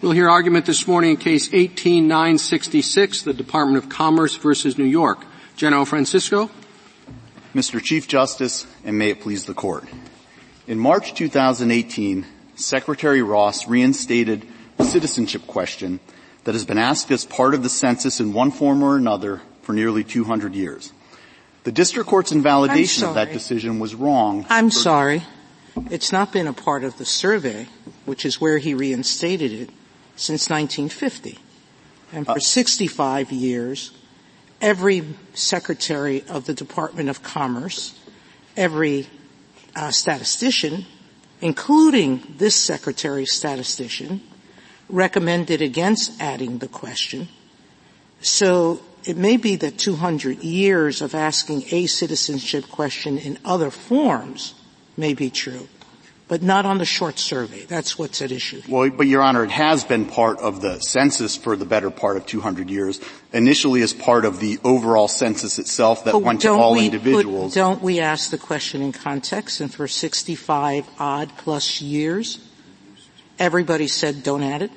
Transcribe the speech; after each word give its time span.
We'll 0.00 0.12
hear 0.12 0.30
argument 0.30 0.64
this 0.64 0.86
morning 0.86 1.10
in 1.10 1.16
case 1.16 1.52
18966, 1.52 3.22
the 3.22 3.34
Department 3.34 3.82
of 3.82 3.90
Commerce 3.90 4.36
versus 4.36 4.78
New 4.78 4.84
York. 4.84 5.18
General 5.56 5.84
Francisco. 5.84 6.50
Mr. 7.52 7.82
Chief 7.82 8.06
Justice, 8.06 8.64
and 8.84 8.96
may 8.96 9.10
it 9.10 9.20
please 9.20 9.46
the 9.46 9.54
court. 9.54 9.88
In 10.68 10.78
March 10.78 11.14
2018, 11.14 12.24
Secretary 12.54 13.22
Ross 13.22 13.66
reinstated 13.66 14.46
the 14.76 14.84
citizenship 14.84 15.48
question 15.48 15.98
that 16.44 16.54
has 16.54 16.64
been 16.64 16.78
asked 16.78 17.10
as 17.10 17.24
part 17.24 17.52
of 17.52 17.64
the 17.64 17.68
census 17.68 18.20
in 18.20 18.32
one 18.32 18.52
form 18.52 18.84
or 18.84 18.96
another 18.96 19.42
for 19.62 19.72
nearly 19.72 20.04
200 20.04 20.54
years. 20.54 20.92
The 21.64 21.72
district 21.72 22.08
court's 22.08 22.30
invalidation 22.30 23.02
of 23.02 23.14
that 23.14 23.32
decision 23.32 23.80
was 23.80 23.96
wrong. 23.96 24.46
I'm 24.48 24.70
sorry. 24.70 25.24
It's 25.90 26.12
not 26.12 26.32
been 26.32 26.46
a 26.46 26.52
part 26.52 26.84
of 26.84 26.98
the 26.98 27.04
survey, 27.04 27.66
which 28.04 28.24
is 28.24 28.40
where 28.40 28.58
he 28.58 28.74
reinstated 28.74 29.52
it, 29.52 29.70
since 30.18 30.50
1950. 30.50 31.38
And 32.12 32.26
for 32.26 32.32
uh, 32.32 32.40
65 32.40 33.30
years, 33.32 33.92
every 34.60 35.04
secretary 35.32 36.24
of 36.28 36.44
the 36.44 36.54
Department 36.54 37.08
of 37.08 37.22
Commerce, 37.22 37.98
every 38.56 39.06
uh, 39.76 39.90
statistician, 39.90 40.84
including 41.40 42.34
this 42.36 42.56
secretary's 42.56 43.32
statistician, 43.32 44.20
recommended 44.88 45.62
against 45.62 46.20
adding 46.20 46.58
the 46.58 46.68
question. 46.68 47.28
So 48.20 48.80
it 49.04 49.16
may 49.16 49.36
be 49.36 49.54
that 49.56 49.78
200 49.78 50.42
years 50.42 51.00
of 51.00 51.14
asking 51.14 51.64
a 51.70 51.86
citizenship 51.86 52.68
question 52.68 53.18
in 53.18 53.38
other 53.44 53.70
forms 53.70 54.54
may 54.96 55.14
be 55.14 55.30
true 55.30 55.68
but 56.28 56.42
not 56.42 56.66
on 56.66 56.76
the 56.76 56.84
short 56.84 57.18
survey. 57.18 57.64
That's 57.64 57.98
what's 57.98 58.20
at 58.20 58.30
issue. 58.30 58.60
Well, 58.68 58.90
but 58.90 59.06
Your 59.06 59.22
Honor, 59.22 59.44
it 59.44 59.50
has 59.50 59.82
been 59.82 60.04
part 60.04 60.38
of 60.38 60.60
the 60.60 60.78
census 60.78 61.36
for 61.36 61.56
the 61.56 61.64
better 61.64 61.90
part 61.90 62.18
of 62.18 62.26
200 62.26 62.68
years. 62.68 63.00
Initially 63.32 63.80
as 63.80 63.94
part 63.94 64.26
of 64.26 64.38
the 64.38 64.58
overall 64.62 65.08
census 65.08 65.58
itself 65.58 66.04
that 66.04 66.12
but 66.12 66.22
went 66.22 66.42
to 66.42 66.50
all 66.50 66.78
individuals. 66.78 67.54
don't 67.54 67.82
we 67.82 67.98
ask 68.00 68.30
the 68.30 68.38
question 68.38 68.82
in 68.82 68.92
context 68.92 69.60
and 69.60 69.72
for 69.72 69.88
65 69.88 70.86
odd 70.98 71.30
plus 71.38 71.80
years, 71.80 72.46
everybody 73.38 73.88
said 73.88 74.22
don't 74.22 74.42
add 74.42 74.62
it? 74.62 74.70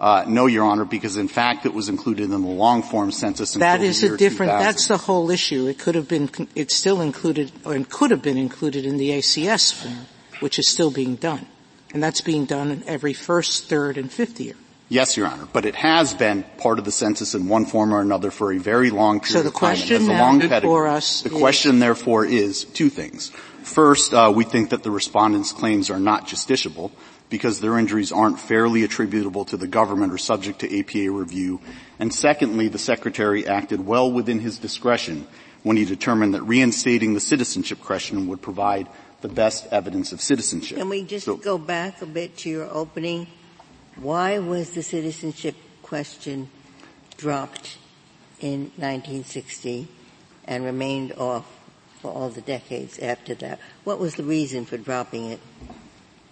Uh, 0.00 0.24
no, 0.28 0.46
Your 0.46 0.64
Honor, 0.64 0.84
because 0.84 1.16
in 1.16 1.26
fact 1.26 1.66
it 1.66 1.74
was 1.74 1.88
included 1.88 2.24
in 2.24 2.30
the 2.30 2.38
long 2.38 2.84
form 2.84 3.10
census. 3.10 3.54
That 3.54 3.82
is 3.82 4.04
a 4.04 4.16
different. 4.16 4.52
That's 4.52 4.86
the 4.86 4.96
whole 4.96 5.28
issue. 5.28 5.66
It 5.66 5.80
could 5.80 5.96
have 5.96 6.06
been. 6.06 6.30
It's 6.54 6.76
still 6.76 7.00
included, 7.00 7.50
or 7.64 7.74
it 7.74 7.90
could 7.90 8.12
have 8.12 8.22
been 8.22 8.36
included 8.36 8.84
in 8.84 8.96
the 8.96 9.10
ACS 9.10 9.72
form 9.72 10.06
which 10.40 10.58
is 10.58 10.68
still 10.68 10.90
being 10.90 11.16
done. 11.16 11.46
And 11.92 12.02
that's 12.02 12.20
being 12.20 12.44
done 12.44 12.82
every 12.86 13.14
first, 13.14 13.68
third, 13.68 13.96
and 13.96 14.10
fifth 14.10 14.40
year. 14.40 14.54
Yes, 14.90 15.18
Your 15.18 15.26
Honor, 15.26 15.46
but 15.52 15.66
it 15.66 15.74
has 15.74 16.14
been 16.14 16.44
part 16.56 16.78
of 16.78 16.86
the 16.86 16.92
census 16.92 17.34
in 17.34 17.48
one 17.48 17.66
form 17.66 17.92
or 17.92 18.00
another 18.00 18.30
for 18.30 18.52
a 18.52 18.58
very 18.58 18.88
long 18.88 19.20
period 19.20 19.32
so 19.32 19.42
the 19.42 19.48
of 19.48 19.54
time. 19.54 19.76
Question 19.76 20.06
now 20.06 20.38
before 20.38 20.86
us 20.86 21.20
the 21.22 21.28
question, 21.28 21.78
therefore, 21.78 22.24
is 22.24 22.64
two 22.64 22.88
things. 22.88 23.28
First, 23.62 24.14
uh, 24.14 24.32
we 24.34 24.44
think 24.44 24.70
that 24.70 24.82
the 24.82 24.90
respondents' 24.90 25.52
claims 25.52 25.90
are 25.90 26.00
not 26.00 26.26
justiciable 26.26 26.90
because 27.28 27.60
their 27.60 27.78
injuries 27.78 28.12
aren't 28.12 28.40
fairly 28.40 28.82
attributable 28.82 29.44
to 29.46 29.58
the 29.58 29.66
government 29.66 30.10
or 30.10 30.16
subject 30.16 30.60
to 30.60 30.80
APA 30.80 31.10
review. 31.10 31.60
And 31.98 32.14
secondly, 32.14 32.68
the 32.68 32.78
Secretary 32.78 33.46
acted 33.46 33.84
well 33.84 34.10
within 34.10 34.40
his 34.40 34.58
discretion 34.58 35.26
when 35.62 35.76
he 35.76 35.84
determined 35.84 36.32
that 36.32 36.42
reinstating 36.42 37.12
the 37.12 37.20
citizenship 37.20 37.80
question 37.80 38.28
would 38.28 38.40
provide 38.40 38.88
the 39.20 39.28
best 39.28 39.66
evidence 39.72 40.12
of 40.12 40.20
citizenship. 40.20 40.78
Can 40.78 40.88
we 40.88 41.02
just 41.02 41.26
so, 41.26 41.36
go 41.36 41.58
back 41.58 42.02
a 42.02 42.06
bit 42.06 42.36
to 42.38 42.50
your 42.50 42.68
opening? 42.70 43.26
Why 43.96 44.38
was 44.38 44.70
the 44.70 44.82
citizenship 44.82 45.56
question 45.82 46.50
dropped 47.16 47.78
in 48.40 48.70
1960 48.76 49.88
and 50.44 50.64
remained 50.64 51.12
off 51.14 51.46
for 52.00 52.12
all 52.12 52.28
the 52.30 52.40
decades 52.40 52.98
after 53.00 53.34
that? 53.36 53.58
What 53.84 53.98
was 53.98 54.14
the 54.14 54.22
reason 54.22 54.64
for 54.64 54.76
dropping 54.76 55.26
it? 55.32 55.40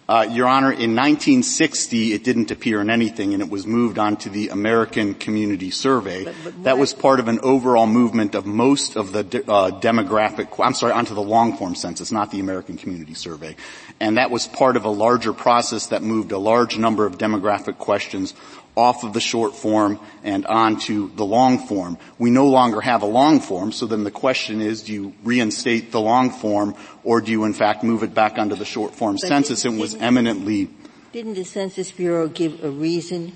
Uh, 0.09 0.25
Your 0.31 0.47
Honor, 0.47 0.71
in 0.71 0.95
1960, 0.95 2.13
it 2.13 2.23
didn't 2.23 2.49
appear 2.49 2.79
in 2.79 2.89
anything, 2.89 3.33
and 3.33 3.43
it 3.43 3.49
was 3.49 3.67
moved 3.67 3.99
on 3.99 4.15
to 4.17 4.29
the 4.29 4.47
American 4.47 5.13
Community 5.13 5.69
Survey. 5.69 6.23
But, 6.23 6.35
but 6.45 6.63
that 6.63 6.77
was 6.77 6.93
part 6.93 7.19
of 7.19 7.27
an 7.27 7.41
overall 7.43 7.87
movement 7.87 8.33
of 8.33 8.45
most 8.45 8.95
of 8.95 9.11
the 9.11 9.25
de- 9.25 9.51
uh, 9.51 9.81
demographic. 9.81 10.63
I'm 10.63 10.73
sorry, 10.73 10.93
onto 10.93 11.13
the 11.13 11.21
long 11.21 11.57
form 11.57 11.75
census, 11.75 12.09
not 12.09 12.31
the 12.31 12.39
American 12.39 12.77
Community 12.77 13.15
Survey, 13.15 13.57
and 13.99 14.17
that 14.17 14.31
was 14.31 14.47
part 14.47 14.77
of 14.77 14.85
a 14.85 14.89
larger 14.89 15.33
process 15.33 15.87
that 15.87 16.01
moved 16.01 16.31
a 16.31 16.37
large 16.37 16.77
number 16.77 17.05
of 17.05 17.17
demographic 17.17 17.77
questions 17.77 18.33
off 18.77 19.03
of 19.03 19.11
the 19.13 19.19
short 19.19 19.55
form 19.55 19.99
and 20.23 20.45
onto 20.45 21.13
the 21.15 21.25
long 21.25 21.67
form. 21.67 21.97
We 22.19 22.29
no 22.29 22.47
longer 22.47 22.79
have 22.79 23.01
a 23.01 23.07
long 23.07 23.39
form, 23.39 23.71
so 23.71 23.87
then 23.87 24.03
the 24.03 24.11
question 24.11 24.61
is, 24.61 24.83
do 24.83 24.93
you 24.93 25.13
reinstate 25.23 25.91
the 25.91 25.99
long 25.99 26.29
form 26.29 26.75
or 27.03 27.19
do 27.19 27.31
you 27.31 27.43
in 27.43 27.53
fact 27.53 27.83
move 27.83 28.03
it 28.03 28.13
back 28.13 28.37
onto 28.37 28.55
the 28.55 28.65
short 28.65 28.93
form 28.93 29.15
but 29.15 29.27
census? 29.27 29.65
It 29.65 29.73
was 29.73 29.95
eminently. 29.95 30.69
Didn't 31.11 31.33
the 31.33 31.43
Census 31.43 31.91
Bureau 31.91 32.27
give 32.27 32.63
a 32.63 32.69
reason 32.69 33.33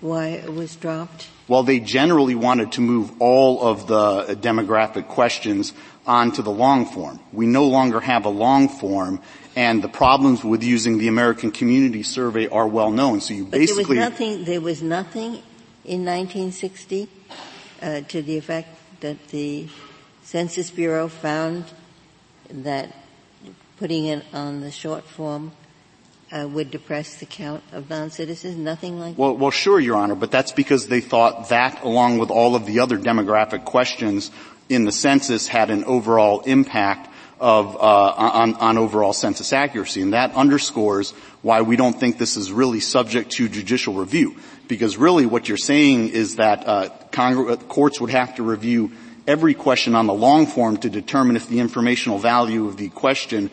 why 0.00 0.28
it 0.28 0.52
was 0.52 0.74
dropped? 0.76 1.28
Well, 1.48 1.62
they 1.62 1.80
generally 1.80 2.34
wanted 2.34 2.72
to 2.72 2.80
move 2.80 3.12
all 3.20 3.62
of 3.62 3.86
the 3.86 4.34
demographic 4.36 5.08
questions 5.08 5.74
onto 6.06 6.42
the 6.42 6.50
long 6.50 6.86
form. 6.86 7.20
We 7.32 7.46
no 7.46 7.66
longer 7.66 8.00
have 8.00 8.24
a 8.24 8.30
long 8.30 8.68
form 8.68 9.20
and 9.54 9.82
the 9.82 9.88
problems 9.88 10.42
with 10.42 10.62
using 10.62 10.98
the 10.98 11.08
American 11.08 11.50
Community 11.50 12.02
Survey 12.02 12.48
are 12.48 12.66
well 12.66 12.90
known. 12.90 13.20
So 13.20 13.34
you 13.34 13.44
but 13.44 13.58
basically 13.58 13.96
there 13.96 14.04
was 14.04 14.10
nothing. 14.10 14.44
There 14.44 14.60
was 14.60 14.82
nothing 14.82 15.42
in 15.84 16.04
1960 16.04 17.08
uh, 17.82 18.00
to 18.02 18.22
the 18.22 18.38
effect 18.38 18.68
that 19.00 19.28
the 19.28 19.68
Census 20.22 20.70
Bureau 20.70 21.08
found 21.08 21.64
that 22.48 22.94
putting 23.78 24.06
it 24.06 24.24
on 24.32 24.60
the 24.60 24.70
short 24.70 25.04
form 25.04 25.52
uh, 26.30 26.48
would 26.48 26.70
depress 26.70 27.16
the 27.16 27.26
count 27.26 27.62
of 27.72 27.90
non-citizens? 27.90 28.56
Nothing 28.56 28.98
like 28.98 29.16
that. 29.16 29.20
well, 29.20 29.32
that? 29.32 29.40
Well, 29.40 29.50
sure, 29.50 29.78
Your 29.78 29.96
Honor, 29.96 30.14
but 30.14 30.30
that's 30.30 30.52
because 30.52 30.86
they 30.88 31.00
thought 31.00 31.50
that, 31.50 31.82
along 31.82 32.18
with 32.18 32.30
all 32.30 32.56
of 32.56 32.64
the 32.64 32.80
other 32.80 32.96
demographic 32.96 33.64
questions 33.64 34.30
in 34.68 34.84
the 34.84 34.92
census, 34.92 35.46
had 35.48 35.70
an 35.70 35.84
overall 35.84 36.40
impact 36.42 37.11
of, 37.42 37.74
uh, 37.74 37.78
on, 37.80 38.54
on 38.54 38.78
overall 38.78 39.12
census 39.12 39.52
accuracy. 39.52 40.00
And 40.00 40.12
that 40.12 40.32
underscores 40.34 41.10
why 41.42 41.62
we 41.62 41.74
don't 41.74 41.98
think 41.98 42.16
this 42.16 42.36
is 42.36 42.52
really 42.52 42.78
subject 42.78 43.32
to 43.32 43.48
judicial 43.48 43.94
review. 43.94 44.36
Because 44.68 44.96
really 44.96 45.26
what 45.26 45.48
you're 45.48 45.58
saying 45.58 46.10
is 46.10 46.36
that 46.36 46.66
uh, 46.68 46.88
uh, 47.16 47.56
courts 47.56 48.00
would 48.00 48.10
have 48.10 48.36
to 48.36 48.44
review 48.44 48.92
every 49.26 49.54
question 49.54 49.96
on 49.96 50.06
the 50.06 50.14
long 50.14 50.46
form 50.46 50.76
to 50.78 50.88
determine 50.88 51.34
if 51.34 51.48
the 51.48 51.58
informational 51.58 52.18
value 52.18 52.68
of 52.68 52.76
the 52.76 52.88
question 52.90 53.50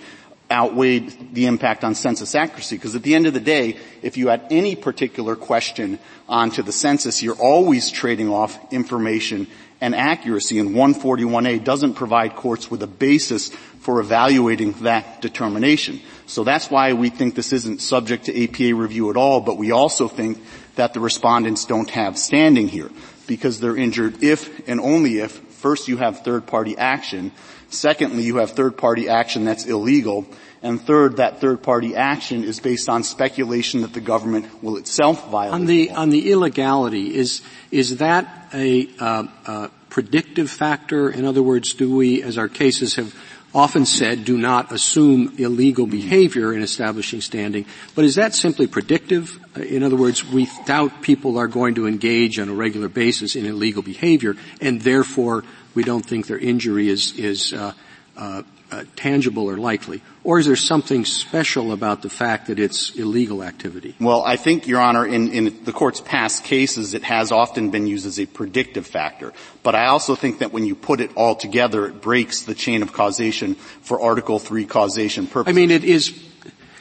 outweighed 0.52 1.34
the 1.34 1.48
impact 1.48 1.84
on 1.84 1.96
census 1.96 2.36
accuracy. 2.36 2.76
Because 2.76 2.96
at 2.96 3.02
the 3.02 3.16
end 3.16 3.26
of 3.26 3.34
the 3.34 3.40
day, 3.40 3.78
if 4.04 4.18
you 4.18 4.30
add 4.30 4.46
any 4.52 4.76
particular 4.76 5.36
question 5.36 5.98
onto 6.28 6.62
the 6.62 6.72
census, 6.72 7.24
you're 7.24 7.36
always 7.36 7.90
trading 7.90 8.30
off 8.30 8.72
information 8.72 9.48
and 9.82 9.96
accuracy. 9.96 10.60
And 10.60 10.72
141A 10.72 11.64
doesn't 11.64 11.94
provide 11.94 12.36
courts 12.36 12.70
with 12.70 12.84
a 12.84 12.88
basis 12.88 13.52
for 13.90 14.00
evaluating 14.00 14.74
that 14.84 15.20
determination. 15.20 16.00
So 16.28 16.44
that's 16.44 16.70
why 16.70 16.94
we 16.94 17.10
think 17.10 17.34
this 17.34 17.52
isn't 17.52 17.82
subject 17.82 18.26
to 18.26 18.44
APA 18.44 18.76
review 18.76 19.10
at 19.10 19.18
all, 19.18 19.42
but 19.42 19.58
we 19.58 19.72
also 19.72 20.08
think 20.08 20.38
that 20.76 20.94
the 20.94 21.00
respondents 21.00 21.66
don't 21.66 21.90
have 21.90 22.16
standing 22.16 22.68
here 22.68 22.92
because 23.26 23.60
they're 23.60 23.76
injured 23.76 24.22
if 24.22 24.70
and 24.70 24.80
only 24.80 25.18
if 25.18 25.32
first 25.32 25.88
you 25.88 25.98
have 25.98 26.24
third 26.24 26.46
party 26.46 26.78
action, 26.78 27.32
secondly 27.70 28.22
you 28.22 28.38
have 28.38 28.52
third 28.52 28.78
party 28.78 29.10
action 29.10 29.44
that's 29.44 29.66
illegal, 29.66 30.28
and 30.62 30.80
third, 30.80 31.18
that 31.18 31.42
third 31.42 31.64
party 31.64 31.96
action 31.96 32.44
is 32.44 32.60
based 32.60 32.90
on 32.90 33.02
speculation 33.02 33.82
that 33.82 33.94
the 33.94 34.02
government 34.02 34.62
will 34.62 34.78
itself 34.78 35.32
violate. 35.32 35.54
On 35.56 35.66
the, 35.66 35.90
on 35.90 36.12
the 36.12 36.32
illegality, 36.32 37.16
is, 37.16 37.42
is 37.72 37.98
that 37.98 38.52
a, 38.54 38.88
uh, 39.00 39.24
uh, 39.48 39.68
predictive 39.90 40.50
factor? 40.50 41.10
In 41.10 41.26
other 41.26 41.42
words, 41.42 41.74
do 41.74 41.96
we, 41.96 42.22
as 42.22 42.38
our 42.38 42.48
cases 42.48 42.96
have 42.96 43.16
often 43.54 43.86
said 43.86 44.26
do 44.26 44.38
not 44.38 44.72
assume 44.72 45.34
illegal 45.38 45.88
behavior 45.88 46.54
in 46.54 46.62
establishing 46.62 47.22
standing, 47.22 47.66
but 47.96 48.06
is 48.06 48.16
that 48.16 48.34
simply 48.34 48.68
predictive? 48.68 49.40
Uh, 49.58 49.62
in 49.62 49.84
other 49.84 49.96
words, 49.96 50.24
we 50.26 50.48
doubt 50.66 51.02
people 51.02 51.38
are 51.38 51.48
going 51.48 51.76
to 51.76 51.88
engage 51.88 52.40
on 52.40 52.50
a 52.50 52.54
regular 52.54 52.90
basis 52.90 53.36
in 53.36 53.46
illegal 53.46 53.82
behavior, 53.82 54.36
and 54.62 54.82
therefore 54.82 55.44
we 55.76 55.84
don't 55.84 56.06
think 56.06 56.28
their 56.28 56.38
injury 56.38 56.90
is, 56.90 57.18
is 57.18 57.54
uh, 57.54 57.74
uh, 58.18 58.44
uh, 58.72 58.84
tangible 58.96 59.50
or 59.50 59.58
likely? 59.58 60.02
Or 60.24 60.40
is 60.40 60.46
there 60.46 60.56
something 60.56 61.06
special 61.06 61.72
about 61.72 62.02
the 62.02 62.10
fact 62.10 62.48
that 62.48 62.60
it's 62.60 62.96
illegal 62.96 63.44
activity? 63.44 63.96
Well, 64.00 64.24
I 64.24 64.36
think, 64.36 64.68
Your 64.68 64.80
Honor, 64.80 65.06
in, 65.06 65.32
in 65.32 65.64
the 65.64 65.72
court's 65.72 66.02
past 66.02 66.44
cases, 66.44 66.94
it 66.94 67.04
has 67.04 67.32
often 67.32 67.72
been 67.72 67.88
used 67.88 68.06
as 68.06 68.20
a 68.20 68.26
predictive 68.26 68.86
factor. 68.86 69.34
But 69.64 69.76
I 69.76 69.88
also 69.88 70.16
think 70.16 70.40
that 70.40 70.54
when 70.54 70.66
you 70.66 70.76
put 70.76 71.02
it 71.02 71.12
all 71.16 71.36
together, 71.36 71.86
it 71.88 72.02
breaks 72.02 72.44
the 72.44 72.56
chain 72.56 72.84
of 72.84 72.94
causation 72.94 73.56
for 73.56 74.02
Article 74.02 74.40
3 74.40 74.66
causation 74.66 75.26
purposes. 75.26 75.56
I 75.56 75.60
mean, 75.60 75.72
it 75.72 75.84
is, 75.84 76.14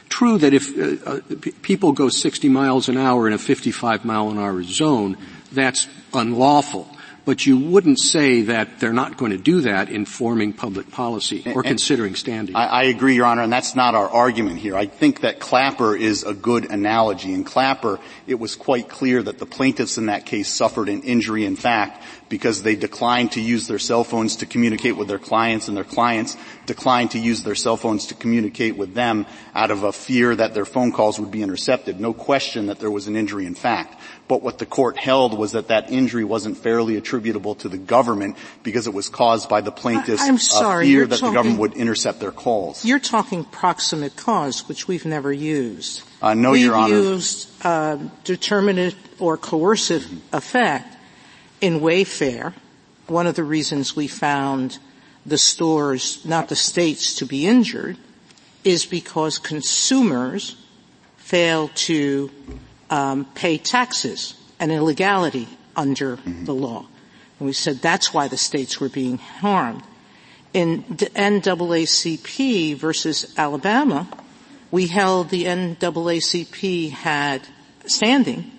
true 0.09 0.39
that 0.39 0.53
if 0.53 0.77
uh, 0.77 1.09
uh, 1.09 1.19
p- 1.39 1.51
people 1.51 1.91
go 1.91 2.09
60 2.09 2.49
miles 2.49 2.89
an 2.89 2.97
hour 2.97 3.27
in 3.27 3.33
a 3.33 3.37
55 3.37 4.03
mile 4.05 4.29
an 4.29 4.39
hour 4.39 4.63
zone, 4.63 5.17
that's 5.51 5.87
unlawful 6.13 6.89
but 7.25 7.45
you 7.45 7.57
wouldn't 7.57 7.99
say 7.99 8.41
that 8.43 8.79
they're 8.79 8.93
not 8.93 9.17
going 9.17 9.31
to 9.31 9.37
do 9.37 9.61
that 9.61 9.89
in 9.89 10.05
forming 10.05 10.53
public 10.53 10.91
policy 10.91 11.43
or 11.45 11.61
and 11.61 11.63
considering 11.63 12.15
standing. 12.15 12.55
I, 12.55 12.65
I, 12.65 12.83
agree, 12.83 13.15
Your 13.15 13.25
Honor, 13.25 13.43
and 13.43 13.53
that's 13.53 13.75
not 13.75 13.95
our 13.95 14.09
argument 14.09 14.59
here. 14.59 14.75
I 14.75 14.85
think 14.85 15.21
that 15.21 15.39
Clapper 15.39 15.95
is 15.95 16.23
a 16.23 16.33
good 16.33 16.65
analogy. 16.71 17.33
In 17.33 17.43
Clapper, 17.43 17.99
it 18.27 18.39
was 18.39 18.55
quite 18.55 18.89
clear 18.89 19.21
that 19.21 19.39
the 19.39 19.45
plaintiffs 19.45 19.97
in 19.97 20.07
that 20.07 20.25
case 20.25 20.49
suffered 20.49 20.89
an 20.89 21.03
injury 21.03 21.45
in 21.45 21.55
fact 21.55 22.03
because 22.29 22.63
they 22.63 22.75
declined 22.75 23.33
to 23.33 23.41
use 23.41 23.67
their 23.67 23.79
cell 23.79 24.03
phones 24.03 24.37
to 24.37 24.45
communicate 24.45 24.95
with 24.95 25.07
their 25.07 25.19
clients 25.19 25.67
and 25.67 25.75
their 25.75 25.83
clients 25.83 26.37
declined 26.65 27.11
to 27.11 27.19
use 27.19 27.43
their 27.43 27.55
cell 27.55 27.75
phones 27.75 28.07
to 28.07 28.13
communicate 28.13 28.77
with 28.77 28.93
them 28.93 29.25
out 29.55 29.71
of 29.71 29.83
a 29.83 29.91
fear 29.91 30.35
that 30.35 30.53
their 30.53 30.65
phone 30.65 30.91
calls 30.91 31.19
would 31.19 31.31
be 31.31 31.41
intercepted. 31.41 31.99
No 31.99 32.13
question 32.13 32.67
that 32.67 32.79
there 32.79 32.91
was 32.91 33.07
an 33.07 33.15
injury 33.15 33.45
in 33.45 33.55
fact. 33.55 33.99
But 34.29 34.43
what 34.43 34.59
the 34.59 34.67
court 34.67 34.95
held 34.95 35.35
was 35.35 35.53
that 35.53 35.69
that 35.69 35.91
injury 35.91 36.23
wasn't 36.23 36.59
fairly 36.59 36.97
attributable 36.97 37.55
to 37.55 37.67
the 37.67 37.79
government 37.79 38.37
because 38.61 38.85
it 38.85 38.93
was 38.93 39.09
caused 39.09 39.49
by 39.49 39.61
the 39.61 39.71
plaintiff's 39.71 40.21
I'm 40.21 40.37
sorry, 40.37 40.85
fear 40.85 41.07
that 41.07 41.17
talking, 41.17 41.33
the 41.33 41.35
government 41.35 41.59
would 41.59 41.73
intercept 41.73 42.19
their 42.19 42.31
calls. 42.31 42.85
You're 42.85 42.99
talking 42.99 43.43
proximate 43.43 44.15
cause, 44.15 44.69
which 44.69 44.87
we've 44.87 45.03
never 45.03 45.33
used. 45.33 46.03
Uh, 46.21 46.35
no, 46.35 46.51
we've 46.51 46.65
Your 46.65 46.75
Honor. 46.75 46.93
used 46.93 47.49
uh, 47.65 47.97
determinate 48.23 48.95
or 49.17 49.35
coercive 49.35 50.03
mm-hmm. 50.03 50.35
effect 50.35 50.95
in 51.59 51.79
Wayfair. 51.79 52.53
One 53.07 53.25
of 53.25 53.33
the 53.33 53.43
reasons 53.43 53.95
we 53.95 54.07
found 54.07 54.77
the 55.25 55.39
stores, 55.39 56.23
not 56.23 56.49
the 56.49 56.55
states, 56.55 57.15
to 57.15 57.25
be 57.25 57.47
injured 57.47 57.97
is 58.63 58.85
because 58.85 59.39
consumers 59.39 60.55
fail 61.17 61.69
to 61.69 62.29
um, 62.89 63.25
pay 63.35 63.57
taxes, 63.57 64.33
an 64.59 64.71
illegality 64.71 65.47
under 65.75 66.17
mm-hmm. 66.17 66.45
the 66.45 66.53
law. 66.53 66.85
And 67.39 67.45
we 67.45 67.53
said 67.53 67.77
that's 67.77 68.13
why 68.13 68.27
the 68.27 68.37
states 68.37 68.79
were 68.79 68.89
being 68.89 69.17
harmed. 69.17 69.83
In 70.53 70.83
NAACP 70.83 72.75
versus 72.75 73.33
Alabama, 73.37 74.07
we 74.71 74.87
held 74.87 75.29
the 75.29 75.45
NAACP 75.45 76.91
had 76.91 77.41
standing, 77.85 78.51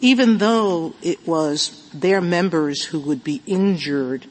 even 0.00 0.38
though 0.38 0.94
it 1.02 1.26
was 1.26 1.88
their 1.92 2.20
members 2.20 2.84
who 2.84 3.00
would 3.00 3.22
be 3.22 3.42
injured 3.46 4.26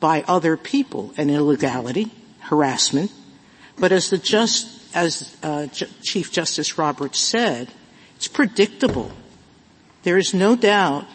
by 0.00 0.24
other 0.26 0.56
people, 0.56 1.14
an 1.16 1.30
illegality, 1.30 2.10
harassment. 2.40 3.12
But 3.78 3.92
as 3.92 4.10
the 4.10 4.18
just, 4.18 4.94
as 4.96 5.36
uh, 5.42 5.66
J- 5.66 5.88
Chief 6.02 6.32
Justice 6.32 6.76
Roberts 6.76 7.20
said, 7.20 7.68
it's 8.22 8.28
predictable. 8.28 9.10
There 10.04 10.16
is 10.16 10.32
no 10.32 10.54
doubt 10.54 11.06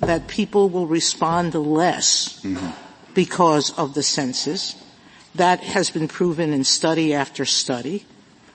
that 0.00 0.28
people 0.28 0.68
will 0.68 0.86
respond 0.86 1.54
less 1.54 2.42
mm-hmm. 2.42 2.72
because 3.14 3.70
of 3.78 3.94
the 3.94 4.02
census. 4.02 4.76
That 5.34 5.60
has 5.60 5.88
been 5.88 6.08
proven 6.08 6.52
in 6.52 6.64
study 6.64 7.14
after 7.14 7.46
study. 7.46 8.04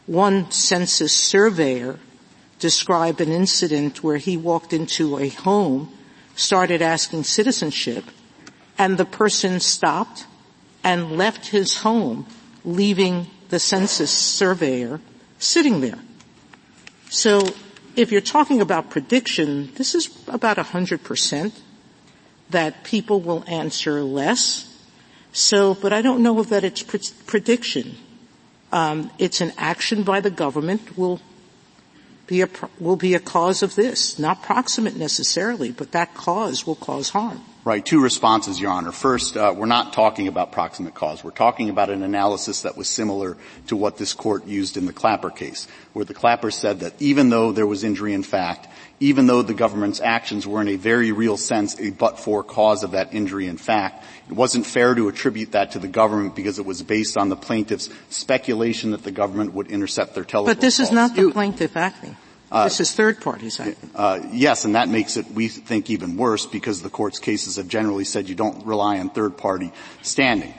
One 0.06 0.52
census 0.52 1.12
surveyor 1.12 1.98
described 2.60 3.20
an 3.20 3.32
incident 3.32 4.04
where 4.04 4.18
he 4.18 4.38
walked 4.38 4.74
into 4.74 5.18
a 5.18 5.30
home, 5.30 5.92
started 6.36 6.84
asking 6.84 7.24
citizenship, 7.24 8.04
and 8.78 9.00
the 9.00 9.06
person 9.06 9.60
stopped 9.60 10.28
and 10.84 11.18
left 11.18 11.48
his 11.48 11.78
home, 11.78 12.28
leaving 12.64 13.26
the 13.50 13.58
census 13.58 14.12
surveyor 14.12 15.02
sitting 15.40 15.82
there. 15.82 15.98
So 17.10 17.42
if 17.98 18.12
you're 18.12 18.22
talking 18.22 18.62
about 18.62 18.92
prediction, 18.92 19.74
this 19.74 19.96
is 19.96 20.08
about 20.28 20.58
100% 20.58 21.52
that 22.52 22.84
people 22.84 23.20
will 23.20 23.44
answer 23.48 24.04
less. 24.04 24.64
So, 25.34 25.74
but 25.74 25.92
I 25.92 26.04
don't 26.04 26.22
know 26.22 26.44
that 26.44 26.64
it's 26.64 26.84
pre- 26.84 27.02
prediction. 27.26 27.98
Um, 28.72 29.12
it's 29.18 29.42
an 29.42 29.52
action 29.58 30.04
by 30.04 30.22
the 30.22 30.30
government 30.30 30.98
will 30.98 31.20
be 32.28 32.42
a 32.42 32.50
will 32.80 32.98
be 32.98 33.14
a 33.14 33.20
cause 33.20 33.64
of 33.64 33.76
this, 33.76 34.20
not 34.20 34.44
proximate 34.44 34.96
necessarily, 34.96 35.72
but 35.72 35.94
that 35.94 36.14
cause 36.14 36.68
will 36.68 36.76
cause 36.76 37.10
harm. 37.10 37.42
Right. 37.68 37.86
Two 37.86 38.02
responses, 38.02 38.62
Your 38.62 38.72
Honor. 38.72 38.94
First, 38.94 39.36
uh, 39.36 39.54
we're 39.54 39.66
not 39.66 39.92
talking 39.92 40.30
about 40.30 40.54
proximate 40.54 40.94
cause. 40.94 41.22
We're 41.22 41.32
talking 41.32 41.70
about 41.70 41.90
an 41.90 42.02
analysis 42.02 42.62
that 42.62 42.78
was 42.78 42.88
similar 42.88 43.36
to 43.68 43.76
what 43.76 43.98
this 43.98 44.14
court 44.14 44.48
used 44.48 44.78
in 44.78 44.86
the 44.86 44.94
Clapper 44.94 45.30
case, 45.30 45.68
where 45.92 46.06
the 46.06 46.14
Clapper 46.14 46.50
said 46.50 46.80
that 46.80 46.94
even 47.02 47.30
though 47.30 47.52
there 47.52 47.68
was 47.68 47.84
injury 47.84 48.14
in 48.14 48.24
fact, 48.24 48.70
even 49.02 49.28
though 49.28 49.42
the 49.42 49.54
government's 49.54 50.00
actions 50.00 50.48
were 50.48 50.62
in 50.62 50.70
a 50.70 50.78
very 50.78 51.12
real 51.12 51.36
sense 51.36 51.78
a 51.78 51.90
but-for 51.90 52.42
cause 52.42 52.84
of 52.84 52.92
that 52.92 53.14
injury 53.14 53.48
in 53.48 53.58
fact, 53.58 54.06
it 54.30 54.34
wasn't 54.34 54.66
fair 54.66 54.96
to 54.96 55.10
attribute 55.10 55.52
that 55.52 55.72
to 55.72 55.80
the 55.80 55.90
government 55.90 56.38
because 56.38 56.60
it 56.60 56.66
was 56.66 56.82
based 56.82 57.18
on 57.18 57.28
the 57.28 57.36
plaintiff's 57.36 57.90
speculation 58.10 58.92
that 58.92 59.04
the 59.04 59.12
government 59.12 59.54
would 59.54 59.68
intercept 59.68 60.16
their 60.16 60.24
telephone 60.24 60.56
But 60.56 60.62
this 60.62 60.78
calls. 60.78 60.88
is 60.88 60.96
not 60.96 61.18
the 61.18 61.32
plaintiff 61.32 61.76
acting. 61.76 62.16
Uh, 62.52 62.64
this 62.66 62.80
is 62.80 62.94
third 62.94 63.20
parties. 63.20 63.60
Uh, 63.96 64.26
yes, 64.32 64.64
and 64.64 64.76
that 64.76 64.88
makes 64.88 65.18
it, 65.18 65.30
we 65.32 65.50
think, 65.50 65.90
even 65.90 66.16
worse 66.16 66.46
because 66.46 66.82
the 66.82 66.90
court's 66.90 67.20
cases 67.20 67.58
have 67.58 67.68
generally 67.68 68.06
said 68.06 68.30
you 68.30 68.36
don't 68.36 68.66
rely 68.66 69.00
on 69.00 69.10
third 69.10 69.38
party 69.38 69.72
standing. 70.02 70.54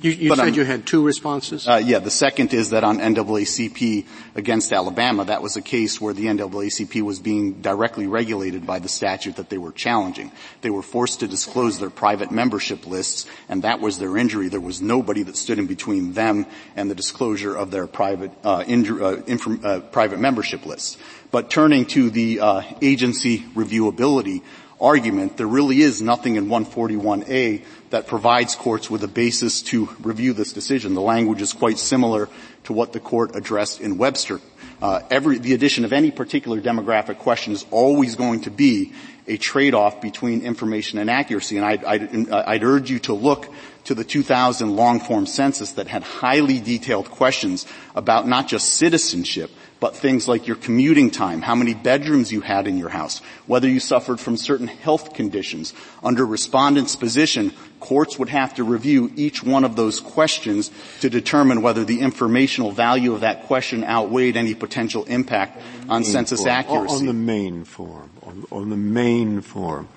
You, 0.00 0.10
you 0.10 0.36
said 0.36 0.56
you 0.56 0.64
had 0.64 0.86
two 0.86 1.04
responses? 1.04 1.68
Uh, 1.68 1.76
yeah, 1.76 1.98
the 2.00 2.10
second 2.10 2.52
is 2.52 2.70
that 2.70 2.84
on 2.84 2.98
NAACP 2.98 4.06
against 4.34 4.72
Alabama, 4.72 5.24
that 5.24 5.40
was 5.40 5.56
a 5.56 5.62
case 5.62 6.00
where 6.00 6.12
the 6.12 6.26
NAACP 6.26 7.00
was 7.02 7.20
being 7.20 7.62
directly 7.62 8.06
regulated 8.06 8.66
by 8.66 8.80
the 8.80 8.88
statute 8.88 9.36
that 9.36 9.50
they 9.50 9.58
were 9.58 9.72
challenging. 9.72 10.32
They 10.62 10.70
were 10.70 10.82
forced 10.82 11.20
to 11.20 11.28
disclose 11.28 11.78
their 11.78 11.90
private 11.90 12.30
membership 12.32 12.86
lists, 12.86 13.26
and 13.48 13.62
that 13.62 13.80
was 13.80 13.98
their 13.98 14.16
injury. 14.16 14.48
There 14.48 14.60
was 14.60 14.82
nobody 14.82 15.22
that 15.22 15.36
stood 15.36 15.58
in 15.58 15.66
between 15.66 16.12
them 16.12 16.46
and 16.74 16.90
the 16.90 16.94
disclosure 16.94 17.54
of 17.54 17.70
their 17.70 17.86
private, 17.86 18.32
uh, 18.42 18.64
inju- 18.64 19.00
uh, 19.00 19.22
inf- 19.26 19.64
uh, 19.64 19.80
private 19.80 20.18
membership 20.18 20.66
lists. 20.66 20.98
But 21.30 21.50
turning 21.50 21.86
to 21.86 22.10
the 22.10 22.40
uh, 22.40 22.62
agency 22.82 23.40
reviewability 23.54 24.42
argument, 24.80 25.36
there 25.36 25.46
really 25.46 25.80
is 25.80 26.02
nothing 26.02 26.36
in 26.36 26.46
141A 26.46 27.62
that 27.90 28.06
provides 28.06 28.54
courts 28.54 28.90
with 28.90 29.02
a 29.04 29.08
basis 29.08 29.62
to 29.62 29.88
review 30.00 30.32
this 30.32 30.52
decision. 30.52 30.94
The 30.94 31.00
language 31.00 31.40
is 31.40 31.52
quite 31.52 31.78
similar 31.78 32.28
to 32.64 32.72
what 32.72 32.92
the 32.92 33.00
court 33.00 33.36
addressed 33.36 33.80
in 33.80 33.98
Webster. 33.98 34.40
Uh, 34.82 35.00
every, 35.10 35.38
the 35.38 35.54
addition 35.54 35.84
of 35.84 35.92
any 35.92 36.10
particular 36.10 36.60
demographic 36.60 37.18
question 37.18 37.52
is 37.52 37.64
always 37.70 38.16
going 38.16 38.42
to 38.42 38.50
be 38.50 38.92
a 39.26 39.36
trade-off 39.36 40.02
between 40.02 40.42
information 40.42 40.98
and 40.98 41.08
accuracy. 41.08 41.56
And 41.56 41.64
I'd, 41.64 41.84
I'd, 41.84 42.30
I'd 42.30 42.64
urge 42.64 42.90
you 42.90 42.98
to 43.00 43.14
look 43.14 43.48
to 43.84 43.94
the 43.94 44.04
2000 44.04 44.76
long-form 44.76 45.26
census 45.26 45.72
that 45.72 45.86
had 45.86 46.02
highly 46.02 46.60
detailed 46.60 47.10
questions 47.10 47.66
about 47.94 48.26
not 48.26 48.48
just 48.48 48.74
citizenship, 48.74 49.50
but 49.84 49.94
things 49.94 50.26
like 50.26 50.46
your 50.46 50.56
commuting 50.56 51.10
time, 51.10 51.42
how 51.42 51.54
many 51.54 51.74
bedrooms 51.74 52.32
you 52.32 52.40
had 52.40 52.66
in 52.66 52.78
your 52.78 52.88
house, 52.88 53.20
whether 53.46 53.68
you 53.68 53.78
suffered 53.78 54.18
from 54.18 54.34
certain 54.34 54.66
health 54.66 55.12
conditions. 55.12 55.74
Under 56.02 56.24
respondent's 56.24 56.96
position, 56.96 57.52
courts 57.80 58.18
would 58.18 58.30
have 58.30 58.54
to 58.54 58.64
review 58.64 59.12
each 59.14 59.42
one 59.42 59.62
of 59.62 59.76
those 59.76 60.00
questions 60.00 60.70
to 61.00 61.10
determine 61.10 61.60
whether 61.60 61.84
the 61.84 62.00
informational 62.00 62.72
value 62.72 63.12
of 63.12 63.20
that 63.20 63.42
question 63.42 63.84
outweighed 63.84 64.38
any 64.38 64.54
potential 64.54 65.04
impact 65.04 65.60
on 65.90 66.02
census 66.02 66.40
form. 66.40 66.48
accuracy. 66.48 67.00
On 67.00 67.04
the 67.04 67.12
main 67.12 67.64
form, 67.64 68.08
on, 68.22 68.46
on 68.50 68.70
the 68.70 68.78
main 68.78 69.42
form. 69.42 69.88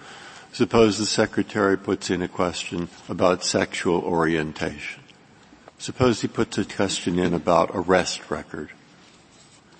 Suppose 0.51 0.97
the 0.97 1.05
secretary 1.05 1.77
puts 1.77 2.09
in 2.09 2.21
a 2.21 2.27
question 2.27 2.89
about 3.07 3.45
sexual 3.45 4.01
orientation. 4.01 5.01
Suppose 5.77 6.19
he 6.19 6.27
puts 6.27 6.57
a 6.57 6.65
question 6.65 7.17
in 7.17 7.33
about 7.33 7.71
arrest 7.73 8.29
record. 8.29 8.71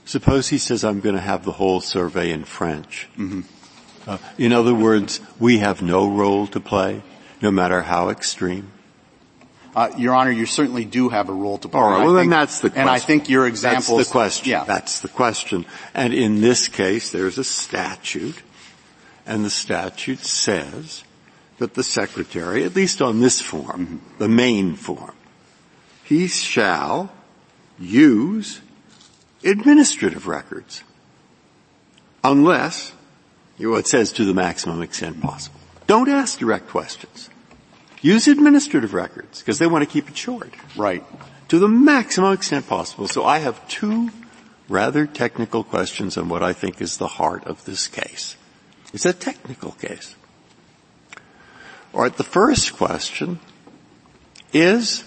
Suppose 0.07 0.47
he 0.47 0.57
says, 0.57 0.85
I'm 0.85 1.01
going 1.01 1.15
to 1.15 1.21
have 1.21 1.43
the 1.43 1.51
whole 1.51 1.81
survey 1.81 2.31
in 2.31 2.45
French. 2.45 3.09
Mm-hmm. 3.17 3.41
Uh, 4.09 4.17
in 4.37 4.53
other 4.53 4.73
words, 4.73 5.19
we 5.37 5.57
have 5.57 5.81
no 5.81 6.09
role 6.09 6.47
to 6.47 6.61
play, 6.61 7.03
no 7.41 7.51
matter 7.51 7.81
how 7.81 8.07
extreme. 8.07 8.71
Uh, 9.75 9.91
your 9.97 10.15
Honor, 10.15 10.31
you 10.31 10.45
certainly 10.45 10.85
do 10.85 11.09
have 11.09 11.27
a 11.27 11.33
role 11.33 11.57
to 11.57 11.67
play. 11.67 11.81
All 11.81 11.89
right. 11.89 12.05
Well, 12.05 12.13
then 12.13 12.29
that's 12.29 12.61
the 12.61 12.69
question. 12.69 12.81
And 12.81 12.89
I 12.89 12.99
think 12.99 13.27
your 13.27 13.45
example. 13.45 13.97
That's 13.97 14.07
the 14.07 14.11
question. 14.13 14.49
Yeah. 14.49 14.63
That's 14.63 15.01
the 15.01 15.09
question. 15.09 15.65
And 15.93 16.13
in 16.13 16.39
this 16.39 16.69
case, 16.69 17.11
there's 17.11 17.37
a 17.37 17.43
statute, 17.43 18.41
and 19.25 19.43
the 19.43 19.49
statute 19.49 20.19
says 20.19 21.03
that 21.57 21.73
the 21.73 21.83
secretary, 21.83 22.63
at 22.63 22.75
least 22.75 23.01
on 23.01 23.19
this 23.19 23.41
form, 23.41 23.99
mm-hmm. 23.99 24.17
the 24.19 24.29
main 24.29 24.75
form, 24.75 25.15
he 26.05 26.27
shall 26.27 27.11
use 27.77 28.61
administrative 29.48 30.27
records. 30.27 30.84
Unless, 32.24 32.94
you 33.58 33.72
know, 33.72 33.77
it 33.77 33.88
says 33.88 34.12
to 34.13 34.25
the 34.25 34.34
maximum 34.34 34.82
extent 34.82 35.22
possible. 35.22 35.60
Don't 35.88 36.10
ask 36.10 36.39
direct 36.39 36.68
questions. 36.68 37.30
Use 38.01 38.27
administrative 38.27 38.94
records, 38.94 39.39
because 39.39 39.60
they 39.60 39.68
want 39.68 39.84
to 39.84 39.89
keep 39.89 40.10
it 40.10 40.18
short. 40.18 40.54
Right. 40.75 41.04
To 41.48 41.60
the 41.60 41.68
maximum 41.68 42.34
extent 42.34 42.68
possible. 42.68 43.08
So 43.08 43.24
I 43.24 43.39
have 43.39 43.66
two 43.68 44.12
rather 44.70 45.06
technical 45.06 45.63
questions 45.63 46.18
on 46.18 46.27
what 46.30 46.44
I 46.44 46.54
think 46.54 46.82
is 46.82 46.98
the 46.98 47.08
heart 47.08 47.46
of 47.46 47.63
this 47.66 47.88
case. 47.88 48.36
It's 48.94 49.06
a 49.06 49.13
technical 49.13 49.72
case. 49.72 50.16
All 51.94 52.01
right, 52.01 52.16
the 52.16 52.24
first 52.24 52.74
question 52.74 53.39
is 54.54 55.04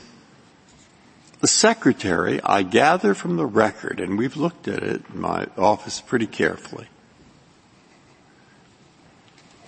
the 1.41 1.47
secretary, 1.47 2.41
I 2.43 2.63
gather 2.63 3.15
from 3.15 3.37
the 3.37 3.47
record, 3.47 3.99
and 3.99 4.19
we've 4.19 4.37
looked 4.37 4.69
at 4.69 4.83
it 4.83 5.03
in 5.13 5.21
my 5.21 5.47
office 5.57 6.01
pretty 6.01 6.27
carefully, 6.27 6.87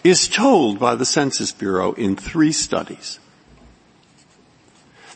is 0.05 0.29
told 0.29 0.79
by 0.79 0.95
the 0.95 1.07
Census 1.07 1.52
Bureau 1.52 1.93
in 1.93 2.17
three 2.17 2.52
studies 2.52 3.19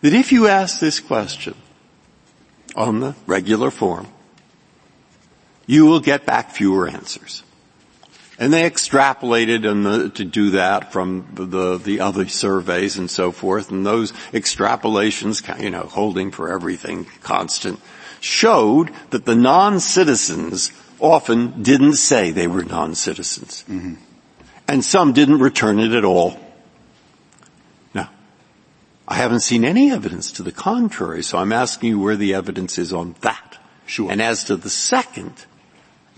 that 0.01 0.15
if 0.15 0.33
you 0.33 0.47
ask 0.47 0.81
this 0.81 1.01
question 1.01 1.55
on 2.75 3.01
the 3.01 3.15
regular 3.27 3.71
form, 3.71 4.07
you 5.67 5.85
will 5.85 6.01
get 6.01 6.25
back 6.25 6.51
fewer 6.51 6.89
answers. 6.89 7.43
And 8.39 8.53
they 8.53 8.69
extrapolated 8.69 9.63
the, 9.63 10.11
to 10.11 10.25
do 10.25 10.51
that 10.51 10.93
from 10.93 11.27
the, 11.33 11.47
the, 11.47 11.79
the, 11.79 12.01
other 12.01 12.29
surveys 12.29 12.99
and 12.99 13.11
so 13.11 13.33
forth, 13.33 13.71
and 13.71 13.87
those 13.87 14.13
extrapolations, 14.33 15.63
you 15.63 15.71
know, 15.71 15.85
holding 15.85 16.31
for 16.31 16.53
everything 16.53 17.07
constant, 17.23 17.81
showed 18.21 18.91
that 19.11 19.25
the 19.25 19.35
non-citizens 19.35 20.71
often 21.01 21.63
didn't 21.63 21.95
say 21.95 22.31
they 22.31 22.47
were 22.47 22.63
non-citizens. 22.63 23.65
Mm-hmm. 23.69 23.95
And 24.69 24.85
some 24.85 25.13
didn't 25.13 25.39
return 25.39 25.79
it 25.79 25.93
at 25.93 26.05
all. 26.05 26.39
Now, 27.95 28.11
I 29.09 29.15
haven't 29.15 29.41
seen 29.41 29.65
any 29.65 29.91
evidence 29.91 30.33
to 30.33 30.43
the 30.43 30.53
contrary, 30.53 31.23
so 31.23 31.39
I'm 31.39 31.53
asking 31.53 31.91
you 31.91 32.01
where 32.01 32.17
the 32.17 32.35
evidence 32.35 32.77
is 32.77 32.93
on 32.93 33.15
that. 33.23 33.59
Sure. 33.87 34.11
And 34.11 34.21
as 34.21 34.45
to 34.45 34.57
the 34.57 34.69
second, 34.69 35.47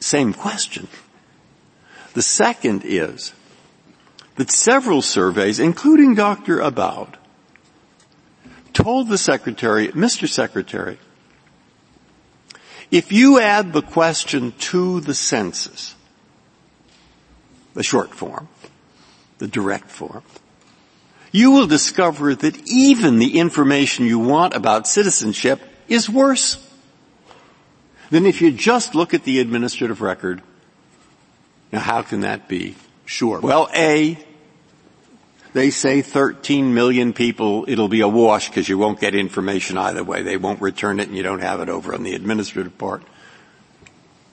same 0.01 0.33
question. 0.33 0.89
The 2.19 2.23
second 2.23 2.83
is 2.85 3.33
that 4.35 4.51
several 4.51 5.03
surveys, 5.03 5.61
including 5.61 6.17
Dr. 6.17 6.59
Abowd, 6.59 7.17
told 8.73 9.09
the 9.09 9.17
Secretary, 9.17 9.87
Mr. 9.91 10.29
Secretary, 10.29 10.99
if 12.91 13.13
you 13.13 13.39
add 13.39 13.73
the 13.73 13.83
question 13.83 14.51
to 14.59 14.99
the 14.99 15.15
census, 15.15 15.95
the 17.75 17.85
short 17.85 18.13
form, 18.13 18.49
the 19.39 19.47
direct 19.47 19.89
form, 19.89 20.25
you 21.31 21.53
will 21.53 21.69
discover 21.69 22.35
that 22.35 22.67
even 22.67 23.21
the 23.21 23.39
information 23.39 24.07
you 24.07 24.19
want 24.19 24.55
about 24.55 24.89
citizenship 24.89 25.61
is 25.87 26.11
worse 26.11 26.59
than 28.11 28.27
if 28.27 28.43
you 28.43 28.51
just 28.51 28.97
look 28.97 29.15
at 29.15 29.23
the 29.23 29.39
administrative 29.39 30.01
record. 30.01 30.43
Now 31.73 31.81
how 31.81 32.03
can 32.03 32.21
that 32.21 32.49
be? 32.49 32.77
Sure. 33.05 33.41
Well, 33.41 33.69
A, 33.75 34.19
they 35.53 35.71
say 35.71 36.03
13 36.03 36.75
million 36.75 37.13
people, 37.13 37.65
it'll 37.69 37.89
be 37.89 38.01
a 38.01 38.09
wash 38.09 38.49
because 38.49 38.69
you 38.69 38.79
won't 38.79 39.01
get 39.01 39.15
information 39.15 39.79
either 39.79 40.05
way. 40.05 40.23
They 40.23 40.37
won't 40.37 40.61
return 40.61 41.01
it 41.01 41.09
and 41.09 41.17
you 41.17 41.23
don't 41.23 41.41
have 41.41 41.61
it 41.61 41.69
over 41.69 41.95
on 41.95 42.03
the 42.03 42.15
administrative 42.15 42.77
part. 42.79 43.03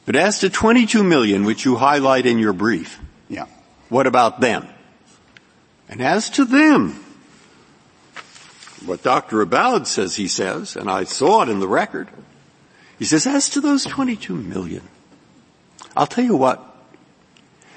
But 0.06 0.16
as 0.16 0.40
to 0.40 0.50
22 0.50 1.04
million, 1.04 1.46
which 1.46 1.66
you 1.66 1.78
highlight 1.78 2.26
in 2.26 2.38
your 2.38 2.54
brief, 2.54 3.00
yeah. 3.28 3.48
what 3.90 4.08
about 4.08 4.40
them? 4.40 4.68
And 5.90 6.02
as 6.02 6.30
to 6.32 6.46
them, 6.46 7.04
what 8.86 9.02
Dr. 9.02 9.42
Abowd 9.42 9.88
says 9.88 10.16
he 10.16 10.28
says, 10.28 10.76
and 10.76 10.90
I 10.90 11.06
saw 11.06 11.42
it 11.42 11.50
in 11.50 11.60
the 11.60 11.68
record, 11.68 12.10
he 13.00 13.06
says, 13.06 13.26
as 13.26 13.50
to 13.50 13.62
those 13.62 13.84
22 13.84 14.36
million, 14.36 14.84
I'll 15.98 16.08
tell 16.08 16.24
you 16.24 16.36
what, 16.36 16.75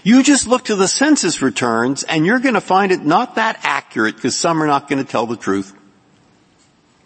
you 0.02 0.22
just 0.22 0.46
look 0.46 0.64
to 0.66 0.76
the 0.76 0.88
census 0.88 1.42
returns 1.42 2.02
and 2.04 2.24
you're 2.24 2.38
going 2.38 2.54
to 2.54 2.60
find 2.60 2.92
it 2.92 3.04
not 3.04 3.34
that 3.34 3.58
accurate 3.62 4.16
because 4.16 4.36
some 4.36 4.62
are 4.62 4.66
not 4.66 4.88
going 4.88 5.04
to 5.04 5.10
tell 5.10 5.26
the 5.26 5.36
truth. 5.36 5.74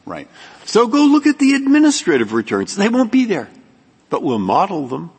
Right. 0.04 0.28
So 0.64 0.86
go 0.86 1.04
look 1.04 1.26
at 1.26 1.38
the 1.38 1.54
administrative 1.54 2.32
returns. 2.32 2.76
They 2.76 2.88
won't 2.88 3.12
be 3.12 3.24
there, 3.24 3.48
but 4.10 4.22
we'll 4.22 4.38
model 4.38 4.86
them. 4.88 5.10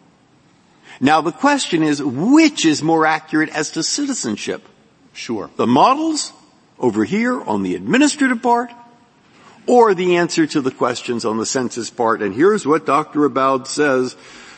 Now 0.99 1.21
the 1.21 1.31
question 1.31 1.83
is, 1.83 2.01
which 2.01 2.65
is 2.65 2.83
more 2.83 3.05
accurate 3.05 3.49
as 3.49 3.71
to 3.71 3.83
citizenship? 3.83 4.67
Sure. 5.13 5.49
The 5.55 5.67
models 5.67 6.33
over 6.79 7.03
here 7.03 7.41
on 7.41 7.63
the 7.63 7.75
administrative 7.75 8.41
part 8.41 8.71
or 9.65 9.93
the 9.93 10.17
answer 10.17 10.45
to 10.45 10.61
the 10.61 10.71
questions 10.71 11.25
on 11.25 11.37
the 11.37 11.45
census 11.45 11.89
part. 11.89 12.21
And 12.21 12.33
here's 12.33 12.65
what 12.65 12.85
Dr. 12.85 13.25
Abowd 13.25 13.67
says. 13.67 14.15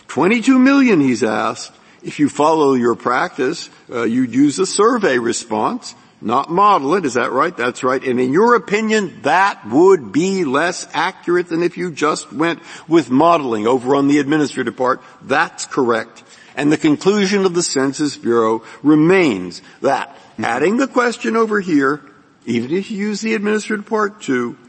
22 0.07 0.57
million, 0.59 0.99
he's 0.99 1.23
asked. 1.23 1.71
If 2.05 2.19
you 2.19 2.29
follow 2.29 2.75
your 2.75 2.93
practice, 2.93 3.67
uh, 3.91 4.03
you'd 4.03 4.35
use 4.35 4.59
a 4.59 4.67
survey 4.67 5.17
response, 5.17 5.95
not 6.21 6.51
model 6.51 6.93
it. 6.93 7.03
Is 7.03 7.15
that 7.15 7.31
right? 7.31 7.57
That's 7.57 7.83
right. 7.83 8.01
And 8.03 8.19
in 8.19 8.31
your 8.31 8.53
opinion, 8.53 9.23
that 9.23 9.67
would 9.67 10.11
be 10.11 10.45
less 10.45 10.87
accurate 10.93 11.49
than 11.49 11.63
if 11.63 11.77
you 11.77 11.91
just 11.91 12.31
went 12.31 12.61
with 12.87 13.09
modeling 13.09 13.65
over 13.65 13.95
on 13.95 14.07
the 14.07 14.19
administrative 14.19 14.77
part. 14.77 15.01
That's 15.23 15.65
correct. 15.65 16.23
And 16.55 16.71
the 16.71 16.77
conclusion 16.77 17.43
of 17.43 17.55
the 17.55 17.63
Census 17.63 18.15
Bureau 18.15 18.63
remains 18.83 19.63
that 19.81 20.15
adding 20.37 20.77
the 20.77 20.87
question 20.87 21.35
over 21.35 21.59
here, 21.59 22.01
even 22.45 22.71
if 22.71 22.91
you 22.91 22.99
use 22.99 23.21
the 23.21 23.33
administrative 23.33 23.87
part 23.87 24.21
too, 24.21 24.59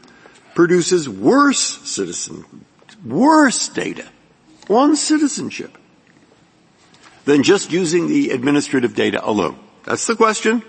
produces 0.55 1.07
worse 1.07 1.59
citizen, 1.87 2.45
worse 3.05 3.69
data 3.69 4.07
on 4.67 4.95
citizenship 4.95 5.77
than 7.27 7.43
just 7.43 7.73
using 7.73 8.07
the 8.07 8.31
administrative 8.31 8.95
data 8.95 9.19
alone. 9.23 9.59
That's 9.83 10.07
the 10.07 10.15
question. 10.15 10.63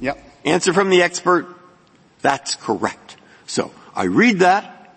Yep. 0.00 0.22
Answer 0.44 0.74
from 0.74 0.90
the 0.90 1.02
expert. 1.02 1.48
That's 2.20 2.54
correct. 2.54 3.16
So 3.46 3.72
I 3.96 4.04
read 4.04 4.40
that 4.40 4.94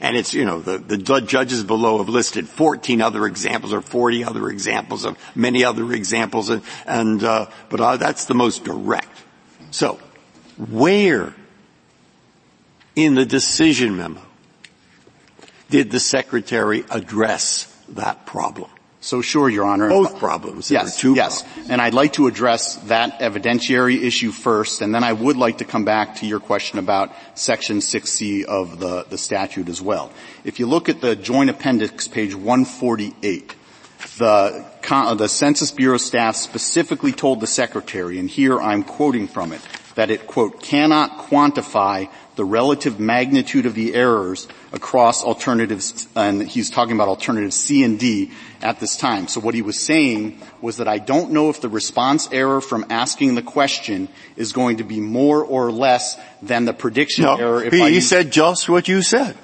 and 0.00 0.16
it's, 0.16 0.34
you 0.34 0.44
know, 0.44 0.60
the, 0.60 0.78
the 0.78 0.96
judges 0.96 1.62
below 1.62 1.98
have 1.98 2.08
listed 2.08 2.48
14 2.48 3.00
other 3.00 3.26
examples 3.26 3.72
or 3.72 3.80
40 3.80 4.24
other 4.24 4.48
examples 4.48 5.04
of 5.04 5.16
many 5.36 5.64
other 5.64 5.92
examples 5.92 6.50
and, 6.50 6.62
and 6.84 7.22
uh, 7.22 7.46
but 7.68 7.80
uh, 7.80 7.96
that's 7.96 8.24
the 8.24 8.34
most 8.34 8.64
direct. 8.64 9.22
So 9.70 10.00
where 10.56 11.32
in 12.96 13.14
the 13.14 13.24
decision 13.24 13.96
memo 13.96 14.22
did 15.70 15.92
the 15.92 16.00
secretary 16.00 16.84
address 16.90 17.66
that 17.90 18.26
problem? 18.26 18.70
So 19.08 19.22
sure, 19.22 19.48
Your 19.48 19.64
Honor. 19.64 19.88
Both 19.88 20.18
problems. 20.18 20.70
Yes, 20.70 21.02
yes. 21.02 21.40
Problems. 21.40 21.70
And 21.70 21.80
I'd 21.80 21.94
like 21.94 22.12
to 22.14 22.26
address 22.26 22.76
that 22.88 23.20
evidentiary 23.20 24.02
issue 24.02 24.32
first, 24.32 24.82
and 24.82 24.94
then 24.94 25.02
I 25.02 25.14
would 25.14 25.38
like 25.38 25.58
to 25.58 25.64
come 25.64 25.86
back 25.86 26.16
to 26.16 26.26
your 26.26 26.40
question 26.40 26.78
about 26.78 27.14
Section 27.32 27.78
6C 27.78 28.44
of 28.44 28.78
the, 28.78 29.06
the 29.08 29.16
statute 29.16 29.70
as 29.70 29.80
well. 29.80 30.12
If 30.44 30.60
you 30.60 30.66
look 30.66 30.90
at 30.90 31.00
the 31.00 31.16
Joint 31.16 31.48
Appendix, 31.48 32.06
page 32.06 32.34
148, 32.34 33.54
the, 34.18 34.66
the 35.16 35.28
Census 35.28 35.70
Bureau 35.70 35.96
staff 35.96 36.36
specifically 36.36 37.12
told 37.12 37.40
the 37.40 37.46
Secretary, 37.46 38.18
and 38.18 38.28
here 38.28 38.60
I'm 38.60 38.84
quoting 38.84 39.26
from 39.26 39.54
it, 39.54 39.62
that 39.94 40.10
it, 40.10 40.26
quote, 40.26 40.60
cannot 40.60 41.30
quantify 41.30 42.10
the 42.36 42.44
relative 42.44 43.00
magnitude 43.00 43.66
of 43.66 43.74
the 43.74 43.94
errors 43.94 44.46
across 44.70 45.24
alternatives, 45.24 46.06
and 46.14 46.46
he's 46.46 46.70
talking 46.70 46.94
about 46.94 47.08
alternatives 47.08 47.56
C 47.56 47.82
and 47.82 47.98
D 47.98 48.30
at 48.60 48.80
this 48.80 48.96
time. 48.96 49.28
So 49.28 49.40
what 49.40 49.54
he 49.54 49.62
was 49.62 49.78
saying 49.78 50.40
was 50.60 50.78
that 50.78 50.88
I 50.88 50.98
don't 50.98 51.32
know 51.32 51.50
if 51.50 51.60
the 51.60 51.68
response 51.68 52.28
error 52.32 52.60
from 52.60 52.86
asking 52.90 53.34
the 53.34 53.42
question 53.42 54.08
is 54.36 54.52
going 54.52 54.78
to 54.78 54.84
be 54.84 55.00
more 55.00 55.44
or 55.44 55.70
less 55.70 56.18
than 56.42 56.64
the 56.64 56.72
prediction 56.72 57.24
no, 57.24 57.36
error. 57.36 57.64
If 57.64 57.72
he, 57.72 57.82
I 57.82 57.90
he 57.90 58.00
said 58.00 58.32
just 58.32 58.68
what 58.68 58.88
you 58.88 59.02
said. 59.02 59.36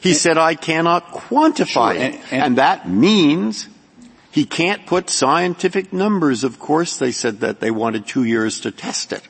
He 0.00 0.10
and, 0.10 0.18
said 0.18 0.38
I 0.38 0.54
cannot 0.54 1.08
quantify 1.12 1.66
sure, 1.66 1.92
it, 1.92 2.00
and, 2.00 2.14
and, 2.30 2.42
and 2.42 2.58
that 2.58 2.88
means 2.88 3.68
he 4.30 4.44
can't 4.44 4.84
put 4.86 5.08
scientific 5.08 5.92
numbers. 5.92 6.44
Of 6.44 6.58
course, 6.58 6.96
they 6.96 7.12
said 7.12 7.40
that 7.40 7.60
they 7.60 7.70
wanted 7.70 8.06
two 8.06 8.24
years 8.24 8.60
to 8.60 8.70
test 8.70 9.12
it, 9.12 9.22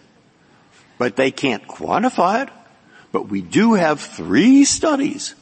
but 0.99 1.17
they 1.17 1.31
can't 1.31 1.67
quantify 1.67 2.45
it. 2.45 2.49
But 3.13 3.29
we 3.29 3.43
do 3.43 3.75
have 3.75 4.01
three 4.01 4.65
studies. 4.65 5.35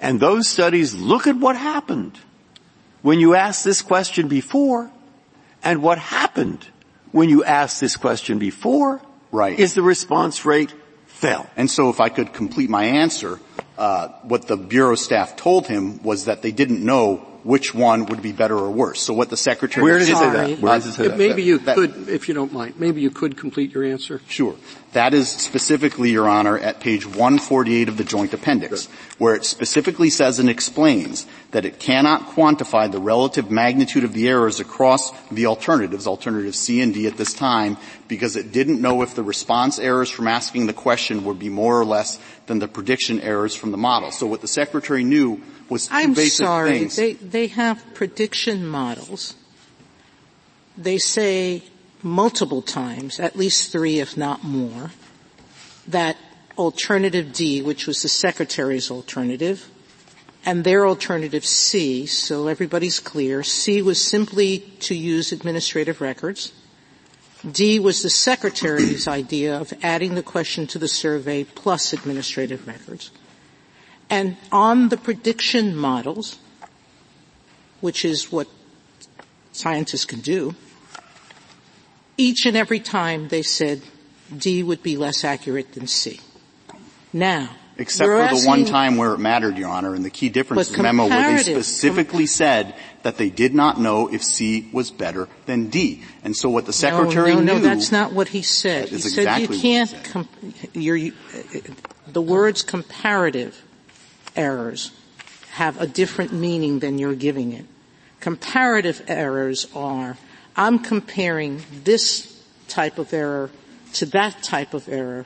And 0.00 0.20
those 0.20 0.48
studies 0.48 0.94
look 0.94 1.26
at 1.26 1.36
what 1.36 1.56
happened 1.56 2.18
when 3.06 3.20
you 3.20 3.36
asked 3.36 3.64
this 3.64 3.82
question 3.82 4.26
before 4.26 4.90
and 5.62 5.80
what 5.80 5.96
happened 5.96 6.66
when 7.12 7.28
you 7.28 7.44
asked 7.44 7.80
this 7.80 7.96
question 7.96 8.40
before 8.40 9.00
right. 9.30 9.56
is 9.56 9.74
the 9.74 9.82
response 9.82 10.44
rate 10.44 10.74
fell. 11.06 11.48
And 11.56 11.70
so 11.70 11.88
if 11.88 12.00
I 12.00 12.08
could 12.08 12.32
complete 12.32 12.68
my 12.68 12.82
answer, 12.82 13.38
uh, 13.78 14.08
what 14.22 14.48
the 14.48 14.56
Bureau 14.56 14.96
staff 14.96 15.36
told 15.36 15.68
him 15.68 16.02
was 16.02 16.24
that 16.24 16.42
they 16.42 16.50
didn't 16.50 16.84
know 16.84 17.24
which 17.46 17.72
one 17.72 18.06
would 18.06 18.20
be 18.20 18.32
better 18.32 18.56
or 18.56 18.70
worse. 18.72 19.00
So 19.00 19.14
what 19.14 19.30
the 19.30 19.36
secretary 19.36 19.84
Where 19.84 20.00
does 20.00 20.08
it 20.08 20.16
say 20.16 20.30
that? 20.30 20.58
Where 20.58 20.74
does 20.74 20.86
it 20.86 20.92
say 20.94 21.06
uh, 21.06 21.08
that? 21.10 21.18
Maybe 21.18 21.44
you 21.44 21.58
that- 21.58 21.76
could, 21.76 22.08
if 22.08 22.26
you 22.26 22.34
don't 22.34 22.52
mind, 22.52 22.74
maybe 22.76 23.00
you 23.00 23.10
could 23.10 23.36
complete 23.36 23.72
your 23.72 23.84
answer. 23.84 24.20
Sure. 24.26 24.56
That 24.94 25.14
is 25.14 25.28
specifically, 25.28 26.10
Your 26.10 26.28
Honor, 26.28 26.58
at 26.58 26.80
page 26.80 27.06
148 27.06 27.88
of 27.88 27.98
the 27.98 28.02
joint 28.02 28.32
appendix, 28.32 28.86
where 29.18 29.34
it 29.34 29.44
specifically 29.44 30.10
says 30.10 30.38
and 30.38 30.48
explains 30.48 31.26
that 31.50 31.64
it 31.64 31.78
cannot 31.78 32.30
quantify 32.30 32.90
the 32.90 32.98
relative 32.98 33.50
magnitude 33.50 34.04
of 34.04 34.14
the 34.14 34.26
errors 34.28 34.58
across 34.58 35.12
the 35.28 35.46
alternatives, 35.46 36.06
alternatives 36.06 36.58
C 36.58 36.80
and 36.80 36.94
D 36.94 37.06
at 37.06 37.16
this 37.16 37.34
time, 37.34 37.76
because 38.08 38.36
it 38.36 38.52
didn't 38.52 38.80
know 38.80 39.02
if 39.02 39.14
the 39.14 39.22
response 39.22 39.78
errors 39.78 40.10
from 40.10 40.26
asking 40.26 40.66
the 40.66 40.72
question 40.72 41.24
would 41.24 41.38
be 41.38 41.50
more 41.50 41.78
or 41.78 41.84
less 41.84 42.18
than 42.46 42.58
the 42.58 42.68
prediction 42.68 43.20
errors 43.20 43.54
from 43.54 43.70
the 43.70 43.76
model. 43.76 44.10
So 44.10 44.26
what 44.26 44.40
the 44.40 44.48
Secretary 44.48 45.04
knew 45.04 45.42
was 45.68 45.88
2 45.88 45.94
I'm 45.94 46.14
basic 46.14 46.46
sorry. 46.46 46.78
things. 46.78 46.96
They, 46.96 47.14
they 47.14 47.46
have 47.48 47.82
prediction 47.94 48.66
models. 48.66 49.34
They 50.76 50.98
say 50.98 51.62
multiple 52.02 52.62
times, 52.62 53.18
at 53.18 53.36
least 53.36 53.72
three 53.72 54.00
if 54.00 54.16
not 54.16 54.44
more, 54.44 54.90
that 55.88 56.16
alternative 56.58 57.32
D, 57.32 57.62
which 57.62 57.86
was 57.86 58.02
the 58.02 58.08
Secretary's 58.08 58.90
alternative, 58.90 59.68
and 60.44 60.62
their 60.62 60.86
alternative 60.86 61.44
C, 61.44 62.06
so 62.06 62.46
everybody's 62.46 63.00
clear, 63.00 63.42
C 63.42 63.82
was 63.82 64.00
simply 64.00 64.60
to 64.80 64.94
use 64.94 65.32
administrative 65.32 66.00
records. 66.00 66.52
D 67.50 67.78
was 67.78 68.02
the 68.02 68.10
Secretary's 68.10 69.08
idea 69.08 69.58
of 69.58 69.72
adding 69.82 70.14
the 70.14 70.22
question 70.22 70.66
to 70.68 70.78
the 70.78 70.88
survey 70.88 71.44
plus 71.44 71.92
administrative 71.92 72.66
records. 72.66 73.10
And 74.08 74.36
on 74.52 74.88
the 74.88 74.96
prediction 74.96 75.74
models, 75.76 76.38
which 77.80 78.04
is 78.04 78.30
what 78.30 78.48
scientists 79.52 80.04
can 80.04 80.20
do, 80.20 80.54
each 82.16 82.46
and 82.46 82.56
every 82.56 82.80
time 82.80 83.28
they 83.28 83.42
said 83.42 83.82
D 84.36 84.62
would 84.62 84.82
be 84.82 84.96
less 84.96 85.24
accurate 85.24 85.72
than 85.72 85.86
C. 85.86 86.20
Now, 87.12 87.50
Except 87.78 88.08
for 88.08 88.40
the 88.40 88.46
one 88.46 88.64
time 88.64 88.96
where 88.96 89.12
it 89.12 89.18
mattered, 89.18 89.58
Your 89.58 89.68
Honor, 89.68 89.94
and 89.94 90.02
the 90.02 90.10
key 90.10 90.30
difference 90.30 90.70
But 90.70 90.82
memo 90.82 91.08
where 91.08 91.36
they 91.36 91.42
specifically 91.42 92.26
said 92.26 92.74
that 93.02 93.18
they 93.18 93.28
did 93.28 93.54
not 93.54 93.78
know 93.78 94.08
if 94.08 94.22
C 94.22 94.70
was 94.72 94.90
better 94.90 95.28
than 95.44 95.68
D. 95.68 96.02
And 96.24 96.34
so 96.34 96.48
what 96.48 96.64
the 96.64 96.72
Secretary 96.72 97.34
no, 97.34 97.40
no, 97.40 97.54
knew 97.54 97.60
No, 97.60 97.68
that's 97.68 97.92
not 97.92 98.12
what 98.12 98.28
he 98.28 98.40
said. 98.40 98.88
He 98.88 98.96
is 98.96 99.02
said 99.14 99.24
exactly 99.24 99.42
you 99.42 99.48
what 99.48 99.56
he 99.56 99.62
can't, 99.62 99.90
said. 99.90 100.04
com- 100.04 100.28
you're, 100.72 100.96
you, 100.96 101.12
the 102.06 102.22
words 102.22 102.62
comparative 102.62 103.62
errors 104.36 104.90
have 105.52 105.80
a 105.80 105.86
different 105.86 106.32
meaning 106.32 106.80
than 106.80 106.98
you're 106.98 107.14
giving 107.14 107.52
it. 107.52 107.64
Comparative 108.20 109.02
errors 109.08 109.66
are, 109.74 110.16
I'm 110.56 110.78
comparing 110.78 111.62
this 111.84 112.42
type 112.68 112.98
of 112.98 113.12
error 113.12 113.50
to 113.94 114.06
that 114.06 114.42
type 114.42 114.74
of 114.74 114.88
error 114.88 115.24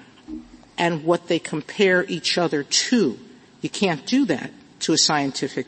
and 0.79 1.05
what 1.05 1.29
they 1.29 1.39
compare 1.39 2.05
each 2.07 2.39
other 2.39 2.63
to. 2.63 3.19
You 3.61 3.69
can't 3.69 4.07
do 4.07 4.25
that 4.27 4.51
to 4.81 4.93
a 4.93 4.99
scientific 4.99 5.67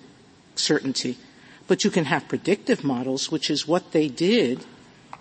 certainty. 0.54 1.18
But 1.66 1.84
you 1.84 1.90
can 1.90 2.06
have 2.06 2.28
predictive 2.28 2.84
models, 2.84 3.30
which 3.30 3.50
is 3.50 3.66
what 3.66 3.92
they 3.92 4.08
did, 4.08 4.64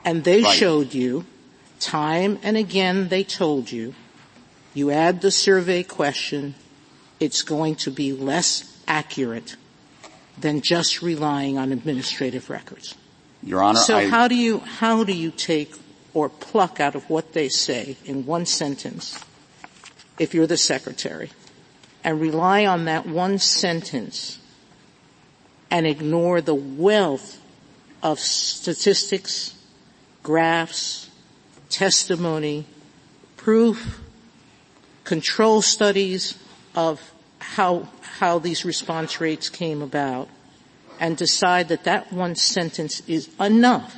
and 0.03 0.23
they 0.23 0.41
Right. 0.41 0.57
showed 0.57 0.93
you, 0.93 1.25
time 1.79 2.39
and 2.43 2.57
again 2.57 3.09
they 3.09 3.23
told 3.23 3.71
you, 3.71 3.93
you 4.73 4.91
add 4.91 5.21
the 5.21 5.31
survey 5.31 5.83
question, 5.83 6.55
it's 7.21 7.43
going 7.43 7.75
to 7.75 7.91
be 7.91 8.11
less 8.11 8.81
accurate 8.87 9.55
than 10.37 10.59
just 10.59 11.01
relying 11.01 11.57
on 11.57 11.71
administrative 11.71 12.49
records. 12.49 12.95
Your 13.43 13.61
Honor, 13.61 13.79
So 13.79 13.97
I, 13.97 14.07
how 14.07 14.27
do 14.27 14.35
you, 14.35 14.59
how 14.59 15.03
do 15.03 15.13
you 15.13 15.29
take 15.29 15.75
or 16.13 16.29
pluck 16.29 16.79
out 16.79 16.95
of 16.95 17.09
what 17.09 17.33
they 17.33 17.47
say 17.47 17.95
in 18.03 18.25
one 18.25 18.45
sentence, 18.45 19.23
if 20.19 20.33
you're 20.33 20.47
the 20.47 20.57
secretary, 20.57 21.29
and 22.03 22.19
rely 22.19 22.65
on 22.65 22.85
that 22.85 23.05
one 23.05 23.37
sentence 23.37 24.39
and 25.69 25.87
ignore 25.87 26.41
the 26.41 26.55
wealth 26.55 27.39
of 28.03 28.19
statistics, 28.19 29.53
graphs, 30.23 31.09
testimony, 31.69 32.65
proof, 33.37 34.01
control 35.03 35.61
studies 35.61 36.37
of 36.75 37.10
how, 37.41 37.87
how 38.01 38.39
these 38.39 38.63
response 38.63 39.19
rates 39.19 39.49
came 39.49 39.81
about, 39.81 40.29
and 40.99 41.17
decide 41.17 41.69
that 41.69 41.85
that 41.85 42.13
one 42.13 42.35
sentence 42.35 43.01
is 43.07 43.29
enough 43.39 43.97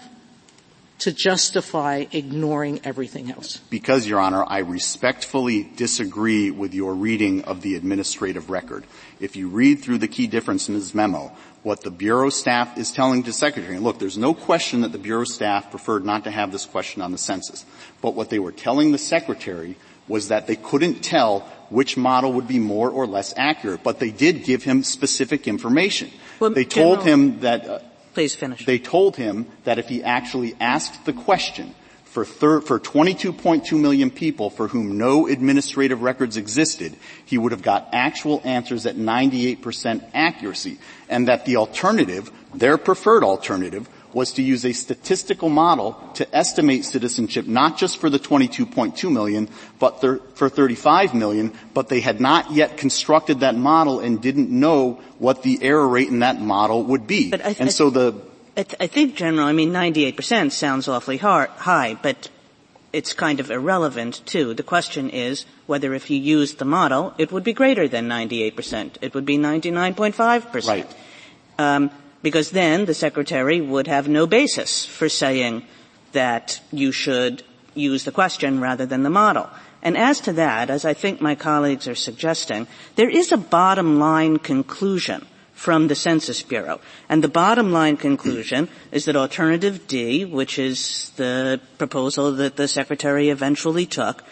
to 0.99 1.11
justify 1.11 2.05
ignoring 2.13 2.79
everything 2.85 3.29
else. 3.29 3.57
because, 3.69 4.07
Your 4.07 4.21
Honor, 4.21 4.45
I 4.47 4.59
respectfully 4.59 5.69
disagree 5.75 6.49
with 6.49 6.73
your 6.73 6.93
reading 6.93 7.43
of 7.43 7.61
the 7.61 7.75
administrative 7.75 8.49
record. 8.49 8.85
If 9.19 9.35
you 9.35 9.49
read 9.49 9.81
through 9.81 9.97
the 9.97 10.07
key 10.07 10.27
difference 10.27 10.69
in 10.69 10.75
his 10.75 10.95
memo, 10.95 11.33
what 11.63 11.81
the 11.81 11.91
Bureau 11.91 12.29
staff 12.29 12.77
is 12.77 12.91
telling 12.91 13.23
the 13.23 13.33
Secretary, 13.33 13.79
look, 13.79 13.99
there's 13.99 14.17
no 14.17 14.33
question 14.33 14.81
that 14.81 14.93
the 14.93 14.97
Bureau 14.97 15.25
staff 15.25 15.71
preferred 15.71 16.05
not 16.05 16.23
to 16.23 16.31
have 16.31 16.53
this 16.53 16.65
question 16.65 17.01
on 17.01 17.11
the 17.11 17.17
census, 17.17 17.65
but 18.01 18.13
what 18.13 18.29
they 18.29 18.39
were 18.39 18.53
telling 18.53 18.93
the 18.93 18.97
Secretary 18.97 19.75
was 20.07 20.29
that 20.29 20.47
they 20.47 20.55
couldn't 20.55 21.03
tell 21.03 21.49
which 21.73 21.97
model 21.97 22.33
would 22.33 22.47
be 22.47 22.59
more 22.59 22.89
or 22.89 23.07
less 23.07 23.33
accurate, 23.35 23.81
but 23.83 23.99
they 23.99 24.11
did 24.11 24.43
give 24.43 24.63
him 24.63 24.83
specific 24.83 25.47
information. 25.47 26.11
Well, 26.39 26.51
they 26.51 26.65
told 26.65 26.99
General- 26.99 27.05
him 27.05 27.39
that 27.39 27.67
uh, 27.67 27.79
Please 28.13 28.35
finish. 28.35 28.65
they 28.65 28.77
told 28.77 29.15
him 29.17 29.47
that 29.63 29.79
if 29.79 29.89
he 29.89 30.03
actually 30.03 30.55
asked 30.59 31.03
the 31.05 31.13
question 31.13 31.73
for, 32.05 32.23
thir- 32.25 32.61
for 32.61 32.79
22.2 32.79 33.79
million 33.79 34.11
people 34.11 34.51
for 34.51 34.67
whom 34.67 34.99
no 34.99 35.25
administrative 35.27 36.03
records 36.03 36.37
existed, 36.37 36.95
he 37.25 37.39
would 37.39 37.51
have 37.51 37.63
got 37.63 37.89
actual 37.91 38.39
answers 38.45 38.85
at 38.85 38.95
98% 38.95 40.03
accuracy, 40.13 40.77
and 41.09 41.27
that 41.27 41.45
the 41.45 41.55
alternative, 41.57 42.29
their 42.53 42.77
preferred 42.77 43.23
alternative, 43.23 43.89
was 44.13 44.33
to 44.33 44.41
use 44.41 44.65
a 44.65 44.73
statistical 44.73 45.49
model 45.49 45.93
to 46.15 46.35
estimate 46.35 46.85
citizenship 46.85 47.47
not 47.47 47.77
just 47.77 47.97
for 47.97 48.09
the 48.09 48.19
22.2 48.19 49.11
million, 49.11 49.49
but 49.79 50.01
thir- 50.01 50.21
for 50.35 50.49
35 50.49 51.13
million, 51.13 51.51
but 51.73 51.89
they 51.89 51.99
had 51.99 52.21
not 52.21 52.51
yet 52.51 52.77
constructed 52.77 53.39
that 53.41 53.55
model 53.55 53.99
and 53.99 54.21
didn't 54.21 54.49
know 54.49 55.01
what 55.19 55.43
the 55.43 55.59
error 55.61 55.87
rate 55.87 56.09
in 56.09 56.19
that 56.19 56.39
model 56.39 56.83
would 56.83 57.07
be. 57.07 57.31
But 57.31 57.45
I- 57.45 57.55
and 57.59 57.71
so 57.71 57.89
the 57.89 58.13
I, 58.55 58.61
th- 58.61 58.75
I 58.79 58.85
think, 58.85 59.15
General, 59.15 59.47
I 59.47 59.51
mean, 59.51 59.71
98% 59.71 60.51
sounds 60.51 60.87
awfully 60.87 61.17
hard, 61.17 61.49
high, 61.57 61.97
but 61.99 62.29
it's 62.91 63.11
kind 63.13 63.39
of 63.39 63.49
irrelevant, 63.49 64.21
too. 64.27 64.53
The 64.53 64.61
question 64.61 65.09
is 65.09 65.47
whether 65.65 65.95
if 65.95 66.11
you 66.11 66.19
used 66.19 66.59
the 66.59 66.65
model, 66.65 67.15
it 67.17 67.31
would 67.31 67.43
be 67.43 67.53
greater 67.53 67.87
than 67.87 68.07
98%. 68.07 68.97
It 69.01 69.15
would 69.15 69.25
be 69.25 69.39
99.5%. 69.39 70.67
Right. 70.67 70.85
Um, 71.57 71.89
because 72.23 72.49
then 72.49 72.85
the 72.85 72.95
Secretary 72.95 73.61
would 73.61 73.85
have 73.85 74.07
no 74.07 74.25
basis 74.25 74.85
for 74.85 75.07
saying 75.09 75.63
that 76.13 76.59
you 76.71 76.91
should 76.91 77.43
use 77.75 78.05
the 78.05 78.11
question 78.11 78.59
rather 78.59 78.87
than 78.87 79.03
the 79.03 79.09
model. 79.11 79.47
And 79.83 79.97
as 79.97 80.21
to 80.21 80.33
that, 80.33 80.69
as 80.69 80.85
I 80.85 80.93
think 80.93 81.19
my 81.19 81.35
colleagues 81.35 81.87
are 81.87 81.95
suggesting, 81.95 82.67
there 82.95 83.09
is 83.09 83.31
a 83.31 83.37
bottom 83.37 83.99
line 83.99 84.39
conclusion 84.39 85.27
from 85.53 85.87
the 85.87 85.95
Census 85.95 86.41
Bureau. 86.41 86.79
And 87.09 87.23
the 87.23 87.27
bottom 87.27 87.71
line 87.71 87.97
conclusion 87.97 88.69
is 88.91 89.05
that 89.05 89.15
alternative 89.15 89.87
D, 89.87 90.23
which 90.25 90.57
is 90.57 91.11
the 91.17 91.59
proposal 91.77 92.31
that 92.33 92.55
the 92.55 92.67
Secretary 92.67 93.29
eventually 93.29 93.85
took, 93.85 94.23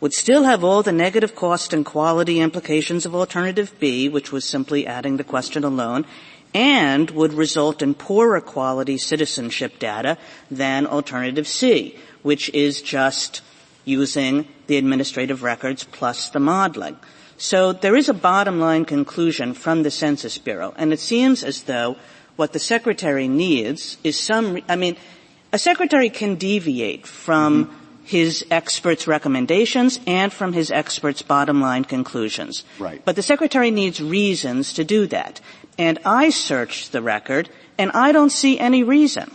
would 0.00 0.12
still 0.14 0.44
have 0.44 0.64
all 0.64 0.82
the 0.82 0.92
negative 0.92 1.34
cost 1.34 1.72
and 1.72 1.84
quality 1.84 2.40
implications 2.40 3.04
of 3.04 3.14
alternative 3.14 3.74
B, 3.78 4.08
which 4.08 4.32
was 4.32 4.44
simply 4.44 4.86
adding 4.86 5.16
the 5.16 5.24
question 5.24 5.62
alone, 5.62 6.06
and 6.54 7.10
would 7.10 7.32
result 7.32 7.82
in 7.82 7.94
poorer 7.94 8.40
quality 8.40 8.98
citizenship 8.98 9.78
data 9.78 10.18
than 10.50 10.86
alternative 10.86 11.46
C, 11.46 11.96
which 12.22 12.48
is 12.50 12.82
just 12.82 13.42
using 13.84 14.46
the 14.66 14.76
administrative 14.76 15.42
records 15.42 15.84
plus 15.84 16.30
the 16.30 16.40
modeling. 16.40 16.96
So 17.36 17.72
there 17.72 17.96
is 17.96 18.08
a 18.08 18.14
bottom 18.14 18.60
line 18.60 18.84
conclusion 18.84 19.54
from 19.54 19.82
the 19.82 19.90
Census 19.90 20.36
Bureau, 20.38 20.74
and 20.76 20.92
it 20.92 21.00
seems 21.00 21.42
as 21.42 21.62
though 21.62 21.96
what 22.36 22.52
the 22.52 22.58
Secretary 22.58 23.28
needs 23.28 23.96
is 24.04 24.18
some, 24.18 24.60
I 24.68 24.76
mean, 24.76 24.96
a 25.52 25.58
Secretary 25.58 26.10
can 26.10 26.36
deviate 26.36 27.06
from 27.06 27.66
mm-hmm. 27.66 28.04
his 28.04 28.44
experts' 28.50 29.06
recommendations 29.06 29.98
and 30.06 30.32
from 30.32 30.52
his 30.52 30.70
experts' 30.70 31.22
bottom 31.22 31.60
line 31.60 31.84
conclusions. 31.84 32.64
Right. 32.78 33.02
But 33.04 33.16
the 33.16 33.22
Secretary 33.22 33.70
needs 33.70 34.00
reasons 34.00 34.74
to 34.74 34.84
do 34.84 35.06
that. 35.08 35.40
And 35.80 35.98
I 36.04 36.28
searched 36.28 36.92
the 36.92 37.00
record, 37.00 37.48
and 37.78 37.90
I 37.92 38.12
don't 38.12 38.28
see 38.28 38.60
any 38.60 38.84
reason 38.84 39.32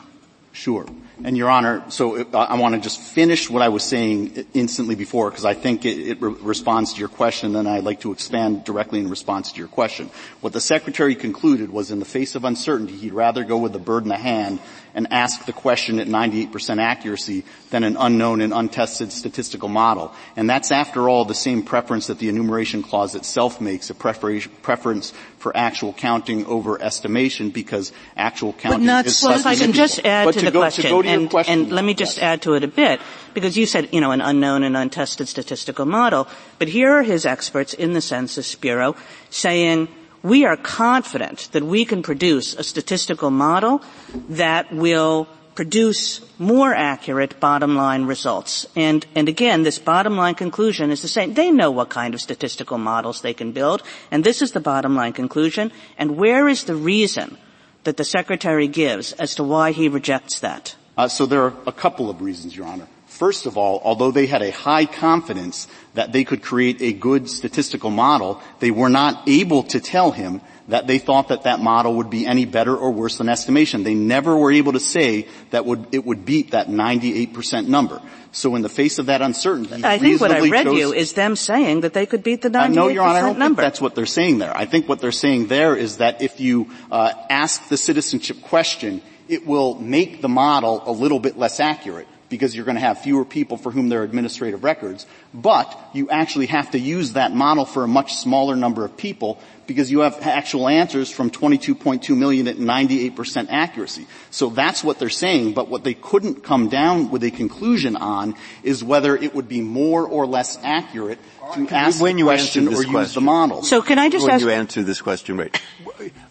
Sure. 0.56 0.86
And 1.22 1.36
Your 1.38 1.50
Honor, 1.50 1.84
so 1.90 2.16
uh, 2.16 2.38
I 2.38 2.58
want 2.60 2.76
to 2.76 2.82
just 2.82 3.00
finish 3.00 3.50
what 3.50 3.62
I 3.62 3.68
was 3.68 3.84
saying 3.84 4.46
instantly 4.54 4.96
before 4.96 5.30
because 5.30 5.44
I 5.44 5.54
think 5.54 5.86
it, 5.86 6.00
it 6.00 6.22
re- 6.22 6.34
responds 6.40 6.94
to 6.94 7.00
your 7.00 7.10
question 7.10 7.58
and 7.58 7.68
I'd 7.68 7.84
like 7.84 8.02
to 8.02 8.14
expand 8.14 8.64
directly 8.64 9.00
in 9.00 9.10
response 9.10 9.52
to 9.52 9.60
your 9.60 9.68
question. 9.68 10.10
What 10.40 10.54
the 10.54 10.62
Secretary 10.62 11.14
concluded 11.14 11.72
was 11.72 11.92
in 11.92 12.00
the 12.00 12.06
face 12.06 12.36
of 12.36 12.46
uncertainty, 12.46 12.96
he'd 12.96 13.14
rather 13.14 13.44
go 13.44 13.58
with 13.58 13.74
the 13.74 13.80
bird 13.80 14.04
in 14.04 14.10
the 14.10 14.18
hand 14.18 14.60
and 14.96 15.12
ask 15.12 15.46
the 15.46 15.54
question 15.54 16.00
at 16.00 16.08
98% 16.08 16.82
accuracy 16.82 17.44
than 17.70 17.84
an 17.84 17.98
unknown 17.98 18.40
and 18.40 18.54
untested 18.54 19.12
statistical 19.12 19.68
model. 19.68 20.14
And 20.38 20.50
that's 20.50 20.72
after 20.72 21.10
all 21.10 21.26
the 21.26 21.36
same 21.36 21.64
preference 21.64 22.08
that 22.08 22.18
the 22.18 22.30
enumeration 22.30 22.82
clause 22.82 23.14
itself 23.14 23.60
makes, 23.60 23.90
a 23.90 23.94
preference 23.94 25.14
for 25.38 25.56
actual 25.56 25.92
counting 25.92 26.46
over 26.46 26.82
estimation 26.82 27.50
because 27.50 27.92
actual 28.16 28.54
counting 28.54 28.88
but 28.88 29.06
is 29.06 29.18
so 29.18 29.32
if 29.32 29.46
I 29.46 29.56
can 29.56 29.74
just 29.74 30.04
add 30.06 30.26
but 30.26 30.32
to, 30.34 30.40
to 30.40 30.46
the 30.46 30.52
go, 30.52 30.60
question, 30.60 30.90
to 30.90 31.08
and, 31.10 31.30
question, 31.30 31.60
and, 31.64 31.72
let 31.72 31.84
me 31.84 31.94
just 31.94 32.18
yes. 32.18 32.24
add 32.24 32.42
to 32.44 32.54
it 32.54 32.64
a 32.64 32.68
bit, 32.68 33.02
because 33.34 33.58
you 33.58 33.66
said, 33.66 33.90
you 33.94 34.00
know, 34.00 34.12
an 34.12 34.22
unknown 34.22 34.64
and 34.64 34.78
untested 34.78 35.28
statistical 35.28 35.86
model, 35.86 36.28
but 36.58 36.70
here 36.70 36.92
are 36.94 37.04
his 37.04 37.26
experts 37.26 37.74
in 37.74 37.92
the 37.92 38.02
Census 38.02 38.56
Bureau 38.56 38.96
saying 39.30 39.90
we 40.26 40.44
are 40.44 40.58
confident 40.58 41.50
that 41.52 41.64
we 41.64 41.86
can 41.86 42.02
produce 42.02 42.56
a 42.56 42.64
statistical 42.64 43.30
model 43.30 43.84
that 44.30 44.74
will 44.74 45.28
produce 45.54 46.20
more 46.40 46.74
accurate 46.74 47.40
bottom 47.40 47.76
line 47.76 48.06
results. 48.06 48.66
And, 48.76 49.06
and 49.14 49.30
again, 49.30 49.62
this 49.62 49.78
bottom 49.78 50.18
line 50.18 50.34
conclusion 50.34 50.90
is 50.90 51.04
the 51.04 51.08
same. 51.08 51.36
They 51.36 51.52
know 51.52 51.70
what 51.70 51.90
kind 51.90 52.16
of 52.16 52.22
statistical 52.22 52.80
models 52.80 53.22
they 53.22 53.36
can 53.36 53.52
build, 53.52 53.84
and 54.10 54.24
this 54.24 54.42
is 54.42 54.52
the 54.52 54.60
bottom 54.60 54.96
line 54.96 55.14
conclusion. 55.14 55.72
And 55.96 56.18
where 56.18 56.50
is 56.50 56.64
the 56.64 56.76
reason 56.76 57.38
that 57.84 57.98
the 57.98 58.04
Secretary 58.04 58.68
gives 58.68 59.14
as 59.14 59.36
to 59.36 59.44
why 59.44 59.74
he 59.74 59.88
rejects 59.88 60.40
that? 60.40 60.76
Uh, 60.98 61.08
so 61.08 61.28
there 61.28 61.44
are 61.44 61.54
a 61.68 61.72
couple 61.72 62.10
of 62.10 62.22
reasons, 62.22 62.58
Your 62.58 62.66
Honor. 62.66 62.88
First 63.06 63.46
of 63.46 63.58
all, 63.58 63.80
although 63.86 64.12
they 64.12 64.26
had 64.26 64.42
a 64.42 64.52
high 64.52 64.86
confidence 64.86 65.68
that 65.96 66.12
they 66.12 66.24
could 66.24 66.42
create 66.42 66.82
a 66.82 66.94
good 66.94 67.30
statistical 67.30 67.90
model, 67.90 68.42
they 68.60 68.72
were 68.72 68.90
not 68.90 69.28
able 69.28 69.64
to 69.64 69.80
tell 69.80 70.12
him 70.12 70.42
that 70.68 70.88
they 70.88 70.98
thought 70.98 71.30
that 71.30 71.44
that 71.44 71.60
model 71.60 71.96
would 71.96 72.10
be 72.10 72.26
any 72.26 72.46
better 72.46 72.76
or 72.76 72.92
worse 72.92 73.18
than 73.18 73.30
estimation. 73.30 73.84
They 73.84 73.94
never 73.94 74.36
were 74.36 74.52
able 74.52 74.74
to 74.74 74.80
say 74.80 75.28
that 75.52 75.66
would, 75.66 75.88
it 75.94 76.06
would 76.06 76.26
beat 76.26 76.52
that 76.52 76.68
98% 76.68 77.68
number. 77.68 78.02
So 78.32 78.56
in 78.56 78.62
the 78.62 78.70
face 78.70 79.00
of 79.00 79.06
that 79.06 79.22
uncertainty, 79.22 79.86
I 79.86 79.98
think 79.98 80.20
what 80.20 80.32
I 80.32 80.50
read 80.50 80.66
chose, 80.66 80.78
you 80.78 80.94
is 80.94 81.14
them 81.14 81.36
saying 81.36 81.82
that 81.82 81.94
they 81.94 82.06
could 82.06 82.24
beat 82.24 82.42
the 82.42 82.50
98% 82.50 82.56
uh, 82.56 82.68
no, 82.68 82.88
Your 82.90 83.04
Honor, 83.04 83.18
I 83.18 83.22
don't 83.22 83.40
number. 83.40 83.62
think 83.62 83.66
that's 83.66 83.80
what 83.80 83.96
they're 83.96 84.06
saying 84.06 84.40
there. 84.40 84.56
I 84.56 84.66
think 84.66 84.90
what 84.90 85.00
they're 85.00 85.12
saying 85.12 85.48
there 85.48 85.76
is 85.76 85.98
that 85.98 86.22
if 86.22 86.40
you 86.40 86.70
uh, 86.92 87.14
ask 87.30 87.70
the 87.70 87.78
citizenship 87.78 88.42
question, 88.42 89.02
it 89.30 89.46
will 89.46 89.76
make 89.76 90.22
the 90.22 90.30
model 90.30 90.84
a 90.86 90.92
little 90.92 91.20
bit 91.20 91.38
less 91.38 91.60
accurate 91.60 92.08
because 92.30 92.56
you're 92.56 92.66
going 92.66 92.76
to 92.76 92.82
have 92.82 93.00
fewer 93.02 93.24
people 93.24 93.58
for 93.58 93.72
whom 93.72 93.90
there 93.90 94.02
are 94.02 94.04
administrative 94.04 94.64
records, 94.64 95.06
but 95.34 95.80
you 95.94 96.10
actually 96.10 96.48
have 96.48 96.72
to 96.72 96.80
use 96.80 97.14
that 97.14 97.34
model 97.34 97.66
for 97.66 97.84
a 97.84 97.88
much 97.88 98.16
smaller 98.16 98.56
number 98.56 98.84
of 98.84 98.98
people 98.98 99.40
because 99.68 99.92
you 99.92 100.02
have 100.02 100.20
actual 100.22 100.68
answers 100.68 101.10
from 101.12 101.30
22.2 101.30 102.16
million 102.16 102.48
at 102.48 102.58
98% 102.58 103.48
accuracy. 103.50 104.08
So 104.32 104.50
that's 104.50 104.84
what 104.84 105.00
they're 105.00 105.10
saying, 105.10 105.54
but 105.54 105.70
what 105.70 105.84
they 105.84 105.94
couldn't 105.94 106.44
come 106.44 106.70
down 106.70 107.10
with 107.10 107.24
a 107.24 107.32
conclusion 107.32 107.96
on 107.96 108.36
is 108.64 108.84
whether 108.84 109.16
it 109.16 109.34
would 109.34 109.48
be 109.48 109.62
more 109.62 110.08
or 110.08 110.26
less 110.26 110.60
accurate 110.64 111.20
to 111.54 111.68
ask 111.70 112.02
when 112.02 112.18
you 112.18 112.26
question 112.26 112.68
or 112.68 112.72
question, 112.72 112.94
use 112.94 113.14
the 113.14 113.22
model. 113.22 113.64
So 113.64 113.82
can 113.82 114.00
I 114.00 114.10
just 114.10 114.26
when 114.26 114.36
ask- 114.36 114.44
you 114.44 114.50
answer 114.50 114.84
this 114.84 115.02
question, 115.02 115.38
right, 115.38 115.62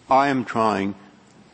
I 0.09 0.27
am 0.27 0.45
trying, 0.45 0.95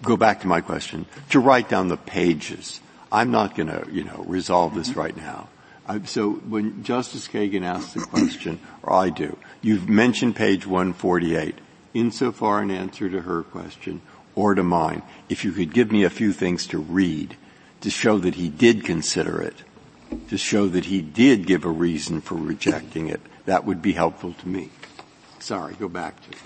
go 0.01 0.17
back 0.17 0.41
to 0.41 0.47
my 0.47 0.61
question, 0.61 1.05
to 1.29 1.39
write 1.39 1.69
down 1.69 1.87
the 1.87 1.97
pages 1.97 2.80
I'm 3.11 3.31
not 3.31 3.55
going 3.55 3.67
to, 3.67 3.87
you 3.91 4.03
know, 4.03 4.23
resolve 4.27 4.73
this 4.73 4.95
right 4.95 5.15
now. 5.15 5.49
I, 5.87 6.01
so 6.03 6.31
when 6.31 6.83
Justice 6.83 7.27
Kagan 7.27 7.63
asks 7.63 7.93
the 7.93 8.01
question, 8.01 8.59
or 8.83 8.93
I 8.93 9.09
do, 9.09 9.37
you've 9.61 9.89
mentioned 9.89 10.35
page 10.35 10.65
148. 10.65 11.55
Insofar 11.93 12.63
in 12.63 12.71
answer 12.71 13.09
to 13.09 13.21
her 13.21 13.43
question, 13.43 14.01
or 14.33 14.55
to 14.55 14.63
mine, 14.63 15.01
if 15.27 15.43
you 15.43 15.51
could 15.51 15.73
give 15.73 15.91
me 15.91 16.03
a 16.03 16.09
few 16.09 16.31
things 16.31 16.67
to 16.67 16.77
read 16.77 17.35
to 17.81 17.89
show 17.89 18.17
that 18.19 18.35
he 18.35 18.47
did 18.47 18.85
consider 18.85 19.41
it, 19.41 19.55
to 20.29 20.37
show 20.37 20.67
that 20.67 20.85
he 20.85 21.01
did 21.01 21.45
give 21.45 21.65
a 21.65 21.69
reason 21.69 22.21
for 22.21 22.35
rejecting 22.35 23.09
it, 23.09 23.19
that 23.45 23.65
would 23.65 23.81
be 23.81 23.91
helpful 23.91 24.33
to 24.33 24.47
me. 24.47 24.69
Sorry, 25.39 25.73
go 25.73 25.89
back 25.89 26.21
to. 26.23 26.29
it. 26.29 26.37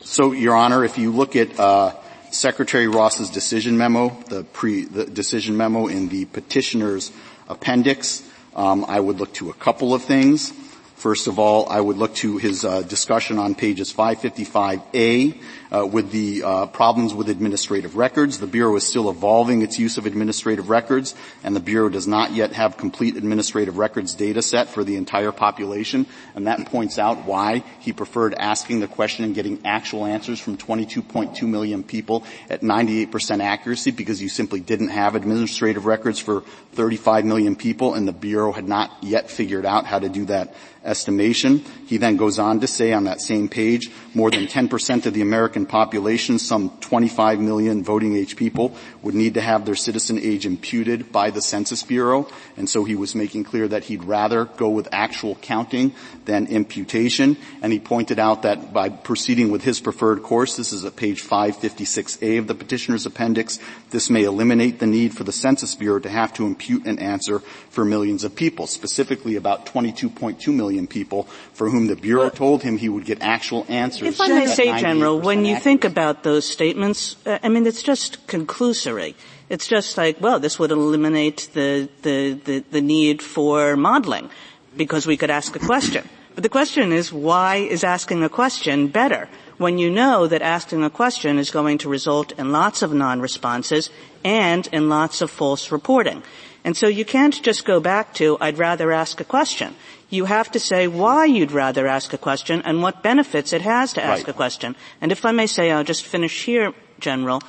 So, 0.00 0.32
Your 0.32 0.54
Honor, 0.54 0.84
if 0.84 0.98
you 0.98 1.10
look 1.10 1.34
at 1.34 1.58
uh, 1.58 1.94
Secretary 2.34 2.88
Ross's 2.88 3.30
decision 3.30 3.78
memo, 3.78 4.08
the 4.28 4.42
pre, 4.42 4.84
the 4.84 5.04
decision 5.04 5.56
memo 5.56 5.86
in 5.86 6.08
the 6.08 6.24
petitioner's 6.24 7.12
appendix, 7.48 8.28
um, 8.56 8.84
I 8.88 8.98
would 8.98 9.20
look 9.20 9.32
to 9.34 9.50
a 9.50 9.54
couple 9.54 9.94
of 9.94 10.02
things. 10.02 10.52
First 10.96 11.26
of 11.26 11.38
all, 11.38 11.68
I 11.68 11.80
would 11.80 11.96
look 11.96 12.14
to 12.16 12.38
his 12.38 12.64
uh, 12.64 12.82
discussion 12.82 13.38
on 13.38 13.54
pages 13.54 13.92
555A 13.92 15.40
uh, 15.74 15.84
with 15.84 16.10
the 16.12 16.42
uh, 16.42 16.66
problems 16.66 17.12
with 17.14 17.28
administrative 17.28 17.96
records. 17.96 18.38
The 18.38 18.46
Bureau 18.46 18.76
is 18.76 18.86
still 18.86 19.10
evolving 19.10 19.62
its 19.62 19.78
use 19.78 19.98
of 19.98 20.06
administrative 20.06 20.70
records, 20.70 21.14
and 21.42 21.56
the 21.56 21.60
Bureau 21.60 21.88
does 21.88 22.06
not 22.06 22.32
yet 22.32 22.52
have 22.52 22.76
complete 22.76 23.16
administrative 23.16 23.76
records 23.76 24.14
data 24.14 24.42
set 24.42 24.68
for 24.68 24.84
the 24.84 24.96
entire 24.96 25.32
population, 25.32 26.06
and 26.34 26.46
that 26.46 26.66
points 26.66 26.98
out 26.98 27.24
why 27.24 27.64
he 27.80 27.92
preferred 27.92 28.34
asking 28.34 28.80
the 28.80 28.86
question 28.86 29.24
and 29.24 29.34
getting 29.34 29.66
actual 29.66 30.04
answers 30.04 30.38
from 30.38 30.56
22.2 30.56 31.42
million 31.48 31.82
people 31.82 32.24
at 32.48 32.60
98% 32.60 33.42
accuracy 33.42 33.90
because 33.90 34.22
you 34.22 34.28
simply 34.28 34.60
didn't 34.60 34.88
have 34.88 35.16
administrative 35.16 35.86
records 35.86 36.20
for 36.20 36.42
35 36.72 37.24
million 37.24 37.56
people, 37.56 37.94
and 37.94 38.06
the 38.06 38.12
Bureau 38.12 38.52
had 38.52 38.68
not 38.68 38.92
yet 39.02 39.30
figured 39.30 39.66
out 39.66 39.86
how 39.86 39.98
to 39.98 40.08
do 40.08 40.26
that 40.26 40.54
estimation. 40.84 41.64
He 41.86 41.96
then 41.96 42.16
goes 42.16 42.38
on 42.38 42.60
to 42.60 42.66
say 42.66 42.92
on 42.92 43.04
that 43.04 43.20
same 43.20 43.48
page, 43.48 43.90
more 44.14 44.30
than 44.30 44.46
10% 44.46 45.06
of 45.06 45.14
the 45.14 45.22
American 45.22 45.66
population, 45.66 46.38
some 46.38 46.70
25 46.80 47.40
million 47.40 47.82
voting 47.82 48.16
age 48.16 48.36
people, 48.36 48.76
would 49.02 49.14
need 49.14 49.34
to 49.34 49.40
have 49.40 49.64
their 49.64 49.74
citizen 49.74 50.18
age 50.18 50.46
imputed 50.46 51.10
by 51.10 51.30
the 51.30 51.42
Census 51.42 51.82
Bureau. 51.82 52.28
And 52.56 52.68
so 52.68 52.84
he 52.84 52.94
was 52.94 53.14
making 53.14 53.44
clear 53.44 53.68
that 53.68 53.84
he'd 53.84 54.04
rather 54.04 54.44
go 54.44 54.68
with 54.68 54.88
actual 54.92 55.34
counting 55.36 55.92
than 56.24 56.46
imputation. 56.46 57.36
And 57.62 57.72
he 57.72 57.80
pointed 57.80 58.18
out 58.18 58.42
that 58.42 58.72
by 58.72 58.88
proceeding 58.88 59.50
with 59.50 59.62
his 59.62 59.80
preferred 59.80 60.22
course, 60.22 60.56
this 60.56 60.72
is 60.72 60.84
at 60.84 60.96
page 60.96 61.22
556A 61.22 62.38
of 62.38 62.46
the 62.46 62.54
petitioner's 62.54 63.06
appendix, 63.06 63.58
this 63.90 64.10
may 64.10 64.24
eliminate 64.24 64.78
the 64.78 64.86
need 64.86 65.14
for 65.14 65.24
the 65.24 65.32
Census 65.32 65.74
Bureau 65.74 66.00
to 66.00 66.08
have 66.08 66.32
to 66.34 66.46
impute 66.46 66.86
an 66.86 66.98
answer 66.98 67.40
for 67.70 67.84
millions 67.84 68.24
of 68.24 68.34
people, 68.34 68.66
specifically 68.66 69.36
about 69.36 69.66
22.2 69.66 70.54
million 70.54 70.73
people 70.86 71.24
for 71.52 71.70
whom 71.70 71.86
the 71.86 71.96
Bureau 71.96 72.30
told 72.30 72.62
him 72.62 72.76
he 72.78 72.88
would 72.88 73.04
get 73.04 73.22
actual 73.22 73.64
answers. 73.68 74.08
If 74.08 74.20
I 74.20 74.28
may 74.28 74.46
say, 74.46 74.78
General, 74.78 75.20
when 75.20 75.44
you 75.44 75.56
think 75.56 75.84
about 75.84 76.22
those 76.22 76.46
statements, 76.46 77.16
uh, 77.26 77.38
I 77.42 77.48
mean, 77.48 77.66
it's 77.66 77.82
just 77.82 78.26
conclusory. 78.26 79.14
It's 79.48 79.66
just 79.66 79.96
like, 79.96 80.20
well, 80.20 80.40
this 80.40 80.58
would 80.58 80.70
eliminate 80.70 81.50
the, 81.52 81.88
the, 82.02 82.32
the, 82.32 82.58
the 82.70 82.80
need 82.80 83.22
for 83.22 83.76
modeling 83.76 84.30
because 84.76 85.06
we 85.06 85.16
could 85.16 85.30
ask 85.30 85.54
a 85.54 85.58
question. 85.60 86.08
But 86.34 86.42
the 86.42 86.48
question 86.48 86.92
is, 86.92 87.12
why 87.12 87.56
is 87.56 87.84
asking 87.84 88.24
a 88.24 88.28
question 88.28 88.88
better? 88.88 89.28
when 89.58 89.78
you 89.78 89.90
know 89.90 90.26
that 90.26 90.42
asking 90.42 90.82
a 90.82 90.90
question 90.90 91.38
is 91.38 91.50
going 91.50 91.78
to 91.78 91.88
result 91.88 92.32
in 92.32 92.52
lots 92.52 92.82
of 92.82 92.92
non-responses 92.92 93.90
and 94.24 94.66
in 94.72 94.88
lots 94.88 95.20
of 95.20 95.30
false 95.30 95.70
reporting. 95.70 96.22
And 96.64 96.74
so 96.76 96.88
you 96.88 97.04
can't 97.04 97.40
just 97.42 97.66
go 97.66 97.78
back 97.78 98.14
to, 98.14 98.38
I'd 98.40 98.58
rather 98.58 98.90
ask 98.90 99.20
a 99.20 99.24
question. 99.24 99.76
You 100.08 100.24
have 100.24 100.50
to 100.52 100.58
say 100.58 100.88
why 100.88 101.26
you'd 101.26 101.52
rather 101.52 101.86
ask 101.86 102.12
a 102.14 102.18
question 102.18 102.62
and 102.64 102.80
what 102.80 103.02
benefits 103.02 103.52
it 103.52 103.60
has 103.60 103.92
to 103.94 104.02
ask 104.02 104.26
right. 104.26 104.34
a 104.34 104.36
question. 104.36 104.74
And 105.00 105.12
if 105.12 105.24
I 105.26 105.32
may 105.32 105.46
say, 105.46 105.70
I'll 105.70 105.84
just 105.84 106.04
finish 106.04 106.44
here, 106.44 106.72
General. 107.00 107.42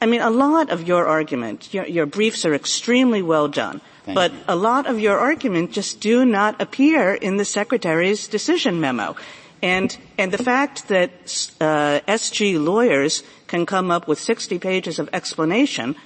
I 0.00 0.06
mean, 0.06 0.22
a 0.22 0.30
lot 0.30 0.70
of 0.70 0.86
your 0.86 1.06
argument, 1.06 1.74
your, 1.74 1.84
your 1.86 2.06
briefs 2.06 2.46
are 2.46 2.54
extremely 2.54 3.20
well 3.20 3.48
done. 3.48 3.82
Thank 4.04 4.14
but 4.14 4.32
you. 4.32 4.38
a 4.48 4.56
lot 4.56 4.86
of 4.86 4.98
your 4.98 5.18
argument 5.18 5.72
just 5.72 6.00
do 6.00 6.24
not 6.24 6.62
appear 6.62 7.12
in 7.12 7.36
the 7.36 7.44
Secretary's 7.44 8.28
decision 8.28 8.80
memo. 8.80 9.16
And, 9.60 9.94
and 10.16 10.32
the 10.32 10.38
fact 10.38 10.88
that 10.88 11.10
uh, 11.60 12.00
SG 12.06 12.62
lawyers 12.62 13.24
can 13.48 13.66
come 13.66 13.90
up 13.90 14.06
with 14.06 14.20
60 14.20 14.58
pages 14.60 14.98
of 14.98 15.10
explanation 15.12 15.96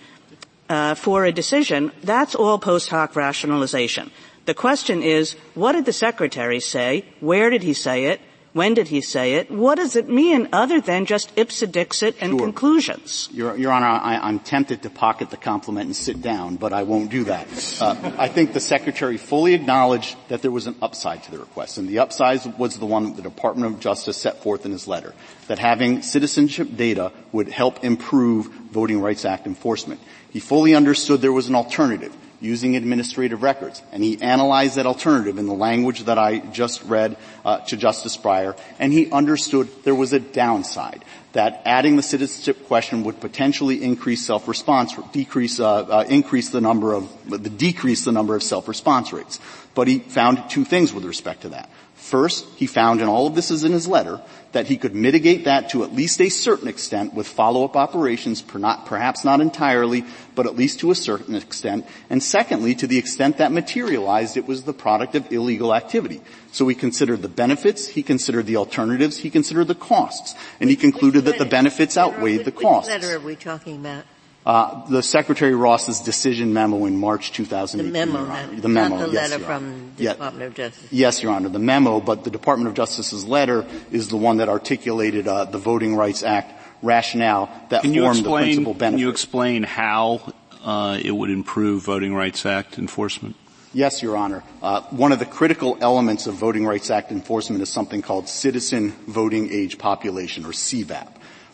uh, 0.73 0.95
for 0.95 1.27
a 1.27 1.33
decision, 1.33 1.93
that's 2.03 2.35
all 2.35 2.59
post 2.59 2.89
hoc 2.89 3.15
rationalization. 3.15 4.11
The 4.47 4.55
question 4.55 5.03
is, 5.03 5.37
what 5.55 5.73
did 5.73 5.85
the 5.85 5.93
secretary 5.93 6.61
say? 6.61 7.05
Where 7.21 7.51
did 7.51 7.63
he 7.63 7.75
say 7.75 8.07
it? 8.07 8.21
When 8.55 8.75
did 8.75 8.89
he 8.89 9.01
say 9.01 9.35
it? 9.41 9.51
What 9.51 9.77
does 9.77 9.97
it 9.97 10.09
mean 10.11 10.49
other 10.53 10.79
than 10.81 11.07
just 11.07 11.33
ipse 11.37 11.61
dixit 11.61 12.17
and 12.21 12.33
Sure. 12.33 12.41
conclusions? 12.41 13.29
Your, 13.33 13.57
Your 13.57 13.73
Honor, 13.73 13.87
I, 13.87 14.19
I'm 14.29 14.41
tempted 14.41 14.83
to 14.83 14.91
pocket 14.91 15.31
the 15.31 15.39
compliment 15.39 15.87
and 15.87 15.97
sit 15.97 16.21
down, 16.21 16.57
but 16.57 16.73
I 16.73 16.83
won't 16.83 17.11
do 17.11 17.25
that. 17.25 17.49
Uh, 17.81 17.97
I 18.19 18.29
think 18.29 18.53
the 18.53 18.61
Secretary 18.61 19.17
fully 19.17 19.55
acknowledged 19.55 20.17
that 20.29 20.43
there 20.43 20.51
was 20.51 20.67
an 20.67 20.77
upside 20.83 21.23
to 21.25 21.31
the 21.31 21.39
request, 21.39 21.79
and 21.79 21.89
the 21.89 22.01
upside 22.01 22.45
was 22.59 22.77
the 22.77 22.85
one 22.85 23.05
that 23.05 23.17
the 23.17 23.23
Department 23.23 23.73
of 23.73 23.81
Justice 23.81 24.19
set 24.19 24.43
forth 24.43 24.67
in 24.67 24.73
his 24.73 24.87
letter, 24.87 25.15
that 25.49 25.59
having 25.59 26.03
citizenship 26.03 26.69
data 26.77 27.11
would 27.33 27.49
help 27.49 27.83
improve 27.85 28.49
Voting 28.71 29.01
Rights 29.01 29.25
Act 29.25 29.47
enforcement. 29.47 30.01
He 30.33 30.41
fully 30.41 30.75
understood 30.75 31.21
there 31.21 31.33
was 31.33 31.49
an 31.49 31.55
alternative 31.55 32.17
using 32.43 32.75
administrative 32.77 33.43
records. 33.43 33.83
And 33.93 34.03
he 34.03 34.21
analyzed 34.21 34.77
that 34.77 34.87
alternative 34.87 35.39
in 35.39 35.47
the 35.47 35.55
language 35.55 36.05
that 36.05 36.19
I 36.19 36.39
just 36.39 36.83
read 36.85 37.17
uh, 37.45 37.61
to 37.67 37.77
Justice 37.77 38.17
Breyer, 38.17 38.59
and 38.79 38.93
he 38.93 39.11
understood 39.11 39.69
there 39.85 39.95
was 39.95 40.13
a 40.13 40.21
downside 40.21 41.05
that 41.33 41.63
adding 41.65 41.97
the 41.97 42.03
citizenship 42.03 42.67
question 42.67 43.05
would 43.05 43.21
potentially 43.21 43.83
increase 43.83 44.27
self-response, 44.27 44.95
decrease, 45.13 45.61
uh, 45.61 45.75
uh, 45.75 46.05
increase 46.09 46.51
the 46.51 46.61
number 46.61 46.93
of, 46.93 47.11
the 47.31 47.49
decrease 47.49 48.05
the 48.05 48.13
number 48.13 48.35
of 48.35 48.43
self-response 48.43 49.13
rates. 49.13 49.41
But 49.75 49.89
he 49.89 50.01
found 50.01 50.51
two 50.51 50.65
things 50.65 50.93
with 50.93 51.05
respect 51.05 51.43
to 51.43 51.51
that. 51.51 51.71
First, 51.95 52.45
he 52.57 52.67
found, 52.67 53.01
and 53.01 53.09
all 53.09 53.27
of 53.27 53.35
this 53.35 53.51
is 53.51 53.65
in 53.65 53.73
his 53.73 53.89
letter, 53.89 54.21
that 54.53 54.67
he 54.67 54.77
could 54.77 54.95
mitigate 54.95 55.45
that 55.45 55.71
to 55.71 55.83
at 55.85 55.93
least 55.93 56.21
a 56.21 56.29
certain 56.29 56.69
extent 56.69 57.15
with 57.15 57.27
follow-up 57.27 57.77
operations, 57.77 58.43
per 58.43 58.59
not, 58.59 58.87
perhaps 58.87 59.25
not 59.25 59.41
entirely, 59.41 60.05
but 60.35 60.47
at 60.47 60.57
least 60.57 60.81
to 60.81 60.91
a 60.91 60.95
certain 60.95 61.35
extent. 61.35 61.87
And 62.09 62.23
secondly, 62.23 62.75
to 62.77 62.87
the 62.87 62.99
extent 62.99 63.39
that 63.39 63.53
materialized, 63.53 64.37
it 64.37 64.47
was 64.47 64.63
the 64.63 64.73
product 64.73 65.15
of 65.15 65.31
illegal 65.33 65.75
activity. 65.75 66.23
So 66.53 66.69
he 66.69 66.75
considered 66.75 67.23
the 67.23 67.29
benefits, 67.29 67.89
he 67.89 68.03
considered 68.03 68.47
the 68.47 68.57
alternatives, 68.57 69.19
he 69.19 69.31
considered 69.31 69.69
the 69.69 69.75
costs, 69.75 70.35
and 70.61 70.71
he 70.71 70.77
concluded 70.77 71.25
that 71.25 71.39
the 71.39 71.47
benefits 71.47 71.97
outweighed 71.97 72.45
the 72.45 72.53
costs. 72.53 72.93
Which 72.93 73.03
letter 73.03 73.17
are 73.17 73.21
we 73.21 73.37
talking 73.37 73.77
about? 73.77 74.05
Uh, 74.45 74.85
the 74.89 75.03
Secretary 75.03 75.55
Ross's 75.55 76.01
decision 76.01 76.53
memo 76.53 76.85
in 76.87 76.97
March 76.97 77.31
2018. 77.33 77.93
The 77.93 78.07
memo, 78.07 78.19
Your 78.25 78.33
Honor. 78.33 78.53
not, 78.53 78.63
the 78.63 78.69
memo, 78.69 78.97
not 78.97 79.07
the 79.07 79.13
yes, 79.13 79.31
letter 79.31 79.41
Your 79.41 79.47
from 79.49 79.93
the 79.97 80.03
Yeah. 80.03 80.13
Department 80.15 80.47
of 80.47 80.55
Justice. 80.55 80.89
Yes, 80.93 81.23
Your 81.23 81.33
Honor, 81.33 81.49
the 81.49 81.59
memo, 81.61 82.01
but 82.01 82.25
the 82.25 82.31
Department 82.31 82.69
of 82.69 82.75
Justice's 82.75 83.25
letter 83.25 83.65
is 83.93 84.09
the 84.09 84.17
one 84.17 84.39
that 84.39 84.49
articulated 84.49 85.29
uh, 85.29 85.45
the 85.45 85.59
Voting 85.59 85.95
Rights 85.95 86.25
Act 86.25 86.53
rationale 86.83 87.51
that 87.69 87.83
Can 87.83 87.95
you 87.95 88.03
formed 88.03 88.17
the 88.17 88.21
explain, 88.21 88.45
principal 88.45 88.75
can 88.75 88.99
you 88.99 89.11
explain 89.11 89.63
how 89.63 90.33
uh, 90.65 90.99
it 91.01 91.13
would 91.13 91.31
improve 91.31 91.85
Voting 91.85 92.13
Rights 92.13 92.45
Act 92.45 92.79
enforcement? 92.79 93.37
Yes, 93.73 94.03
Your 94.03 94.17
Honor. 94.17 94.43
Uh, 94.61 94.83
one 94.91 95.13
of 95.13 95.19
the 95.21 95.25
critical 95.25 95.79
elements 95.81 96.27
of 96.27 96.35
Voting 96.35 96.67
Rights 96.67 96.91
Act 96.91 97.13
enforcement 97.13 97.63
is 97.63 97.69
something 97.71 98.03
called 98.03 98.29
Citizen 98.29 98.91
Voting 99.07 99.51
Age 99.53 99.79
Population, 99.79 100.45
or 100.45 100.51
CVAP. 100.51 101.09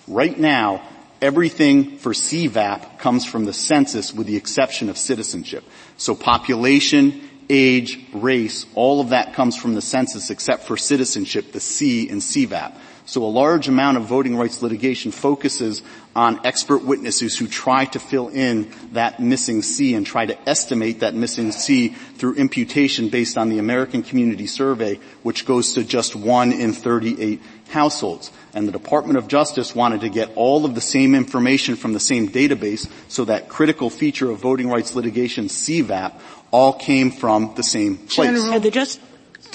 Right 0.09 0.39
now, 0.39 0.83
everything 1.21 1.99
for 1.99 2.13
CVAP 2.13 2.99
comes 2.99 3.25
from 3.25 3.45
the 3.45 3.53
census 3.53 4.13
with 4.13 4.27
the 4.27 4.37
exception 4.37 4.89
of 4.89 4.99
citizenship. 4.99 5.65
So 5.97 6.15
population, 6.15 7.29
age, 7.51 7.99
race, 8.13 8.67
all 8.75 9.01
of 9.01 9.11
that 9.11 9.35
comes 9.35 9.57
from 9.57 9.75
the 9.75 9.83
census 9.83 10.31
except 10.31 10.65
for 10.65 10.77
citizenship, 10.77 11.53
the 11.53 11.61
C 11.61 12.09
in 12.09 12.19
CVAP. 12.19 12.75
So 13.09 13.25
a 13.25 13.25
large 13.25 13.69
amount 13.69 13.97
of 13.97 14.03
voting 14.05 14.37
rights 14.37 14.61
litigation 14.61 15.13
focuses 15.13 15.81
on 16.15 16.45
expert 16.45 16.85
witnesses 16.85 17.39
who 17.39 17.47
try 17.47 17.87
to 17.87 17.99
fill 17.99 18.29
in 18.29 18.71
that 18.93 19.19
missing 19.19 19.63
C 19.63 19.95
and 19.95 20.05
try 20.05 20.27
to 20.27 20.39
estimate 20.47 21.01
that 21.01 21.15
missing 21.15 21.51
C 21.51 21.89
through 21.89 22.35
imputation 22.35 23.09
based 23.09 23.39
on 23.39 23.49
the 23.49 23.61
American 23.61 24.03
Community 24.03 24.47
Survey, 24.47 25.01
which 25.23 25.47
goes 25.47 25.73
to 25.73 25.85
just 25.85 26.15
one 26.17 26.53
in 26.53 26.75
38 26.75 27.41
households. 27.71 28.31
And 28.53 28.69
the 28.69 28.73
Department 28.73 29.17
of 29.17 29.27
Justice 29.27 29.75
wanted 29.75 30.03
to 30.03 30.11
get 30.11 30.31
all 30.37 30.67
of 30.67 30.75
the 30.75 30.83
same 30.83 31.15
information 31.15 31.77
from 31.77 31.95
the 31.95 32.01
same 32.01 32.29
database 32.29 32.91
so 33.09 33.25
that 33.25 33.49
critical 33.49 33.89
feature 33.89 34.31
of 34.31 34.39
voting 34.41 34.69
rights 34.69 34.95
litigation, 34.95 35.47
CVAP, 35.47 36.13
all 36.51 36.75
came 36.75 37.11
from 37.11 37.55
the 37.55 37.63
same 37.63 37.97
place. 37.97 38.29
General, 38.29 38.61
Had 38.61 38.71
just 38.71 39.01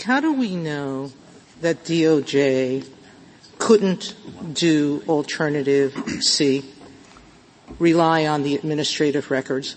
how 0.03 0.19
do 0.19 0.33
we 0.33 0.55
know 0.55 1.11
that 1.61 1.83
DOJ 1.83 2.87
couldn't 3.59 4.15
do 4.53 5.03
alternative 5.07 5.93
C, 6.21 6.63
rely 7.79 8.25
on 8.25 8.43
the 8.43 8.55
administrative 8.55 9.31
records? 9.31 9.75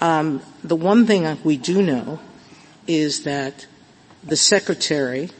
Um, 0.00 0.42
the 0.62 0.76
one 0.76 1.06
thing 1.06 1.38
we 1.42 1.56
do 1.56 1.82
know 1.82 2.20
is 2.86 3.24
that 3.24 3.66
the 4.24 4.36
secretary 4.36 5.30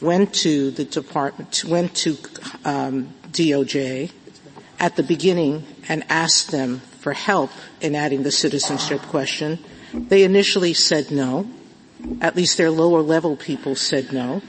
went 0.00 0.34
to 0.34 0.70
the 0.72 0.84
department, 0.84 1.64
went 1.64 1.94
to 1.94 2.18
um, 2.64 3.14
DOJ 3.30 4.12
at 4.78 4.96
the 4.96 5.02
beginning 5.02 5.64
and 5.88 6.04
asked 6.08 6.50
them 6.50 6.80
for 7.00 7.12
help 7.12 7.50
in 7.80 7.94
adding 7.94 8.22
the 8.22 8.30
citizenship 8.30 9.00
question. 9.02 9.58
They 9.94 10.24
initially 10.24 10.74
said 10.74 11.10
no. 11.10 11.48
At 12.20 12.34
least 12.34 12.58
their 12.58 12.70
lower 12.70 13.00
level 13.00 13.36
people 13.36 13.76
said 13.76 14.12
no. 14.12 14.42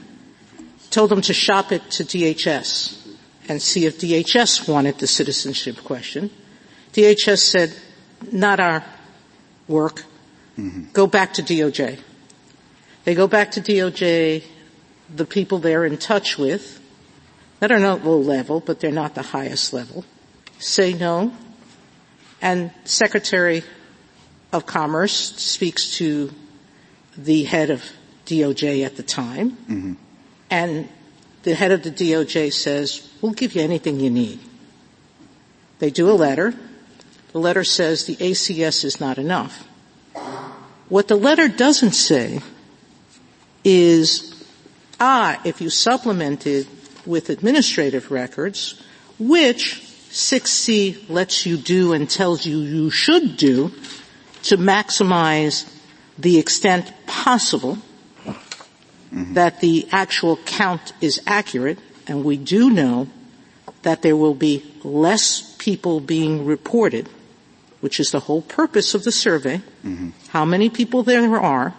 Told 0.94 1.10
them 1.10 1.22
to 1.22 1.34
shop 1.34 1.72
it 1.72 1.90
to 1.90 2.04
DHS 2.04 3.16
and 3.48 3.60
see 3.60 3.84
if 3.84 3.98
DHS 3.98 4.68
wanted 4.68 4.96
the 4.98 5.08
citizenship 5.08 5.78
question. 5.82 6.30
DHS 6.92 7.38
said, 7.38 7.76
not 8.30 8.60
our 8.60 8.84
work. 9.66 10.04
Mm-hmm. 10.56 10.92
Go 10.92 11.08
back 11.08 11.32
to 11.32 11.42
DOJ. 11.42 11.98
They 13.02 13.16
go 13.16 13.26
back 13.26 13.50
to 13.50 13.60
DOJ, 13.60 14.44
the 15.12 15.24
people 15.24 15.58
they're 15.58 15.84
in 15.84 15.98
touch 15.98 16.38
with, 16.38 16.80
that 17.58 17.72
are 17.72 17.80
not 17.80 18.04
low 18.04 18.20
level, 18.20 18.60
but 18.60 18.78
they're 18.78 18.92
not 18.92 19.16
the 19.16 19.22
highest 19.22 19.72
level, 19.72 20.04
say 20.60 20.92
no, 20.92 21.32
and 22.40 22.70
Secretary 22.84 23.64
of 24.52 24.64
Commerce 24.64 25.34
speaks 25.42 25.96
to 25.96 26.30
the 27.18 27.42
head 27.42 27.70
of 27.70 27.82
DOJ 28.26 28.86
at 28.86 28.96
the 28.96 29.02
time, 29.02 29.50
mm-hmm. 29.50 29.94
And 30.54 30.88
the 31.42 31.52
head 31.52 31.72
of 31.72 31.82
the 31.82 31.90
DOJ 31.90 32.52
says, 32.52 33.10
we'll 33.20 33.32
give 33.32 33.56
you 33.56 33.62
anything 33.62 33.98
you 33.98 34.08
need. 34.08 34.38
They 35.80 35.90
do 35.90 36.08
a 36.08 36.14
letter. 36.14 36.54
The 37.32 37.40
letter 37.40 37.64
says 37.64 38.06
the 38.06 38.14
ACS 38.14 38.84
is 38.84 39.00
not 39.00 39.18
enough. 39.18 39.66
What 40.88 41.08
the 41.08 41.16
letter 41.16 41.48
doesn't 41.48 41.92
say 41.92 42.40
is, 43.64 44.46
ah, 45.00 45.40
if 45.44 45.60
you 45.60 45.70
supplemented 45.70 46.68
with 47.04 47.30
administrative 47.30 48.12
records, 48.12 48.80
which 49.18 49.82
6C 50.10 51.10
lets 51.10 51.46
you 51.46 51.56
do 51.56 51.94
and 51.94 52.08
tells 52.08 52.46
you 52.46 52.58
you 52.58 52.90
should 52.90 53.36
do 53.36 53.72
to 54.44 54.56
maximize 54.56 55.68
the 56.16 56.38
extent 56.38 56.92
possible 57.06 57.76
that 59.14 59.60
the 59.60 59.86
actual 59.92 60.36
count 60.38 60.92
is 61.00 61.22
accurate, 61.26 61.78
and 62.08 62.24
we 62.24 62.36
do 62.36 62.68
know 62.68 63.06
that 63.82 64.02
there 64.02 64.16
will 64.16 64.34
be 64.34 64.64
less 64.82 65.54
people 65.58 66.00
being 66.00 66.44
reported, 66.44 67.08
which 67.80 68.00
is 68.00 68.10
the 68.10 68.20
whole 68.20 68.42
purpose 68.42 68.94
of 68.94 69.04
the 69.04 69.12
survey, 69.12 69.62
how 70.28 70.44
many 70.44 70.68
people 70.68 71.04
there 71.04 71.38
are, 71.38 71.74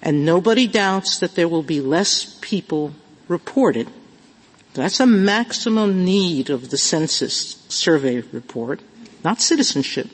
and 0.00 0.24
nobody 0.24 0.66
doubts 0.66 1.18
that 1.18 1.34
there 1.34 1.48
will 1.48 1.62
be 1.62 1.80
less 1.80 2.38
people 2.40 2.94
reported. 3.28 3.88
That's 4.74 5.00
a 5.00 5.06
maximum 5.06 6.04
need 6.04 6.48
of 6.48 6.70
the 6.70 6.78
census 6.78 7.62
survey 7.68 8.22
report, 8.32 8.80
not 9.22 9.42
citizenship. 9.42 10.08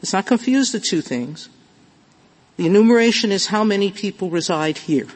Let's 0.00 0.12
not 0.12 0.26
confuse 0.26 0.70
the 0.70 0.78
two 0.78 1.00
things. 1.00 1.48
The 2.56 2.66
enumeration 2.66 3.32
is 3.32 3.48
how 3.48 3.64
many 3.64 3.90
people 3.90 4.30
reside 4.30 4.78
here, 4.78 5.08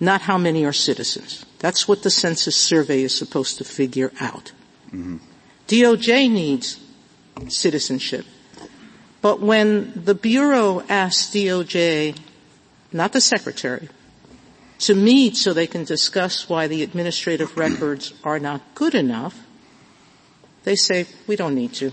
not 0.00 0.22
how 0.22 0.38
many 0.38 0.64
are 0.64 0.72
citizens. 0.72 1.44
That's 1.58 1.86
what 1.86 2.02
the 2.02 2.10
census 2.10 2.56
survey 2.56 3.02
is 3.02 3.16
supposed 3.16 3.58
to 3.58 3.64
figure 3.64 4.12
out. 4.18 4.52
DOJ 5.68 6.30
needs 6.30 6.80
citizenship. 7.48 8.24
But 9.20 9.40
when 9.40 9.92
the 9.94 10.14
Bureau 10.14 10.82
asks 10.88 11.30
DOJ, 11.32 12.18
not 12.92 13.12
the 13.12 13.20
Secretary, 13.20 13.88
to 14.80 14.94
meet 14.94 15.36
so 15.36 15.52
they 15.52 15.66
can 15.66 15.84
discuss 15.84 16.48
why 16.48 16.66
the 16.66 16.82
administrative 16.82 17.56
records 17.56 18.14
are 18.24 18.38
not 18.38 18.62
good 18.74 18.94
enough, 18.94 19.38
they 20.64 20.74
say, 20.74 21.06
we 21.26 21.36
don't 21.36 21.54
need 21.54 21.74
to. 21.74 21.92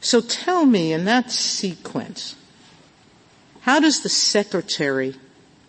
So 0.00 0.20
tell 0.20 0.64
me 0.64 0.92
in 0.92 1.04
that 1.04 1.30
sequence, 1.30 2.36
how 3.62 3.80
does 3.80 4.02
the 4.02 4.08
Secretary 4.08 5.16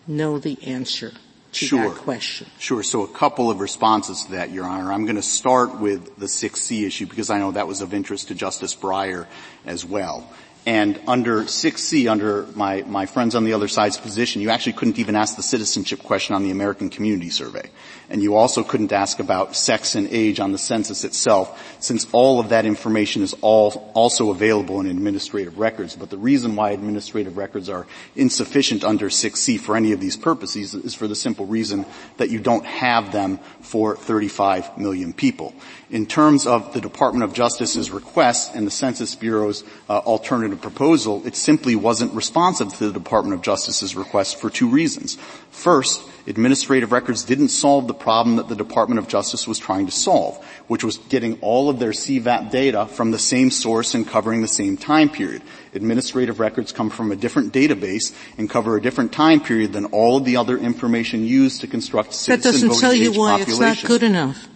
know 0.06 0.38
the 0.38 0.58
answer 0.64 1.12
to 1.52 1.66
Sure. 1.66 1.90
that 1.90 1.98
question? 1.98 2.48
Sure. 2.58 2.82
So 2.82 3.02
a 3.02 3.08
couple 3.08 3.50
of 3.50 3.60
responses 3.60 4.24
to 4.24 4.32
that, 4.32 4.50
Your 4.50 4.64
Honor. 4.64 4.92
I'm 4.92 5.04
going 5.04 5.16
to 5.16 5.22
start 5.22 5.78
with 5.78 6.16
the 6.16 6.26
6C 6.26 6.84
issue 6.86 7.06
because 7.06 7.30
I 7.30 7.38
know 7.38 7.52
that 7.52 7.68
was 7.68 7.80
of 7.80 7.94
interest 7.94 8.28
to 8.28 8.34
Justice 8.34 8.74
Breyer 8.74 9.26
as 9.64 9.84
well. 9.84 10.28
And 10.66 10.98
under 11.06 11.42
6C, 11.42 12.10
under 12.10 12.46
my, 12.54 12.82
my 12.86 13.04
friends 13.04 13.34
on 13.34 13.44
the 13.44 13.52
other 13.52 13.68
side's 13.68 13.98
position, 13.98 14.40
you 14.40 14.48
actually 14.48 14.72
couldn't 14.72 14.98
even 14.98 15.14
ask 15.14 15.36
the 15.36 15.42
citizenship 15.42 16.02
question 16.02 16.34
on 16.34 16.42
the 16.42 16.50
American 16.50 16.88
Community 16.88 17.28
Survey. 17.28 17.68
And 18.08 18.22
you 18.22 18.36
also 18.36 18.62
couldn't 18.62 18.90
ask 18.90 19.18
about 19.18 19.56
sex 19.56 19.94
and 19.94 20.08
age 20.10 20.40
on 20.40 20.52
the 20.52 20.58
census 20.58 21.04
itself, 21.04 21.76
since 21.80 22.06
all 22.12 22.40
of 22.40 22.48
that 22.48 22.64
information 22.64 23.22
is 23.22 23.34
all 23.42 23.90
also 23.94 24.30
available 24.30 24.80
in 24.80 24.86
administrative 24.86 25.58
records. 25.58 25.96
But 25.96 26.08
the 26.08 26.16
reason 26.16 26.56
why 26.56 26.70
administrative 26.70 27.36
records 27.36 27.68
are 27.68 27.86
insufficient 28.16 28.84
under 28.84 29.10
6C 29.10 29.60
for 29.60 29.76
any 29.76 29.92
of 29.92 30.00
these 30.00 30.16
purposes 30.16 30.72
is 30.72 30.94
for 30.94 31.06
the 31.06 31.14
simple 31.14 31.44
reason 31.44 31.84
that 32.16 32.30
you 32.30 32.40
don't 32.40 32.64
have 32.64 33.12
them 33.12 33.38
for 33.60 33.96
35 33.96 34.78
million 34.78 35.12
people. 35.12 35.54
In 35.94 36.06
terms 36.06 36.44
of 36.44 36.72
the 36.72 36.80
Department 36.80 37.22
of 37.22 37.32
Justice's 37.32 37.92
request 37.92 38.56
and 38.56 38.66
the 38.66 38.70
Census 38.72 39.14
Bureau's 39.14 39.62
uh, 39.88 39.98
alternative 39.98 40.60
proposal, 40.60 41.24
it 41.24 41.36
simply 41.36 41.76
wasn't 41.76 42.12
responsive 42.14 42.74
to 42.74 42.88
the 42.88 42.92
Department 42.92 43.32
of 43.36 43.42
Justice's 43.42 43.94
request 43.94 44.40
for 44.40 44.50
two 44.50 44.66
reasons. 44.66 45.16
First, 45.52 46.02
administrative 46.26 46.90
records 46.90 47.22
didn't 47.22 47.50
solve 47.50 47.86
the 47.86 47.94
problem 47.94 48.34
that 48.38 48.48
the 48.48 48.56
Department 48.56 48.98
of 48.98 49.06
Justice 49.06 49.46
was 49.46 49.60
trying 49.60 49.86
to 49.86 49.92
solve, 49.92 50.44
which 50.66 50.82
was 50.82 50.98
getting 50.98 51.38
all 51.40 51.70
of 51.70 51.78
their 51.78 51.92
CVAP 51.92 52.50
data 52.50 52.86
from 52.86 53.12
the 53.12 53.18
same 53.20 53.52
source 53.52 53.94
and 53.94 54.04
covering 54.04 54.42
the 54.42 54.48
same 54.48 54.76
time 54.76 55.08
period. 55.08 55.42
Administrative 55.74 56.40
records 56.40 56.72
come 56.72 56.90
from 56.90 57.12
a 57.12 57.16
different 57.16 57.52
database 57.52 58.12
and 58.36 58.50
cover 58.50 58.76
a 58.76 58.82
different 58.82 59.12
time 59.12 59.40
period 59.40 59.72
than 59.72 59.84
all 59.84 60.16
of 60.16 60.24
the 60.24 60.38
other 60.38 60.58
information 60.58 61.24
used 61.24 61.60
to 61.60 61.68
construct 61.68 62.14
citizen 62.14 62.40
That 62.40 62.66
doesn't 62.66 62.80
tell 62.80 62.92
you 62.92 63.12
why 63.12 63.38
population. 63.38 63.68
it's 63.68 63.82
not 63.84 63.88
good 63.88 64.02
enough. 64.02 64.48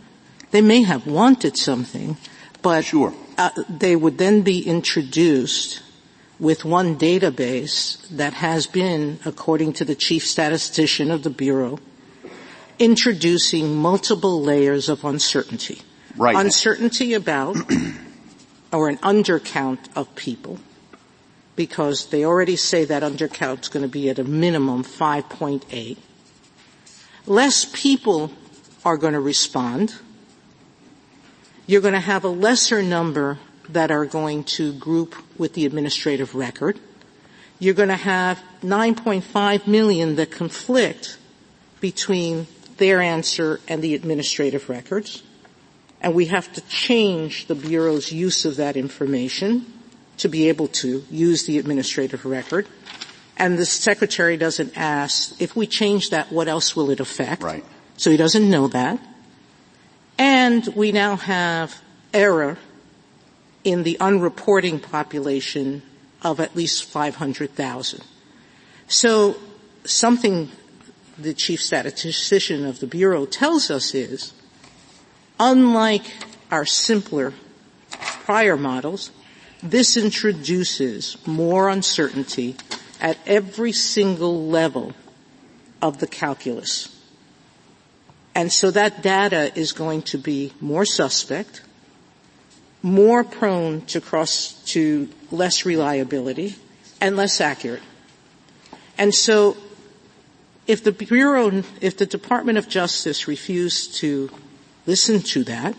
They 0.51 0.61
may 0.61 0.83
have 0.83 1.07
wanted 1.07 1.57
something, 1.57 2.17
but 2.63 2.85
sure. 2.85 3.15
uh, 3.37 3.51
they 3.69 3.97
would 3.97 4.19
then 4.19 4.43
be 4.43 4.67
introduced 4.67 5.83
with 6.39 6.65
one 6.65 6.97
database 6.97 7.99
that 8.09 8.35
has 8.35 8.67
been, 8.67 9.19
according 9.25 9.73
to 9.75 9.85
the 9.85 9.95
chief 9.95 10.25
statistician 10.25 11.11
of 11.11 11.23
the 11.23 11.31
Bureau, 11.31 11.79
introducing 12.79 13.77
multiple 13.77 14.41
layers 14.41 14.89
of 14.89 15.05
uncertainty. 15.05 15.83
Right. 16.17 16.37
Uncertainty 16.37 17.15
about, 17.15 17.57
or 18.73 18.89
an 18.89 18.99
undercount 18.99 19.79
of 19.97 20.15
people, 20.15 20.59
because 21.57 22.07
they 22.07 22.25
already 22.25 22.57
say 22.57 22.85
that 22.85 23.03
undercount 23.03 23.63
is 23.63 23.69
going 23.69 23.83
to 23.83 23.89
be 23.89 24.09
at 24.09 24.19
a 24.19 24.25
minimum 24.25 24.85
5.8. 24.85 25.97
Less 27.27 27.65
people 27.65 28.33
are 28.85 28.97
going 28.97 29.15
to 29.15 29.21
respond. 29.21 29.95
You're 31.69 31.83
going 31.83 31.93
to 31.93 32.01
have 32.01 32.25
a 32.25 32.29
lesser 32.29 32.83
number 32.83 33.39
that 33.69 33.91
are 33.91 34.07
going 34.07 34.45
to 34.45 34.73
group 34.73 35.15
with 35.39 35.53
the 35.53 35.67
administrative 35.67 36.35
record. 36.35 36.81
You're 37.59 37.75
going 37.75 37.91
to 37.91 37.97
have 37.97 38.43
9.5 38.63 39.67
million 39.67 40.17
that 40.17 40.31
conflict 40.31 41.19
between 41.79 42.47
their 42.79 43.03
answer 43.03 43.61
and 43.69 43.83
the 43.83 43.95
administrative 43.95 44.71
records. 44.71 45.23
And 46.01 46.15
we 46.15 46.27
have 46.27 46.51
to 46.55 46.63
change 46.69 47.49
the 47.49 47.55
Bureau's 47.55 48.11
use 48.11 48.47
of 48.47 48.57
that 48.57 48.75
information 48.79 49.71
to 50.17 50.29
be 50.29 50.49
able 50.49 50.69
to 50.69 51.05
use 51.11 51.45
the 51.45 51.59
administrative 51.59 52.25
record. 52.25 52.67
And 53.37 53.59
the 53.59 53.67
Secretary 53.67 54.39
doesn't 54.39 54.73
ask, 54.75 55.39
if 55.39 55.55
we 55.55 55.67
change 55.67 56.09
that, 56.11 56.33
what 56.33 56.49
else 56.49 56.75
will 56.75 56.89
it 56.89 57.01
affect? 57.01 57.43
Right. 57.43 57.65
So 57.99 58.11
he 58.11 58.17
doesn't 58.17 58.49
know 58.49 58.69
that. 58.69 58.99
And 60.19 60.67
we 60.75 60.93
now 60.93 61.17
have 61.17 61.81
error 62.13 62.59
in 63.65 63.85
the 63.85 63.97
unreporting 64.01 64.81
population 64.81 65.83
of 66.23 66.41
at 66.41 66.57
least 66.57 66.85
500,000. 66.85 68.03
So 68.89 69.37
something 69.85 70.51
the 71.17 71.35
chief 71.35 71.63
statistician 71.63 72.65
of 72.65 72.81
the 72.81 72.87
Bureau 72.87 73.27
tells 73.27 73.71
us 73.71 73.95
is, 73.95 74.33
unlike 75.39 76.05
our 76.51 76.65
simpler 76.65 77.33
prior 77.91 78.57
models, 78.57 79.11
this 79.63 79.97
introduces 79.97 81.17
more 81.27 81.69
uncertainty 81.69 82.57
at 83.01 83.19
every 83.27 83.73
single 83.73 84.47
level 84.47 84.95
of 85.83 85.99
the 85.99 86.07
calculus. 86.07 86.98
And 88.35 88.53
so 88.53 88.71
that 88.71 89.03
data 89.03 89.53
is 89.59 89.73
going 89.73 90.03
to 90.03 90.19
be 90.19 90.53
more 90.61 90.85
suspect, 90.85 91.63
more 92.83 93.25
prone 93.25 93.83
to 93.87 94.01
cross 94.01 94.53
to 94.67 95.09
less 95.31 95.67
reliability 95.67 96.57
and 97.01 97.17
less 97.17 97.41
accurate. 97.41 97.83
And 98.97 99.15
so 99.15 99.57
if 100.67 100.85
the 100.85 100.93
Bureau, 100.93 101.63
if 101.81 101.97
the 101.97 102.07
Department 102.07 102.59
of 102.59 102.69
Justice 102.69 103.27
refused 103.27 103.95
to 103.97 104.31
listen 104.87 105.21
to 105.21 105.43
that, 105.45 105.75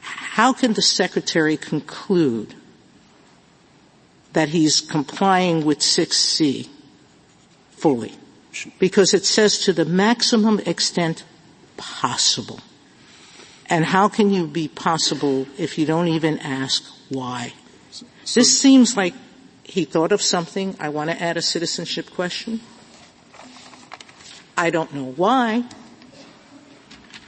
how 0.00 0.52
can 0.52 0.72
the 0.72 0.82
Secretary 0.82 1.56
conclude 1.56 2.54
that 4.32 4.48
he's 4.48 4.80
complying 4.80 5.64
with 5.64 5.78
6C 5.78 6.68
fully? 7.72 8.14
Because 8.78 9.14
it 9.14 9.24
says 9.24 9.58
to 9.60 9.72
the 9.72 9.84
maximum 9.84 10.60
extent 10.60 11.24
possible. 11.76 12.60
And 13.66 13.84
how 13.84 14.08
can 14.08 14.30
you 14.30 14.46
be 14.46 14.66
possible 14.66 15.46
if 15.56 15.78
you 15.78 15.86
don't 15.86 16.08
even 16.08 16.38
ask 16.40 16.84
why? 17.08 17.52
So, 18.24 18.40
this 18.40 18.60
seems 18.60 18.96
like 18.96 19.14
he 19.62 19.84
thought 19.84 20.12
of 20.12 20.20
something. 20.20 20.76
I 20.80 20.88
want 20.88 21.10
to 21.10 21.22
add 21.22 21.36
a 21.36 21.42
citizenship 21.42 22.10
question. 22.10 22.60
I 24.56 24.70
don't 24.70 24.92
know 24.92 25.12
why, 25.16 25.64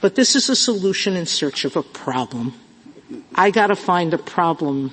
but 0.01 0.15
this 0.15 0.35
is 0.35 0.49
a 0.49 0.55
solution 0.55 1.15
in 1.15 1.25
search 1.25 1.65
of 1.65 1.75
a 1.75 1.81
problem. 1.81 2.53
I 3.33 3.49
gotta 3.49 3.75
find 3.75 4.13
a 4.13 4.17
problem 4.17 4.91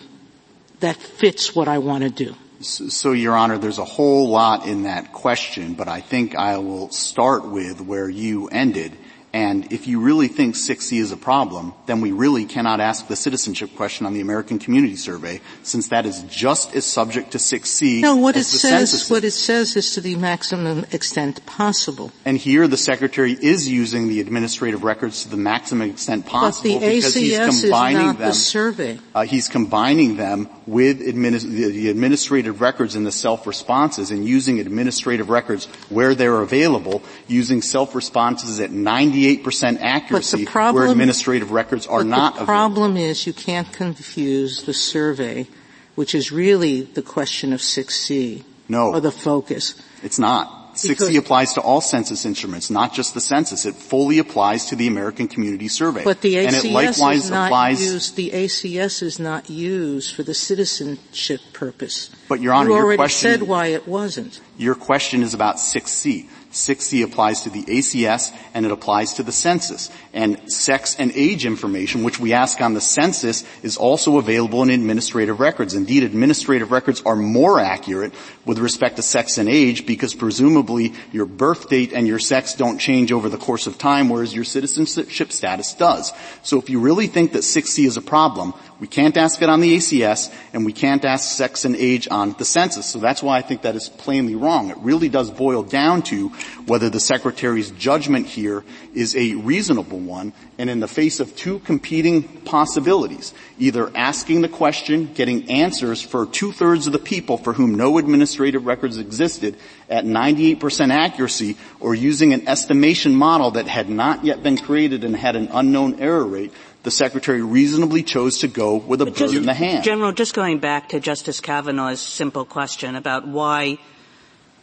that 0.81 0.97
fits 0.97 1.55
what 1.55 1.69
I 1.69 1.79
want 1.79 2.05
to 2.05 2.11
do. 2.11 2.35
So, 2.61 3.13
Your 3.13 3.37
Honor, 3.37 3.57
there's 3.57 3.79
a 3.79 3.87
whole 3.87 4.29
lot 4.29 4.67
in 4.67 4.83
that 4.83 5.13
question, 5.13 5.73
but 5.73 5.89
I 5.89 6.03
think 6.03 6.35
I 6.35 6.59
will 6.59 6.91
start 6.91 7.47
with 7.47 7.81
where 7.81 8.07
you 8.07 8.49
ended, 8.49 8.99
and 9.33 9.73
if 9.73 9.87
you 9.87 10.01
really 10.01 10.27
think 10.27 10.57
6C 10.57 10.99
is 10.99 11.13
a 11.13 11.17
problem, 11.17 11.73
then 11.87 12.01
we 12.01 12.11
really 12.11 12.47
cannot 12.47 12.81
ask 12.81 13.07
the 13.07 13.15
citizenship 13.15 13.77
question 13.77 14.05
on 14.05 14.13
the 14.13 14.21
American 14.21 14.59
Community 14.59 14.97
Survey, 14.97 15.41
since 15.63 15.89
that 15.89 16.05
is 16.05 16.23
just 16.25 16.75
as 16.75 16.85
subject 16.85 17.33
to 17.33 17.39
6C 17.39 18.01
no, 18.01 18.17
what 18.17 18.37
it 18.37 18.43
says, 18.45 19.09
What 19.09 19.23
it 19.23 19.31
says 19.31 19.77
is 19.77 19.95
to 19.95 20.01
the 20.01 20.17
maximum 20.17 20.85
extent 20.91 21.47
possible. 21.47 22.11
And 22.25 22.37
here 22.37 22.67
the 22.67 22.77
Secretary 22.77 23.33
is 23.33 23.69
using 23.69 24.09
the 24.09 24.21
administrative 24.21 24.83
records 24.83 25.23
to 25.23 25.29
the 25.29 25.37
maximum 25.37 25.91
extent 25.91 26.27
possible 26.27 26.75
but 26.75 26.81
the 26.81 26.95
because 26.97 27.15
ACS 27.15 27.21
he's 27.21 27.61
combining 27.61 28.01
is 28.01 28.05
not 28.05 28.19
them. 28.19 28.29
The 28.29 28.35
survey. 28.35 28.99
Uh, 29.15 29.23
he's 29.23 29.49
combining 29.49 30.17
them 30.17 30.49
with 30.71 31.01
administ- 31.01 31.51
the 31.51 31.91
administrative 31.91 32.61
records 32.61 32.95
and 32.95 33.05
the 33.05 33.11
self-responses 33.11 34.13
and 34.13 34.25
using 34.25 34.61
administrative 34.61 35.29
records 35.29 35.67
where 35.89 36.15
they're 36.15 36.41
available, 36.41 37.03
using 37.27 37.61
self-responses 37.61 38.61
at 38.61 38.71
98% 38.71 39.81
accuracy 39.81 40.47
problem, 40.47 40.81
where 40.81 40.91
administrative 40.91 41.51
records 41.51 41.89
are 41.89 42.05
not 42.05 42.35
available. 42.35 42.39
the 42.39 42.45
problem 42.47 42.91
available. 42.93 43.11
is 43.11 43.27
you 43.27 43.33
can't 43.33 43.73
confuse 43.73 44.63
the 44.63 44.73
survey, 44.73 45.49
which 45.97 46.15
is 46.15 46.31
really 46.31 46.83
the 46.83 47.03
question 47.03 47.53
of 47.53 47.61
6C. 47.61 48.45
No. 48.69 48.91
Or 48.93 49.01
the 49.01 49.11
focus. 49.11 49.75
It's 50.05 50.21
not. 50.21 50.60
6C 50.89 51.19
applies 51.19 51.55
to 51.55 51.61
all 51.61 51.81
census 51.81 52.25
instruments, 52.25 52.71
not 52.71 52.93
just 52.93 53.15
the 53.15 53.21
census. 53.21 53.67
It 53.67 53.75
fully 53.75 54.19
applies 54.19 54.67
to 54.67 54.77
the 54.77 54.87
American 54.87 55.29
Community 55.29 55.69
Survey. 55.69 56.05
But 56.05 56.21
the 56.21 56.35
ACS 56.35 56.47
and 56.47 56.57
it 56.57 56.73
likewise 56.73 57.25
is 57.25 57.31
not 57.31 57.47
applies, 57.47 57.83
used, 57.83 58.17
the 58.17 58.31
ACS 58.31 59.03
is 59.03 59.19
not 59.19 59.51
used 59.51 60.15
for 60.15 60.23
the 60.23 60.35
citizenship 60.35 61.41
purpose. 61.53 62.11
But 62.29 62.41
Your 62.41 62.55
Honor, 62.55 62.71
you 62.71 62.77
your 62.77 62.85
already 62.85 62.99
question, 62.99 63.31
said 63.31 63.43
why 63.43 63.67
it 63.67 63.87
wasn't. 63.87 64.41
Your 64.57 64.75
question 64.75 65.23
is 65.23 65.35
about 65.35 65.57
6C. 65.57 66.29
6C 66.53 67.05
applies 67.05 67.43
to 67.43 67.51
the 67.51 67.63
ACS 67.63 68.35
and 68.55 68.67
it 68.67 68.73
applies 68.73 69.15
to 69.15 69.23
the 69.23 69.33
census. 69.33 69.91
And 70.13 70.53
sex 70.53 70.97
and 70.99 71.13
age 71.15 71.47
information, 71.47 72.03
which 72.03 72.19
we 72.19 72.33
ask 72.33 72.61
on 72.61 72.75
the 72.75 72.81
census, 72.81 73.45
is 73.63 73.77
also 73.77 74.19
available 74.19 74.63
in 74.63 74.71
administrative 74.71 75.39
records. 75.39 75.75
Indeed, 75.75 76.03
administrative 76.03 76.73
records 76.73 77.03
are 77.07 77.15
more 77.15 77.61
accurate 77.61 78.13
with 78.45 78.59
respect 78.59 78.97
to 78.97 79.03
sex 79.03 79.39
and 79.39 79.49
age 79.49 79.87
because 79.87 80.15
presumably 80.15 80.95
your 81.13 81.27
birth 81.27 81.69
date 81.69 81.93
and 81.93 82.07
your 82.07 82.19
sex 82.19 82.55
don't 82.55 82.79
change 82.79 83.13
over 83.13 83.29
the 83.29 83.39
course 83.39 83.69
of 83.69 83.79
time, 83.79 84.09
whereas 84.09 84.35
your 84.35 84.45
citizenship 84.45 85.33
status 85.33 85.75
does. 85.75 86.13
So 86.43 86.59
if 86.59 86.69
you 86.69 86.81
really 86.81 87.07
think 87.07 87.33
that 87.33 87.43
6C 87.43 87.87
is 87.87 87.97
a 87.97 88.03
problem, 88.03 88.55
We 88.81 88.87
can't 88.87 89.17
ask 89.19 89.43
it 89.43 89.51
on 89.51 89.61
the 89.61 89.77
ACS, 89.77 90.33
and 90.55 90.65
we 90.65 90.73
can't 90.73 91.05
ask 91.05 91.37
sex 91.37 91.67
and 91.67 91.77
age 91.77 92.09
on 92.11 92.33
the 92.33 92.47
census. 92.47 92.87
So 92.87 92.99
that's 92.99 93.23
why 93.23 93.37
I 93.37 93.43
think 93.43 93.63
that 93.63 93.77
is 93.77 93.91
plainly 93.91 94.35
wrong. 94.35 94.71
It 94.71 94.79
really 94.79 95.11
does 95.11 95.31
boil 95.31 95.63
down 95.63 96.03
to 96.05 96.29
whether 96.65 96.89
the 96.89 96.99
Secretary's 96.99 97.71
judgment 97.73 98.27
here 98.27 98.65
is 98.95 99.15
a 99.15 99.35
reasonable 99.35 99.99
one, 99.99 100.33
and 100.57 100.71
in 100.71 100.81
the 100.81 100.89
face 100.89 101.21
of 101.21 101.37
two 101.37 101.59
competing 101.59 102.23
possibilities, 102.23 103.35
either 103.59 103.95
asking 103.95 104.41
the 104.41 104.49
question, 104.49 105.13
getting 105.13 105.51
answers 105.51 106.01
for 106.01 106.25
two-thirds 106.25 106.87
of 106.87 106.95
the 106.95 106.99
people 106.99 107.37
for 107.37 107.53
whom 107.53 107.75
no 107.75 107.99
administrative 107.99 108.65
records 108.65 108.97
existed 108.97 109.57
at 109.91 110.05
98% 110.05 110.91
accuracy, 110.91 111.57
or 111.81 111.95
using 111.95 112.33
an 112.33 112.49
estimation 112.49 113.15
model 113.15 113.51
that 113.51 113.67
had 113.67 113.91
not 113.91 114.25
yet 114.25 114.43
been 114.43 114.57
created 114.57 115.05
and 115.05 115.15
had 115.15 115.37
an 115.37 115.49
unknown 115.53 116.01
error 116.01 116.25
rate, 116.25 116.53
the 116.83 116.91
Secretary 116.91 117.43
reasonably 117.43 118.03
chose 118.03 118.39
to 118.39 118.49
go 118.49 118.77
with 118.77 119.03
a 119.03 119.05
But 119.05 119.15
bird 119.15 119.19
just, 119.19 119.35
in 119.35 119.47
the 119.47 119.55
hand. 119.55 119.85
General, 119.85 120.13
just 120.13 120.35
going 120.35 120.59
back 120.59 120.89
to 120.91 121.01
Justice 121.01 121.41
Kavanaugh's 121.41 122.01
simple 122.01 122.45
question 122.45 122.97
about 122.97 123.27
why 123.27 123.79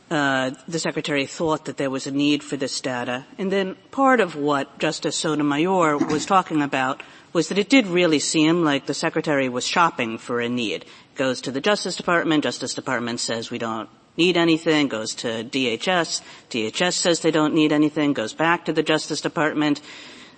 uh, 0.09 0.51
the 0.67 0.79
Secretary 0.79 1.25
thought 1.25 1.65
that 1.65 1.77
there 1.77 1.89
was 1.89 2.07
a 2.07 2.11
need 2.11 2.41
for 2.41 2.57
this 2.57 2.79
data, 2.81 3.25
and 3.37 3.51
then 3.51 3.75
part 3.91 4.19
of 4.19 4.35
what 4.35 4.79
Justice 4.79 5.17
Sotomayor 5.17 5.97
was 5.97 6.25
talking 6.25 6.61
about 6.61 7.03
was 7.33 7.49
that 7.49 7.57
it 7.57 7.69
did 7.69 7.85
really 7.87 8.19
seem 8.19 8.63
like 8.63 8.85
the 8.85 8.93
Secretary 8.93 9.49
was 9.49 9.67
shopping 9.67 10.17
for 10.17 10.39
a 10.39 10.49
need. 10.49 10.85
Goes 11.15 11.41
to 11.41 11.51
the 11.51 11.61
Justice 11.61 11.95
Department, 11.95 12.43
Justice 12.43 12.73
Department 12.73 13.19
says 13.19 13.51
we 13.51 13.57
don't 13.57 13.89
need 14.15 14.37
anything, 14.37 14.87
goes 14.87 15.13
to 15.15 15.43
DHS, 15.43 16.21
DHS 16.49 16.93
says 16.93 17.19
they 17.19 17.31
don't 17.31 17.53
need 17.53 17.71
anything, 17.71 18.13
goes 18.13 18.33
back 18.33 18.65
to 18.65 18.73
the 18.73 18.81
Justice 18.81 19.21
Department, 19.21 19.81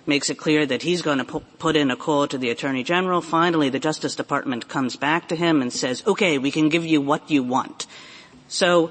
makes 0.06 0.30
it 0.30 0.36
clear 0.36 0.66
that 0.66 0.82
he's 0.82 1.02
going 1.02 1.18
to 1.18 1.24
put 1.24 1.76
in 1.76 1.90
a 1.90 1.96
call 1.96 2.26
to 2.28 2.38
the 2.38 2.50
Attorney 2.50 2.82
General. 2.82 3.20
Finally, 3.20 3.68
the 3.68 3.78
Justice 3.78 4.14
Department 4.14 4.68
comes 4.68 4.96
back 4.96 5.28
to 5.28 5.36
him 5.36 5.62
and 5.62 5.72
says, 5.72 6.02
okay, 6.06 6.38
we 6.38 6.50
can 6.50 6.68
give 6.68 6.84
you 6.84 7.00
what 7.00 7.30
you 7.30 7.42
want. 7.42 7.86
So, 8.48 8.90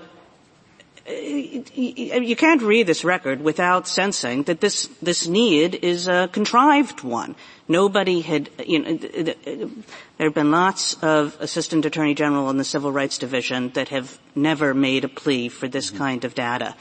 you 1.09 2.35
can't 2.35 2.61
read 2.61 2.85
this 2.85 3.03
record 3.03 3.41
without 3.41 3.87
sensing 3.87 4.43
that 4.43 4.61
this, 4.61 4.87
this 5.01 5.27
need 5.27 5.75
is 5.75 6.07
a 6.07 6.29
contrived 6.31 7.01
one. 7.01 7.35
Nobody 7.67 8.21
had, 8.21 8.49
you 8.65 8.79
know, 8.79 8.95
there 8.97 9.75
have 10.19 10.33
been 10.33 10.51
lots 10.51 10.95
of 11.01 11.35
assistant 11.39 11.85
attorney 11.85 12.13
general 12.13 12.49
in 12.49 12.57
the 12.57 12.63
civil 12.63 12.91
rights 12.91 13.17
division 13.17 13.69
that 13.69 13.89
have 13.89 14.19
never 14.35 14.73
made 14.73 15.03
a 15.03 15.09
plea 15.09 15.49
for 15.49 15.67
this 15.67 15.89
mm-hmm. 15.89 15.97
kind 15.97 16.25
of 16.25 16.35
data. 16.35 16.75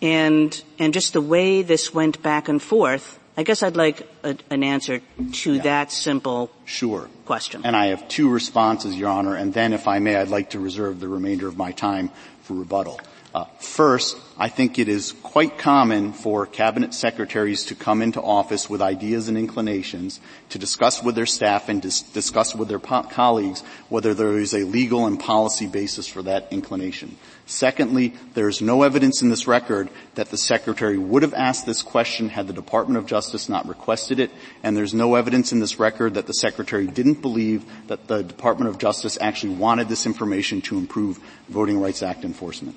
And, 0.00 0.62
and 0.78 0.92
just 0.92 1.12
the 1.12 1.20
way 1.20 1.62
this 1.62 1.92
went 1.92 2.22
back 2.22 2.48
and 2.48 2.62
forth, 2.62 3.18
I 3.36 3.42
guess 3.42 3.62
I'd 3.62 3.76
like 3.76 4.08
a, 4.22 4.36
an 4.48 4.62
answer 4.62 5.02
to 5.32 5.52
yeah. 5.52 5.62
that 5.62 5.92
simple 5.92 6.50
sure. 6.64 7.08
question. 7.26 7.62
And 7.64 7.76
I 7.76 7.86
have 7.86 8.08
two 8.08 8.30
responses, 8.30 8.94
Your 8.96 9.10
Honor, 9.10 9.36
and 9.36 9.52
then 9.52 9.74
if 9.74 9.86
I 9.86 9.98
may, 9.98 10.16
I'd 10.16 10.28
like 10.28 10.50
to 10.50 10.58
reserve 10.58 11.00
the 11.00 11.08
remainder 11.08 11.46
of 11.46 11.56
my 11.56 11.72
time 11.72 12.10
for 12.42 12.54
rebuttal. 12.54 12.98
Uh, 13.34 13.44
first, 13.60 14.16
I 14.38 14.48
think 14.48 14.78
it 14.78 14.88
is 14.88 15.12
quite 15.12 15.58
common 15.58 16.14
for 16.14 16.46
cabinet 16.46 16.94
secretaries 16.94 17.66
to 17.66 17.74
come 17.74 18.00
into 18.00 18.22
office 18.22 18.70
with 18.70 18.80
ideas 18.80 19.28
and 19.28 19.36
inclinations 19.36 20.20
to 20.48 20.58
discuss 20.58 21.02
with 21.02 21.16
their 21.16 21.26
staff 21.26 21.68
and 21.68 21.82
dis- 21.82 22.00
discuss 22.00 22.54
with 22.54 22.68
their 22.68 22.78
po- 22.78 23.02
colleagues 23.02 23.62
whether 23.90 24.14
there 24.14 24.38
is 24.38 24.54
a 24.54 24.64
legal 24.64 25.04
and 25.04 25.20
policy 25.20 25.66
basis 25.66 26.08
for 26.08 26.22
that 26.22 26.48
inclination. 26.50 27.18
Secondly, 27.48 28.12
there 28.34 28.48
is 28.48 28.60
no 28.60 28.82
evidence 28.82 29.22
in 29.22 29.28
this 29.28 29.46
record 29.46 29.88
that 30.16 30.30
the 30.30 30.36
Secretary 30.36 30.98
would 30.98 31.22
have 31.22 31.32
asked 31.32 31.64
this 31.64 31.82
question 31.82 32.28
had 32.28 32.48
the 32.48 32.52
Department 32.52 32.98
of 32.98 33.06
Justice 33.06 33.48
not 33.48 33.68
requested 33.68 34.18
it, 34.18 34.32
and 34.64 34.76
there's 34.76 34.92
no 34.92 35.14
evidence 35.14 35.52
in 35.52 35.60
this 35.60 35.78
record 35.78 36.14
that 36.14 36.26
the 36.26 36.34
Secretary 36.34 36.86
didn't 36.88 37.22
believe 37.22 37.64
that 37.86 38.08
the 38.08 38.24
Department 38.24 38.68
of 38.68 38.78
Justice 38.78 39.16
actually 39.20 39.54
wanted 39.54 39.88
this 39.88 40.06
information 40.06 40.60
to 40.62 40.76
improve 40.76 41.20
Voting 41.48 41.80
Rights 41.80 42.02
Act 42.02 42.24
enforcement. 42.24 42.76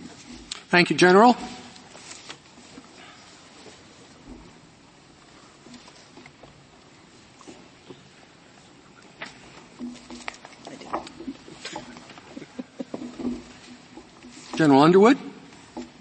Thank 0.70 0.92
you, 0.92 0.96
General. 0.96 1.36
General 14.60 14.84
Underwood. 14.84 15.18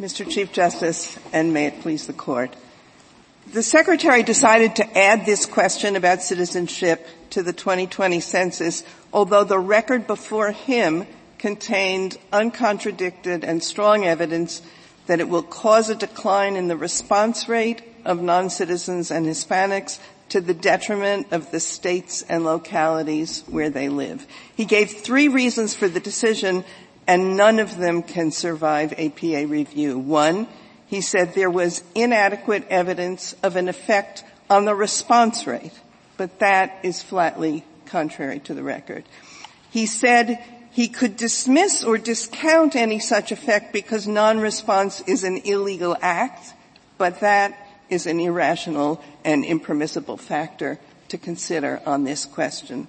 Mr. 0.00 0.28
Chief 0.28 0.50
Justice, 0.50 1.16
and 1.32 1.54
may 1.54 1.66
it 1.66 1.80
please 1.80 2.08
the 2.08 2.12
Court. 2.12 2.56
The 3.52 3.62
Secretary 3.62 4.24
decided 4.24 4.74
to 4.74 4.98
add 4.98 5.24
this 5.24 5.46
question 5.46 5.94
about 5.94 6.22
citizenship 6.22 7.06
to 7.30 7.44
the 7.44 7.52
2020 7.52 8.18
census, 8.18 8.82
although 9.12 9.44
the 9.44 9.60
record 9.60 10.08
before 10.08 10.50
him 10.50 11.06
contained 11.38 12.18
uncontradicted 12.32 13.44
and 13.44 13.62
strong 13.62 14.04
evidence 14.04 14.60
that 15.06 15.20
it 15.20 15.28
will 15.28 15.44
cause 15.44 15.88
a 15.88 15.94
decline 15.94 16.56
in 16.56 16.66
the 16.66 16.76
response 16.76 17.48
rate 17.48 17.82
of 18.04 18.20
non-citizens 18.20 19.12
and 19.12 19.24
Hispanics 19.24 20.00
to 20.30 20.40
the 20.40 20.52
detriment 20.52 21.28
of 21.30 21.52
the 21.52 21.60
states 21.60 22.22
and 22.22 22.44
localities 22.44 23.44
where 23.46 23.70
they 23.70 23.88
live. 23.88 24.26
He 24.56 24.64
gave 24.64 24.90
three 24.90 25.28
reasons 25.28 25.74
for 25.74 25.86
the 25.86 26.00
decision 26.00 26.64
and 27.08 27.38
none 27.38 27.58
of 27.58 27.78
them 27.78 28.02
can 28.02 28.30
survive 28.30 28.92
APA 28.92 29.46
review. 29.46 29.98
One, 29.98 30.46
he 30.86 31.00
said 31.00 31.34
there 31.34 31.50
was 31.50 31.82
inadequate 31.94 32.66
evidence 32.68 33.34
of 33.42 33.56
an 33.56 33.68
effect 33.68 34.24
on 34.50 34.66
the 34.66 34.74
response 34.74 35.46
rate, 35.46 35.72
but 36.18 36.38
that 36.40 36.78
is 36.82 37.02
flatly 37.02 37.64
contrary 37.86 38.40
to 38.40 38.52
the 38.52 38.62
record. 38.62 39.04
He 39.70 39.86
said 39.86 40.38
he 40.70 40.88
could 40.88 41.16
dismiss 41.16 41.82
or 41.82 41.96
discount 41.96 42.76
any 42.76 42.98
such 42.98 43.32
effect 43.32 43.72
because 43.72 44.06
non-response 44.06 45.00
is 45.06 45.24
an 45.24 45.38
illegal 45.38 45.96
act, 46.02 46.52
but 46.98 47.20
that 47.20 47.58
is 47.88 48.06
an 48.06 48.20
irrational 48.20 49.02
and 49.24 49.46
impermissible 49.46 50.18
factor 50.18 50.78
to 51.08 51.16
consider 51.16 51.80
on 51.86 52.04
this 52.04 52.26
question. 52.26 52.86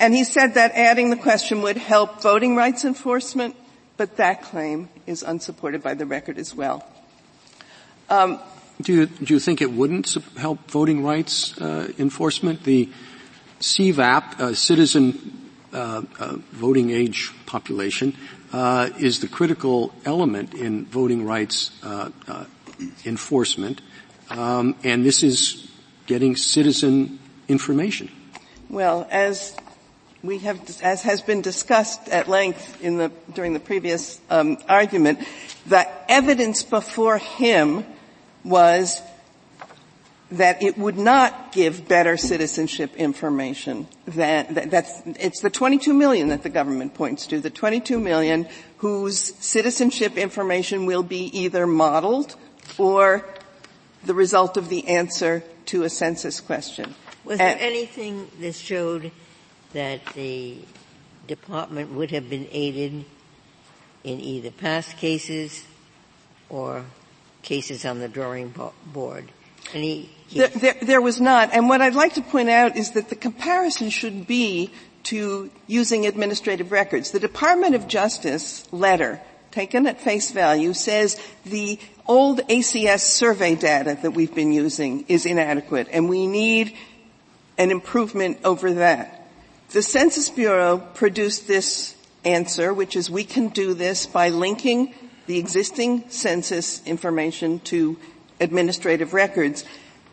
And 0.00 0.14
he 0.14 0.24
said 0.24 0.54
that 0.54 0.72
adding 0.72 1.10
the 1.10 1.16
question 1.16 1.60
would 1.60 1.76
help 1.76 2.22
voting 2.22 2.56
rights 2.56 2.86
enforcement, 2.86 3.54
but 3.98 4.16
that 4.16 4.42
claim 4.42 4.88
is 5.06 5.22
unsupported 5.22 5.82
by 5.82 5.92
the 5.92 6.06
record 6.06 6.38
as 6.38 6.54
well. 6.54 6.88
Um, 8.08 8.40
do 8.80 8.94
you, 8.94 9.06
do 9.06 9.34
you 9.34 9.38
think 9.38 9.60
it 9.60 9.70
wouldn't 9.70 10.16
help 10.38 10.70
voting 10.70 11.04
rights 11.04 11.60
uh, 11.60 11.92
enforcement? 11.98 12.64
The 12.64 12.88
CVAP, 13.60 14.40
uh, 14.40 14.54
Citizen 14.54 15.50
uh, 15.72 16.02
uh, 16.18 16.36
voting 16.52 16.88
age 16.90 17.30
population 17.44 18.16
uh, 18.54 18.88
is 18.98 19.20
the 19.20 19.28
critical 19.28 19.92
element 20.06 20.54
in 20.54 20.86
voting 20.86 21.26
rights 21.26 21.70
uh, 21.82 22.08
uh, 22.26 22.44
enforcement, 23.04 23.82
um, 24.30 24.74
and 24.82 25.04
this 25.04 25.22
is 25.22 25.70
getting 26.06 26.36
citizen 26.36 27.18
information. 27.48 28.10
Well, 28.70 29.06
as 29.10 29.54
we 30.22 30.38
have, 30.38 30.60
as 30.82 31.02
has 31.02 31.22
been 31.22 31.40
discussed 31.40 32.08
at 32.08 32.28
length 32.28 32.82
in 32.82 32.98
the 32.98 33.10
during 33.32 33.54
the 33.54 33.60
previous 33.60 34.20
um, 34.28 34.58
argument, 34.68 35.20
the 35.66 35.88
evidence 36.10 36.62
before 36.62 37.18
him 37.18 37.84
was 38.44 39.00
that 40.32 40.62
it 40.62 40.78
would 40.78 40.96
not 40.96 41.52
give 41.52 41.88
better 41.88 42.16
citizenship 42.16 42.94
information 42.96 43.88
than, 44.06 44.54
that, 44.54 44.70
that's, 44.70 45.02
it's 45.06 45.40
the 45.40 45.50
22 45.50 45.92
million 45.92 46.28
that 46.28 46.42
the 46.42 46.48
government 46.48 46.94
points 46.94 47.26
to, 47.26 47.40
the 47.40 47.50
22 47.50 47.98
million 47.98 48.46
whose 48.78 49.34
citizenship 49.44 50.16
information 50.16 50.86
will 50.86 51.02
be 51.02 51.24
either 51.36 51.66
modeled 51.66 52.36
or 52.78 53.24
the 54.04 54.14
result 54.14 54.56
of 54.56 54.68
the 54.68 54.86
answer 54.86 55.42
to 55.66 55.82
a 55.82 55.90
census 55.90 56.40
question. 56.40 56.94
Was 57.24 57.40
and, 57.40 57.58
there 57.58 57.66
anything 57.66 58.30
that 58.40 58.54
showed 58.54 59.10
that 59.72 60.04
the 60.14 60.58
department 61.26 61.92
would 61.92 62.10
have 62.10 62.28
been 62.28 62.48
aided 62.50 63.04
in 64.04 64.20
either 64.20 64.50
past 64.50 64.96
cases 64.96 65.64
or 66.48 66.84
cases 67.42 67.84
on 67.84 67.98
the 67.98 68.08
drawing 68.08 68.54
board? 68.86 69.30
Any 69.72 70.10
there, 70.32 70.48
there, 70.48 70.76
there, 70.82 71.00
was 71.00 71.20
not. 71.20 71.50
And 71.52 71.68
what 71.68 71.82
I'd 71.82 71.94
like 71.94 72.14
to 72.14 72.22
point 72.22 72.48
out 72.48 72.76
is 72.76 72.92
that 72.92 73.08
the 73.08 73.16
comparison 73.16 73.90
should 73.90 74.26
be 74.26 74.70
to 75.04 75.50
using 75.66 76.06
administrative 76.06 76.72
records. 76.72 77.10
The 77.10 77.20
Department 77.20 77.74
of 77.74 77.88
Justice 77.88 78.70
letter, 78.72 79.20
taken 79.50 79.86
at 79.86 80.00
face 80.00 80.30
value, 80.30 80.72
says 80.72 81.20
the 81.44 81.78
old 82.06 82.40
ACS 82.48 83.00
survey 83.00 83.54
data 83.54 83.98
that 84.02 84.12
we've 84.12 84.34
been 84.34 84.52
using 84.52 85.04
is 85.08 85.26
inadequate 85.26 85.88
and 85.92 86.08
we 86.08 86.26
need 86.26 86.76
an 87.58 87.70
improvement 87.70 88.38
over 88.44 88.74
that. 88.74 89.19
The 89.72 89.82
Census 89.82 90.28
Bureau 90.30 90.78
produced 90.78 91.46
this 91.46 91.94
answer, 92.24 92.74
which 92.74 92.96
is 92.96 93.08
we 93.08 93.22
can 93.22 93.50
do 93.50 93.72
this 93.72 94.04
by 94.04 94.28
linking 94.28 94.92
the 95.28 95.38
existing 95.38 96.10
census 96.10 96.84
information 96.86 97.60
to 97.60 97.96
administrative 98.40 99.14
records. 99.14 99.64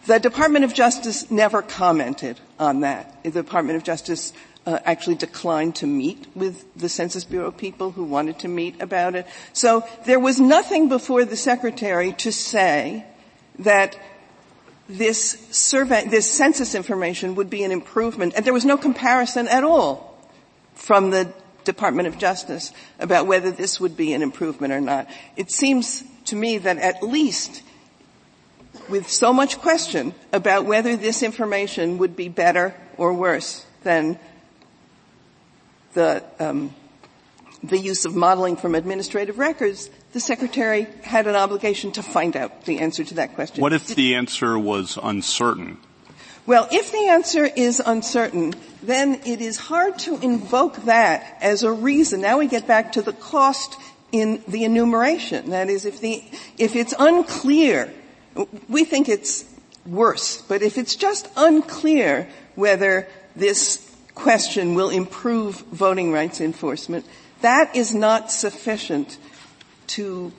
The 0.06 0.20
Department 0.20 0.64
of 0.64 0.76
Justice 0.76 1.32
never 1.32 1.64
commented 1.64 2.40
on 2.60 2.82
that. 2.82 3.24
The 3.24 3.32
Department 3.32 3.78
of 3.78 3.84
Justice 3.84 4.32
uh, 4.68 4.78
actually 4.86 5.16
declined 5.16 5.74
to 5.78 5.88
meet 5.88 6.28
with 6.36 6.72
the 6.76 6.88
Census 6.88 7.24
Bureau 7.24 7.50
people 7.50 7.90
who 7.90 8.04
wanted 8.04 8.38
to 8.40 8.48
meet 8.48 8.80
about 8.80 9.16
it. 9.16 9.26
So 9.54 9.88
there 10.06 10.20
was 10.20 10.40
nothing 10.40 10.88
before 10.88 11.26
the 11.26 11.36
secretary 11.36 12.14
to 12.14 12.32
say 12.32 13.06
that 13.58 13.98
this 14.90 15.32
survey, 15.52 16.06
this 16.08 16.32
census 16.32 16.76
information 16.76 17.36
would 17.36 17.50
be 17.50 17.64
an 17.64 17.72
improvement, 17.72 18.34
and 18.36 18.46
there 18.46 18.54
was 18.54 18.66
no 18.66 18.78
comparison 18.78 19.48
at 19.48 19.64
all 19.64 20.18
from 20.74 21.10
the 21.10 21.34
Department 21.64 22.08
of 22.08 22.18
Justice 22.18 22.72
about 23.00 23.28
whether 23.28 23.52
this 23.52 23.80
would 23.80 23.98
be 23.98 24.14
an 24.14 24.22
improvement 24.22 24.72
or 24.72 24.80
not. 24.80 25.10
It 25.36 25.52
seems 25.52 26.04
to 26.26 26.36
me 26.36 26.58
that 26.60 26.78
at 26.78 27.04
least 27.04 27.62
with 28.90 29.10
so 29.10 29.34
much 29.34 29.60
question 29.60 30.14
about 30.32 30.66
whether 30.66 30.96
this 30.96 31.24
information 31.24 31.98
would 31.98 32.16
be 32.16 32.30
better 32.30 32.74
or 32.96 33.14
worse 33.14 33.66
than 33.84 34.18
the, 35.94 36.24
um, 36.40 36.74
the 37.64 37.78
use 37.78 38.06
of 38.06 38.16
modeling 38.16 38.56
from 38.56 38.76
administrative 38.76 39.38
records, 39.38 39.90
the 40.18 40.22
secretary 40.22 40.88
had 41.04 41.28
an 41.28 41.36
obligation 41.36 41.92
to 41.92 42.02
find 42.02 42.36
out 42.36 42.66
the 42.66 42.80
answer 42.80 43.04
to 43.04 43.14
that 43.14 43.36
question. 43.36 43.62
What 43.62 43.72
if 43.72 43.86
the 43.86 44.16
answer 44.16 44.58
was 44.58 44.98
uncertain? 45.04 45.78
Well, 46.48 46.68
if 46.72 46.92
the 46.92 47.08
answer 47.08 47.46
is 47.46 47.80
uncertain, 47.86 48.56
then 48.82 49.22
it 49.28 49.42
is 49.42 49.58
hard 49.58 50.00
to 50.00 50.18
invoke 50.22 50.78
that 50.86 51.38
as 51.40 51.62
a 51.62 51.72
reason. 51.72 52.22
Now 52.22 52.40
we 52.40 52.48
get 52.48 52.66
back 52.66 52.94
to 52.94 53.04
the 53.04 53.14
cost 53.14 53.78
in 54.12 54.42
the 54.48 54.64
enumeration. 54.64 55.52
That 55.52 55.70
is, 55.70 55.86
if 55.86 56.02
the, 56.02 56.24
if 56.58 56.76
it's 56.76 56.96
unclear, 56.98 57.94
we 58.68 58.86
think 58.86 59.10
it's 59.10 59.46
worse, 59.86 60.42
but 60.42 60.64
if 60.64 60.80
it's 60.80 60.96
just 60.96 61.30
unclear 61.38 62.28
whether 62.56 63.08
this 63.36 63.88
question 64.16 64.74
will 64.74 64.90
improve 64.90 65.58
voting 65.72 66.12
rights 66.12 66.42
enforcement, 66.42 67.06
that 67.42 67.76
is 67.76 67.94
not 67.94 68.32
sufficient 68.32 69.20
to 69.88 70.32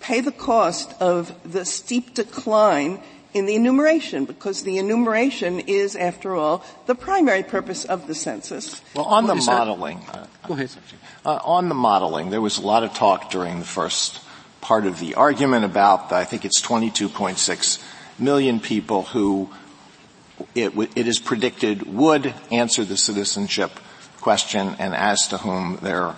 pay 0.00 0.20
the 0.20 0.32
cost 0.32 0.92
of 1.00 1.34
the 1.50 1.64
steep 1.64 2.14
decline 2.14 3.00
in 3.34 3.46
the 3.46 3.54
enumeration 3.54 4.24
because 4.24 4.62
the 4.62 4.78
enumeration 4.78 5.60
is, 5.60 5.96
after 5.96 6.34
all, 6.34 6.64
the 6.86 6.94
primary 6.94 7.42
purpose 7.42 7.84
of 7.84 8.06
the 8.06 8.14
census. 8.14 8.82
Well, 8.94 9.06
on 9.06 9.26
the 9.26 9.34
modeling, 9.34 9.98
uh, 10.12 10.26
Go 10.46 10.54
ahead. 10.54 10.70
Uh, 11.24 11.38
on 11.44 11.68
the 11.68 11.74
modeling, 11.74 12.30
there 12.30 12.40
was 12.40 12.58
a 12.58 12.62
lot 12.62 12.82
of 12.82 12.92
talk 12.92 13.30
during 13.30 13.58
the 13.58 13.64
first 13.64 14.20
part 14.60 14.86
of 14.86 15.00
the 15.00 15.14
argument 15.14 15.64
about, 15.64 16.12
I 16.12 16.24
think 16.24 16.44
it's 16.44 16.60
22.6 16.60 17.82
million 18.18 18.60
people 18.60 19.02
who 19.02 19.50
it, 20.54 20.72
it 20.96 21.06
is 21.06 21.18
predicted 21.18 21.82
would 21.82 22.34
answer 22.50 22.84
the 22.84 22.96
citizenship 22.96 23.70
question 24.20 24.76
and 24.78 24.94
as 24.94 25.28
to 25.28 25.38
whom 25.38 25.78
there 25.82 26.14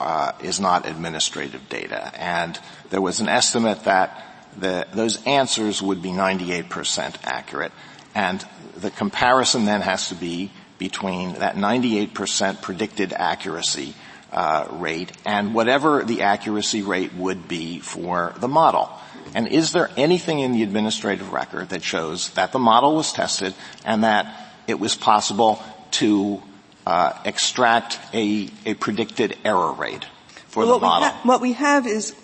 uh, 0.00 0.32
is 0.42 0.60
not 0.60 0.86
administrative 0.86 1.68
data. 1.68 2.12
And 2.20 2.58
there 2.90 3.00
was 3.00 3.20
an 3.20 3.28
estimate 3.28 3.84
that 3.84 4.22
the, 4.58 4.86
those 4.92 5.24
answers 5.24 5.82
would 5.82 6.02
be 6.02 6.10
98% 6.10 7.16
accurate. 7.24 7.72
And 8.14 8.44
the 8.76 8.90
comparison 8.90 9.64
then 9.64 9.82
has 9.82 10.08
to 10.08 10.14
be 10.14 10.50
between 10.78 11.34
that 11.34 11.56
98% 11.56 12.62
predicted 12.62 13.12
accuracy 13.12 13.94
uh, 14.32 14.66
rate 14.72 15.12
and 15.24 15.54
whatever 15.54 16.04
the 16.04 16.22
accuracy 16.22 16.82
rate 16.82 17.14
would 17.14 17.48
be 17.48 17.80
for 17.80 18.34
the 18.38 18.48
model. 18.48 18.90
And 19.34 19.48
is 19.48 19.72
there 19.72 19.90
anything 19.96 20.40
in 20.40 20.52
the 20.52 20.62
administrative 20.62 21.32
record 21.32 21.70
that 21.70 21.82
shows 21.82 22.30
that 22.30 22.52
the 22.52 22.58
model 22.58 22.96
was 22.96 23.12
tested 23.12 23.54
and 23.84 24.04
that 24.04 24.52
it 24.66 24.78
was 24.78 24.94
possible 24.94 25.62
to 25.92 26.42
Uh, 26.86 27.12
extract 27.24 27.98
a, 28.14 28.48
a, 28.64 28.74
predicted 28.74 29.36
error 29.44 29.72
rate 29.72 30.06
for 30.46 30.64
well, 30.64 30.78
the 30.78 30.86
model? 30.86 31.08
We 31.08 31.12
ha- 31.12 31.20
what 31.24 31.40
we 31.40 31.52
have 31.54 31.84
is 31.84 32.14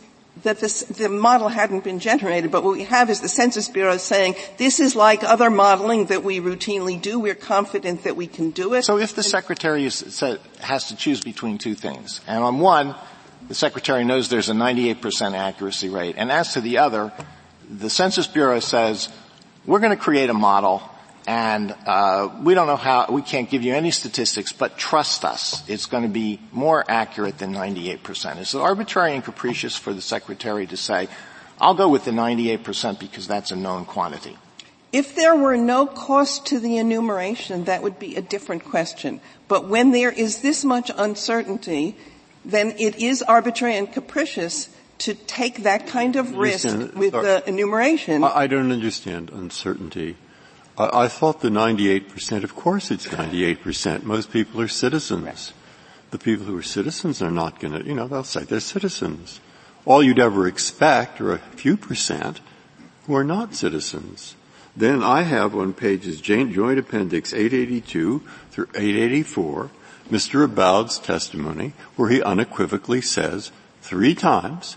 that 0.45 0.61
this, 0.61 0.83
the 0.85 1.09
model 1.09 1.49
hadn't 1.49 1.83
been 1.83 1.99
generated, 1.99 2.51
but 2.51 2.63
what 2.63 2.75
we 2.75 2.85
have 2.85 3.11
is 3.11 3.21
the 3.21 3.29
Census 3.29 3.69
Bureau 3.69 3.97
saying, 3.97 4.35
this 4.59 4.81
is 4.81 4.97
like 4.97 5.25
other 5.25 5.51
modeling 5.51 6.07
that 6.07 6.25
we 6.25 6.41
routinely 6.41 7.01
do. 7.01 7.19
We're 7.19 7.35
confident 7.35 8.05
that 8.05 8.17
we 8.17 8.27
can 8.27 8.51
do 8.51 8.75
it. 8.75 8.85
So 8.85 8.99
if 8.99 9.15
the 9.15 9.23
Secretary 9.23 9.85
is, 9.85 10.21
has 10.61 10.89
to 10.89 10.97
choose 10.97 11.21
between 11.21 11.59
two 11.59 11.75
things, 11.75 12.21
and 12.27 12.43
on 12.43 12.61
one, 12.61 12.95
the 13.49 13.55
Secretary 13.55 14.05
knows 14.05 14.29
there's 14.29 14.49
a 14.49 14.55
98% 14.55 15.35
accuracy 15.35 15.89
rate, 15.89 16.15
and 16.17 16.31
as 16.33 16.55
to 16.55 16.61
the 16.61 16.79
other, 16.79 17.13
the 17.69 17.91
Census 17.91 18.27
Bureau 18.27 18.61
says, 18.61 19.09
we're 19.67 19.81
going 19.81 19.97
to 19.97 20.03
create 20.03 20.31
a 20.31 20.35
model 20.35 20.83
and 21.27 21.75
uh, 21.87 22.29
we 22.43 22.55
don't 22.55 22.67
know 22.67 22.77
how 22.77 23.07
we 23.11 23.23
can't 23.23 23.49
give 23.49 23.63
you 23.63 23.75
any 23.75 23.91
statistics 23.91 24.53
but 24.53 24.77
trust 24.77 25.25
us 25.25 25.69
it's 25.69 25.87
going 25.87 26.03
to 26.03 26.09
be 26.09 26.41
more 26.53 26.85
accurate 26.89 27.39
than 27.39 27.53
98% 27.53 28.41
is 28.41 28.55
it 28.55 28.61
arbitrary 28.61 29.15
and 29.15 29.25
capricious 29.25 29.77
for 29.77 29.93
the 29.93 30.01
secretary 30.01 30.67
to 30.67 30.77
say 30.77 31.09
i'll 31.61 31.75
go 31.75 31.89
with 31.89 32.05
the 32.05 32.11
98% 32.11 32.99
because 32.99 33.27
that's 33.27 33.51
a 33.51 33.57
known 33.57 33.85
quantity 33.85 34.37
if 34.93 35.15
there 35.15 35.35
were 35.35 35.57
no 35.57 35.87
cost 35.87 36.47
to 36.47 36.59
the 36.59 36.77
enumeration 36.77 37.65
that 37.65 37.83
would 37.83 37.99
be 37.99 38.17
a 38.17 38.23
different 38.23 38.65
question 38.65 39.21
but 39.49 39.69
when 39.69 39.93
there 39.93 40.11
is 40.11 40.43
this 40.43 40.65
much 40.65 40.91
uncertainty 40.97 41.97
then 42.45 42.75
it 42.79 42.97
is 42.97 43.23
arbitrary 43.23 43.77
and 43.77 43.93
capricious 43.93 44.69
to 44.99 45.15
take 45.15 45.65
that 45.65 45.89
kind 45.89 46.15
of 46.15 46.37
risk 46.37 46.95
with 46.95 47.13
the 47.13 47.43
enumeration. 47.47 48.23
I 48.23 48.47
don't 48.47 48.71
understand 48.71 49.31
uncertainty. 49.31 50.17
I, 50.79 51.05
I 51.05 51.09
thought 51.09 51.41
the 51.41 51.49
98%, 51.49 52.45
of 52.45 52.55
course 52.55 52.91
it's 52.91 53.07
98%. 53.09 54.03
Most 54.03 54.31
people 54.33 54.61
are 54.61 54.69
citizens. 54.69 55.53
The 56.11 56.19
people 56.19 56.47
who 56.47 56.57
are 56.57 56.63
citizens 56.63 57.23
are 57.23 57.31
not 57.31 57.61
going 57.61 57.73
to, 57.73 57.87
you 57.87 57.95
know, 57.95 58.07
they'll 58.07 58.25
say 58.25 58.45
they're 58.45 58.61
citizens. 58.61 59.41
All 59.85 60.03
you'd 60.03 60.19
ever 60.19 60.47
expect 60.47 61.21
are 61.21 61.33
a 61.33 61.39
few 61.39 61.77
percent 61.77 62.41
who 63.07 63.15
are 63.15 63.25
not 63.25 63.55
citizens. 63.55 64.37
Then 64.77 65.03
I 65.03 65.23
have 65.23 65.55
on 65.55 65.75
pages 65.75 66.21
Joint 66.21 66.79
Appendix 66.79 67.35
882 67.35 68.23
through 68.51 68.69
884 68.75 69.71
Mr. 70.11 70.45
Abowd's 70.45 70.99
testimony 70.99 71.73
where 71.97 72.11
he 72.11 72.23
unequivocally 72.23 73.01
says 73.01 73.53
three 73.81 74.15
times 74.15 74.77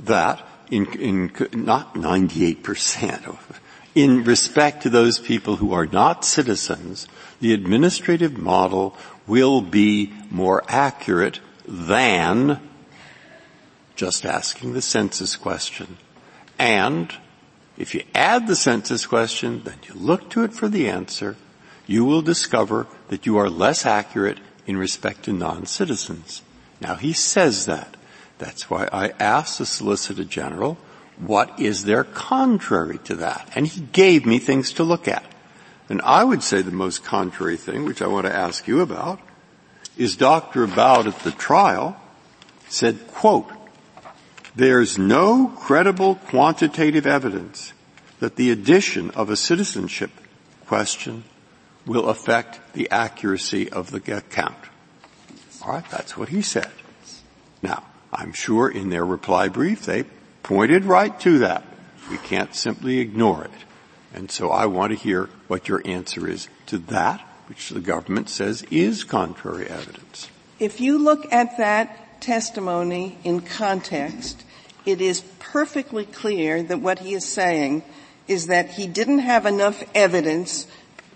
that 0.00 0.46
in, 0.70 0.86
in 0.98 1.32
not 1.52 1.96
98 1.96 2.62
percent 2.62 3.26
in 3.96 4.24
respect 4.24 4.82
to 4.82 4.90
those 4.90 5.18
people 5.18 5.56
who 5.56 5.72
are 5.72 5.86
not 5.86 6.22
citizens, 6.22 7.08
the 7.40 7.54
administrative 7.54 8.36
model 8.36 8.94
will 9.26 9.62
be 9.62 10.12
more 10.30 10.62
accurate 10.68 11.40
than 11.66 12.60
just 13.96 14.26
asking 14.26 14.74
the 14.74 14.82
census 14.82 15.34
question. 15.34 15.96
And 16.58 17.10
if 17.78 17.94
you 17.94 18.02
add 18.14 18.46
the 18.46 18.54
census 18.54 19.06
question, 19.06 19.62
then 19.64 19.78
you 19.88 19.94
look 19.94 20.28
to 20.30 20.44
it 20.44 20.52
for 20.52 20.68
the 20.68 20.90
answer, 20.90 21.36
you 21.86 22.04
will 22.04 22.22
discover 22.22 22.86
that 23.08 23.24
you 23.24 23.38
are 23.38 23.48
less 23.48 23.86
accurate 23.86 24.38
in 24.66 24.76
respect 24.76 25.24
to 25.24 25.32
non-citizens. 25.32 26.42
Now 26.82 26.96
he 26.96 27.14
says 27.14 27.64
that. 27.64 27.96
That's 28.36 28.68
why 28.68 28.90
I 28.92 29.14
asked 29.18 29.58
the 29.58 29.64
Solicitor 29.64 30.24
General, 30.24 30.76
what 31.18 31.58
is 31.58 31.84
there 31.84 32.04
contrary 32.04 32.98
to 33.04 33.16
that? 33.16 33.50
And 33.54 33.66
he 33.66 33.80
gave 33.80 34.26
me 34.26 34.38
things 34.38 34.74
to 34.74 34.84
look 34.84 35.08
at. 35.08 35.24
And 35.88 36.02
I 36.02 36.24
would 36.24 36.42
say 36.42 36.62
the 36.62 36.70
most 36.70 37.04
contrary 37.04 37.56
thing, 37.56 37.84
which 37.84 38.02
I 38.02 38.06
want 38.06 38.26
to 38.26 38.34
ask 38.34 38.66
you 38.66 38.80
about, 38.80 39.20
is 39.96 40.16
Dr. 40.16 40.64
Abowd 40.64 41.06
at 41.06 41.18
the 41.20 41.30
trial 41.30 41.96
said, 42.68 43.06
quote, 43.08 43.50
there's 44.54 44.98
no 44.98 45.48
credible 45.48 46.16
quantitative 46.16 47.06
evidence 47.06 47.72
that 48.20 48.36
the 48.36 48.50
addition 48.50 49.10
of 49.10 49.30
a 49.30 49.36
citizenship 49.36 50.10
question 50.66 51.24
will 51.86 52.08
affect 52.08 52.72
the 52.72 52.90
accuracy 52.90 53.70
of 53.70 53.90
the 53.90 54.00
count. 54.00 54.56
Alright, 55.62 55.88
that's 55.90 56.16
what 56.16 56.30
he 56.30 56.42
said. 56.42 56.70
Now, 57.62 57.84
I'm 58.12 58.32
sure 58.32 58.68
in 58.68 58.88
their 58.90 59.04
reply 59.04 59.48
brief 59.48 59.84
they 59.84 60.04
pointed 60.46 60.84
right 60.84 61.18
to 61.20 61.40
that. 61.40 61.64
We 62.08 62.18
can't 62.18 62.54
simply 62.54 63.00
ignore 63.00 63.44
it. 63.44 63.50
And 64.14 64.30
so 64.30 64.50
I 64.50 64.66
want 64.66 64.92
to 64.92 64.96
hear 64.96 65.28
what 65.48 65.68
your 65.68 65.82
answer 65.84 66.28
is 66.28 66.48
to 66.66 66.78
that, 66.78 67.20
which 67.48 67.70
the 67.70 67.80
government 67.80 68.28
says 68.28 68.62
is 68.70 69.02
contrary 69.02 69.66
evidence. 69.66 70.30
If 70.60 70.80
you 70.80 70.98
look 70.98 71.30
at 71.32 71.58
that 71.58 72.20
testimony 72.20 73.18
in 73.24 73.40
context, 73.40 74.44
it 74.86 75.00
is 75.00 75.20
perfectly 75.40 76.06
clear 76.06 76.62
that 76.62 76.80
what 76.80 77.00
he 77.00 77.14
is 77.14 77.26
saying 77.26 77.82
is 78.28 78.46
that 78.46 78.70
he 78.70 78.86
didn't 78.86 79.18
have 79.18 79.46
enough 79.46 79.82
evidence 79.96 80.68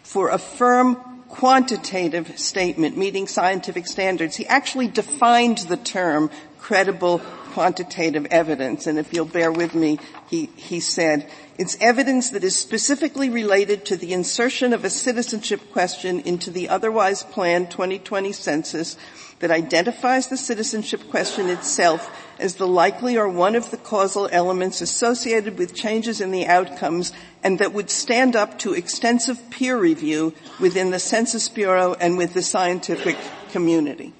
for 0.02 0.30
a 0.30 0.38
firm 0.38 0.96
quantitative 1.28 2.36
statement 2.36 2.96
meeting 2.96 3.28
scientific 3.28 3.86
standards. 3.86 4.34
He 4.34 4.46
actually 4.48 4.88
defined 4.88 5.58
the 5.58 5.76
term 5.76 6.30
credible 6.58 7.22
quantitative 7.50 8.26
evidence. 8.30 8.86
And 8.86 8.98
if 8.98 9.12
you'll 9.12 9.24
bear 9.24 9.52
with 9.52 9.74
me, 9.74 9.98
he, 10.28 10.46
he 10.56 10.80
said, 10.80 11.30
it's 11.58 11.76
evidence 11.80 12.30
that 12.30 12.44
is 12.44 12.56
specifically 12.56 13.28
related 13.28 13.84
to 13.86 13.96
the 13.96 14.12
insertion 14.12 14.72
of 14.72 14.84
a 14.84 14.90
citizenship 14.90 15.72
question 15.72 16.20
into 16.20 16.50
the 16.50 16.68
otherwise 16.68 17.22
planned 17.22 17.70
2020 17.70 18.32
census 18.32 18.96
that 19.40 19.50
identifies 19.50 20.28
the 20.28 20.36
citizenship 20.36 21.10
question 21.10 21.48
itself 21.48 22.10
as 22.38 22.54
the 22.56 22.66
likely 22.66 23.16
or 23.16 23.28
one 23.28 23.56
of 23.56 23.70
the 23.70 23.76
causal 23.76 24.28
elements 24.30 24.80
associated 24.80 25.58
with 25.58 25.74
changes 25.74 26.20
in 26.20 26.30
the 26.30 26.46
outcomes 26.46 27.12
and 27.42 27.58
that 27.58 27.72
would 27.72 27.90
stand 27.90 28.36
up 28.36 28.58
to 28.58 28.74
extensive 28.74 29.50
peer 29.50 29.78
review 29.78 30.32
within 30.60 30.90
the 30.90 30.98
Census 30.98 31.48
Bureau 31.48 31.94
and 31.94 32.16
with 32.16 32.34
the 32.34 32.42
scientific 32.42 33.16
community. 33.50 34.12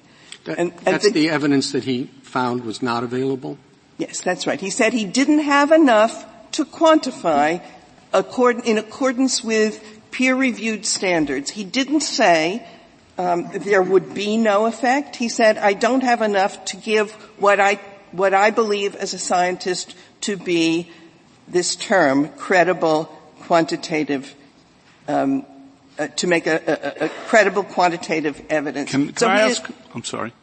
And, 0.45 0.73
that's 0.83 1.05
the, 1.05 1.11
the 1.11 1.29
evidence 1.29 1.71
that 1.71 1.83
he 1.83 2.05
found 2.23 2.65
was 2.65 2.81
not 2.81 3.03
available? 3.03 3.57
Yes, 3.97 4.21
that's 4.21 4.47
right. 4.47 4.59
He 4.59 4.69
said 4.69 4.93
he 4.93 5.05
didn't 5.05 5.39
have 5.39 5.71
enough 5.71 6.25
to 6.53 6.65
quantify 6.65 7.61
accord, 8.13 8.65
in 8.65 8.77
accordance 8.77 9.43
with 9.43 9.83
peer-reviewed 10.11 10.85
standards. 10.85 11.51
He 11.51 11.63
didn't 11.63 12.01
say 12.01 12.65
um, 13.17 13.49
there 13.53 13.83
would 13.83 14.13
be 14.13 14.37
no 14.37 14.65
effect. 14.65 15.15
He 15.15 15.29
said, 15.29 15.57
I 15.57 15.73
don't 15.73 16.03
have 16.03 16.21
enough 16.21 16.65
to 16.65 16.77
give 16.77 17.11
what 17.37 17.59
I, 17.59 17.75
what 18.11 18.33
I 18.33 18.49
believe 18.49 18.95
as 18.95 19.13
a 19.13 19.19
scientist 19.19 19.95
to 20.21 20.37
be 20.37 20.89
this 21.47 21.75
term, 21.75 22.29
credible 22.29 23.05
quantitative, 23.41 24.33
um, 25.07 25.45
to 26.07 26.27
make 26.27 26.47
a, 26.47 27.01
a, 27.01 27.05
a, 27.05 27.09
credible 27.27 27.63
quantitative 27.63 28.41
evidence. 28.49 28.91
Can, 28.91 29.07
can 29.07 29.17
so 29.17 29.27
I 29.27 29.41
ask? 29.41 29.69
I'm 29.93 30.03
sorry. 30.03 30.33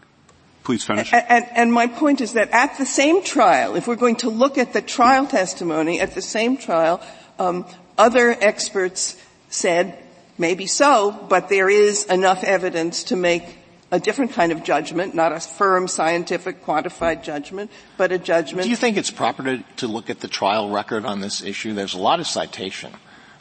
Please 0.64 0.84
finish. 0.84 1.12
And, 1.12 1.24
and, 1.28 1.46
and, 1.54 1.72
my 1.72 1.86
point 1.86 2.20
is 2.20 2.34
that 2.34 2.50
at 2.50 2.76
the 2.76 2.84
same 2.84 3.22
trial, 3.22 3.74
if 3.74 3.86
we're 3.86 3.96
going 3.96 4.16
to 4.16 4.28
look 4.28 4.58
at 4.58 4.72
the 4.72 4.82
trial 4.82 5.26
testimony, 5.26 6.00
at 6.00 6.14
the 6.14 6.20
same 6.20 6.58
trial, 6.58 7.00
um, 7.38 7.64
other 7.96 8.30
experts 8.30 9.16
said 9.48 9.96
maybe 10.36 10.66
so, 10.66 11.26
but 11.28 11.48
there 11.48 11.70
is 11.70 12.04
enough 12.04 12.44
evidence 12.44 13.04
to 13.04 13.16
make 13.16 13.44
a 13.90 13.98
different 13.98 14.32
kind 14.32 14.52
of 14.52 14.62
judgment, 14.62 15.14
not 15.14 15.32
a 15.32 15.40
firm, 15.40 15.88
scientific, 15.88 16.64
quantified 16.64 17.22
judgment, 17.22 17.70
but 17.96 18.12
a 18.12 18.18
judgment. 18.18 18.64
Do 18.64 18.70
you 18.70 18.76
think 18.76 18.98
it's 18.98 19.10
proper 19.10 19.42
to, 19.44 19.64
to 19.76 19.88
look 19.88 20.10
at 20.10 20.20
the 20.20 20.28
trial 20.28 20.68
record 20.68 21.06
on 21.06 21.20
this 21.20 21.42
issue? 21.42 21.72
There's 21.72 21.94
a 21.94 21.98
lot 21.98 22.20
of 22.20 22.26
citation 22.26 22.92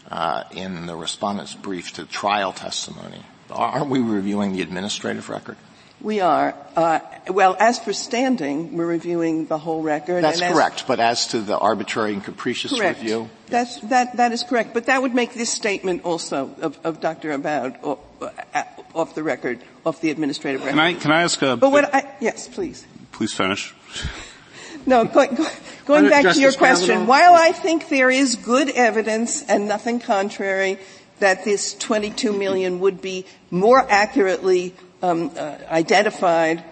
uh, 0.10 0.44
in 0.52 0.86
the 0.86 0.96
respondent's 0.96 1.54
brief 1.54 1.94
to 1.94 2.06
trial 2.06 2.54
testimony. 2.54 3.24
Aren't 3.50 3.90
we 3.90 4.00
reviewing 4.00 4.54
the 4.54 4.62
administrative 4.62 5.30
record? 5.30 5.58
We 6.00 6.20
are. 6.20 6.54
Uh, 6.76 7.00
well, 7.30 7.58
as 7.60 7.80
for 7.80 7.92
standing, 7.92 8.78
we're 8.78 8.86
reviewing 8.86 9.48
the 9.48 9.58
whole 9.58 9.82
record. 9.82 10.24
That's 10.24 10.42
correct. 10.42 10.86
but 10.88 11.00
as 11.00 11.28
to 11.28 11.42
the 11.42 11.58
arbitrary 11.58 12.14
and 12.14 12.24
capricious 12.24 12.72
correct. 12.72 13.02
review, 13.02 13.30
that's, 13.48 13.80
that 13.82 14.18
that 14.18 14.32
is 14.32 14.44
correct. 14.44 14.76
But 14.76 14.86
that 14.86 15.02
would 15.02 15.16
make 15.16 15.34
this 15.34 15.52
statement 15.52 16.06
also 16.06 16.54
of, 16.62 16.78
of 16.84 17.02
Dr. 17.02 17.32
Abowd 17.32 17.80
off, 17.82 18.00
uh, 18.22 18.64
off, 18.94 19.16
the 19.16 19.24
record, 19.24 19.60
off 19.86 20.00
the 20.00 20.12
administrative 20.12 20.62
record. 20.62 20.78
Can 20.78 20.80
I 20.80 20.94
can 20.94 21.12
I 21.12 21.24
ask 21.24 21.42
a? 21.42 21.58
But 21.58 21.72
what 21.72 21.94
I 21.94 22.16
yes, 22.22 22.48
please. 22.48 22.86
Please 23.12 23.34
finish. 23.34 23.74
No, 24.88 25.06
going, 25.06 25.38
going 25.86 26.10
back 26.10 26.34
to 26.34 26.40
your 26.40 26.54
question. 26.54 27.06
While 27.08 27.34
I 27.34 27.52
think 27.52 27.90
there 27.90 28.10
is 28.10 28.36
good 28.36 28.70
evidence 28.70 29.44
and 29.44 29.68
nothing 29.68 30.00
contrary 30.00 30.80
that 31.20 31.44
this 31.44 31.74
22 31.76 32.32
million 32.32 32.80
would 32.80 33.02
be 33.02 33.26
more 33.52 33.86
accurately 33.90 34.74
um, 35.02 35.32
uh, 35.38 35.58
identified 35.70 36.64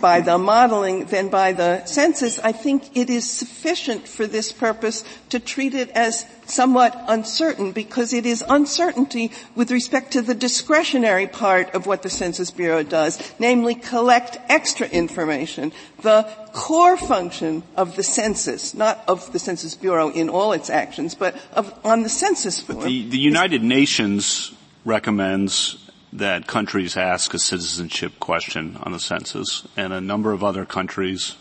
by 0.00 0.20
the 0.20 0.38
modeling 0.38 1.06
than 1.06 1.28
by 1.28 1.52
the 1.52 1.84
census, 1.84 2.38
I 2.38 2.52
think 2.52 2.96
it 2.96 3.10
is 3.10 3.28
sufficient 3.28 4.08
for 4.08 4.26
this 4.26 4.52
purpose 4.52 5.04
to 5.28 5.38
treat 5.38 5.74
it 5.74 5.90
as 5.90 6.24
somewhat 6.46 7.04
uncertain 7.08 7.72
because 7.72 8.12
it 8.12 8.26
is 8.26 8.44
uncertainty 8.48 9.30
with 9.54 9.70
respect 9.70 10.12
to 10.12 10.22
the 10.22 10.34
discretionary 10.34 11.26
part 11.26 11.74
of 11.74 11.86
what 11.86 12.02
the 12.02 12.10
Census 12.10 12.50
Bureau 12.50 12.82
does, 12.82 13.18
namely 13.38 13.74
collect 13.74 14.38
extra 14.48 14.88
information. 14.88 15.72
The 16.02 16.28
core 16.52 16.96
function 16.96 17.62
of 17.76 17.96
the 17.96 18.02
census, 18.02 18.74
not 18.74 19.04
of 19.06 19.32
the 19.32 19.38
Census 19.38 19.74
Bureau 19.74 20.10
in 20.10 20.28
all 20.28 20.52
its 20.52 20.70
actions, 20.70 21.14
but 21.14 21.36
of, 21.52 21.72
on 21.84 22.02
the 22.02 22.08
census 22.08 22.60
form. 22.60 22.82
The, 22.82 23.08
the 23.08 23.18
United 23.18 23.62
Nations 23.62 24.52
recommends 24.84 25.89
that 26.12 26.46
countries 26.46 26.96
ask 26.96 27.34
a 27.34 27.38
citizenship 27.38 28.18
question 28.18 28.76
on 28.82 28.92
the 28.92 29.00
census, 29.00 29.66
and 29.76 29.92
a 29.92 30.00
number 30.00 30.32
of 30.32 30.42
other 30.42 30.64
countries 30.64 31.36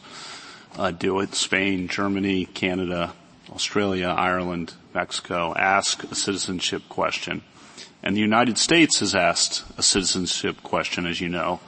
uh, 0.77 0.91
do 0.91 1.19
it. 1.19 1.33
Spain, 1.33 1.87
Germany, 1.87 2.45
Canada, 2.45 3.13
Australia, 3.51 4.07
Ireland, 4.07 4.73
Mexico 4.93 5.53
ask 5.55 6.03
a 6.03 6.15
citizenship 6.15 6.83
question. 6.89 7.41
And 8.03 8.15
the 8.15 8.21
United 8.21 8.57
States 8.57 8.99
has 8.99 9.15
asked 9.15 9.63
a 9.77 9.83
citizenship 9.83 10.63
question, 10.63 11.05
as 11.05 11.19
you 11.19 11.29
know, 11.29 11.59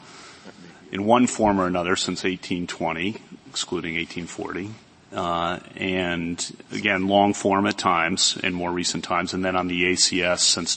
in 0.91 1.05
one 1.05 1.27
form 1.27 1.59
or 1.59 1.67
another 1.67 1.95
since 1.95 2.23
1820, 2.23 3.17
excluding 3.47 3.95
1840. 3.95 4.69
Uh, 5.13 5.59
and 5.75 6.55
again, 6.71 7.07
long 7.07 7.33
form 7.33 7.65
at 7.65 7.77
times 7.77 8.37
in 8.43 8.53
more 8.53 8.71
recent 8.71 9.03
times, 9.03 9.33
and 9.33 9.43
then 9.43 9.57
on 9.57 9.67
the 9.67 9.83
ACS 9.83 10.39
since 10.39 10.75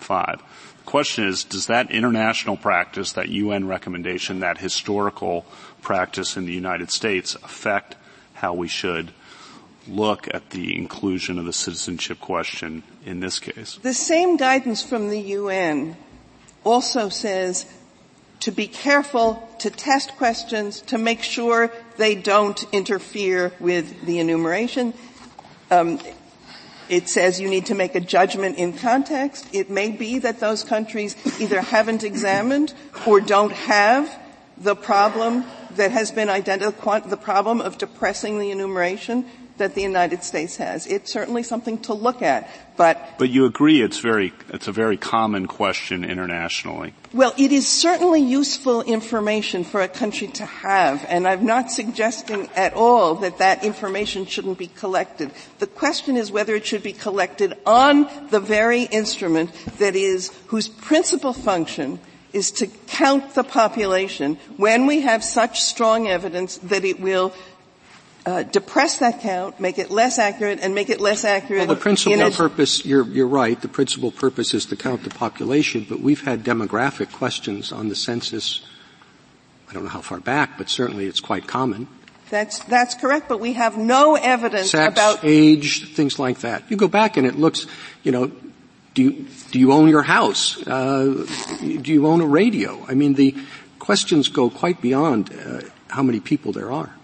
2005 0.00 0.42
question 0.88 1.28
is, 1.28 1.44
does 1.44 1.66
that 1.66 1.90
international 1.90 2.56
practice, 2.56 3.12
that 3.12 3.28
UN 3.28 3.68
recommendation, 3.68 4.40
that 4.40 4.56
historical 4.56 5.44
practice 5.82 6.34
in 6.34 6.46
the 6.46 6.52
United 6.52 6.90
States 6.90 7.34
affect 7.34 7.94
how 8.32 8.54
we 8.54 8.68
should 8.68 9.12
look 9.86 10.26
at 10.32 10.48
the 10.48 10.74
inclusion 10.74 11.38
of 11.38 11.44
the 11.44 11.52
citizenship 11.52 12.18
question 12.20 12.82
in 13.04 13.20
this 13.20 13.38
case? 13.38 13.78
The 13.82 13.92
same 13.92 14.38
guidance 14.38 14.82
from 14.82 15.10
the 15.10 15.20
UN 15.20 15.94
also 16.64 17.10
says 17.10 17.66
to 18.40 18.50
be 18.50 18.66
careful 18.66 19.46
to 19.58 19.68
test 19.68 20.16
questions 20.16 20.80
to 20.80 20.96
make 20.96 21.22
sure 21.22 21.70
they 21.98 22.14
don't 22.14 22.64
interfere 22.72 23.52
with 23.60 24.06
the 24.06 24.20
enumeration. 24.20 24.94
Um, 25.70 26.00
it 26.88 27.08
says 27.08 27.40
you 27.40 27.48
need 27.48 27.66
to 27.66 27.74
make 27.74 27.94
a 27.94 28.00
judgment 28.00 28.56
in 28.58 28.72
context. 28.72 29.46
It 29.52 29.70
may 29.70 29.90
be 29.90 30.18
that 30.20 30.40
those 30.40 30.64
countries 30.64 31.16
either 31.40 31.60
haven't 31.60 32.04
examined 32.04 32.74
or 33.06 33.20
don't 33.20 33.52
have 33.52 34.14
the 34.56 34.74
problem 34.74 35.44
that 35.76 35.92
has 35.92 36.10
been 36.10 36.28
identified, 36.28 37.08
the 37.08 37.16
problem 37.16 37.60
of 37.60 37.78
depressing 37.78 38.38
the 38.38 38.50
enumeration 38.50 39.24
that 39.58 39.74
the 39.74 39.82
United 39.82 40.22
States 40.22 40.56
has. 40.56 40.86
It's 40.86 41.12
certainly 41.12 41.42
something 41.42 41.78
to 41.82 41.94
look 41.94 42.22
at, 42.22 42.48
but 42.76 43.18
but 43.18 43.30
you 43.30 43.44
agree 43.44 43.82
it's 43.82 43.98
very 43.98 44.32
it's 44.48 44.68
a 44.68 44.72
very 44.72 44.96
common 44.96 45.46
question 45.46 46.04
internationally. 46.04 46.94
Well, 47.12 47.34
it 47.36 47.52
is 47.52 47.68
certainly 47.68 48.20
useful 48.20 48.82
information 48.82 49.64
for 49.64 49.80
a 49.80 49.88
country 49.88 50.28
to 50.28 50.44
have, 50.44 51.04
and 51.08 51.26
I'm 51.26 51.46
not 51.46 51.70
suggesting 51.70 52.48
at 52.56 52.74
all 52.74 53.16
that 53.16 53.38
that 53.38 53.64
information 53.64 54.26
shouldn't 54.26 54.58
be 54.58 54.68
collected. 54.68 55.30
The 55.58 55.66
question 55.66 56.16
is 56.16 56.30
whether 56.30 56.54
it 56.54 56.66
should 56.66 56.82
be 56.82 56.92
collected 56.92 57.54
on 57.66 58.08
the 58.30 58.40
very 58.40 58.82
instrument 58.82 59.52
that 59.78 59.94
is 59.96 60.32
whose 60.46 60.68
principal 60.68 61.32
function 61.32 62.00
is 62.32 62.50
to 62.52 62.66
count 62.86 63.34
the 63.34 63.44
population 63.44 64.36
when 64.56 64.86
we 64.86 65.00
have 65.00 65.24
such 65.24 65.62
strong 65.62 66.08
evidence 66.08 66.58
that 66.58 66.84
it 66.84 67.00
will 67.00 67.32
uh, 68.28 68.42
depress 68.42 68.98
that 68.98 69.20
count, 69.20 69.58
make 69.58 69.78
it 69.78 69.90
less 69.90 70.18
accurate, 70.18 70.58
and 70.60 70.74
make 70.74 70.90
it 70.90 71.00
less 71.00 71.24
accurate. 71.24 71.66
Well, 71.66 71.74
the 71.74 71.80
principal 71.80 72.30
purpose, 72.30 72.84
you're, 72.84 73.04
you're 73.04 73.26
right, 73.26 73.58
the 73.58 73.68
principal 73.68 74.10
purpose 74.10 74.52
is 74.52 74.66
to 74.66 74.76
count 74.76 75.02
the 75.02 75.10
population, 75.10 75.86
but 75.88 76.00
we've 76.00 76.22
had 76.22 76.44
demographic 76.44 77.10
questions 77.10 77.72
on 77.72 77.88
the 77.88 77.94
census, 77.96 78.60
I 79.70 79.72
don't 79.72 79.84
know 79.84 79.88
how 79.88 80.02
far 80.02 80.20
back, 80.20 80.58
but 80.58 80.68
certainly 80.68 81.06
it's 81.06 81.20
quite 81.20 81.46
common. 81.46 81.88
That's, 82.28 82.58
that's 82.64 82.94
correct, 82.94 83.30
but 83.30 83.40
we 83.40 83.54
have 83.54 83.78
no 83.78 84.14
evidence 84.14 84.72
Sex, 84.72 84.92
about 84.92 85.20
age, 85.22 85.94
things 85.94 86.18
like 86.18 86.40
that. 86.40 86.70
You 86.70 86.76
go 86.76 86.88
back 86.88 87.16
and 87.16 87.26
it 87.26 87.36
looks, 87.36 87.66
you 88.02 88.12
know, 88.12 88.30
do 88.92 89.04
you, 89.04 89.26
do 89.52 89.58
you 89.58 89.72
own 89.72 89.88
your 89.88 90.02
house? 90.02 90.60
Uh, 90.66 91.26
do 91.60 91.92
you 91.92 92.06
own 92.06 92.20
a 92.20 92.26
radio? 92.26 92.84
I 92.86 92.92
mean, 92.92 93.14
the 93.14 93.34
questions 93.78 94.28
go 94.28 94.50
quite 94.50 94.82
beyond 94.82 95.32
uh, 95.32 95.62
how 95.88 96.02
many 96.02 96.20
people 96.20 96.52
there 96.52 96.70
are. 96.70 96.94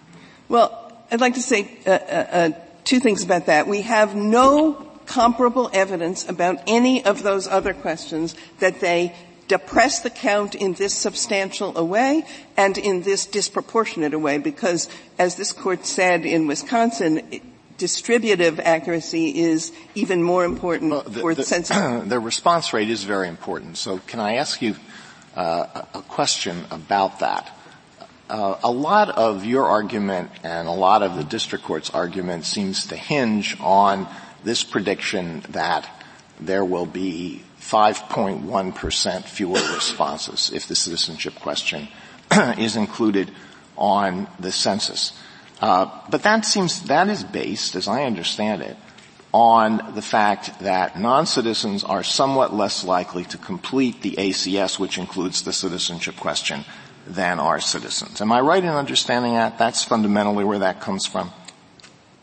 Well, 0.50 0.84
I'd 1.14 1.20
like 1.20 1.34
to 1.34 1.42
say 1.42 1.70
uh, 1.86 1.90
uh, 1.90 1.94
uh, 1.94 2.50
two 2.82 2.98
things 2.98 3.22
about 3.22 3.46
that. 3.46 3.68
We 3.68 3.82
have 3.82 4.16
no 4.16 4.72
comparable 5.06 5.70
evidence 5.72 6.28
about 6.28 6.58
any 6.66 7.04
of 7.04 7.22
those 7.22 7.46
other 7.46 7.72
questions 7.72 8.34
that 8.58 8.80
they 8.80 9.14
depress 9.46 10.00
the 10.00 10.10
count 10.10 10.56
in 10.56 10.72
this 10.72 10.92
substantial 10.92 11.78
a 11.78 11.84
way 11.84 12.26
and 12.56 12.76
in 12.76 13.02
this 13.02 13.26
disproportionate 13.26 14.12
a 14.12 14.18
way 14.18 14.38
because 14.38 14.88
as 15.16 15.36
this 15.36 15.52
court 15.52 15.86
said 15.86 16.26
in 16.26 16.48
Wisconsin, 16.48 17.22
distributive 17.78 18.58
accuracy 18.58 19.38
is 19.38 19.70
even 19.94 20.20
more 20.20 20.44
important 20.44 20.90
well, 20.90 21.02
the, 21.02 21.20
for 21.20 21.32
the, 21.32 21.44
the 21.44 22.02
The 22.08 22.18
response 22.18 22.72
rate 22.72 22.90
is 22.90 23.04
very 23.04 23.28
important. 23.28 23.76
So 23.76 23.98
can 23.98 24.18
I 24.18 24.34
ask 24.34 24.60
you 24.60 24.74
uh, 25.36 25.84
a 25.94 26.02
question 26.02 26.64
about 26.72 27.20
that? 27.20 27.56
Uh, 28.28 28.58
a 28.62 28.70
lot 28.70 29.10
of 29.10 29.44
your 29.44 29.66
argument 29.66 30.30
and 30.42 30.66
a 30.66 30.72
lot 30.72 31.02
of 31.02 31.16
the 31.16 31.24
district 31.24 31.64
court's 31.64 31.90
argument 31.90 32.44
seems 32.44 32.86
to 32.86 32.96
hinge 32.96 33.56
on 33.60 34.08
this 34.42 34.64
prediction 34.64 35.42
that 35.50 35.88
there 36.40 36.64
will 36.64 36.86
be 36.86 37.42
5.1% 37.60 39.24
fewer 39.24 39.54
responses 39.74 40.50
if 40.52 40.66
the 40.66 40.74
citizenship 40.74 41.34
question 41.36 41.88
is 42.58 42.76
included 42.76 43.30
on 43.76 44.28
the 44.38 44.52
census. 44.52 45.12
Uh, 45.60 45.86
but 46.10 46.22
that 46.22 46.44
seems 46.44 46.82
that 46.82 47.08
is 47.08 47.24
based, 47.24 47.74
as 47.74 47.88
I 47.88 48.04
understand 48.04 48.62
it, 48.62 48.76
on 49.32 49.94
the 49.94 50.02
fact 50.02 50.60
that 50.60 50.98
non-citizens 50.98 51.82
are 51.82 52.02
somewhat 52.04 52.54
less 52.54 52.84
likely 52.84 53.24
to 53.24 53.38
complete 53.38 54.00
the 54.02 54.12
ACS, 54.12 54.78
which 54.78 54.96
includes 54.96 55.42
the 55.42 55.52
citizenship 55.52 56.16
question, 56.16 56.64
than 57.07 57.38
our 57.38 57.61
citizens. 57.61 58.20
Am 58.20 58.32
I 58.32 58.40
right 58.40 58.62
in 58.62 58.70
understanding 58.70 59.34
that? 59.34 59.59
That's 59.59 59.84
fundamentally 59.84 60.44
where 60.44 60.61
that 60.61 60.80
comes 60.80 61.07
from. 61.07 61.30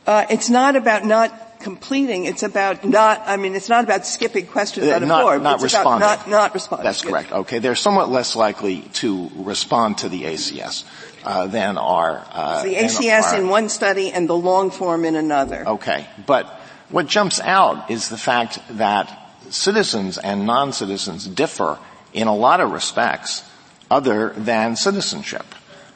Uh, 0.05 0.25
it's 0.29 0.49
not 0.49 0.75
about 0.75 1.05
not 1.05 1.59
completing. 1.59 2.25
It's 2.25 2.43
about 2.43 2.83
not. 2.83 3.21
I 3.25 3.37
mean, 3.37 3.55
it's 3.55 3.69
not 3.69 3.83
about 3.83 4.05
skipping 4.05 4.47
questions 4.47 4.87
uh, 4.87 4.95
out 4.95 5.03
of 5.03 5.07
not, 5.07 5.21
form. 5.23 5.43
Not 5.43 5.55
it's 5.55 5.63
responding. 5.63 6.07
Not, 6.07 6.29
not 6.29 6.53
responding. 6.53 6.85
That's 6.85 7.01
correct. 7.01 7.31
Okay, 7.31 7.59
they're 7.59 7.75
somewhat 7.75 8.09
less 8.09 8.35
likely 8.35 8.81
to 8.93 9.29
respond 9.35 9.99
to 9.99 10.09
the 10.09 10.23
ACS. 10.23 10.83
Uh, 11.23 11.45
than 11.45 11.77
are 11.77 12.25
uh, 12.31 12.63
the 12.63 12.73
ACS 12.73 13.33
are, 13.33 13.39
in 13.39 13.47
one 13.47 13.69
study 13.69 14.11
and 14.11 14.27
the 14.27 14.35
long 14.35 14.71
form 14.71 15.05
in 15.05 15.15
another. 15.15 15.67
Okay, 15.67 16.07
but 16.25 16.47
what 16.89 17.05
jumps 17.05 17.39
out 17.39 17.91
is 17.91 18.09
the 18.09 18.17
fact 18.17 18.59
that 18.71 19.19
citizens 19.51 20.17
and 20.17 20.47
non-citizens 20.47 21.27
differ 21.27 21.77
in 22.11 22.27
a 22.27 22.35
lot 22.35 22.59
of 22.59 22.71
respects 22.71 23.43
other 23.91 24.29
than 24.29 24.75
citizenship. 24.77 25.45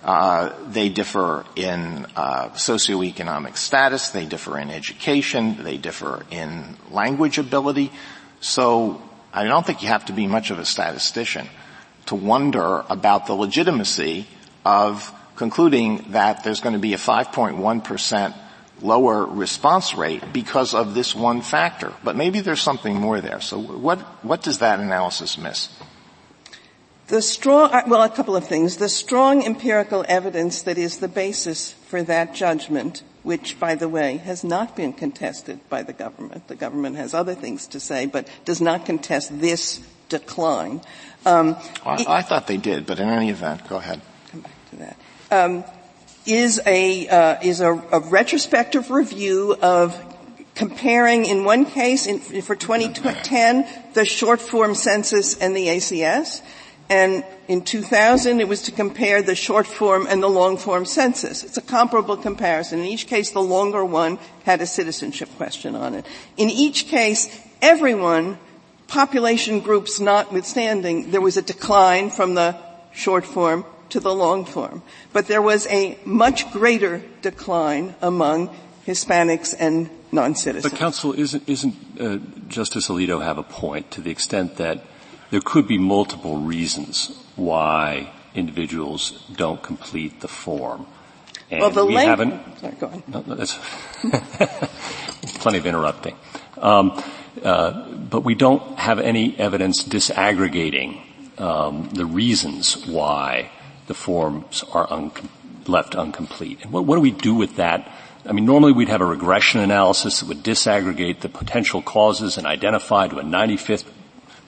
Uh, 0.03 0.53
they 0.69 0.89
differ 0.89 1.45
in 1.55 2.05
uh, 2.15 2.49
socioeconomic 2.49 3.57
status, 3.57 4.09
they 4.09 4.25
differ 4.25 4.59
in 4.59 4.69
education, 4.69 5.63
they 5.63 5.77
differ 5.77 6.23
in 6.29 6.77
language 6.91 7.39
ability. 7.39 7.91
So 8.41 9.01
I 9.33 9.45
don't 9.45 9.65
think 9.65 9.81
you 9.81 9.87
have 9.87 10.05
to 10.05 10.13
be 10.13 10.27
much 10.27 10.51
of 10.51 10.59
a 10.59 10.65
statistician 10.65 11.47
to 12.07 12.15
wonder 12.15 12.83
about 12.87 13.25
the 13.25 13.33
legitimacy 13.33 14.27
of 14.63 15.11
concluding 15.35 16.11
that 16.11 16.43
there's 16.43 16.59
going 16.61 16.73
to 16.73 16.79
be 16.79 16.93
a 16.93 16.97
5.1 16.97 17.83
percent 17.83 18.35
lower 18.81 19.25
response 19.25 19.95
rate 19.95 20.21
because 20.33 20.73
of 20.73 20.93
this 20.93 21.15
one 21.15 21.41
factor. 21.41 21.93
But 22.03 22.15
maybe 22.15 22.41
there's 22.41 22.61
something 22.61 22.93
more 22.99 23.21
there. 23.21 23.39
So 23.41 23.57
what, 23.57 23.99
what 24.23 24.43
does 24.43 24.59
that 24.59 24.79
analysis 24.79 25.37
miss? 25.37 25.69
The 27.07 27.21
strong, 27.21 27.71
uh, 27.71 27.83
well, 27.87 28.01
a 28.01 28.09
couple 28.09 28.35
of 28.35 28.47
things. 28.47 28.77
The 28.77 28.89
strong 28.89 29.45
empirical 29.45 30.03
evidence 30.07 30.63
that 30.63 30.77
is 30.77 30.97
the 30.97 31.07
basis 31.07 31.71
for 31.71 32.01
that 32.03 32.33
judgment, 32.33 33.03
which, 33.21 33.59
by 33.59 33.75
the 33.75 33.87
way, 33.87 34.17
has 34.17 34.43
not 34.43 34.75
been 34.75 34.91
contested 34.91 35.59
by 35.69 35.83
the 35.83 35.93
government. 35.93 36.47
The 36.47 36.55
government 36.55 36.95
has 36.95 37.13
other 37.13 37.35
things 37.35 37.67
to 37.67 37.79
say, 37.79 38.07
but 38.07 38.27
does 38.43 38.59
not 38.59 38.87
contest 38.87 39.39
this 39.39 39.85
decline. 40.09 40.81
Um, 41.27 41.57
well, 41.85 42.03
I, 42.07 42.23
thought 42.23 42.47
they 42.47 42.57
did, 42.57 42.87
but 42.87 42.99
in 42.99 43.07
any 43.07 43.29
event, 43.29 43.67
go 43.67 43.77
ahead. 43.77 44.01
Come 44.31 44.41
back 44.41 44.69
to 44.71 44.75
that. 44.77 44.97
Um, 45.31 45.63
is 46.25 46.59
a 46.65 47.07
uh, 47.07 47.39
is 47.43 47.61
a, 47.61 47.71
a, 47.71 47.99
retrospective 47.99 48.89
review 48.89 49.55
of 49.61 49.95
comparing 50.55 51.25
in 51.25 51.43
one 51.43 51.65
case 51.65 52.07
in, 52.07 52.19
for 52.41 52.55
2010 52.55 53.67
the 53.93 54.05
short 54.05 54.41
form 54.41 54.73
census 54.73 55.37
and 55.37 55.55
the 55.55 55.67
ACS 55.67 56.41
and 56.89 57.23
in 57.47 57.63
2000 57.63 58.39
it 58.39 58.47
was 58.47 58.61
to 58.63 58.71
compare 58.71 59.21
the 59.21 59.36
short 59.36 59.65
form 59.65 60.07
and 60.09 60.21
the 60.21 60.29
long 60.29 60.57
form 60.57 60.86
census. 60.86 61.43
It's 61.43 61.57
a 61.57 61.61
comparable 61.61 62.17
comparison. 62.17 62.79
In 62.79 62.86
each 62.86 63.07
case 63.07 63.31
the 63.31 63.41
longer 63.41 63.83
one 63.83 64.19
had 64.43 64.61
a 64.61 64.67
citizenship 64.67 65.29
question 65.38 65.75
on 65.75 65.95
it. 65.95 66.05
In 66.38 66.49
each 66.49 66.88
case 66.88 67.29
everyone 67.61 68.38
population 68.88 69.59
groups 69.59 69.99
notwithstanding 69.99 71.11
there 71.11 71.21
was 71.21 71.38
a 71.38 71.41
decline 71.41 72.09
from 72.09 72.36
the 72.36 72.55
short 72.91 73.25
form 73.25 73.65
to 73.89 73.99
the 73.99 74.13
long 74.13 74.45
form. 74.45 74.83
But 75.13 75.27
there 75.27 75.41
was 75.41 75.67
a 75.67 75.97
much 76.05 76.51
greater 76.51 77.01
decline 77.21 77.95
among 78.01 78.55
Hispanics 78.86 79.55
and 79.57 79.89
non-citizens. 80.11 80.71
But 80.71 80.79
counsel, 80.79 81.13
isn't, 81.13 81.47
isn't 81.47 81.75
uh, 81.99 82.17
Justice 82.47 82.88
Alito 82.88 83.23
have 83.23 83.38
a 83.38 83.43
point 83.43 83.91
to 83.91 84.01
the 84.01 84.11
extent 84.11 84.57
that 84.57 84.83
there 85.32 85.41
could 85.41 85.67
be 85.67 85.78
multiple 85.78 86.38
reasons 86.38 87.17
why 87.36 88.11
individuals 88.34 89.26
don't 89.36 89.61
complete 89.61 90.21
the 90.21 90.28
form? 90.28 90.86
And 91.51 91.61
well, 91.61 91.69
the 91.69 91.86
we 91.86 91.95
length, 91.95 92.07
haven't. 92.07 92.59
Sorry, 92.59 92.76
go 92.80 92.88
on. 92.88 93.03
No, 93.07 93.23
no, 93.28 93.36
that's 93.36 93.57
plenty 95.39 95.59
of 95.59 95.65
interrupting. 95.65 96.15
Um, 96.57 97.01
uh, 97.43 97.89
but 97.91 98.21
we 98.21 98.36
don't 98.36 98.80
have 98.80 98.99
any 98.99 99.38
evidence 99.38 99.84
disaggregating 99.84 101.01
um, 101.39 101.89
the 101.93 102.05
reasons 102.05 102.88
why 102.88 103.51
the 103.88 103.93
forms 103.93 104.63
are 104.71 104.91
un- 104.91 105.11
left 105.67 105.95
incomplete. 105.95 106.59
And 106.63 106.71
what, 106.71 106.86
what 106.86 106.95
do 106.95 107.01
we 107.01 107.11
do 107.11 107.36
with 107.36 107.57
that? 107.57 107.91
I 108.28 108.32
mean, 108.32 108.45
normally 108.45 108.71
we'd 108.71 108.89
have 108.89 109.01
a 109.01 109.05
regression 109.05 109.61
analysis 109.61 110.19
that 110.19 110.28
would 110.28 110.43
disaggregate 110.43 111.19
the 111.19 111.30
potential 111.30 111.82
causes 111.82 112.38
and 112.38 112.47
identify 112.47 113.07
to 113.07 113.19
a 113.19 113.23
95th 113.23 113.86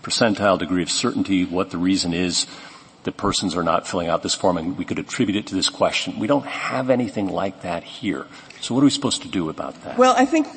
percentile 0.07 0.57
degree 0.57 0.81
of 0.81 0.89
certainty 0.89 1.43
what 1.43 1.71
the 1.71 1.77
reason 1.77 2.13
is 2.13 2.47
that 3.03 3.17
persons 3.17 3.55
are 3.55 3.63
not 3.63 3.87
filling 3.87 4.07
out 4.07 4.23
this 4.23 4.33
form 4.33 4.57
and 4.57 4.77
we 4.77 4.85
could 4.85 4.99
attribute 4.99 5.35
it 5.35 5.47
to 5.47 5.55
this 5.55 5.69
question. 5.69 6.17
We 6.17 6.27
don't 6.27 6.45
have 6.45 6.89
anything 6.89 7.27
like 7.27 7.61
that 7.61 7.83
here. 7.83 8.25
So 8.61 8.73
what 8.73 8.81
are 8.81 8.85
we 8.85 8.89
supposed 8.89 9.21
to 9.23 9.27
do 9.27 9.49
about 9.49 9.83
that? 9.83 9.97
Well, 9.97 10.15
I 10.17 10.25
think 10.25 10.47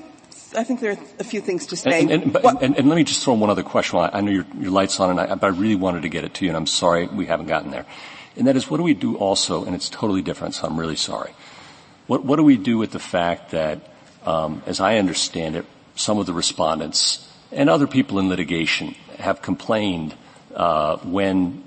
I 0.56 0.64
think 0.64 0.80
there 0.80 0.92
are 0.92 0.98
a 1.18 1.24
few 1.24 1.40
things 1.40 1.66
to 1.66 1.76
say. 1.76 2.00
And, 2.00 2.10
and, 2.10 2.36
and, 2.36 2.76
and 2.78 2.88
let 2.88 2.96
me 2.96 3.04
just 3.04 3.24
throw 3.24 3.34
one 3.34 3.50
other 3.50 3.62
question. 3.62 3.98
I 4.00 4.20
know 4.20 4.32
your, 4.32 4.46
your 4.58 4.70
light's 4.72 4.98
on, 4.98 5.10
and 5.10 5.20
I, 5.20 5.34
but 5.34 5.46
I 5.46 5.56
really 5.56 5.76
wanted 5.76 6.02
to 6.02 6.08
get 6.08 6.24
it 6.24 6.34
to 6.34 6.44
you, 6.44 6.50
and 6.50 6.56
I'm 6.56 6.66
sorry 6.66 7.06
we 7.06 7.26
haven't 7.26 7.46
gotten 7.46 7.70
there. 7.70 7.86
And 8.36 8.48
that 8.48 8.56
is, 8.56 8.68
what 8.68 8.78
do 8.78 8.82
we 8.82 8.94
do 8.94 9.16
also, 9.16 9.64
and 9.64 9.76
it's 9.76 9.88
totally 9.88 10.22
different, 10.22 10.56
so 10.56 10.66
I'm 10.66 10.78
really 10.78 10.96
sorry. 10.96 11.30
What, 12.08 12.24
what 12.24 12.36
do 12.36 12.42
we 12.42 12.56
do 12.56 12.78
with 12.78 12.90
the 12.90 12.98
fact 12.98 13.52
that, 13.52 13.78
um, 14.24 14.62
as 14.66 14.80
I 14.80 14.96
understand 14.96 15.54
it, 15.54 15.66
some 15.94 16.18
of 16.18 16.26
the 16.26 16.32
respondents 16.32 17.29
and 17.52 17.68
other 17.68 17.86
people 17.86 18.18
in 18.18 18.28
litigation 18.28 18.94
have 19.18 19.42
complained 19.42 20.14
uh, 20.54 20.96
when 20.98 21.64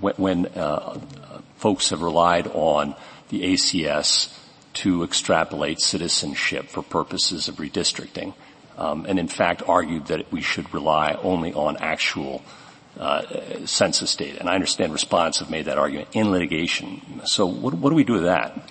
when 0.00 0.46
uh, 0.46 0.98
folks 1.56 1.90
have 1.90 2.02
relied 2.02 2.48
on 2.48 2.94
the 3.28 3.52
ACS 3.52 4.36
to 4.74 5.04
extrapolate 5.04 5.78
citizenship 5.78 6.66
for 6.66 6.82
purposes 6.82 7.46
of 7.46 7.56
redistricting, 7.56 8.34
um, 8.76 9.06
and 9.06 9.18
in 9.18 9.28
fact 9.28 9.62
argued 9.68 10.06
that 10.06 10.32
we 10.32 10.40
should 10.40 10.72
rely 10.74 11.16
only 11.22 11.52
on 11.52 11.76
actual 11.76 12.42
uh, 12.98 13.22
census 13.64 14.16
data. 14.16 14.40
And 14.40 14.48
I 14.48 14.54
understand 14.54 14.92
respondents 14.92 15.38
have 15.38 15.50
made 15.50 15.66
that 15.66 15.78
argument 15.78 16.08
in 16.12 16.30
litigation. 16.30 17.22
So 17.24 17.46
what, 17.46 17.74
what 17.74 17.90
do 17.90 17.96
we 17.96 18.04
do 18.04 18.14
with 18.14 18.24
that? 18.24 18.70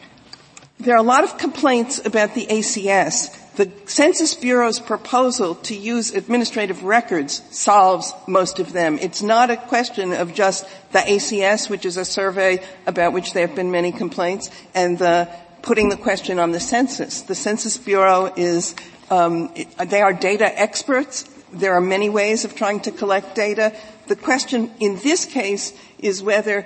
There 0.79 0.95
are 0.95 0.99
a 0.99 1.03
lot 1.03 1.23
of 1.23 1.37
complaints 1.37 2.03
about 2.05 2.35
the 2.35 2.45
ACS. 2.47 3.37
The 3.55 3.69
Census 3.85 4.33
Bureau's 4.33 4.79
proposal 4.79 5.55
to 5.55 5.75
use 5.75 6.13
administrative 6.13 6.83
records 6.83 7.41
solves 7.51 8.13
most 8.25 8.59
of 8.59 8.71
them. 8.71 8.97
It's 8.99 9.21
not 9.21 9.49
a 9.51 9.57
question 9.57 10.13
of 10.13 10.33
just 10.33 10.65
the 10.93 10.99
ACS, 10.99 11.69
which 11.69 11.85
is 11.85 11.97
a 11.97 12.05
survey 12.05 12.63
about 12.87 13.11
which 13.11 13.33
there 13.33 13.45
have 13.45 13.55
been 13.55 13.69
many 13.69 13.91
complaints, 13.91 14.49
and 14.73 14.97
the 14.97 15.27
putting 15.63 15.89
the 15.89 15.97
question 15.97 16.39
on 16.39 16.51
the 16.51 16.61
census. 16.61 17.21
The 17.23 17.35
Census 17.35 17.77
Bureau 17.77 18.33
is, 18.37 18.73
um, 19.09 19.53
they 19.85 20.01
are 20.01 20.13
data 20.13 20.59
experts. 20.59 21.23
There 21.51 21.73
are 21.73 21.81
many 21.81 22.09
ways 22.09 22.45
of 22.45 22.55
trying 22.55 22.79
to 22.81 22.91
collect 22.91 23.35
data. 23.35 23.75
The 24.07 24.15
question 24.15 24.71
in 24.79 24.95
this 24.99 25.25
case 25.25 25.73
is 25.99 26.23
whether 26.23 26.65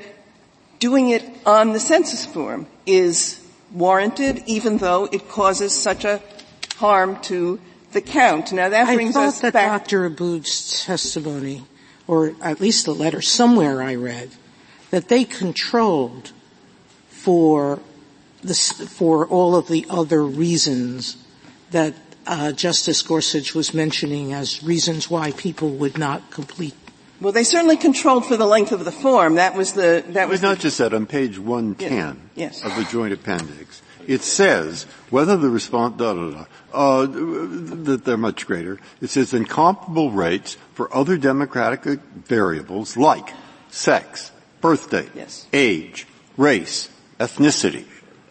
doing 0.77 1.09
it 1.09 1.23
on 1.47 1.73
the 1.73 1.79
census 1.79 2.25
form 2.25 2.67
is 2.86 3.41
warranted, 3.73 4.43
even 4.45 4.77
though 4.77 5.09
it 5.11 5.27
causes 5.27 5.73
such 5.73 6.05
a 6.05 6.21
harm 6.78 7.19
to 7.21 7.59
the 7.91 8.01
count. 8.01 8.51
Now 8.51 8.69
that 8.69 8.93
brings 8.93 9.15
I 9.15 9.28
us 9.28 9.41
thought 9.41 9.53
back. 9.53 9.71
that 9.71 9.89
Dr. 9.89 10.05
Abowd's 10.05 10.84
testimony, 10.86 11.63
or 12.07 12.36
at 12.41 12.59
least 12.59 12.86
the 12.86 12.93
letter 12.93 13.21
somewhere 13.21 13.82
I 13.82 13.95
read, 13.95 14.32
that 14.91 15.07
they 15.07 15.23
controlled 15.23 16.32
for 17.09 17.80
this, 18.43 18.71
for 18.71 19.26
all 19.26 19.55
of 19.55 19.67
the 19.67 19.86
other 19.89 20.23
reasons 20.23 21.17
that 21.71 21.93
uh, 22.28 22.51
Justice 22.51 23.01
Gorsuch 23.01 23.53
was 23.53 23.73
mentioning 23.73 24.34
as 24.34 24.63
reasons 24.63 25.09
why 25.09 25.32
people 25.32 25.69
would 25.71 25.97
not 25.97 26.32
complete. 26.32 26.76
Well, 27.21 27.32
they 27.32 27.43
certainly 27.43 27.78
controlled 27.78 28.26
for 28.26 28.36
the 28.36 28.45
length 28.45 28.71
of 28.71 28.84
the 28.84 28.91
form. 28.91 29.36
That 29.36 29.55
was 29.55 29.73
the 29.73 30.03
that 30.09 30.28
was 30.28 30.41
not 30.41 30.57
the, 30.57 30.63
just 30.63 30.78
that. 30.80 30.93
On 30.93 31.05
page 31.05 31.39
one 31.39 31.76
ten 31.76 32.30
yes. 32.36 32.63
of 32.63 32.76
the 32.76 32.84
joint 32.84 33.13
appendix, 33.13 33.82
it 34.08 34.22
says 34.22 34.84
whether 35.10 35.38
the 35.38 35.49
response 35.49 35.97
da 35.97 36.14
da 36.14 36.30
da 36.32 36.45
uh, 36.74 37.06
that 37.06 38.01
they're 38.06 38.18
much 38.18 38.45
greater. 38.45 38.80
It 39.01 39.10
says 39.10 39.34
incomparable 39.34 40.12
rates 40.12 40.58
for 40.74 40.93
other 40.95 41.18
democratic 41.18 41.84
variables 41.84 42.97
like 42.97 43.34
sex, 43.70 44.32
birthday, 44.62 45.08
yes. 45.16 45.47
age, 45.53 46.08
race, 46.38 46.89
ethnicity. 47.20 47.86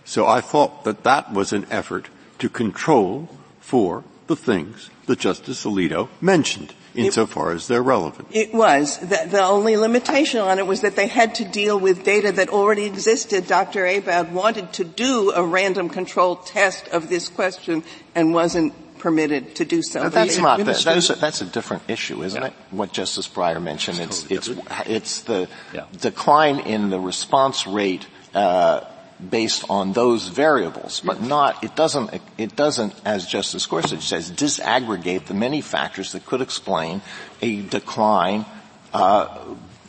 So 0.04 0.26
I 0.26 0.40
thought 0.40 0.84
that 0.84 1.04
that 1.04 1.32
was 1.32 1.52
an 1.52 1.66
effort 1.70 2.08
to 2.38 2.48
control 2.48 3.28
for 3.60 4.04
the 4.26 4.36
things 4.36 4.90
that 5.06 5.18
Justice 5.18 5.64
Alito 5.64 6.08
mentioned 6.20 6.74
insofar 6.94 7.52
as 7.52 7.68
they're 7.68 7.82
relevant. 7.82 8.28
It 8.30 8.54
was. 8.54 8.98
The, 8.98 9.26
the, 9.28 9.42
only 9.42 9.76
limitation 9.76 10.40
on 10.40 10.58
it 10.58 10.66
was 10.66 10.82
that 10.82 10.96
they 10.96 11.06
had 11.06 11.34
to 11.36 11.44
deal 11.44 11.78
with 11.78 12.04
data 12.04 12.32
that 12.32 12.48
already 12.48 12.84
existed. 12.84 13.46
Dr. 13.46 13.86
Abowd 13.86 14.32
wanted 14.32 14.72
to 14.74 14.84
do 14.84 15.32
a 15.32 15.44
random 15.44 15.88
control 15.88 16.36
test 16.36 16.88
of 16.88 17.08
this 17.08 17.28
question 17.28 17.84
and 18.14 18.32
wasn't 18.32 18.74
permitted 18.98 19.54
to 19.56 19.66
do 19.66 19.82
so. 19.82 20.08
that's 20.08 20.38
not 20.38 20.58
the, 20.58 20.64
that's, 20.64 21.10
a, 21.10 21.14
that's 21.14 21.42
a 21.42 21.44
different 21.44 21.82
issue, 21.88 22.22
isn't 22.22 22.40
yeah. 22.40 22.48
it? 22.48 22.54
What 22.70 22.90
Justice 22.92 23.28
Breyer 23.28 23.62
mentioned. 23.62 24.00
It's 24.00 24.22
totally 24.22 24.62
it's 24.62 24.88
it's 24.88 25.20
the 25.22 25.48
yeah. 25.74 25.84
decline 26.00 26.60
in 26.60 26.88
the 26.88 26.98
response 26.98 27.66
rate 27.66 28.06
uh, 28.34 28.80
based 29.30 29.64
on 29.70 29.92
those 29.92 30.28
variables, 30.28 31.00
but 31.00 31.22
not, 31.22 31.62
it 31.62 31.74
doesn't, 31.76 32.20
it 32.36 32.56
doesn't, 32.56 32.94
as 33.04 33.26
Justice 33.26 33.66
Gorsuch 33.66 34.02
says, 34.02 34.30
disaggregate 34.30 35.26
the 35.26 35.34
many 35.34 35.60
factors 35.60 36.12
that 36.12 36.26
could 36.26 36.40
explain 36.40 37.00
a 37.40 37.62
decline 37.62 38.44
uh, 38.92 39.26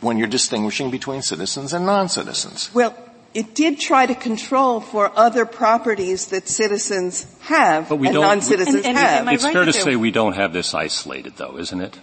when 0.02 0.18
you're 0.18 0.28
distinguishing 0.28 0.92
between 0.92 1.22
citizens 1.22 1.74
and 1.74 1.86
non-citizens. 1.86 2.70
Well, 2.74 2.96
it 3.34 3.54
did 3.54 3.80
try 3.80 4.06
to 4.06 4.16
control 4.16 4.80
for 4.80 5.12
other 5.18 5.46
properties 5.46 6.28
that 6.28 6.48
citizens 6.48 7.28
have 7.42 7.90
but 7.90 7.98
we 7.98 8.08
and 8.08 8.14
don't, 8.14 8.24
non-citizens 8.24 8.86
and, 8.86 8.86
and, 8.86 8.98
have. 8.98 9.28
It's 9.28 9.44
fair 9.44 9.66
to 9.66 9.74
say 9.74 9.96
we 9.96 10.12
don't 10.12 10.34
have 10.34 10.54
this 10.54 10.74
isolated 10.74 11.36
though, 11.36 11.58
isn't 11.58 11.82
it? 11.82 12.00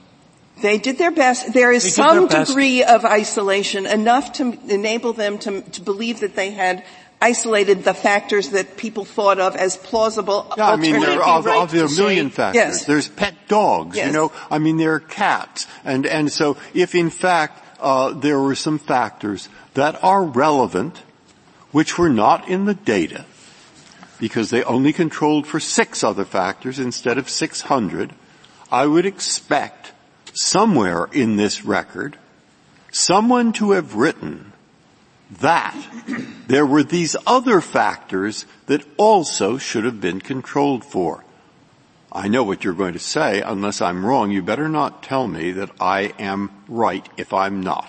They 0.60 0.78
did 0.78 0.98
their 0.98 1.10
best. 1.10 1.52
There 1.52 1.72
is 1.72 1.94
some 1.94 2.28
degree 2.28 2.84
of 2.84 3.04
isolation, 3.04 3.86
enough 3.86 4.34
to 4.34 4.56
enable 4.68 5.12
them 5.12 5.38
to, 5.38 5.62
to 5.62 5.80
believe 5.80 6.20
that 6.20 6.36
they 6.36 6.50
had 6.50 6.84
isolated 7.22 7.84
the 7.84 7.94
factors 7.94 8.50
that 8.50 8.76
people 8.76 9.04
thought 9.04 9.38
of 9.38 9.54
as 9.54 9.76
plausible. 9.76 10.52
Yeah, 10.56 10.70
I 10.70 10.76
mean, 10.76 11.00
there 11.00 11.22
are, 11.22 11.42
right 11.42 11.68
there 11.68 11.84
are 11.84 11.86
a 11.86 11.96
million 11.96 12.30
factors. 12.30 12.56
Yes. 12.56 12.84
There's 12.84 13.08
pet 13.08 13.34
dogs, 13.46 13.96
yes. 13.96 14.08
you 14.08 14.12
know. 14.12 14.32
I 14.50 14.58
mean, 14.58 14.76
there 14.76 14.94
are 14.94 15.00
cats, 15.00 15.66
and 15.84 16.04
and 16.04 16.30
so 16.30 16.56
if 16.74 16.94
in 16.94 17.10
fact 17.10 17.64
uh, 17.80 18.12
there 18.12 18.40
were 18.40 18.56
some 18.56 18.78
factors 18.78 19.48
that 19.74 20.02
are 20.02 20.24
relevant, 20.24 20.98
which 21.70 21.96
were 21.96 22.10
not 22.10 22.48
in 22.48 22.64
the 22.64 22.74
data, 22.74 23.24
because 24.18 24.50
they 24.50 24.64
only 24.64 24.92
controlled 24.92 25.46
for 25.46 25.60
six 25.60 26.02
other 26.02 26.24
factors 26.24 26.78
instead 26.78 27.18
of 27.18 27.30
600, 27.30 28.12
I 28.70 28.86
would 28.86 29.06
expect 29.06 29.92
somewhere 30.34 31.08
in 31.12 31.36
this 31.36 31.64
record 31.64 32.18
someone 32.90 33.52
to 33.54 33.72
have 33.72 33.94
written 33.94 34.51
that 35.40 35.76
there 36.46 36.66
were 36.66 36.82
these 36.82 37.16
other 37.26 37.60
factors 37.60 38.44
that 38.66 38.84
also 38.96 39.58
should 39.58 39.84
have 39.84 40.00
been 40.00 40.20
controlled 40.20 40.84
for. 40.84 41.24
I 42.12 42.28
know 42.28 42.44
what 42.44 42.62
you're 42.62 42.74
going 42.74 42.92
to 42.92 42.98
say. 42.98 43.40
Unless 43.40 43.80
I'm 43.80 44.04
wrong, 44.04 44.30
you 44.30 44.42
better 44.42 44.68
not 44.68 45.02
tell 45.02 45.26
me 45.26 45.52
that 45.52 45.70
I 45.80 46.12
am 46.18 46.50
right 46.68 47.06
if 47.16 47.32
I'm 47.32 47.62
not. 47.62 47.88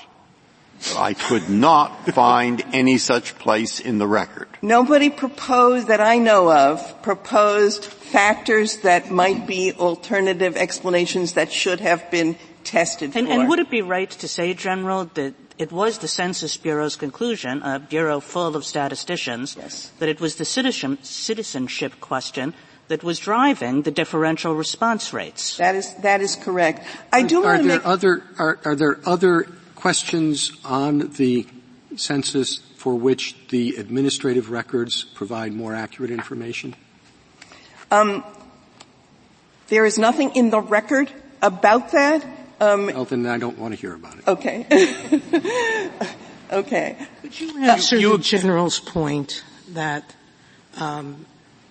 I 0.97 1.13
could 1.13 1.49
not 1.49 2.05
find 2.07 2.63
any 2.73 2.97
such 2.97 3.37
place 3.37 3.79
in 3.79 3.97
the 3.99 4.07
record. 4.07 4.47
Nobody 4.61 5.09
proposed 5.09 5.87
that 5.87 6.01
I 6.01 6.17
know 6.17 6.51
of 6.51 7.01
proposed 7.01 7.85
factors 7.85 8.77
that 8.77 9.09
might 9.09 9.47
be 9.47 9.73
alternative 9.73 10.57
explanations 10.57 11.33
that 11.33 11.51
should 11.51 11.79
have 11.79 12.09
been 12.11 12.37
tested 12.63 13.15
and, 13.15 13.27
and, 13.27 13.49
would 13.49 13.59
it 13.59 13.69
be 13.69 13.81
right 13.81 14.09
to 14.09 14.27
say, 14.27 14.53
General, 14.53 15.05
that 15.15 15.42
it 15.63 15.71
was 15.71 15.99
the 15.99 16.09
Census 16.09 16.57
Bureau's 16.57 16.97
conclusion, 16.97 17.63
a 17.63 17.79
bureau 17.79 18.19
full 18.19 18.55
of 18.55 18.65
statisticians, 18.65 19.55
yes. 19.55 19.91
that 19.99 20.09
it 20.09 20.19
was 20.19 20.35
the 20.35 20.43
citizenship 20.43 21.93
question 22.01 22.53
that 22.89 23.01
was 23.01 23.17
driving 23.17 23.83
the 23.83 23.91
differential 23.91 24.55
response 24.55 25.13
rates. 25.13 25.55
That 25.55 25.75
is 25.75 25.93
that 26.03 26.19
is 26.19 26.35
correct. 26.35 26.85
I 27.13 27.23
do 27.23 27.45
are, 27.45 27.55
there 27.57 27.79
make 27.79 27.87
other 27.87 28.23
are, 28.37 28.59
are 28.65 28.75
there 28.75 28.99
other 29.05 29.47
questions 29.75 30.51
on 30.65 31.15
the 31.15 31.47
census 31.95 32.59
for 32.75 32.95
which 32.95 33.35
the 33.47 33.75
administrative 33.77 34.51
records 34.51 35.05
provide 35.15 35.53
more 35.53 35.73
accurate 35.73 36.11
information? 36.11 36.75
Um, 37.89 38.25
there 39.69 39.85
is 39.85 39.97
nothing 39.97 40.35
in 40.35 40.49
the 40.49 40.59
record 40.59 41.07
about 41.41 41.93
that. 41.93 42.25
Um, 42.63 42.85
well, 42.87 43.05
then 43.05 43.25
I 43.25 43.37
don't 43.37 43.57
want 43.57 43.73
to 43.73 43.79
hear 43.79 43.93
about 43.93 44.17
it. 44.17 44.27
Okay. 44.27 44.65
okay. 46.51 46.97
Could 47.21 47.39
you 47.39 47.63
answer 47.63 47.97
you, 47.97 48.17
the 48.17 48.23
general's 48.23 48.79
point 48.79 49.43
that 49.69 50.15
um, 50.77 51.25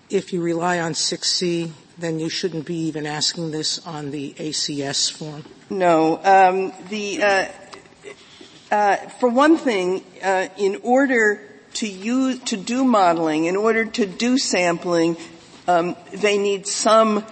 if 0.09 0.33
you 0.33 0.41
rely 0.41 0.79
on 0.79 0.93
6C, 0.93 1.71
then 1.97 2.19
you 2.19 2.29
shouldn't 2.29 2.65
be 2.65 2.75
even 2.87 3.05
asking 3.05 3.51
this 3.51 3.85
on 3.87 4.11
the 4.11 4.33
ACS 4.33 5.11
form? 5.11 5.43
No. 5.69 6.19
Um, 6.23 6.73
the 6.89 7.23
uh, 7.23 7.45
uh, 8.71 8.95
for 9.19 9.29
one 9.29 9.57
thing, 9.57 10.03
uh, 10.23 10.47
in 10.57 10.79
order 10.83 11.41
to 11.73 11.87
use 11.87 12.39
to 12.39 12.57
do 12.57 12.83
modeling, 12.83 13.45
in 13.45 13.55
order 13.55 13.85
to 13.85 14.05
do 14.05 14.37
sampling, 14.37 15.17
um, 15.67 15.95
they 16.11 16.37
need 16.37 16.67
some 16.67 17.25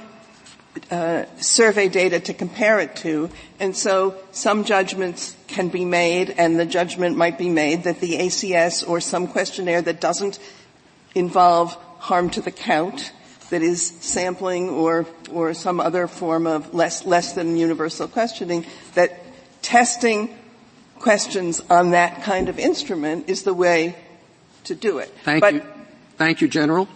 uh, 0.89 1.25
survey 1.37 1.89
data 1.89 2.19
to 2.19 2.33
compare 2.33 2.79
it 2.79 2.95
to, 2.97 3.29
and 3.59 3.75
so 3.75 4.15
some 4.31 4.63
judgments 4.63 5.35
can 5.47 5.69
be 5.69 5.85
made, 5.85 6.29
and 6.29 6.59
the 6.59 6.65
judgment 6.65 7.17
might 7.17 7.37
be 7.37 7.49
made 7.49 7.83
that 7.83 7.99
the 7.99 8.17
ACS 8.17 8.87
or 8.87 8.99
some 9.01 9.27
questionnaire 9.27 9.81
that 9.81 9.99
doesn't 9.99 10.39
involve 11.13 11.73
harm 11.99 12.29
to 12.31 12.41
the 12.41 12.51
count, 12.51 13.11
that 13.49 13.61
is 13.61 13.85
sampling 13.85 14.69
or 14.69 15.05
or 15.31 15.53
some 15.53 15.79
other 15.79 16.07
form 16.07 16.47
of 16.47 16.73
less 16.73 17.05
less 17.05 17.33
than 17.33 17.57
universal 17.57 18.07
questioning, 18.07 18.65
that 18.95 19.19
testing 19.61 20.33
questions 20.99 21.61
on 21.69 21.91
that 21.91 22.23
kind 22.23 22.47
of 22.47 22.59
instrument 22.59 23.29
is 23.29 23.43
the 23.43 23.53
way 23.53 23.95
to 24.63 24.75
do 24.75 24.99
it. 24.99 25.13
Thank 25.23 25.41
but, 25.41 25.53
you. 25.55 25.63
Thank 26.17 26.41
you, 26.41 26.47
General. 26.47 26.87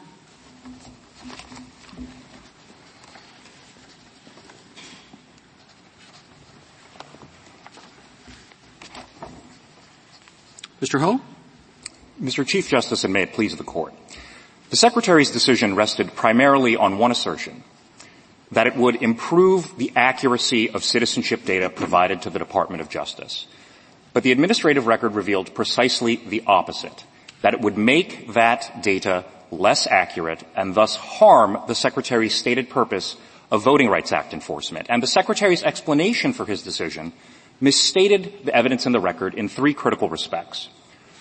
Mr. 10.86 11.00
Ho? 11.00 11.20
Mr. 12.22 12.46
Chief 12.46 12.70
Justice, 12.70 13.04
and 13.04 13.12
may 13.12 13.24
it 13.24 13.34
please 13.34 13.56
the 13.58 13.64
Court. 13.64 13.92
The 14.70 14.76
Secretary's 14.76 15.32
decision 15.32 15.76
rested 15.76 16.14
primarily 16.14 16.76
on 16.76 17.00
one 17.00 17.10
assertion, 17.10 17.64
that 18.52 18.68
it 18.68 18.76
would 18.76 19.02
improve 19.02 19.80
the 19.80 19.92
accuracy 19.96 20.70
of 20.70 20.84
citizenship 20.84 21.44
data 21.44 21.72
provided 21.72 22.22
to 22.22 22.30
the 22.30 22.38
Department 22.38 22.82
of 22.82 22.90
Justice. 22.90 23.48
But 24.14 24.22
the 24.22 24.32
administrative 24.32 24.86
record 24.86 25.16
revealed 25.16 25.56
precisely 25.56 26.18
the 26.18 26.44
opposite, 26.46 27.04
that 27.42 27.56
it 27.56 27.62
would 27.62 27.80
make 27.80 28.34
that 28.34 28.84
data 28.84 29.26
less 29.50 29.88
accurate 29.88 30.44
and 30.56 30.76
thus 30.76 30.96
harm 30.96 31.58
the 31.68 31.74
Secretary's 31.74 32.36
stated 32.36 32.70
purpose 32.70 33.18
of 33.50 33.64
Voting 33.64 33.90
Rights 33.90 34.12
Act 34.12 34.34
enforcement. 34.34 34.86
And 34.92 35.02
the 35.02 35.08
Secretary's 35.08 35.64
explanation 35.64 36.32
for 36.32 36.46
his 36.46 36.62
decision 36.62 37.12
misstated 37.60 38.46
the 38.46 38.56
evidence 38.56 38.86
in 38.86 38.92
the 38.92 39.00
record 39.00 39.34
in 39.34 39.50
three 39.50 39.74
critical 39.74 40.10
respects. 40.10 40.70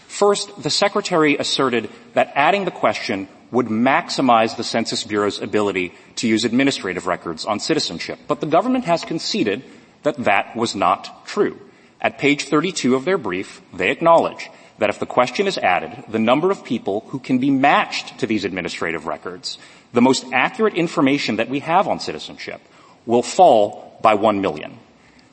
First, 0.08 0.62
the 0.62 0.70
Secretary 0.70 1.36
asserted 1.36 1.90
that 2.14 2.32
adding 2.34 2.64
the 2.64 2.70
question 2.70 3.28
would 3.50 3.66
maximize 3.66 4.56
the 4.56 4.64
Census 4.64 5.04
Bureau's 5.04 5.40
ability 5.40 5.94
to 6.16 6.28
use 6.28 6.44
administrative 6.44 7.06
records 7.06 7.44
on 7.44 7.60
citizenship. 7.60 8.18
But 8.26 8.40
the 8.40 8.46
government 8.46 8.84
has 8.84 9.04
conceded 9.04 9.62
that 10.02 10.16
that 10.24 10.54
was 10.56 10.74
not 10.74 11.26
true. 11.26 11.58
At 12.00 12.18
page 12.18 12.44
32 12.48 12.94
of 12.94 13.04
their 13.04 13.18
brief, 13.18 13.62
they 13.72 13.90
acknowledge 13.90 14.50
that 14.78 14.90
if 14.90 14.98
the 14.98 15.06
question 15.06 15.46
is 15.46 15.58
added, 15.58 16.04
the 16.08 16.18
number 16.18 16.50
of 16.50 16.64
people 16.64 17.00
who 17.08 17.18
can 17.18 17.38
be 17.38 17.50
matched 17.50 18.18
to 18.18 18.26
these 18.26 18.44
administrative 18.44 19.06
records, 19.06 19.58
the 19.92 20.02
most 20.02 20.24
accurate 20.32 20.74
information 20.74 21.36
that 21.36 21.48
we 21.48 21.60
have 21.60 21.88
on 21.88 22.00
citizenship, 22.00 22.60
will 23.06 23.22
fall 23.22 23.98
by 24.02 24.14
one 24.14 24.40
million. 24.40 24.78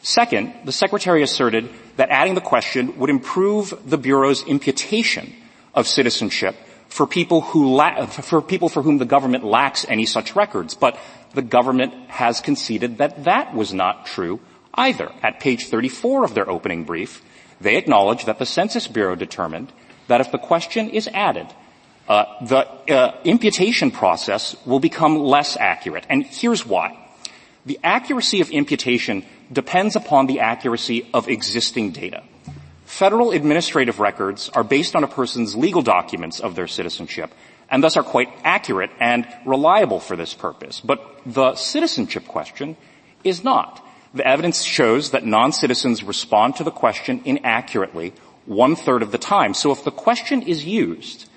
Second, 0.02 0.54
the 0.66 0.72
Secretary 0.72 1.22
asserted 1.22 1.70
that 1.98 2.10
adding 2.10 2.34
the 2.34 2.42
question 2.42 2.98
would 2.98 3.10
improve 3.10 3.74
the 3.86 3.98
Bureau's 3.98 4.44
imputation 4.44 5.34
of 5.76 5.88
citizenship 5.88 6.56
for 6.90 7.08
people 7.08 7.42
who 7.42 7.74
la- 7.76 8.06
for 8.06 8.42
people 8.42 8.68
for 8.68 8.82
whom 8.82 8.98
the 8.98 9.06
government 9.06 9.44
lacks 9.44 9.86
any 9.88 10.06
such 10.06 10.36
records. 10.36 10.74
But 10.74 10.98
the 11.34 11.42
government 11.42 11.94
has 12.10 12.42
conceded 12.42 12.98
that 12.98 13.24
that 13.26 13.54
was 13.54 13.74
not 13.74 14.06
true 14.06 14.40
either. 14.74 15.12
At 15.22 15.40
page 15.40 15.68
34 15.68 16.26
of 16.26 16.34
their 16.34 16.50
opening 16.50 16.84
brief, 16.84 17.22
they 17.62 17.78
acknowledge 17.78 18.26
that 18.26 18.40
the 18.40 18.46
Census 18.46 18.88
Bureau 18.88 19.16
determined 19.16 19.72
that 20.08 20.22
if 20.22 20.32
the 20.32 20.38
question 20.38 20.90
is 20.90 21.08
added, 21.14 21.48
uh, 22.10 22.26
the 22.42 22.68
uh, 22.92 23.22
imputation 23.24 23.92
process 23.92 24.56
will 24.66 24.80
become 24.80 25.18
less 25.18 25.56
accurate. 25.56 26.06
And 26.10 26.26
here's 26.26 26.66
why. 26.66 26.98
The 27.66 27.80
accuracy 27.84 28.42
of 28.42 28.50
imputation 28.50 29.24
depends 29.52 29.96
upon 29.96 30.28
the 30.28 30.40
accuracy 30.40 31.10
of 31.14 31.28
existing 31.28 31.92
data. 31.92 32.24
Federal 32.86 33.32
administrative 33.32 34.00
records 34.00 34.50
are 34.50 34.64
based 34.64 34.96
on 34.96 35.04
a 35.04 35.08
person's 35.08 35.56
legal 35.56 35.82
documents 35.82 36.40
of 36.40 36.56
their 36.56 36.68
citizenship 36.68 37.34
and 37.70 37.82
thus 37.82 37.96
are 37.96 38.04
quite 38.04 38.30
accurate 38.44 38.92
and 39.00 39.26
reliable 39.46 40.00
for 40.00 40.18
this 40.18 40.34
purpose. 40.34 40.82
But 40.82 41.00
the 41.26 41.56
citizenship 41.56 42.28
question 42.28 42.76
is 43.24 43.44
not. 43.44 43.84
The 44.14 44.28
evidence 44.28 44.62
shows 44.62 45.12
that 45.12 45.26
non-citizens 45.26 46.04
respond 46.04 46.58
to 46.58 46.66
the 46.66 46.72
question 46.72 47.22
inaccurately 47.24 48.14
one 48.46 48.76
third 48.76 49.02
of 49.02 49.14
the 49.14 49.18
time. 49.18 49.54
So 49.54 49.72
if 49.72 49.86
the 49.86 49.92
question 49.92 50.42
is 50.42 50.66
used, 50.66 51.30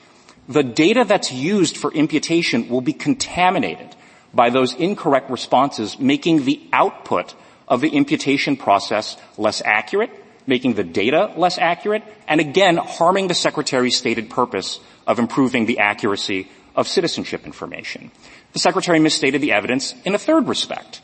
the 0.49 0.65
data 0.65 1.05
that's 1.07 1.31
used 1.31 1.77
for 1.77 1.93
imputation 1.93 2.69
will 2.69 2.81
be 2.81 2.93
contaminated 2.93 3.95
by 4.35 4.51
those 4.51 4.75
incorrect 4.75 5.31
responses, 5.31 6.01
making 6.01 6.45
the 6.45 6.61
output 6.73 7.35
of 7.69 7.81
the 7.81 7.89
imputation 7.89 8.57
process 8.57 9.17
less 9.39 9.63
accurate, 9.65 10.11
making 10.47 10.75
the 10.75 10.85
data 10.85 11.33
less 11.37 11.59
accurate, 11.59 12.03
and 12.29 12.41
again, 12.41 12.77
harming 12.77 13.29
the 13.29 13.35
Secretary's 13.35 13.97
stated 13.97 14.31
purpose 14.31 14.81
of 15.07 15.19
improving 15.19 15.67
the 15.67 15.79
accuracy 15.79 16.49
of 16.77 16.89
citizenship 16.89 17.47
information. 17.47 18.11
The 18.53 18.59
Secretary 18.59 18.99
misstated 18.99 19.41
the 19.41 19.53
evidence 19.53 19.95
in 20.05 20.15
a 20.15 20.19
third 20.19 20.49
respect. 20.49 21.01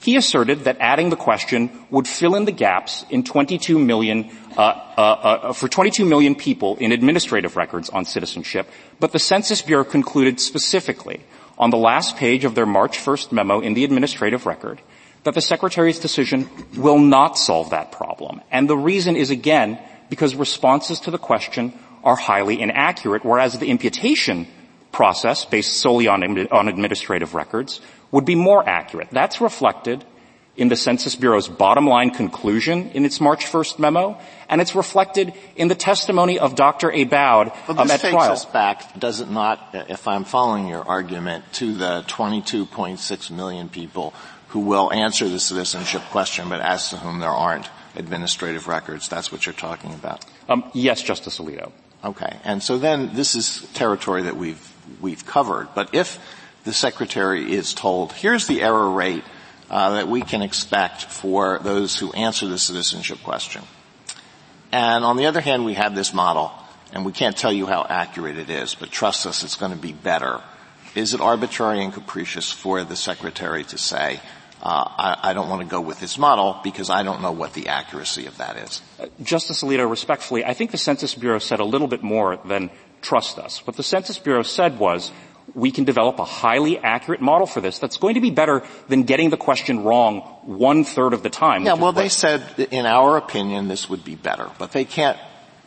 He 0.00 0.16
asserted 0.16 0.64
that 0.64 0.76
adding 0.80 1.08
the 1.08 1.16
question 1.16 1.70
would 1.90 2.06
fill 2.06 2.34
in 2.34 2.44
the 2.44 2.52
gaps 2.52 3.06
in 3.08 3.24
22 3.24 3.78
million, 3.78 4.30
uh, 4.54 4.60
uh, 4.60 5.00
uh, 5.00 5.52
for 5.54 5.66
22 5.66 6.04
million 6.04 6.34
people 6.34 6.76
in 6.76 6.92
administrative 6.92 7.56
records 7.56 7.88
on 7.88 8.04
citizenship, 8.04 8.68
but 9.00 9.12
the 9.12 9.18
Census 9.18 9.62
Bureau 9.62 9.82
concluded 9.84 10.40
specifically 10.40 11.20
on 11.56 11.70
the 11.70 11.78
last 11.78 12.16
page 12.16 12.44
of 12.44 12.54
their 12.54 12.66
March 12.66 12.98
1st 12.98 13.32
memo 13.32 13.60
in 13.60 13.72
the 13.72 13.84
administrative 13.84 14.44
record 14.44 14.78
that 15.24 15.34
the 15.34 15.40
Secretary's 15.40 15.98
decision 15.98 16.48
will 16.76 16.98
not 16.98 17.36
solve 17.38 17.70
that 17.70 17.92
problem. 17.92 18.40
And 18.50 18.68
the 18.68 18.76
reason 18.76 19.16
is 19.16 19.30
again 19.30 19.78
because 20.08 20.34
responses 20.34 21.00
to 21.00 21.10
the 21.10 21.18
question 21.18 21.72
are 22.04 22.16
highly 22.16 22.60
inaccurate, 22.60 23.24
whereas 23.24 23.58
the 23.58 23.66
imputation 23.66 24.46
process 24.92 25.44
based 25.44 25.72
solely 25.72 26.06
on, 26.06 26.22
on 26.48 26.68
administrative 26.68 27.34
records 27.34 27.80
would 28.12 28.24
be 28.24 28.34
more 28.34 28.66
accurate. 28.68 29.08
That's 29.10 29.40
reflected 29.40 30.04
in 30.56 30.68
the 30.68 30.76
Census 30.76 31.16
Bureau's 31.16 31.48
bottom 31.48 31.86
line 31.86 32.10
conclusion 32.10 32.90
in 32.90 33.04
its 33.04 33.20
March 33.20 33.46
1st 33.46 33.80
memo, 33.80 34.20
and 34.48 34.60
it's 34.60 34.76
reflected 34.76 35.32
in 35.56 35.66
the 35.66 35.74
testimony 35.74 36.38
of 36.38 36.54
Dr. 36.54 36.90
Abowd 36.90 37.52
but 37.66 37.76
um, 37.76 37.88
this 37.88 37.96
at 37.96 38.00
takes 38.00 38.14
trial. 38.14 38.32
us 38.32 38.44
back, 38.44 38.96
does 38.98 39.20
it 39.20 39.30
not, 39.30 39.70
if 39.88 40.06
I'm 40.06 40.24
following 40.24 40.68
your 40.68 40.86
argument, 40.86 41.44
to 41.54 41.74
the 41.74 42.04
22.6 42.06 43.30
million 43.32 43.68
people 43.68 44.14
who 44.54 44.60
will 44.60 44.92
answer 44.92 45.28
the 45.28 45.40
citizenship 45.40 46.00
question, 46.12 46.48
but 46.48 46.60
as 46.60 46.90
to 46.90 46.96
whom 46.96 47.18
there 47.18 47.28
aren't 47.28 47.68
administrative 47.96 48.68
records. 48.68 49.08
That's 49.08 49.32
what 49.32 49.44
you're 49.44 49.52
talking 49.52 49.92
about. 49.92 50.24
Um, 50.48 50.70
yes, 50.72 51.02
Justice 51.02 51.40
Alito. 51.40 51.72
Okay, 52.04 52.36
and 52.44 52.62
so 52.62 52.78
then 52.78 53.14
this 53.14 53.34
is 53.34 53.68
territory 53.74 54.22
that 54.22 54.36
we've 54.36 54.64
we've 55.00 55.26
covered. 55.26 55.74
But 55.74 55.92
if 55.92 56.20
the 56.62 56.72
secretary 56.72 57.52
is 57.52 57.74
told, 57.74 58.12
here's 58.12 58.46
the 58.46 58.62
error 58.62 58.88
rate 58.88 59.24
uh, 59.70 59.94
that 59.94 60.06
we 60.06 60.22
can 60.22 60.40
expect 60.40 61.02
for 61.02 61.58
those 61.58 61.98
who 61.98 62.12
answer 62.12 62.46
the 62.46 62.58
citizenship 62.58 63.24
question, 63.24 63.62
and 64.70 65.04
on 65.04 65.16
the 65.16 65.26
other 65.26 65.40
hand, 65.40 65.64
we 65.64 65.74
have 65.74 65.96
this 65.96 66.14
model, 66.14 66.52
and 66.92 67.04
we 67.04 67.10
can't 67.10 67.36
tell 67.36 67.52
you 67.52 67.66
how 67.66 67.84
accurate 67.88 68.38
it 68.38 68.50
is, 68.50 68.76
but 68.76 68.92
trust 68.92 69.26
us, 69.26 69.42
it's 69.42 69.56
going 69.56 69.72
to 69.72 69.78
be 69.78 69.92
better. 69.92 70.40
Is 70.94 71.12
it 71.12 71.20
arbitrary 71.20 71.82
and 71.82 71.92
capricious 71.92 72.52
for 72.52 72.84
the 72.84 72.94
secretary 72.94 73.64
to 73.64 73.78
say, 73.78 74.20
uh, 74.64 74.88
I, 74.96 75.30
I, 75.30 75.32
don't 75.34 75.50
want 75.50 75.60
to 75.60 75.68
go 75.68 75.82
with 75.82 76.00
this 76.00 76.16
model 76.16 76.58
because 76.64 76.88
I 76.88 77.02
don't 77.02 77.20
know 77.20 77.32
what 77.32 77.52
the 77.52 77.68
accuracy 77.68 78.24
of 78.24 78.38
that 78.38 78.56
is. 78.56 78.80
Justice 79.22 79.62
Alito, 79.62 79.88
respectfully, 79.88 80.42
I 80.42 80.54
think 80.54 80.70
the 80.70 80.78
Census 80.78 81.14
Bureau 81.14 81.38
said 81.38 81.60
a 81.60 81.64
little 81.64 81.86
bit 81.86 82.02
more 82.02 82.38
than 82.46 82.70
trust 83.02 83.38
us. 83.38 83.66
What 83.66 83.76
the 83.76 83.82
Census 83.82 84.18
Bureau 84.18 84.42
said 84.42 84.78
was, 84.78 85.12
we 85.54 85.70
can 85.70 85.84
develop 85.84 86.18
a 86.18 86.24
highly 86.24 86.78
accurate 86.78 87.20
model 87.20 87.46
for 87.46 87.60
this 87.60 87.78
that's 87.78 87.98
going 87.98 88.14
to 88.14 88.22
be 88.22 88.30
better 88.30 88.62
than 88.88 89.02
getting 89.02 89.28
the 89.28 89.36
question 89.36 89.84
wrong 89.84 90.20
one 90.44 90.84
third 90.84 91.12
of 91.12 91.22
the 91.22 91.28
time. 91.28 91.64
Yeah, 91.64 91.74
well, 91.74 91.92
they 91.92 92.08
said, 92.08 92.42
in 92.70 92.86
our 92.86 93.18
opinion, 93.18 93.68
this 93.68 93.90
would 93.90 94.02
be 94.02 94.14
better, 94.14 94.50
but 94.58 94.72
they 94.72 94.86
can't 94.86 95.18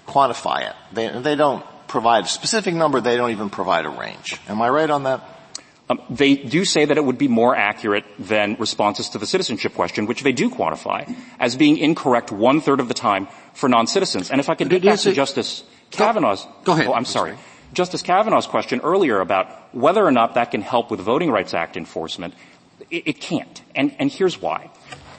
quantify 0.07 0.67
it. 0.67 0.75
They, 0.91 1.09
they 1.21 1.35
don't 1.35 1.63
provide 1.87 2.25
a 2.25 2.27
specific 2.27 2.73
number. 2.73 2.99
They 2.99 3.15
don't 3.15 3.29
even 3.29 3.51
provide 3.51 3.85
a 3.85 3.89
range. 3.89 4.39
Am 4.47 4.59
I 4.59 4.69
right 4.69 4.89
on 4.89 5.03
that? 5.03 5.36
Um, 5.89 6.01
they 6.09 6.35
do 6.35 6.65
say 6.65 6.83
that 6.83 6.97
it 6.97 7.03
would 7.03 7.17
be 7.17 7.29
more 7.29 7.55
accurate 7.55 8.03
than 8.19 8.55
responses 8.59 9.09
to 9.09 9.17
the 9.17 9.25
citizenship 9.25 9.73
question, 9.73 10.05
which 10.05 10.21
they 10.21 10.33
do 10.33 10.49
quantify 10.49 11.15
as 11.39 11.55
being 11.55 11.77
incorrect 11.77 12.31
one 12.31 12.59
third 12.59 12.81
of 12.81 12.89
the 12.89 12.93
time 12.93 13.27
for 13.53 13.69
non-citizens. 13.69 14.29
And 14.29 14.39
if 14.41 14.49
I 14.49 14.55
could 14.55 14.69
get 14.69 14.83
back 14.83 14.99
to 14.99 15.13
Justice 15.13 15.63
Kavanaugh's. 15.91 16.45
Go 16.65 16.73
ahead. 16.73 16.87
Oh, 16.87 16.93
I'm 16.93 17.05
sorry. 17.05 17.37
Justice 17.73 18.01
Kavanaugh's 18.01 18.47
question 18.47 18.81
earlier 18.81 19.19
about 19.19 19.47
whether 19.73 20.05
or 20.05 20.11
not 20.11 20.35
that 20.35 20.51
can 20.51 20.61
help 20.61 20.91
with 20.91 20.99
Voting 20.99 21.31
Rights 21.31 21.53
Act 21.53 21.77
enforcement, 21.77 22.33
it, 22.89 23.07
it 23.07 23.21
can't. 23.21 23.61
And, 23.75 23.95
and 23.99 24.11
here's 24.11 24.41
why. 24.41 24.69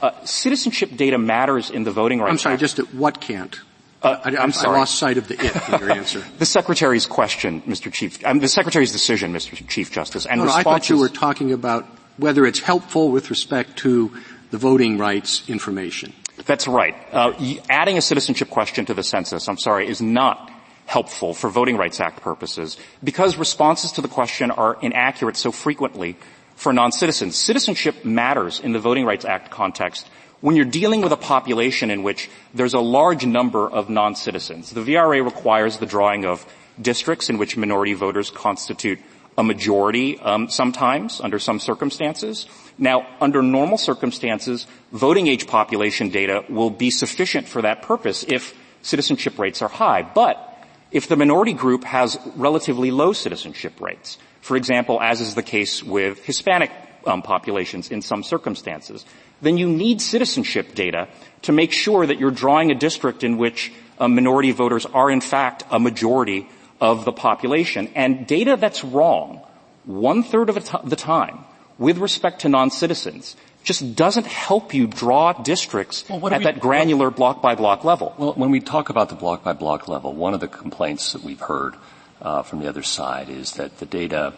Uh, 0.01 0.11
citizenship 0.23 0.95
data 0.95 1.17
matters 1.17 1.69
in 1.69 1.83
the 1.83 1.91
Voting 1.91 2.19
Rights 2.19 2.29
Act. 2.29 2.31
I'm 2.31 2.37
sorry, 2.37 2.53
Act. 2.53 2.61
just 2.61 2.93
what 2.93 3.21
can't? 3.21 3.59
Uh, 4.01 4.17
I, 4.23 4.43
am 4.43 4.51
sorry. 4.53 4.75
I 4.75 4.79
lost 4.79 4.97
sight 4.97 5.17
of 5.17 5.27
the 5.27 5.33
it 5.33 5.69
in 5.69 5.79
your 5.79 5.91
answer. 5.91 6.23
the 6.37 6.45
Secretary's 6.45 7.05
question, 7.05 7.61
Mr. 7.63 7.91
Chief, 7.91 8.23
um, 8.25 8.39
the 8.39 8.47
Secretary's 8.47 8.93
decision, 8.93 9.33
Mr. 9.33 9.67
Chief 9.67 9.91
Justice, 9.91 10.25
and 10.25 10.39
no, 10.39 10.45
no, 10.45 10.55
responses. 10.55 10.67
I 10.67 10.71
thought 10.71 10.89
you 10.89 10.97
were 10.97 11.09
talking 11.09 11.51
about 11.51 11.85
whether 12.17 12.45
it's 12.45 12.59
helpful 12.59 13.11
with 13.11 13.29
respect 13.29 13.77
to 13.79 14.11
the 14.51 14.57
voting 14.57 14.97
rights 14.97 15.47
information. 15.49 16.13
That's 16.45 16.67
right. 16.67 16.95
Uh, 17.11 17.33
adding 17.69 17.97
a 17.97 18.01
citizenship 18.01 18.49
question 18.49 18.85
to 18.85 18.93
the 18.93 19.03
census, 19.03 19.47
I'm 19.47 19.57
sorry, 19.57 19.87
is 19.87 20.01
not 20.01 20.49
helpful 20.85 21.33
for 21.33 21.49
Voting 21.49 21.77
Rights 21.77 21.99
Act 21.99 22.21
purposes 22.21 22.77
because 23.03 23.37
responses 23.37 23.91
to 23.93 24.01
the 24.01 24.07
question 24.07 24.49
are 24.49 24.77
inaccurate 24.81 25.37
so 25.37 25.51
frequently 25.51 26.17
for 26.55 26.73
non-citizens. 26.73 27.35
Citizenship 27.35 28.03
matters 28.03 28.59
in 28.59 28.71
the 28.71 28.79
Voting 28.79 29.05
Rights 29.05 29.25
Act 29.25 29.51
context 29.51 30.09
when 30.41 30.55
you're 30.55 30.65
dealing 30.65 31.01
with 31.01 31.11
a 31.11 31.17
population 31.17 31.91
in 31.91 32.03
which 32.03 32.29
there's 32.53 32.73
a 32.73 32.79
large 32.79 33.25
number 33.25 33.69
of 33.69 33.89
non-citizens. 33.89 34.71
The 34.71 34.81
VRA 34.81 35.23
requires 35.23 35.77
the 35.77 35.85
drawing 35.85 36.25
of 36.25 36.45
districts 36.81 37.29
in 37.29 37.37
which 37.37 37.57
minority 37.57 37.93
voters 37.93 38.29
constitute 38.29 38.99
a 39.37 39.43
majority 39.43 40.19
um, 40.19 40.49
sometimes 40.49 41.21
under 41.21 41.39
some 41.39 41.59
circumstances. 41.59 42.45
Now, 42.77 43.07
under 43.21 43.41
normal 43.41 43.77
circumstances, 43.77 44.67
voting 44.91 45.27
age 45.27 45.47
population 45.47 46.09
data 46.09 46.43
will 46.49 46.69
be 46.69 46.89
sufficient 46.89 47.47
for 47.47 47.61
that 47.61 47.81
purpose 47.81 48.25
if 48.27 48.53
citizenship 48.81 49.39
rates 49.39 49.61
are 49.61 49.69
high. 49.69 50.01
But 50.03 50.45
if 50.91 51.07
the 51.07 51.15
minority 51.15 51.53
group 51.53 51.83
has 51.83 52.17
relatively 52.35 52.91
low 52.91 53.13
citizenship 53.13 53.79
rates, 53.79 54.17
for 54.41 54.57
example, 54.57 54.99
as 55.01 55.21
is 55.21 55.35
the 55.35 55.43
case 55.43 55.83
with 55.83 56.23
Hispanic 56.25 56.71
um, 57.05 57.21
populations 57.21 57.91
in 57.91 58.01
some 58.01 58.23
circumstances, 58.23 59.05
then 59.41 59.57
you 59.57 59.67
need 59.67 60.01
citizenship 60.01 60.75
data 60.75 61.07
to 61.43 61.51
make 61.51 61.71
sure 61.71 62.05
that 62.05 62.19
you're 62.19 62.31
drawing 62.31 62.71
a 62.71 62.75
district 62.75 63.23
in 63.23 63.37
which 63.37 63.71
uh, 63.99 64.07
minority 64.07 64.51
voters 64.51 64.85
are 64.85 65.09
in 65.09 65.21
fact 65.21 65.63
a 65.71 65.79
majority 65.79 66.47
of 66.81 67.05
the 67.05 67.11
population. 67.11 67.89
And 67.95 68.27
data 68.27 68.57
that's 68.59 68.83
wrong 68.83 69.41
one 69.85 70.23
third 70.23 70.49
of 70.49 70.55
the 70.85 70.95
time 70.95 71.45
with 71.77 71.97
respect 71.97 72.41
to 72.41 72.49
non-citizens 72.49 73.35
just 73.63 73.95
doesn't 73.95 74.27
help 74.27 74.73
you 74.73 74.87
draw 74.87 75.33
districts 75.33 76.07
well, 76.09 76.31
at 76.31 76.39
we, 76.39 76.43
that 76.45 76.59
granular 76.59 77.11
block 77.11 77.41
by 77.41 77.55
block 77.55 77.83
level. 77.83 78.13
Well, 78.17 78.33
when 78.33 78.51
we 78.51 78.59
talk 78.59 78.89
about 78.89 79.09
the 79.09 79.15
block 79.15 79.43
by 79.43 79.53
block 79.53 79.87
level, 79.87 80.13
one 80.13 80.33
of 80.33 80.39
the 80.39 80.47
complaints 80.47 81.13
that 81.13 81.23
we've 81.23 81.39
heard 81.39 81.75
uh, 82.21 82.43
from 82.43 82.59
the 82.59 82.67
other 82.67 82.83
side 82.83 83.29
is 83.29 83.53
that 83.53 83.77
the 83.79 83.85
data 83.85 84.33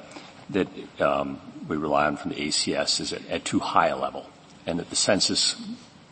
that 0.49 0.67
um, 1.01 1.39
we 1.67 1.77
rely 1.77 2.07
on 2.07 2.17
from 2.17 2.31
the 2.31 2.47
ACS 2.47 2.99
is 2.99 3.13
at, 3.13 3.27
at, 3.29 3.45
too 3.45 3.59
high 3.59 3.87
a 3.87 3.97
level, 3.97 4.27
and 4.65 4.79
that 4.79 4.89
the 4.89 4.95
census 4.95 5.55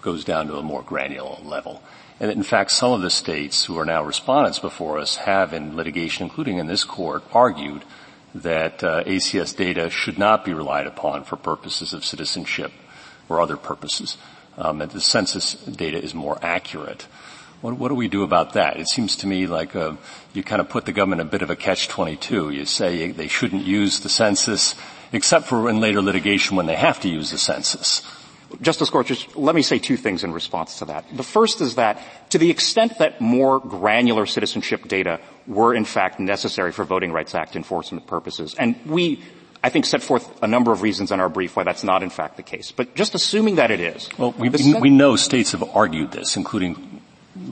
goes 0.02 0.24
down 0.24 0.48
to 0.48 0.58
a 0.58 0.64
more 0.64 0.82
granular 0.82 1.38
level. 1.44 1.82
And 2.20 2.30
that 2.30 2.38
in 2.38 2.44
fact 2.44 2.72
some 2.72 2.92
of 2.92 3.02
the 3.02 3.10
states 3.10 3.66
who 3.66 3.78
are 3.80 3.86
now 3.86 4.04
respondents 4.04 4.60
before 4.60 5.00
us 5.00 5.18
have 5.18 5.54
in 5.54 5.76
litigation, 5.76 6.26
including 6.26 6.58
in 6.58 6.68
this 6.68 6.84
court, 6.84 7.24
argued 7.34 7.84
that 8.36 8.84
uh, 8.84 9.04
ACS 9.06 9.56
data 9.56 9.90
should 9.90 10.18
not 10.18 10.46
be 10.46 10.54
relied 10.54 10.88
upon 10.88 11.24
for 11.24 11.36
purposes 11.36 11.94
of 11.94 12.06
citizenship 12.06 12.72
or 13.28 13.42
other 13.42 13.58
purposes. 13.58 14.18
Um, 14.58 14.80
that 14.80 14.90
the 14.90 15.00
census 15.00 15.54
data 15.54 16.04
is 16.04 16.14
more 16.14 16.38
accurate. 16.42 17.08
What, 17.62 17.78
what, 17.78 17.90
do 17.90 17.96
we 17.96 18.10
do 18.10 18.24
about 18.24 18.54
that? 18.54 18.78
It 18.78 18.90
seems 18.90 19.16
to 19.18 19.28
me 19.28 19.48
like 19.48 19.74
uh, 19.74 19.94
you 20.34 20.44
kind 20.44 20.60
of 20.60 20.68
put 20.68 20.86
the 20.86 20.92
government 20.92 21.22
a 21.22 21.26
bit 21.26 21.42
of 21.42 21.50
a 21.50 21.56
catch-22. 21.56 22.54
You 22.54 22.66
say 22.66 23.12
they 23.12 23.28
shouldn't 23.28 23.66
use 23.66 24.02
the 24.02 24.10
census, 24.10 24.76
except 25.12 25.48
for 25.48 25.70
in 25.70 25.80
later 25.80 26.02
litigation 26.02 26.58
when 26.58 26.66
they 26.66 26.76
have 26.76 27.00
to 27.02 27.10
use 27.10 27.32
the 27.32 27.38
census. 27.38 28.04
Justice 28.62 28.90
Gorsuch, 28.90 29.36
let 29.36 29.54
me 29.54 29.62
say 29.62 29.78
two 29.78 29.96
things 29.96 30.24
in 30.24 30.34
response 30.34 30.80
to 30.80 30.86
that. 30.86 31.06
The 31.16 31.24
first 31.24 31.62
is 31.62 31.76
that 31.76 32.02
to 32.32 32.38
the 32.38 32.50
extent 32.50 32.98
that 32.98 33.22
more 33.22 33.60
granular 33.60 34.26
citizenship 34.26 34.88
data 34.88 35.20
were 35.46 35.76
in 35.76 35.86
fact 35.86 36.20
necessary 36.20 36.72
for 36.72 36.84
Voting 36.84 37.12
Rights 37.12 37.36
Act 37.36 37.56
enforcement 37.56 38.08
purposes, 38.08 38.56
and 38.58 38.76
we 38.86 39.22
I 39.62 39.70
think 39.70 39.86
set 39.86 40.02
forth 40.02 40.42
a 40.42 40.48
number 40.48 40.72
of 40.72 40.82
reasons 40.82 41.12
in 41.12 41.20
our 41.20 41.28
brief 41.30 41.56
why 41.56 41.64
that's 41.64 41.84
not 41.84 42.02
in 42.02 42.10
fact 42.10 42.38
the 42.38 42.44
case. 42.44 42.72
But 42.72 42.96
just 42.96 43.14
assuming 43.14 43.56
that 43.56 43.72
it 43.72 43.82
is. 43.82 44.10
Well, 44.18 44.32
we, 44.32 44.50
we 44.50 44.90
know 44.90 45.18
states 45.18 45.52
have 45.52 45.64
argued 45.76 46.12
this, 46.12 46.38
including 46.38 47.02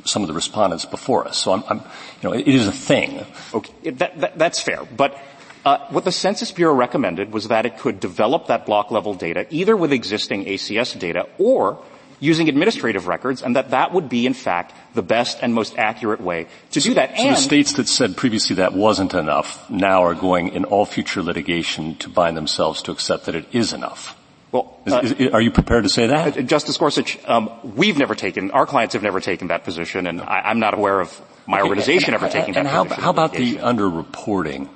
some 0.06 0.22
of 0.22 0.28
the 0.28 0.34
respondents 0.34 0.86
before 0.86 1.28
us. 1.28 1.38
So 1.38 1.52
I'm, 1.52 1.64
I'm 1.68 1.78
you 1.78 2.30
know, 2.30 2.34
it 2.34 2.48
is 2.48 2.68
a 2.68 2.72
thing. 2.72 3.26
Okay, 3.54 3.92
that, 3.92 4.20
that, 4.22 4.38
that's 4.38 4.62
fair. 4.62 4.86
But 4.86 5.20
uh, 5.68 5.86
what 5.90 6.06
the 6.06 6.12
Census 6.12 6.52
Bureau 6.52 6.74
recommended 6.74 7.34
was 7.34 7.50
that 7.50 7.66
it 7.66 7.78
could 7.78 8.00
develop 8.00 8.48
that 8.48 8.66
block 8.66 8.90
level 8.90 9.14
data 9.14 9.46
either 9.50 9.76
with 9.76 9.92
existing 9.92 10.46
ACS 10.46 10.98
data 10.98 11.28
or 11.38 11.84
using 12.20 12.48
administrative 12.48 13.08
records 13.08 13.44
and 13.44 13.56
that 13.58 13.72
that 13.72 13.94
would 13.94 14.08
be 14.08 14.26
in 14.26 14.34
fact 14.34 14.74
the 14.96 15.04
best 15.04 15.40
and 15.42 15.54
most 15.54 15.78
accurate 15.78 16.22
way 16.22 16.48
to 16.72 16.80
do 16.80 16.94
that. 16.94 17.16
So 17.16 17.24
and 17.24 17.36
the 17.36 17.42
states 17.42 17.74
that 17.74 17.88
said 17.88 18.16
previously 18.16 18.56
that 18.56 18.74
wasn't 18.74 19.14
enough 19.14 19.70
now 19.70 20.04
are 20.04 20.16
going 20.16 20.50
in 20.50 20.64
all 20.64 20.86
future 20.86 21.22
litigation 21.22 21.96
to 21.96 22.10
bind 22.10 22.38
themselves 22.38 22.82
to 22.84 22.92
accept 22.92 23.26
that 23.26 23.36
it 23.36 23.46
is 23.54 23.74
enough. 23.74 24.18
Well, 24.52 24.80
uh, 24.90 25.02
is, 25.04 25.12
is, 25.12 25.34
are 25.34 25.42
you 25.42 25.52
prepared 25.52 25.84
to 25.84 25.90
say 25.90 26.08
that? 26.08 26.38
Uh, 26.38 26.42
Justice 26.42 26.78
Gorsuch, 26.78 27.20
um, 27.26 27.52
we've 27.76 27.98
never 27.98 28.16
taken, 28.16 28.52
our 28.52 28.66
clients 28.66 28.94
have 28.94 29.04
never 29.04 29.20
taken 29.20 29.50
that 29.50 29.66
position, 29.66 30.08
and 30.08 30.22
I, 30.22 30.50
am 30.50 30.60
not 30.60 30.74
aware 30.74 31.02
of 31.02 31.22
my 31.46 31.60
okay, 31.60 31.68
organization 31.68 32.14
and, 32.14 32.24
ever 32.24 32.32
taking 32.32 32.56
and 32.56 32.66
that 32.66 32.72
how, 32.72 32.84
position. 32.84 33.04
how 33.04 33.10
about 33.10 33.34
the 33.34 33.58
underreporting, 33.58 34.70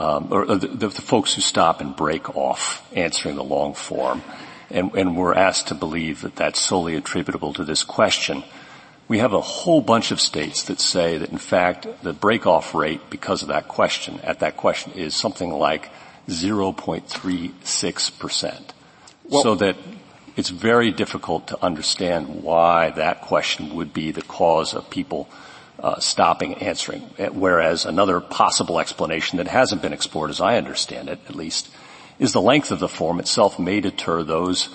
um, 0.00 0.28
or 0.30 0.46
the, 0.46 0.66
the, 0.66 0.88
the, 0.88 1.02
folks 1.02 1.34
who 1.34 1.42
stop 1.42 1.82
and 1.82 1.94
break 1.94 2.34
off 2.34 2.88
answering 2.96 3.36
the 3.36 3.44
long 3.44 3.74
form, 3.74 4.22
and, 4.70 4.94
and 4.94 5.14
we're 5.14 5.34
asked 5.34 5.68
to 5.68 5.74
believe 5.74 6.22
that 6.22 6.36
that's 6.36 6.58
solely 6.58 6.96
attributable 6.96 7.52
to 7.52 7.64
this 7.64 7.84
question? 7.84 8.42
We 9.08 9.18
have 9.18 9.34
a 9.34 9.40
whole 9.42 9.82
bunch 9.82 10.10
of 10.10 10.18
states 10.18 10.62
that 10.64 10.80
say 10.80 11.18
that 11.18 11.28
in 11.28 11.38
fact 11.38 11.86
the 12.02 12.14
break-off 12.14 12.74
rate 12.74 13.10
because 13.10 13.42
of 13.42 13.48
that 13.48 13.68
question, 13.68 14.20
at 14.20 14.40
that 14.40 14.56
question 14.56 14.92
is 14.92 15.14
something 15.14 15.52
like 15.52 15.90
0.36 16.28 18.18
percent. 18.18 18.72
Well, 19.28 19.42
so 19.42 19.54
that 19.56 19.76
it's 20.34 20.48
very 20.48 20.92
difficult 20.92 21.48
to 21.48 21.62
understand 21.62 22.42
why 22.42 22.90
that 22.92 23.20
question 23.20 23.74
would 23.74 23.92
be 23.92 24.12
the 24.12 24.22
cause 24.22 24.72
of 24.72 24.88
people 24.88 25.28
uh, 25.80 25.98
stopping 25.98 26.54
answering. 26.54 27.00
Whereas 27.32 27.84
another 27.86 28.20
possible 28.20 28.78
explanation 28.78 29.38
that 29.38 29.48
hasn't 29.48 29.82
been 29.82 29.92
explored, 29.92 30.30
as 30.30 30.40
I 30.40 30.56
understand 30.56 31.08
it, 31.08 31.20
at 31.28 31.34
least, 31.34 31.68
is 32.18 32.32
the 32.32 32.40
length 32.40 32.70
of 32.70 32.80
the 32.80 32.88
form 32.88 33.18
itself 33.18 33.58
may 33.58 33.80
deter 33.80 34.22
those 34.22 34.68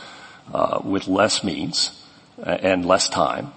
uh, 0.53 0.79
with 0.83 1.07
less 1.07 1.43
means 1.43 2.03
uh, 2.43 2.49
and 2.49 2.85
less 2.85 3.07
time 3.07 3.53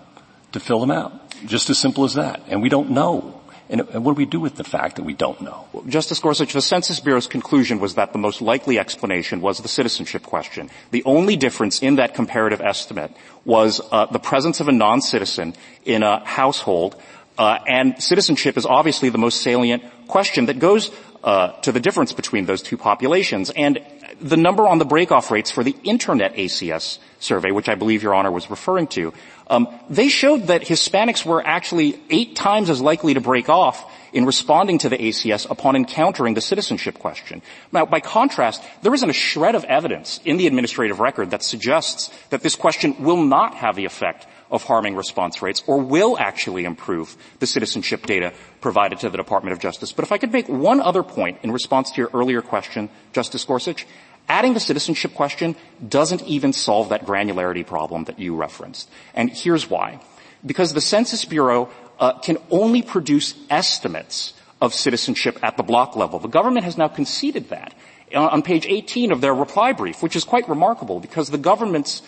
to 0.53 0.61
fill 0.61 0.81
them 0.81 0.91
out. 0.91 1.13
Just 1.47 1.71
as 1.71 1.79
simple 1.79 2.05
as 2.05 2.15
that. 2.15 2.43
And 2.49 2.63
we 2.63 2.69
don't 2.69 2.91
know 2.91 3.39
and, 3.71 3.83
what 4.05 4.15
do 4.15 4.19
we 4.19 4.25
do 4.25 4.41
with 4.41 4.57
the 4.57 4.65
fact 4.65 4.97
that 4.97 5.03
we 5.03 5.13
don't 5.13 5.41
know? 5.43 5.67
Justice 5.87 6.19
Gorsuch, 6.21 6.53
the 6.53 6.63
Census 6.63 7.01
Bureau's 7.01 7.27
conclusion 7.27 7.81
was 7.81 7.97
that 7.97 8.13
the 8.13 8.19
most 8.19 8.41
likely 8.41 8.79
explanation 8.79 9.41
was 9.41 9.59
the 9.59 9.69
citizenship 9.69 10.23
question. 10.23 10.71
The 10.91 11.05
only 11.05 11.37
difference 11.37 11.81
in 11.81 11.97
that 11.97 12.15
comparative 12.15 12.61
estimate 12.61 13.13
was 13.45 13.81
uh, 13.93 14.07
the 14.07 14.19
presence 14.19 14.61
of 14.61 14.69
a 14.69 14.73
non-citizen 14.73 15.55
in 15.85 16.03
a 16.03 16.25
household, 16.25 17.01
uh, 17.39 17.59
and 17.67 18.03
citizenship 18.03 18.57
is 18.57 18.67
obviously 18.67 19.09
the 19.09 19.19
most 19.19 19.41
salient 19.43 19.83
question 20.09 20.47
that 20.47 20.59
goes 20.59 20.91
uh, 21.23 21.53
to 21.61 21.73
the 21.73 21.81
difference 21.81 22.13
between 22.13 22.47
those 22.47 22.63
two 22.63 22.77
populations. 22.77 23.51
And 23.51 23.81
the 24.21 24.37
number 24.37 24.67
on 24.67 24.79
the 24.79 24.87
breakoff 24.87 25.31
rates 25.31 25.51
for 25.51 25.63
the 25.63 25.77
Internet 25.85 26.35
ACS 26.35 26.99
survey, 27.21 27.51
which 27.53 27.69
I 27.69 27.75
believe 27.75 28.03
Your 28.03 28.15
Honor 28.15 28.31
was 28.31 28.51
referring 28.51 28.89
to, 28.89 29.13
um, 29.49 29.69
they 29.89 30.09
showed 30.09 30.49
that 30.49 30.63
Hispanics 30.63 31.25
were 31.25 31.45
actually 31.45 32.01
eight 32.11 32.37
times 32.37 32.71
as 32.71 32.81
likely 32.81 33.15
to 33.15 33.21
break 33.21 33.49
off 33.49 33.91
in 34.13 34.25
responding 34.25 34.79
to 34.79 34.89
the 34.89 34.97
ACS 34.97 35.49
upon 35.51 35.77
encountering 35.77 36.35
the 36.35 36.41
citizenship 36.41 36.99
question. 36.99 37.43
Now, 37.73 37.87
by 37.87 38.01
contrast, 38.01 38.63
there 38.83 38.95
isn't 38.95 39.11
a 39.11 39.15
shred 39.15 39.55
of 39.55 39.65
evidence 39.65 40.21
in 40.25 40.39
the 40.39 40.47
administrative 40.47 40.99
record 40.99 41.31
that 41.31 41.43
suggests 41.43 42.11
that 42.31 42.43
this 42.43 42.57
question 42.57 42.97
will 42.99 43.23
not 43.23 43.55
have 43.55 43.77
the 43.77 43.85
effect 43.85 44.27
of 44.51 44.65
harming 44.65 44.97
response 44.97 45.43
rates 45.43 45.63
or 45.67 45.79
will 45.79 46.19
actually 46.19 46.65
improve 46.65 47.17
the 47.39 47.47
citizenship 47.47 48.07
data 48.07 48.33
provided 48.61 48.99
to 49.01 49.11
the 49.11 49.17
Department 49.17 49.53
of 49.53 49.61
Justice. 49.61 49.93
But 49.93 50.05
if 50.05 50.13
I 50.13 50.19
could 50.19 50.33
make 50.33 50.49
one 50.49 50.81
other 50.81 51.03
point 51.03 51.39
in 51.43 51.53
response 51.53 51.91
to 51.93 52.01
your 52.01 52.11
earlier 52.15 52.43
question, 52.43 52.89
Justice 53.13 53.45
Gorsuch, 53.45 53.87
Adding 54.29 54.53
the 54.53 54.61
citizenship 54.61 55.15
question 55.15 55.57
doesn't 55.87 56.23
even 56.25 56.53
solve 56.53 56.91
that 56.91 57.07
granularity 57.07 57.67
problem 57.67 58.05
that 58.05 58.19
you 58.19 58.37
referenced. 58.37 58.91
And 59.15 59.31
here's 59.31 59.71
why. 59.71 60.01
Because 60.45 60.75
the 60.75 60.83
Census 60.83 61.25
Bureau 61.25 61.71
uh, 61.99 62.19
can 62.19 62.37
only 62.51 62.83
produce 62.83 63.35
estimates 63.49 64.35
of 64.61 64.75
citizenship 64.75 65.39
at 65.43 65.57
the 65.57 65.63
block 65.63 65.97
level. 65.97 66.19
The 66.19 66.29
government 66.29 66.65
has 66.65 66.77
now 66.77 66.89
conceded 66.89 67.49
that 67.49 67.73
on 68.15 68.43
page 68.43 68.67
18 68.67 69.13
of 69.13 69.21
their 69.21 69.35
reply 69.35 69.73
brief, 69.73 70.03
which 70.03 70.17
is 70.17 70.25
quite 70.25 70.49
remarkable 70.49 71.01
because 71.01 71.31
the 71.31 71.39
government's 71.39 72.03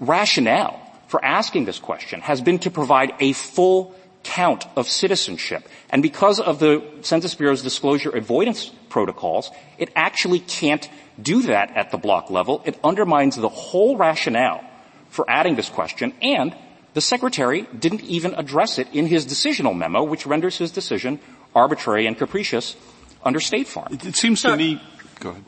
rationale 0.00 0.80
for 1.14 1.24
asking 1.24 1.64
this 1.64 1.78
question 1.78 2.20
has 2.22 2.40
been 2.40 2.58
to 2.58 2.72
provide 2.72 3.14
a 3.20 3.32
full 3.34 3.94
count 4.24 4.66
of 4.74 4.88
citizenship. 4.88 5.62
And 5.90 6.02
because 6.02 6.40
of 6.40 6.58
the 6.58 6.82
Census 7.02 7.36
Bureau's 7.36 7.62
disclosure 7.62 8.10
avoidance 8.10 8.72
protocols, 8.88 9.52
it 9.78 9.90
actually 9.94 10.40
can't 10.40 10.90
do 11.22 11.42
that 11.42 11.70
at 11.76 11.92
the 11.92 11.98
block 11.98 12.30
level. 12.30 12.62
It 12.64 12.80
undermines 12.82 13.36
the 13.36 13.48
whole 13.48 13.96
rationale 13.96 14.64
for 15.08 15.24
adding 15.30 15.54
this 15.54 15.68
question, 15.68 16.12
and 16.20 16.52
the 16.94 17.00
Secretary 17.00 17.68
didn't 17.78 18.02
even 18.02 18.34
address 18.34 18.80
it 18.80 18.88
in 18.92 19.06
his 19.06 19.24
decisional 19.24 19.76
memo, 19.76 20.02
which 20.02 20.26
renders 20.26 20.58
his 20.58 20.72
decision 20.72 21.20
arbitrary 21.54 22.08
and 22.08 22.18
capricious 22.18 22.74
under 23.22 23.38
State 23.38 23.68
Farm. 23.68 23.94
It, 23.94 24.04
it 24.04 24.16
seems 24.16 24.42
to 24.42 24.56
me. 24.56 24.82
Go 25.20 25.30
ahead. 25.30 25.44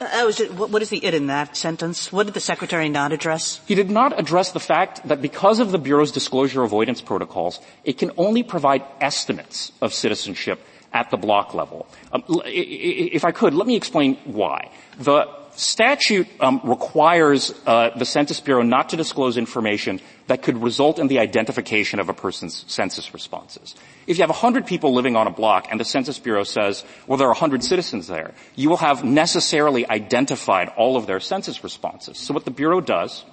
Uh, 0.00 0.30
what 0.54 0.80
is 0.80 0.90
the 0.90 1.04
it 1.04 1.12
in 1.12 1.26
that 1.26 1.56
sentence? 1.56 2.12
What 2.12 2.26
did 2.26 2.34
the 2.34 2.40
Secretary 2.40 2.88
not 2.88 3.12
address? 3.12 3.60
He 3.66 3.74
did 3.74 3.90
not 3.90 4.18
address 4.18 4.52
the 4.52 4.60
fact 4.60 5.06
that 5.08 5.20
because 5.20 5.58
of 5.58 5.72
the 5.72 5.78
Bureau's 5.78 6.12
disclosure 6.12 6.62
avoidance 6.62 7.00
protocols, 7.00 7.58
it 7.84 7.98
can 7.98 8.12
only 8.16 8.42
provide 8.42 8.84
estimates 9.00 9.72
of 9.82 9.92
citizenship 9.92 10.60
at 10.92 11.10
the 11.10 11.16
block 11.16 11.52
level. 11.52 11.86
Um, 12.12 12.22
if 12.46 13.24
I 13.24 13.32
could, 13.32 13.54
let 13.54 13.66
me 13.66 13.74
explain 13.74 14.16
why. 14.24 14.70
The 14.98 15.26
statute 15.58 16.28
um, 16.40 16.60
requires 16.62 17.52
uh, 17.66 17.90
the 17.96 18.04
Census 18.04 18.38
Bureau 18.38 18.62
not 18.62 18.90
to 18.90 18.96
disclose 18.96 19.36
information 19.36 20.00
that 20.28 20.42
could 20.42 20.62
result 20.62 20.98
in 20.98 21.08
the 21.08 21.18
identification 21.18 21.98
of 21.98 22.08
a 22.08 22.14
person's 22.14 22.64
census 22.68 23.12
responses. 23.12 23.74
If 24.06 24.18
you 24.18 24.22
have 24.22 24.30
100 24.30 24.66
people 24.66 24.94
living 24.94 25.16
on 25.16 25.26
a 25.26 25.30
block 25.30 25.66
and 25.70 25.80
the 25.80 25.84
Census 25.84 26.18
Bureau 26.18 26.44
says, 26.44 26.84
well, 27.06 27.18
there 27.18 27.26
are 27.26 27.32
100 27.32 27.64
citizens 27.64 28.06
there, 28.06 28.34
you 28.54 28.70
will 28.70 28.76
have 28.76 29.02
necessarily 29.02 29.88
identified 29.88 30.68
all 30.76 30.96
of 30.96 31.06
their 31.06 31.18
census 31.18 31.64
responses. 31.64 32.18
So 32.18 32.32
what 32.32 32.44
the 32.44 32.52
Bureau 32.52 32.80
does 32.80 33.24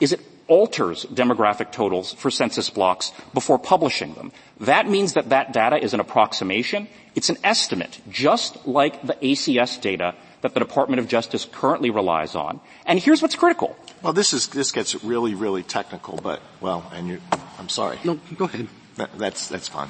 is 0.00 0.12
it 0.12 0.20
alters 0.48 1.04
demographic 1.06 1.70
totals 1.70 2.12
for 2.14 2.30
census 2.30 2.70
blocks 2.70 3.12
before 3.34 3.58
publishing 3.58 4.14
them. 4.14 4.32
That 4.60 4.88
means 4.88 5.12
that 5.12 5.28
that 5.28 5.52
data 5.52 5.76
is 5.76 5.94
an 5.94 6.00
approximation. 6.00 6.88
It's 7.14 7.28
an 7.28 7.38
estimate, 7.44 8.00
just 8.08 8.66
like 8.66 9.00
the 9.02 9.14
ACS 9.14 9.80
data 9.80 10.14
that 10.42 10.54
the 10.54 10.60
Department 10.60 11.00
of 11.00 11.08
Justice 11.08 11.46
currently 11.50 11.90
relies 11.90 12.34
on. 12.34 12.60
And 12.86 12.98
here's 12.98 13.22
what's 13.22 13.36
critical. 13.36 13.76
Well, 14.02 14.12
this 14.12 14.32
is 14.32 14.48
this 14.48 14.72
gets 14.72 15.04
really, 15.04 15.34
really 15.34 15.62
technical, 15.62 16.16
but 16.22 16.40
well, 16.60 16.90
and 16.94 17.08
you, 17.08 17.20
I'm 17.58 17.68
sorry. 17.68 17.98
No, 18.04 18.18
go 18.36 18.46
ahead. 18.46 18.68
That, 18.96 19.16
that's 19.18 19.48
that's 19.48 19.68
fine. 19.68 19.88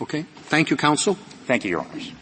Okay. 0.00 0.22
Thank 0.22 0.70
you, 0.70 0.76
counsel. 0.76 1.14
Thank 1.46 1.64
you, 1.64 1.70
Your 1.70 1.80
Honors. 1.80 2.12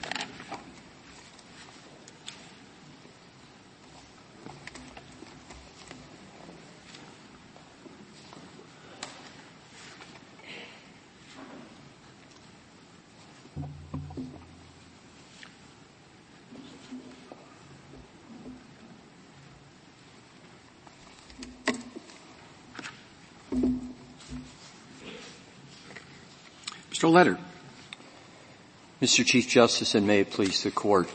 Mr. 27.02 27.02
Letter. 27.13 27.39
Mr. 29.01 29.25
Chief 29.25 29.49
Justice, 29.49 29.95
and 29.95 30.07
may 30.07 30.21
it 30.21 30.31
please 30.31 30.63
the 30.63 30.71
Court, 30.71 31.09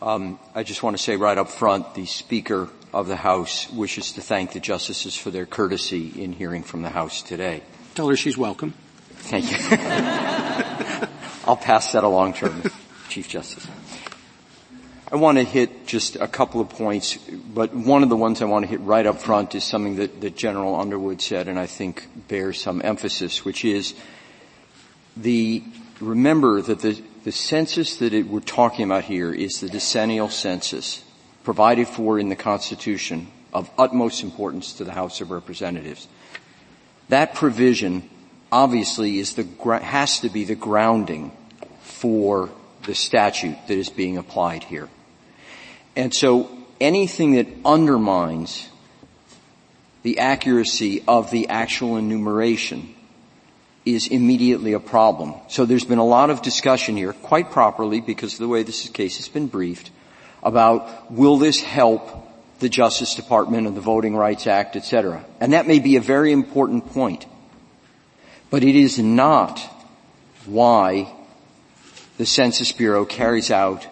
um, 0.00 0.38
I 0.54 0.62
just 0.62 0.82
want 0.82 0.96
to 0.96 1.02
say 1.02 1.16
right 1.16 1.36
up 1.36 1.48
front, 1.48 1.94
the 1.94 2.06
Speaker 2.06 2.68
of 2.92 3.06
the 3.06 3.16
House 3.16 3.70
wishes 3.70 4.12
to 4.12 4.20
thank 4.20 4.52
the 4.52 4.60
Justices 4.60 5.16
for 5.16 5.30
their 5.30 5.46
courtesy 5.46 6.22
in 6.22 6.32
hearing 6.32 6.62
from 6.62 6.82
the 6.82 6.88
House 6.88 7.22
today. 7.22 7.62
Tell 7.94 8.08
her 8.08 8.16
she's 8.16 8.38
welcome. 8.38 8.74
Thank 9.10 9.50
you. 9.50 9.58
I'll 11.46 11.56
pass 11.56 11.92
that 11.92 12.04
along 12.04 12.34
to 12.34 12.48
her, 12.48 12.70
Chief 13.08 13.28
Justice. 13.28 13.66
I 15.10 15.16
want 15.16 15.36
to 15.36 15.44
hit 15.44 15.86
just 15.86 16.16
a 16.16 16.26
couple 16.26 16.60
of 16.62 16.70
points, 16.70 17.16
but 17.16 17.74
one 17.74 18.02
of 18.02 18.08
the 18.08 18.16
ones 18.16 18.40
I 18.40 18.46
want 18.46 18.64
to 18.64 18.70
hit 18.70 18.80
right 18.80 19.04
up 19.04 19.20
front 19.20 19.54
is 19.54 19.62
something 19.62 19.96
that, 19.96 20.22
that 20.22 20.36
General 20.36 20.74
Underwood 20.74 21.20
said 21.20 21.48
and 21.48 21.58
I 21.58 21.66
think 21.66 22.08
bears 22.28 22.60
some 22.60 22.80
emphasis, 22.82 23.44
which 23.44 23.64
is 23.64 23.94
the, 25.16 25.62
remember 26.00 26.62
that 26.62 26.80
the, 26.80 27.02
the 27.24 27.32
census 27.32 27.96
that 27.96 28.12
it, 28.12 28.26
we're 28.26 28.40
talking 28.40 28.84
about 28.84 29.04
here 29.04 29.32
is 29.32 29.60
the 29.60 29.68
decennial 29.68 30.28
census 30.28 31.04
provided 31.44 31.88
for 31.88 32.18
in 32.18 32.28
the 32.28 32.36
Constitution 32.36 33.28
of 33.52 33.70
utmost 33.78 34.22
importance 34.22 34.74
to 34.74 34.84
the 34.84 34.92
House 34.92 35.20
of 35.20 35.30
Representatives. 35.30 36.08
That 37.08 37.34
provision 37.34 38.08
obviously 38.50 39.18
is 39.18 39.34
the, 39.34 39.44
has 39.82 40.20
to 40.20 40.28
be 40.28 40.44
the 40.44 40.54
grounding 40.54 41.32
for 41.80 42.50
the 42.86 42.94
statute 42.94 43.56
that 43.68 43.76
is 43.76 43.90
being 43.90 44.18
applied 44.18 44.64
here. 44.64 44.88
And 45.94 46.14
so 46.14 46.50
anything 46.80 47.32
that 47.34 47.46
undermines 47.64 48.68
the 50.02 50.18
accuracy 50.18 51.04
of 51.06 51.30
the 51.30 51.48
actual 51.48 51.96
enumeration 51.96 52.94
is 53.84 54.06
immediately 54.06 54.72
a 54.74 54.80
problem. 54.80 55.34
So 55.48 55.64
there's 55.64 55.84
been 55.84 55.98
a 55.98 56.04
lot 56.04 56.30
of 56.30 56.42
discussion 56.42 56.96
here, 56.96 57.12
quite 57.12 57.50
properly 57.50 58.00
because 58.00 58.34
of 58.34 58.38
the 58.38 58.48
way 58.48 58.62
this 58.62 58.88
case 58.88 59.16
has 59.16 59.28
been 59.28 59.48
briefed, 59.48 59.90
about 60.42 61.10
will 61.10 61.38
this 61.38 61.60
help 61.60 62.28
the 62.60 62.68
Justice 62.68 63.16
Department 63.16 63.66
and 63.66 63.76
the 63.76 63.80
Voting 63.80 64.14
Rights 64.14 64.46
Act, 64.46 64.76
et 64.76 64.84
cetera. 64.84 65.24
And 65.40 65.52
that 65.52 65.66
may 65.66 65.80
be 65.80 65.96
a 65.96 66.00
very 66.00 66.30
important 66.30 66.86
point. 66.92 67.26
But 68.50 68.62
it 68.62 68.76
is 68.76 68.98
not 68.98 69.58
why 70.46 71.12
the 72.18 72.26
Census 72.26 72.70
Bureau 72.70 73.04
carries 73.04 73.50
out 73.50 73.86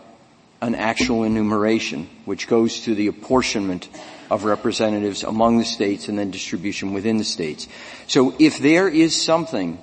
an 0.62 0.74
actual 0.74 1.24
enumeration, 1.24 2.08
which 2.26 2.46
goes 2.46 2.80
to 2.80 2.94
the 2.94 3.08
apportionment 3.08 3.88
of 4.30 4.44
representatives 4.44 5.24
among 5.24 5.58
the 5.58 5.64
states 5.64 6.08
and 6.08 6.18
then 6.18 6.30
distribution 6.30 6.92
within 6.92 7.18
the 7.18 7.24
states. 7.24 7.66
So 8.06 8.34
if 8.38 8.58
there 8.58 8.88
is 8.88 9.20
something 9.20 9.78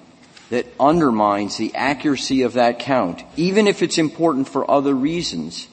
that 0.50 0.66
undermines 0.80 1.58
the 1.58 1.76
accuracy 1.76 2.44
of 2.44 2.54
that 2.54 2.80
count, 2.80 3.24
even 3.36 3.68
if 3.68 3.82
it's 3.82 3.98
important 3.98 4.48
for 4.48 4.70
other 4.70 4.94
reasons, 4.94 5.68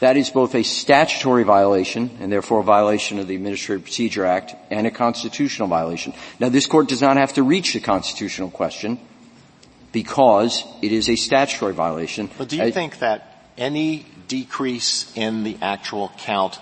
that 0.00 0.16
is 0.16 0.30
both 0.30 0.56
a 0.56 0.64
statutory 0.64 1.44
violation 1.44 2.10
and 2.20 2.32
therefore 2.32 2.60
a 2.60 2.64
violation 2.64 3.20
of 3.20 3.28
the 3.28 3.36
Administrative 3.36 3.84
Procedure 3.84 4.24
Act 4.26 4.56
and 4.68 4.84
a 4.84 4.90
constitutional 4.90 5.68
violation. 5.68 6.12
Now 6.40 6.48
this 6.48 6.66
court 6.66 6.88
does 6.88 7.00
not 7.00 7.16
have 7.16 7.34
to 7.34 7.44
reach 7.44 7.72
the 7.72 7.80
constitutional 7.80 8.50
question 8.50 8.98
because 9.92 10.64
it 10.82 10.90
is 10.90 11.08
a 11.08 11.14
statutory 11.14 11.72
violation. 11.72 12.28
But 12.36 12.48
do 12.48 12.56
you 12.56 12.64
I, 12.64 12.70
think 12.72 12.98
that 12.98 13.46
any 13.56 14.06
decrease 14.26 15.12
in 15.14 15.44
the 15.44 15.56
actual 15.62 16.10
count 16.18 16.58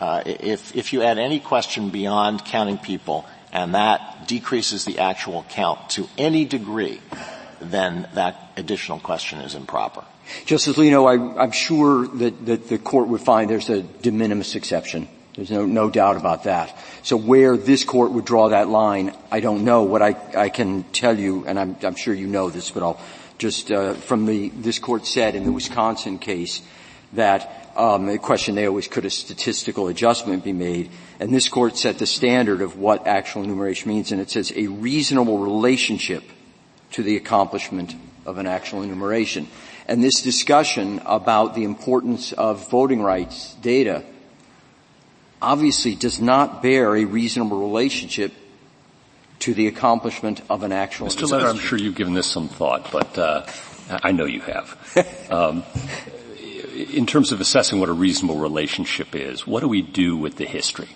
uh, 0.00 0.22
if, 0.24 0.74
if 0.74 0.92
you 0.92 1.02
add 1.02 1.18
any 1.18 1.38
question 1.38 1.90
beyond 1.90 2.44
counting 2.44 2.78
people 2.78 3.26
and 3.52 3.74
that 3.74 4.26
decreases 4.26 4.84
the 4.84 4.98
actual 4.98 5.44
count 5.50 5.90
to 5.90 6.08
any 6.16 6.44
degree, 6.44 7.00
then 7.60 8.08
that 8.14 8.52
additional 8.56 8.98
question 8.98 9.40
is 9.40 9.54
improper. 9.54 10.04
Justice 10.46 10.76
Alito, 10.76 11.38
I, 11.38 11.44
am 11.44 11.50
sure 11.50 12.06
that, 12.06 12.46
that 12.46 12.68
the 12.68 12.78
court 12.78 13.08
would 13.08 13.20
find 13.20 13.50
there's 13.50 13.68
a 13.68 13.82
de 13.82 14.10
minimis 14.10 14.54
exception. 14.54 15.08
There's 15.34 15.50
no, 15.50 15.66
no 15.66 15.90
doubt 15.90 16.16
about 16.16 16.44
that. 16.44 16.76
So 17.02 17.16
where 17.16 17.56
this 17.56 17.84
court 17.84 18.12
would 18.12 18.24
draw 18.24 18.48
that 18.48 18.68
line, 18.68 19.14
I 19.30 19.40
don't 19.40 19.64
know. 19.64 19.82
What 19.84 20.02
I, 20.02 20.16
I 20.36 20.48
can 20.48 20.84
tell 20.84 21.18
you, 21.18 21.44
and 21.46 21.58
I'm, 21.58 21.76
I'm 21.82 21.94
sure 21.94 22.14
you 22.14 22.26
know 22.26 22.50
this, 22.50 22.70
but 22.70 22.82
I'll 22.82 23.00
just 23.38 23.72
uh, 23.72 23.94
from 23.94 24.26
the 24.26 24.50
this 24.50 24.78
court 24.78 25.06
said 25.06 25.34
in 25.34 25.44
the 25.44 25.52
Wisconsin 25.52 26.18
case 26.18 26.60
that 27.14 27.59
um, 27.76 28.06
the 28.06 28.18
question 28.18 28.54
there 28.54 28.72
was 28.72 28.88
could 28.88 29.04
a 29.04 29.10
statistical 29.10 29.88
adjustment 29.88 30.44
be 30.44 30.52
made? 30.52 30.90
And 31.18 31.32
this 31.32 31.48
court 31.48 31.76
set 31.76 31.98
the 31.98 32.06
standard 32.06 32.62
of 32.62 32.76
what 32.76 33.06
actual 33.06 33.42
enumeration 33.42 33.90
means, 33.90 34.12
and 34.12 34.20
it 34.20 34.30
says 34.30 34.52
a 34.54 34.66
reasonable 34.66 35.38
relationship 35.38 36.24
to 36.92 37.02
the 37.02 37.16
accomplishment 37.16 37.94
of 38.26 38.38
an 38.38 38.46
actual 38.46 38.82
enumeration. 38.82 39.48
And 39.86 40.02
this 40.02 40.22
discussion 40.22 41.00
about 41.04 41.54
the 41.54 41.64
importance 41.64 42.32
of 42.32 42.70
voting 42.70 43.02
rights 43.02 43.54
data 43.54 44.04
obviously 45.42 45.94
does 45.94 46.20
not 46.20 46.62
bear 46.62 46.96
a 46.96 47.04
reasonable 47.04 47.58
relationship 47.58 48.32
to 49.40 49.54
the 49.54 49.66
accomplishment 49.66 50.42
of 50.50 50.62
an 50.62 50.72
actual. 50.72 51.08
Mr. 51.08 51.28
Letter, 51.30 51.48
I'm 51.48 51.58
sure 51.58 51.78
you've 51.78 51.94
given 51.94 52.14
this 52.14 52.26
some 52.26 52.48
thought, 52.48 52.92
but 52.92 53.18
uh, 53.18 53.46
I 53.88 54.12
know 54.12 54.26
you 54.26 54.40
have. 54.40 54.76
Um, 55.30 55.62
in 56.80 57.06
terms 57.06 57.32
of 57.32 57.40
assessing 57.40 57.80
what 57.80 57.88
a 57.88 57.92
reasonable 57.92 58.38
relationship 58.38 59.14
is, 59.14 59.46
what 59.46 59.60
do 59.60 59.68
we 59.68 59.82
do 59.82 60.16
with 60.16 60.36
the 60.36 60.46
history? 60.46 60.88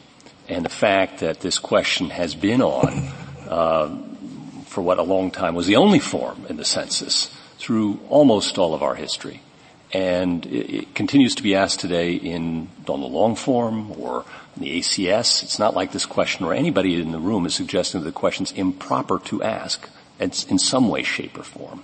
And 0.48 0.64
the 0.64 0.70
fact 0.70 1.20
that 1.20 1.40
this 1.40 1.58
question 1.58 2.10
has 2.10 2.34
been 2.34 2.62
on 2.62 3.08
uh, 3.48 3.96
for 4.66 4.82
what 4.82 4.98
a 4.98 5.02
long 5.02 5.30
time 5.30 5.54
was 5.54 5.66
the 5.66 5.76
only 5.76 5.98
form 5.98 6.46
in 6.48 6.56
the 6.56 6.64
census 6.64 7.34
through 7.58 8.00
almost 8.08 8.58
all 8.58 8.74
of 8.74 8.82
our 8.82 8.94
history. 8.94 9.40
And 9.92 10.44
it, 10.46 10.74
it 10.74 10.94
continues 10.94 11.34
to 11.36 11.42
be 11.42 11.54
asked 11.54 11.80
today 11.80 12.14
in, 12.14 12.68
on 12.88 13.00
the 13.00 13.06
long 13.06 13.36
form 13.36 13.92
or 13.92 14.24
the 14.56 14.80
ACS. 14.80 15.42
It's 15.42 15.58
not 15.58 15.74
like 15.74 15.92
this 15.92 16.06
question 16.06 16.44
or 16.44 16.52
anybody 16.52 17.00
in 17.00 17.12
the 17.12 17.18
room 17.18 17.46
is 17.46 17.54
suggesting 17.54 18.00
that 18.00 18.06
the 18.06 18.12
question's 18.12 18.52
improper 18.52 19.18
to 19.26 19.42
ask. 19.42 19.88
In 20.20 20.30
some 20.32 20.88
way, 20.88 21.02
shape, 21.02 21.36
or 21.36 21.42
form. 21.42 21.82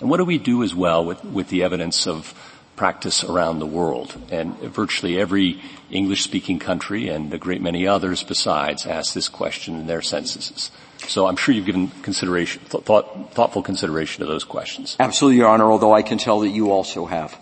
And 0.00 0.10
what 0.10 0.16
do 0.16 0.24
we 0.24 0.38
do 0.38 0.64
as 0.64 0.74
well 0.74 1.04
with, 1.04 1.24
with 1.24 1.48
the 1.48 1.62
evidence 1.62 2.08
of 2.08 2.34
practice 2.76 3.22
around 3.24 3.58
the 3.58 3.66
world. 3.66 4.16
And 4.30 4.56
virtually 4.58 5.18
every 5.18 5.60
English-speaking 5.90 6.58
country 6.58 7.08
and 7.08 7.32
a 7.32 7.38
great 7.38 7.60
many 7.60 7.86
others 7.86 8.22
besides 8.22 8.86
ask 8.86 9.14
this 9.14 9.28
question 9.28 9.78
in 9.78 9.86
their 9.86 10.02
censuses. 10.02 10.70
So 11.08 11.26
I'm 11.26 11.36
sure 11.36 11.54
you've 11.54 11.66
given 11.66 11.88
consideration, 12.02 12.62
th- 12.70 12.84
thought, 12.84 13.32
thoughtful 13.34 13.62
consideration 13.62 14.20
to 14.20 14.26
those 14.26 14.44
questions. 14.44 14.96
Absolutely, 15.00 15.38
Your 15.38 15.48
Honor, 15.48 15.70
although 15.70 15.92
I 15.92 16.02
can 16.02 16.18
tell 16.18 16.40
that 16.40 16.50
you 16.50 16.70
also 16.70 17.06
have. 17.06 17.36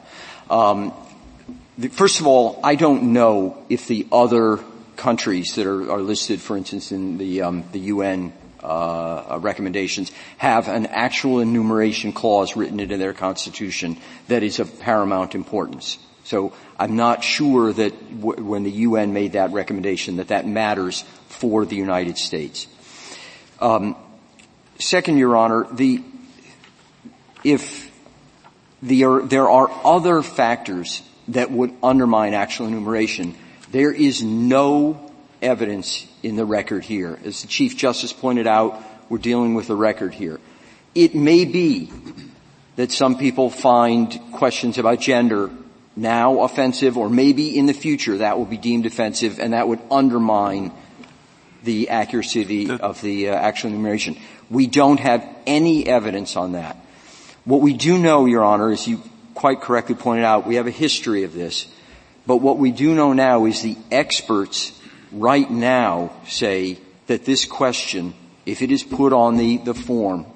Um, 0.48 0.92
the, 1.78 1.88
first 1.88 2.20
of 2.20 2.26
all, 2.26 2.58
I 2.64 2.74
don't 2.74 3.12
know 3.12 3.62
if 3.68 3.86
the 3.86 4.06
other 4.10 4.58
countries 4.96 5.54
that 5.54 5.66
are, 5.66 5.90
are 5.92 6.00
listed, 6.00 6.40
for 6.40 6.56
instance, 6.56 6.92
in 6.92 7.18
the, 7.18 7.42
um, 7.42 7.64
the 7.72 7.80
UN 7.80 8.32
uh, 8.62 9.38
recommendations 9.40 10.12
have 10.38 10.68
an 10.68 10.86
actual 10.86 11.40
enumeration 11.40 12.12
clause 12.12 12.56
written 12.56 12.80
into 12.80 12.96
their 12.96 13.12
constitution 13.12 13.96
that 14.28 14.42
is 14.42 14.58
of 14.58 14.80
paramount 14.80 15.34
importance. 15.34 15.98
So 16.24 16.52
I'm 16.78 16.96
not 16.96 17.24
sure 17.24 17.72
that 17.72 18.20
w- 18.20 18.44
when 18.44 18.62
the 18.62 18.70
UN 18.70 19.12
made 19.12 19.32
that 19.32 19.52
recommendation 19.52 20.16
that 20.16 20.28
that 20.28 20.46
matters 20.46 21.02
for 21.28 21.64
the 21.64 21.76
United 21.76 22.18
States. 22.18 22.66
Um, 23.60 23.96
second, 24.78 25.18
Your 25.18 25.36
Honor, 25.36 25.66
the 25.72 26.02
if 27.42 27.90
the, 28.82 29.04
er, 29.04 29.22
there 29.22 29.48
are 29.48 29.70
other 29.84 30.22
factors 30.22 31.02
that 31.28 31.50
would 31.50 31.74
undermine 31.82 32.34
actual 32.34 32.66
enumeration, 32.66 33.34
there 33.70 33.92
is 33.92 34.22
no 34.22 35.10
evidence 35.40 36.06
in 36.22 36.36
the 36.36 36.44
record 36.44 36.84
here. 36.84 37.18
As 37.24 37.42
the 37.42 37.48
Chief 37.48 37.76
Justice 37.76 38.12
pointed 38.12 38.46
out, 38.46 38.82
we're 39.08 39.18
dealing 39.18 39.54
with 39.54 39.70
a 39.70 39.74
record 39.74 40.14
here. 40.14 40.40
It 40.94 41.14
may 41.14 41.44
be 41.44 41.90
that 42.76 42.92
some 42.92 43.18
people 43.18 43.50
find 43.50 44.18
questions 44.32 44.78
about 44.78 45.00
gender 45.00 45.50
now 45.96 46.40
offensive 46.42 46.96
or 46.96 47.10
maybe 47.10 47.56
in 47.56 47.66
the 47.66 47.74
future 47.74 48.18
that 48.18 48.38
will 48.38 48.46
be 48.46 48.56
deemed 48.56 48.86
offensive 48.86 49.38
and 49.38 49.52
that 49.52 49.68
would 49.68 49.80
undermine 49.90 50.72
the 51.62 51.90
accuracy 51.90 52.42
of 52.42 52.48
the, 52.48 52.70
of 52.80 53.00
the 53.02 53.28
uh, 53.28 53.34
actual 53.34 53.70
enumeration. 53.70 54.16
We 54.48 54.66
don't 54.66 54.98
have 55.00 55.26
any 55.46 55.86
evidence 55.86 56.36
on 56.36 56.52
that. 56.52 56.76
What 57.44 57.60
we 57.60 57.74
do 57.74 57.98
know, 57.98 58.26
Your 58.26 58.44
Honor, 58.44 58.70
as 58.70 58.86
you 58.86 59.02
quite 59.34 59.60
correctly 59.60 59.94
pointed 59.94 60.24
out, 60.24 60.46
we 60.46 60.56
have 60.56 60.66
a 60.66 60.72
history 60.72 61.24
of 61.24 61.34
this. 61.34 61.66
But 62.26 62.36
what 62.36 62.58
we 62.58 62.70
do 62.70 62.94
know 62.94 63.12
now 63.12 63.46
is 63.46 63.62
the 63.62 63.76
experts 63.90 64.78
right 65.12 65.50
now 65.50 66.12
say 66.26 66.78
that 67.06 67.24
this 67.24 67.44
question, 67.44 68.14
if 68.46 68.62
it 68.62 68.70
is 68.70 68.82
put 68.82 69.12
on 69.12 69.36
the, 69.36 69.58
the 69.58 69.74
form, 69.74 70.26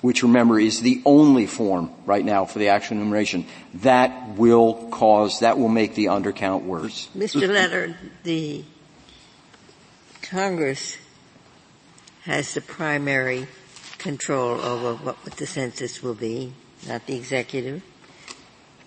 which 0.00 0.22
remember 0.22 0.58
is 0.58 0.80
the 0.80 1.00
only 1.04 1.46
form 1.46 1.90
right 2.06 2.24
now 2.24 2.44
for 2.44 2.58
the 2.58 2.68
actual 2.68 2.96
enumeration, 2.96 3.46
that 3.74 4.36
will 4.36 4.88
cause, 4.90 5.40
that 5.40 5.58
will 5.58 5.68
make 5.68 5.94
the 5.94 6.06
undercount 6.06 6.64
worse. 6.64 7.08
Mr. 7.16 7.48
Letter, 7.48 7.96
the 8.24 8.64
Congress 10.20 10.96
has 12.22 12.54
the 12.54 12.60
primary 12.60 13.46
control 13.98 14.60
over 14.60 14.94
what 14.94 15.22
the 15.36 15.46
census 15.46 16.02
will 16.02 16.14
be, 16.14 16.52
not 16.88 17.06
the 17.06 17.14
executive. 17.14 17.82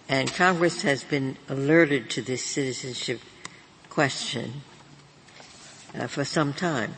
And 0.09 0.31
Congress 0.33 0.81
has 0.81 1.03
been 1.03 1.37
alerted 1.47 2.09
to 2.11 2.21
this 2.21 2.43
citizenship 2.43 3.21
question 3.95 4.51
uh, 5.97 6.05
for 6.05 6.25
some 6.25 6.51
time, 6.51 6.93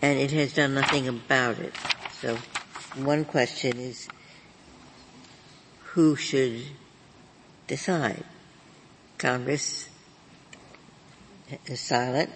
and 0.00 0.18
it 0.18 0.30
has 0.30 0.54
done 0.54 0.72
nothing 0.72 1.06
about 1.06 1.58
it. 1.58 1.74
So, 2.22 2.38
one 2.96 3.26
question 3.26 3.78
is, 3.78 4.08
who 5.92 6.16
should 6.16 6.62
decide? 7.66 8.24
Congress 9.18 9.90
is 11.66 11.80
silent. 11.80 12.30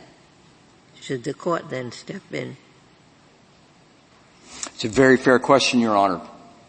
Should 1.00 1.24
the 1.24 1.32
court 1.32 1.70
then 1.70 1.92
step 1.92 2.20
in? 2.32 2.58
It's 4.74 4.84
a 4.84 4.90
very 4.90 5.16
fair 5.16 5.38
question, 5.38 5.80
Your 5.80 5.96
Honor. 5.96 6.20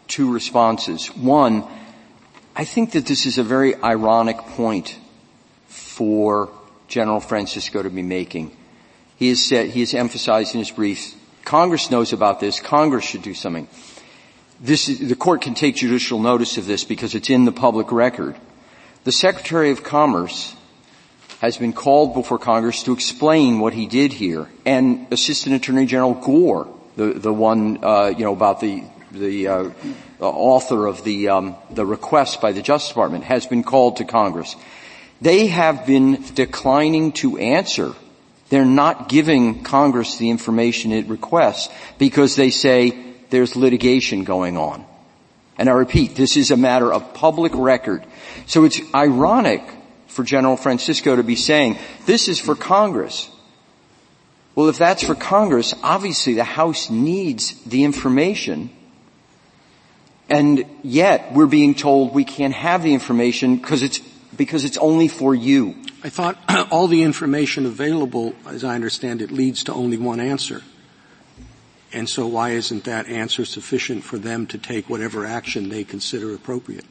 Two 0.07 0.31
responses. 0.31 1.07
One, 1.07 1.65
I 2.55 2.63
think 2.63 2.93
that 2.93 3.05
this 3.05 3.25
is 3.25 3.37
a 3.37 3.43
very 3.43 3.75
ironic 3.75 4.37
point 4.37 4.97
for 5.97 6.49
General 6.87 7.19
Francisco 7.19 7.81
to 7.81 7.89
be 7.89 8.03
making. 8.03 8.55
He 9.17 9.29
has 9.29 9.43
said, 9.43 9.69
he 9.69 9.81
has 9.81 9.93
emphasized 9.93 10.53
in 10.53 10.59
his 10.59 10.71
briefs 10.71 11.15
Congress 11.47 11.89
knows 11.89 12.11
about 12.11 12.41
this. 12.41 12.59
Congress 12.59 13.05
should 13.05 13.21
do 13.21 13.33
something. 13.33 13.69
This 14.59 14.89
is, 14.89 15.07
the 15.07 15.15
court 15.15 15.41
can 15.41 15.53
take 15.53 15.77
judicial 15.77 16.19
notice 16.19 16.57
of 16.57 16.65
this 16.65 16.83
because 16.83 17.15
it's 17.15 17.29
in 17.29 17.45
the 17.45 17.53
public 17.53 17.89
record. 17.89 18.35
The 19.05 19.13
Secretary 19.13 19.71
of 19.71 19.81
Commerce 19.81 20.53
has 21.39 21.55
been 21.55 21.71
called 21.71 22.13
before 22.13 22.37
Congress 22.37 22.83
to 22.83 22.91
explain 22.91 23.61
what 23.61 23.73
he 23.73 23.87
did 23.87 24.11
here, 24.11 24.49
and 24.65 25.07
Assistant 25.09 25.55
Attorney 25.55 25.85
General 25.85 26.15
Gore, 26.15 26.67
the 26.97 27.13
the 27.13 27.31
one 27.31 27.81
uh, 27.81 28.07
you 28.07 28.25
know 28.25 28.33
about 28.33 28.59
the 28.59 28.83
the 29.13 29.47
uh, 29.47 29.69
author 30.19 30.85
of 30.85 31.05
the 31.05 31.29
um, 31.29 31.55
the 31.69 31.85
request 31.85 32.41
by 32.41 32.51
the 32.51 32.61
Justice 32.61 32.89
Department, 32.89 33.23
has 33.23 33.47
been 33.47 33.63
called 33.63 33.97
to 33.97 34.03
Congress. 34.03 34.57
They 35.21 35.47
have 35.47 35.85
been 35.85 36.23
declining 36.35 37.11
to 37.13 37.37
answer. 37.37 37.93
They're 38.49 38.65
not 38.65 39.09
giving 39.09 39.63
Congress 39.63 40.17
the 40.17 40.29
information 40.29 40.91
it 40.91 41.07
requests 41.07 41.69
because 41.97 42.35
they 42.35 42.49
say 42.49 42.97
there's 43.29 43.55
litigation 43.55 44.23
going 44.23 44.57
on. 44.57 44.85
And 45.57 45.69
I 45.69 45.73
repeat, 45.73 46.15
this 46.15 46.37
is 46.37 46.51
a 46.51 46.57
matter 46.57 46.91
of 46.93 47.13
public 47.13 47.51
record. 47.55 48.05
So 48.45 48.63
it's 48.63 48.79
ironic 48.93 49.61
for 50.07 50.23
General 50.23 50.55
Francisco 50.55 51.15
to 51.15 51.23
be 51.23 51.35
saying, 51.35 51.77
this 52.05 52.27
is 52.27 52.39
for 52.39 52.55
Congress. 52.55 53.29
Well, 54.55 54.69
if 54.69 54.77
that's 54.77 55.03
for 55.03 55.15
Congress, 55.15 55.73
obviously 55.83 56.35
the 56.35 56.43
House 56.43 56.89
needs 56.89 57.53
the 57.63 57.83
information. 57.83 58.69
And 60.29 60.65
yet 60.83 61.33
we're 61.33 61.47
being 61.47 61.75
told 61.75 62.13
we 62.13 62.25
can't 62.25 62.53
have 62.53 62.83
the 62.83 62.93
information 62.93 63.57
because 63.57 63.83
it's, 63.83 63.99
because 64.37 64.63
it's 64.63 64.77
only 64.77 65.07
for 65.07 65.35
you. 65.35 65.75
I 66.03 66.09
thought 66.09 66.37
all 66.71 66.87
the 66.87 67.03
information 67.03 67.65
available, 67.65 68.35
as 68.45 68.63
I 68.63 68.75
understand 68.75 69.21
it, 69.21 69.31
leads 69.31 69.63
to 69.65 69.73
only 69.73 69.97
one 69.97 70.19
answer. 70.19 70.61
And 71.93 72.07
so 72.09 72.27
why 72.27 72.51
isn't 72.51 72.83
that 72.83 73.07
answer 73.07 73.45
sufficient 73.45 74.03
for 74.03 74.17
them 74.17 74.45
to 74.47 74.57
take 74.57 74.89
whatever 74.89 75.25
action 75.25 75.69
they 75.69 75.83
consider 75.83 76.33
appropriate? 76.33 76.85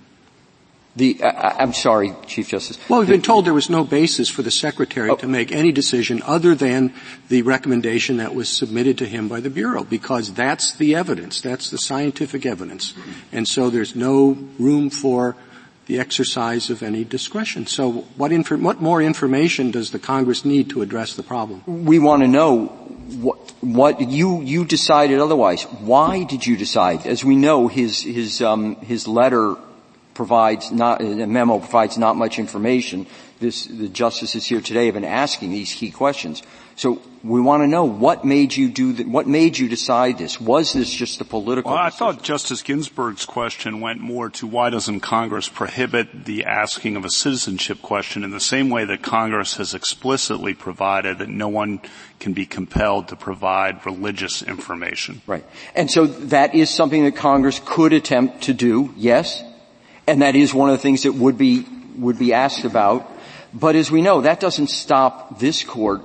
The, 0.96 1.22
uh, 1.22 1.56
I'm 1.58 1.74
sorry, 1.74 2.14
Chief 2.26 2.48
Justice. 2.48 2.78
Well, 2.88 3.00
we've 3.00 3.08
been 3.08 3.20
told 3.20 3.44
there 3.44 3.52
was 3.52 3.68
no 3.68 3.84
basis 3.84 4.30
for 4.30 4.40
the 4.40 4.50
Secretary 4.50 5.10
oh. 5.10 5.16
to 5.16 5.28
make 5.28 5.52
any 5.52 5.70
decision 5.70 6.22
other 6.24 6.54
than 6.54 6.94
the 7.28 7.42
recommendation 7.42 8.16
that 8.16 8.34
was 8.34 8.48
submitted 8.48 8.96
to 8.98 9.06
him 9.06 9.28
by 9.28 9.40
the 9.40 9.50
Bureau, 9.50 9.84
because 9.84 10.32
that's 10.32 10.72
the 10.72 10.94
evidence, 10.94 11.42
that's 11.42 11.68
the 11.68 11.76
scientific 11.76 12.46
evidence. 12.46 12.94
And 13.30 13.46
so 13.46 13.68
there's 13.68 13.94
no 13.94 14.38
room 14.58 14.88
for 14.88 15.36
the 15.86 16.00
exercise 16.00 16.68
of 16.68 16.82
any 16.82 17.04
discretion. 17.04 17.66
So 17.66 18.04
what, 18.16 18.32
what 18.32 18.80
more 18.80 19.00
information 19.00 19.70
does 19.70 19.92
the 19.92 19.98
Congress 19.98 20.44
need 20.44 20.70
to 20.70 20.82
address 20.82 21.14
the 21.14 21.22
problem? 21.22 21.62
We 21.66 21.98
want 21.98 22.22
to 22.22 22.28
know 22.28 22.66
what, 22.66 23.38
what 23.60 24.00
you 24.00 24.42
you 24.42 24.64
decided 24.64 25.20
otherwise. 25.20 25.62
Why 25.62 26.24
did 26.24 26.44
you 26.44 26.56
decide? 26.56 27.06
As 27.06 27.24
we 27.24 27.36
know, 27.36 27.68
his 27.68 28.02
his 28.02 28.42
um, 28.42 28.76
his 28.76 29.06
letter 29.06 29.54
provides 30.14 30.72
not 30.72 31.00
a 31.00 31.26
memo 31.26 31.60
provides 31.60 31.96
not 31.96 32.16
much 32.16 32.38
information. 32.38 33.06
This 33.38 33.66
the 33.66 33.88
justices 33.88 34.44
here 34.44 34.60
today 34.60 34.86
have 34.86 34.94
been 34.94 35.04
asking 35.04 35.50
these 35.50 35.72
key 35.72 35.92
questions. 35.92 36.42
So 36.76 37.00
we 37.24 37.40
want 37.40 37.62
to 37.62 37.66
know 37.66 37.86
what 37.86 38.26
made 38.26 38.54
you 38.54 38.68
do 38.68 38.92
that, 38.92 39.08
what 39.08 39.26
made 39.26 39.56
you 39.56 39.66
decide 39.66 40.18
this? 40.18 40.38
Was 40.38 40.74
this 40.74 40.92
just 40.92 41.18
a 41.22 41.24
political 41.24 41.70
Well, 41.70 41.80
I 41.80 41.86
decision? 41.86 41.98
thought 41.98 42.22
Justice 42.22 42.60
Ginsburg's 42.60 43.24
question 43.24 43.80
went 43.80 44.00
more 44.00 44.28
to 44.30 44.46
why 44.46 44.68
doesn't 44.68 45.00
Congress 45.00 45.48
prohibit 45.48 46.26
the 46.26 46.44
asking 46.44 46.96
of 46.96 47.04
a 47.06 47.08
citizenship 47.08 47.80
question 47.80 48.24
in 48.24 48.30
the 48.30 48.40
same 48.40 48.68
way 48.68 48.84
that 48.84 49.00
Congress 49.00 49.56
has 49.56 49.72
explicitly 49.72 50.52
provided 50.52 51.16
that 51.18 51.30
no 51.30 51.48
one 51.48 51.80
can 52.20 52.34
be 52.34 52.44
compelled 52.44 53.08
to 53.08 53.16
provide 53.16 53.84
religious 53.86 54.42
information. 54.42 55.22
Right. 55.26 55.44
And 55.74 55.90
so 55.90 56.06
that 56.06 56.54
is 56.54 56.68
something 56.68 57.04
that 57.04 57.16
Congress 57.16 57.58
could 57.64 57.94
attempt 57.94 58.42
to 58.44 58.52
do, 58.52 58.92
yes. 58.96 59.42
And 60.06 60.20
that 60.20 60.36
is 60.36 60.52
one 60.52 60.68
of 60.68 60.76
the 60.76 60.82
things 60.82 61.04
that 61.04 61.14
would 61.14 61.38
be, 61.38 61.64
would 61.96 62.18
be 62.18 62.34
asked 62.34 62.66
about. 62.66 63.10
But 63.54 63.76
as 63.76 63.90
we 63.90 64.02
know, 64.02 64.20
that 64.20 64.40
doesn't 64.40 64.68
stop 64.68 65.40
this 65.40 65.64
court 65.64 66.02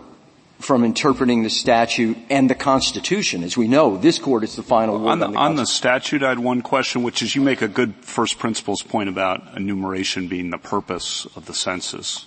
from 0.62 0.84
interpreting 0.84 1.44
the 1.44 1.50
statute 1.50 2.18
and 2.30 2.50
the 2.50 2.56
Constitution. 2.56 3.44
As 3.44 3.58
we 3.58 3.68
know, 3.68 3.98
this 3.98 4.20
court 4.20 4.44
is 4.44 4.56
the 4.56 4.64
final 4.64 5.00
word 5.00 5.10
on 5.10 5.20
the, 5.20 5.26
on 5.26 5.34
the, 5.34 5.40
on 5.40 5.56
the 5.56 5.66
statute. 5.66 6.24
I 6.24 6.30
had 6.30 6.40
one 6.40 6.62
question, 6.62 7.04
which 7.04 7.22
is 7.22 7.36
you 7.36 7.42
make 7.42 7.62
a 7.62 7.68
good 7.68 7.96
first 7.96 8.38
principles 8.38 8.82
point 8.82 9.10
about 9.10 9.58
enumeration 9.58 10.28
being 10.28 10.52
the 10.52 10.58
purpose 10.58 11.26
of 11.36 11.46
the 11.48 11.54
census, 11.54 12.26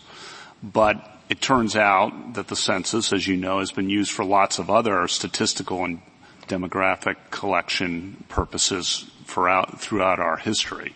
but 0.63 1.11
it 1.29 1.41
turns 1.41 1.77
out 1.77 2.35
that 2.35 2.49
the 2.49 2.57
census, 2.57 3.13
as 3.13 3.27
you 3.27 3.37
know, 3.37 3.61
has 3.61 3.73
been 3.73 3.89
used 3.89 4.11
for 4.11 4.25
lots 4.25 4.59
of 4.59 4.69
other 4.69 5.09
statistical 5.09 5.85
and 5.85 6.03
demographic 6.49 7.17
collection 7.31 8.25
purposes 8.29 9.11
throughout, 9.25 9.81
throughout 9.81 10.19
our 10.19 10.37
history. 10.37 10.95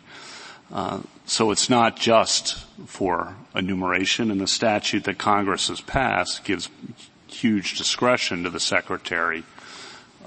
Uh, 0.70 1.00
so 1.24 1.50
it's 1.50 1.70
not 1.70 1.96
just 1.96 2.64
for 2.86 3.36
enumeration, 3.54 4.30
and 4.30 4.40
the 4.40 4.46
statute 4.46 5.04
that 5.04 5.18
Congress 5.18 5.68
has 5.68 5.80
passed 5.80 6.44
gives 6.44 6.68
huge 7.28 7.78
discretion 7.78 8.44
to 8.44 8.50
the 8.50 8.60
secretary 8.60 9.44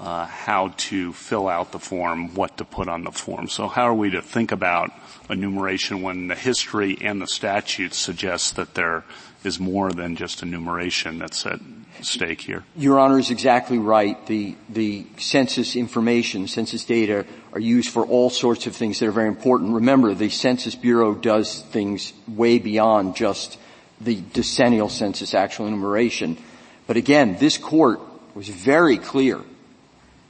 uh, 0.02 0.26
how 0.26 0.68
to 0.76 1.12
fill 1.12 1.48
out 1.48 1.70
the 1.70 1.78
form, 1.78 2.34
what 2.34 2.56
to 2.56 2.64
put 2.64 2.88
on 2.88 3.04
the 3.04 3.12
form. 3.12 3.48
So 3.48 3.68
how 3.68 3.84
are 3.84 3.94
we 3.94 4.10
to 4.10 4.22
think 4.22 4.50
about 4.50 4.90
enumeration 5.30 6.02
when 6.02 6.28
the 6.28 6.34
history 6.34 6.98
and 7.00 7.20
the 7.20 7.26
statute 7.26 7.94
suggest 7.94 8.56
that 8.56 8.74
there 8.74 9.04
is 9.44 9.60
more 9.60 9.92
than 9.92 10.16
just 10.16 10.42
enumeration 10.42 11.18
that's 11.18 11.46
at 11.46 11.60
stake 12.00 12.40
here? 12.40 12.64
Your 12.76 12.98
Honor 12.98 13.18
is 13.18 13.30
exactly 13.30 13.78
right. 13.78 14.26
The, 14.26 14.56
the 14.68 15.06
census 15.18 15.76
information, 15.76 16.48
census 16.48 16.84
data 16.84 17.24
are 17.52 17.60
used 17.60 17.90
for 17.90 18.04
all 18.04 18.30
sorts 18.30 18.66
of 18.66 18.74
things 18.74 18.98
that 18.98 19.06
are 19.06 19.12
very 19.12 19.28
important. 19.28 19.74
Remember, 19.74 20.14
the 20.14 20.30
Census 20.30 20.74
Bureau 20.74 21.14
does 21.14 21.60
things 21.60 22.12
way 22.26 22.58
beyond 22.58 23.14
just 23.14 23.58
the 24.00 24.20
decennial 24.32 24.88
census 24.88 25.32
actual 25.32 25.66
enumeration. 25.66 26.38
But 26.92 26.98
again, 26.98 27.38
this 27.38 27.56
court 27.56 28.00
was 28.34 28.50
very 28.50 28.98
clear. 28.98 29.40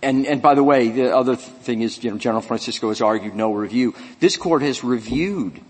And, 0.01 0.25
and 0.27 0.41
by 0.41 0.55
the 0.55 0.63
way, 0.63 0.91
the 0.91 1.13
other 1.13 1.35
thing 1.35 1.83
is, 1.83 2.05
you 2.05 2.13
know, 2.13 2.19
General 2.19 2.41
Francisco 2.41 2.91
has 2.91 3.01
argued 3.01 3.35
no 3.35 3.53
review. 3.53 3.97
This 4.21 4.37
court 4.37 4.63
has 4.63 4.85
reviewed 4.85 5.61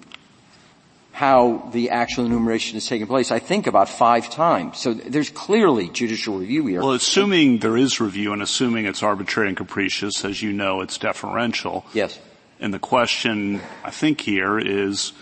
how 1.12 1.70
the 1.72 1.88
actual 1.88 2.26
enumeration 2.26 2.76
is 2.76 2.86
taking 2.86 3.06
place, 3.06 3.30
I 3.30 3.38
think 3.38 3.66
about 3.66 3.88
five 3.88 4.28
times. 4.28 4.80
So 4.80 4.92
there's 4.92 5.30
clearly 5.30 5.88
judicial 5.88 6.36
review 6.38 6.66
here. 6.66 6.82
Well, 6.82 6.92
assuming 6.92 7.60
there 7.60 7.78
is 7.78 7.98
review 7.98 8.34
and 8.34 8.42
assuming 8.42 8.84
it's 8.84 9.02
arbitrary 9.02 9.48
and 9.48 9.56
capricious, 9.56 10.26
as 10.26 10.42
you 10.42 10.52
know, 10.52 10.82
it's 10.82 10.98
deferential. 10.98 11.86
Yes. 11.94 12.18
And 12.60 12.74
the 12.74 12.78
question, 12.78 13.62
I 13.82 13.92
think 13.92 14.20
here, 14.20 14.58
is 14.58 15.14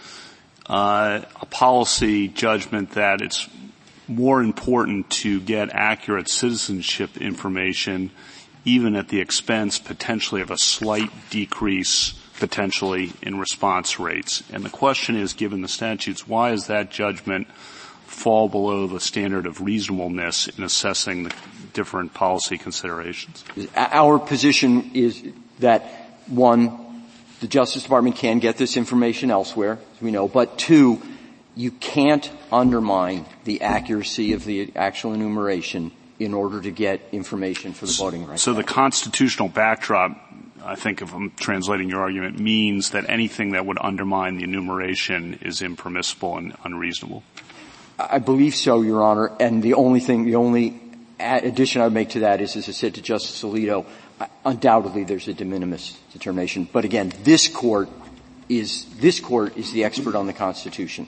uh, 0.68 1.20
a 1.40 1.46
policy 1.46 2.26
judgment 2.26 2.90
that 2.94 3.20
it's 3.22 3.48
more 4.10 4.42
important 4.42 5.08
to 5.10 5.40
get 5.40 5.70
accurate 5.72 6.28
citizenship 6.28 7.16
information 7.16 8.10
even 8.64 8.94
at 8.96 9.08
the 9.08 9.20
expense 9.20 9.78
potentially 9.78 10.42
of 10.42 10.50
a 10.50 10.58
slight 10.58 11.10
decrease 11.30 12.12
potentially 12.38 13.12
in 13.22 13.38
response 13.38 13.98
rates. 13.98 14.42
And 14.52 14.64
the 14.64 14.70
question 14.70 15.16
is, 15.16 15.32
given 15.34 15.62
the 15.62 15.68
statutes, 15.68 16.26
why 16.26 16.50
does 16.50 16.66
that 16.66 16.90
judgment 16.90 17.48
fall 18.06 18.48
below 18.48 18.86
the 18.86 19.00
standard 19.00 19.46
of 19.46 19.60
reasonableness 19.60 20.48
in 20.48 20.64
assessing 20.64 21.24
the 21.24 21.34
different 21.72 22.12
policy 22.12 22.58
considerations? 22.58 23.44
Our 23.76 24.18
position 24.18 24.90
is 24.94 25.22
that 25.60 25.82
one, 26.26 27.04
the 27.40 27.46
Justice 27.46 27.82
Department 27.82 28.16
can 28.16 28.38
get 28.38 28.56
this 28.56 28.76
information 28.76 29.30
elsewhere, 29.30 29.78
we 30.00 30.10
know, 30.10 30.26
but 30.26 30.58
two, 30.58 31.00
you 31.60 31.70
can't 31.70 32.30
undermine 32.50 33.26
the 33.44 33.60
accuracy 33.60 34.32
of 34.32 34.44
the 34.44 34.72
actual 34.74 35.12
enumeration 35.12 35.92
in 36.18 36.32
order 36.32 36.60
to 36.60 36.70
get 36.70 37.00
information 37.12 37.72
for 37.72 37.86
the 37.86 37.92
voting 37.92 38.26
rights. 38.26 38.42
So 38.42 38.54
the 38.54 38.64
constitutional 38.64 39.48
backdrop, 39.48 40.16
I 40.64 40.74
think 40.74 41.02
if 41.02 41.12
I'm 41.14 41.30
translating 41.32 41.90
your 41.90 42.00
argument, 42.00 42.38
means 42.38 42.90
that 42.90 43.08
anything 43.08 43.52
that 43.52 43.66
would 43.66 43.78
undermine 43.80 44.38
the 44.38 44.44
enumeration 44.44 45.38
is 45.42 45.60
impermissible 45.60 46.36
and 46.38 46.56
unreasonable. 46.64 47.22
I 47.98 48.18
believe 48.18 48.54
so, 48.54 48.80
Your 48.80 49.02
Honor. 49.02 49.30
And 49.38 49.62
the 49.62 49.74
only 49.74 50.00
thing, 50.00 50.24
the 50.24 50.36
only 50.36 50.80
addition 51.18 51.82
I 51.82 51.84
would 51.84 51.92
make 51.92 52.10
to 52.10 52.20
that 52.20 52.40
is, 52.40 52.56
as 52.56 52.68
I 52.68 52.72
said 52.72 52.94
to 52.94 53.02
Justice 53.02 53.42
Alito, 53.42 53.84
undoubtedly 54.44 55.04
there's 55.04 55.28
a 55.28 55.34
de 55.34 55.44
minimis 55.44 55.98
determination. 56.12 56.68
But 56.70 56.86
again, 56.86 57.12
this 57.22 57.48
court 57.48 57.90
is, 58.48 58.86
this 58.96 59.20
court 59.20 59.58
is 59.58 59.72
the 59.72 59.84
expert 59.84 60.14
on 60.14 60.26
the 60.26 60.32
Constitution. 60.32 61.06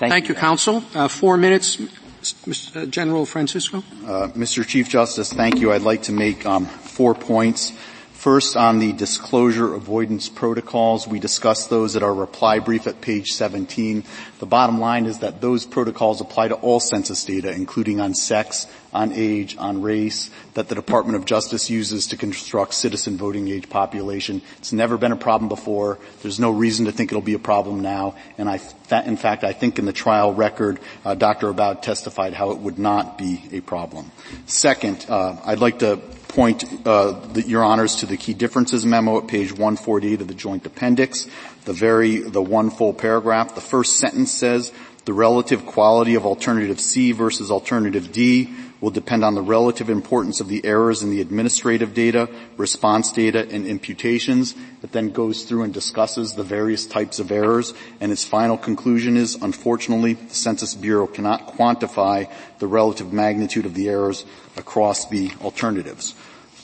Thank, 0.00 0.12
Thank 0.12 0.28
you, 0.28 0.34
you, 0.34 0.40
counsel. 0.40 0.82
Uh, 0.94 1.08
four 1.08 1.36
minutes, 1.36 1.76
Mr. 1.76 2.74
Uh, 2.74 2.86
General 2.86 3.26
Francisco. 3.26 3.84
Uh, 4.06 4.28
Mr. 4.28 4.66
Chief 4.66 4.88
Justice, 4.88 5.30
thank 5.30 5.60
you. 5.60 5.74
I'd 5.74 5.82
like 5.82 6.04
to 6.04 6.12
make 6.12 6.46
um, 6.46 6.64
four 6.64 7.14
points. 7.14 7.74
First, 8.20 8.54
on 8.54 8.80
the 8.80 8.92
disclosure 8.92 9.72
avoidance 9.72 10.28
protocols, 10.28 11.08
we 11.08 11.18
discussed 11.18 11.70
those 11.70 11.96
at 11.96 12.02
our 12.02 12.12
reply 12.12 12.58
brief 12.58 12.86
at 12.86 13.00
page 13.00 13.28
17. 13.28 14.04
The 14.40 14.44
bottom 14.44 14.78
line 14.78 15.06
is 15.06 15.20
that 15.20 15.40
those 15.40 15.64
protocols 15.64 16.20
apply 16.20 16.48
to 16.48 16.56
all 16.56 16.80
census 16.80 17.24
data, 17.24 17.50
including 17.50 17.98
on 17.98 18.12
sex, 18.12 18.66
on 18.92 19.12
age, 19.14 19.56
on 19.56 19.80
race, 19.80 20.28
that 20.52 20.68
the 20.68 20.74
Department 20.74 21.16
of 21.16 21.24
Justice 21.24 21.70
uses 21.70 22.08
to 22.08 22.18
construct 22.18 22.74
citizen 22.74 23.16
voting 23.16 23.48
age 23.48 23.70
population. 23.70 24.42
It's 24.58 24.74
never 24.74 24.98
been 24.98 25.12
a 25.12 25.16
problem 25.16 25.48
before. 25.48 25.98
There's 26.20 26.38
no 26.38 26.50
reason 26.50 26.84
to 26.84 26.92
think 26.92 27.10
it'll 27.10 27.22
be 27.22 27.32
a 27.32 27.38
problem 27.38 27.80
now. 27.80 28.16
And 28.36 28.50
I, 28.50 28.60
in 29.06 29.16
fact, 29.16 29.44
I 29.44 29.54
think 29.54 29.78
in 29.78 29.86
the 29.86 29.94
trial 29.94 30.34
record, 30.34 30.78
uh, 31.06 31.14
Dr. 31.14 31.48
Abowd 31.48 31.82
testified 31.82 32.34
how 32.34 32.50
it 32.50 32.58
would 32.58 32.78
not 32.78 33.16
be 33.16 33.48
a 33.52 33.60
problem. 33.62 34.12
Second, 34.44 35.06
uh, 35.08 35.40
I'd 35.42 35.60
like 35.60 35.78
to 35.78 36.02
point 36.30 36.64
uh, 36.86 37.20
your 37.34 37.62
honors 37.62 37.96
to 37.96 38.06
the 38.06 38.16
key 38.16 38.34
differences 38.34 38.86
memo 38.86 39.18
at 39.18 39.28
page 39.28 39.50
148 39.50 40.20
of 40.20 40.28
the 40.28 40.34
joint 40.34 40.64
appendix. 40.64 41.26
The 41.64 41.72
very, 41.72 42.18
the 42.18 42.42
one 42.42 42.70
full 42.70 42.94
paragraph. 42.94 43.54
The 43.54 43.60
first 43.60 43.98
sentence 43.98 44.32
says, 44.32 44.72
the 45.04 45.12
relative 45.12 45.66
quality 45.66 46.14
of 46.14 46.26
alternative 46.26 46.78
C 46.78 47.12
versus 47.12 47.50
alternative 47.50 48.12
D 48.12 48.54
will 48.80 48.90
depend 48.90 49.24
on 49.24 49.34
the 49.34 49.42
relative 49.42 49.90
importance 49.90 50.40
of 50.40 50.48
the 50.48 50.64
errors 50.64 51.02
in 51.02 51.10
the 51.10 51.20
administrative 51.20 51.94
data, 51.94 52.28
response 52.56 53.12
data, 53.12 53.46
and 53.50 53.66
imputations. 53.66 54.54
It 54.82 54.92
then 54.92 55.10
goes 55.10 55.44
through 55.44 55.64
and 55.64 55.74
discusses 55.74 56.34
the 56.34 56.42
various 56.42 56.86
types 56.86 57.18
of 57.18 57.30
errors, 57.30 57.74
and 58.00 58.10
its 58.10 58.24
final 58.24 58.56
conclusion 58.56 59.16
is, 59.16 59.34
unfortunately, 59.34 60.14
the 60.14 60.34
Census 60.34 60.74
Bureau 60.74 61.06
cannot 61.06 61.48
quantify 61.56 62.30
the 62.58 62.66
relative 62.66 63.12
magnitude 63.12 63.66
of 63.66 63.74
the 63.74 63.88
errors 63.88 64.24
across 64.56 65.08
the 65.08 65.30
alternatives. 65.42 66.14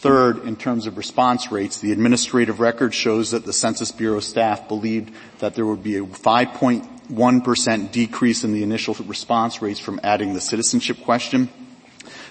Third, 0.07 0.45
in 0.45 0.55
terms 0.55 0.87
of 0.87 0.97
response 0.97 1.51
rates, 1.51 1.79
the 1.79 1.91
administrative 1.91 2.61
record 2.61 2.95
shows 2.95 3.33
that 3.33 3.45
the 3.45 3.53
Census 3.53 3.91
Bureau 3.91 4.21
staff 4.21 4.69
believed 4.69 5.13
that 5.41 5.55
there 5.57 5.67
would 5.67 5.83
be 5.83 5.97
a 5.97 6.03
5.1% 6.03 7.91
decrease 7.91 8.45
in 8.45 8.53
the 8.53 8.63
initial 8.63 8.95
response 9.07 9.61
rates 9.61 9.81
from 9.81 9.99
adding 10.05 10.33
the 10.33 10.41
citizenship 10.41 11.03
question. 11.03 11.49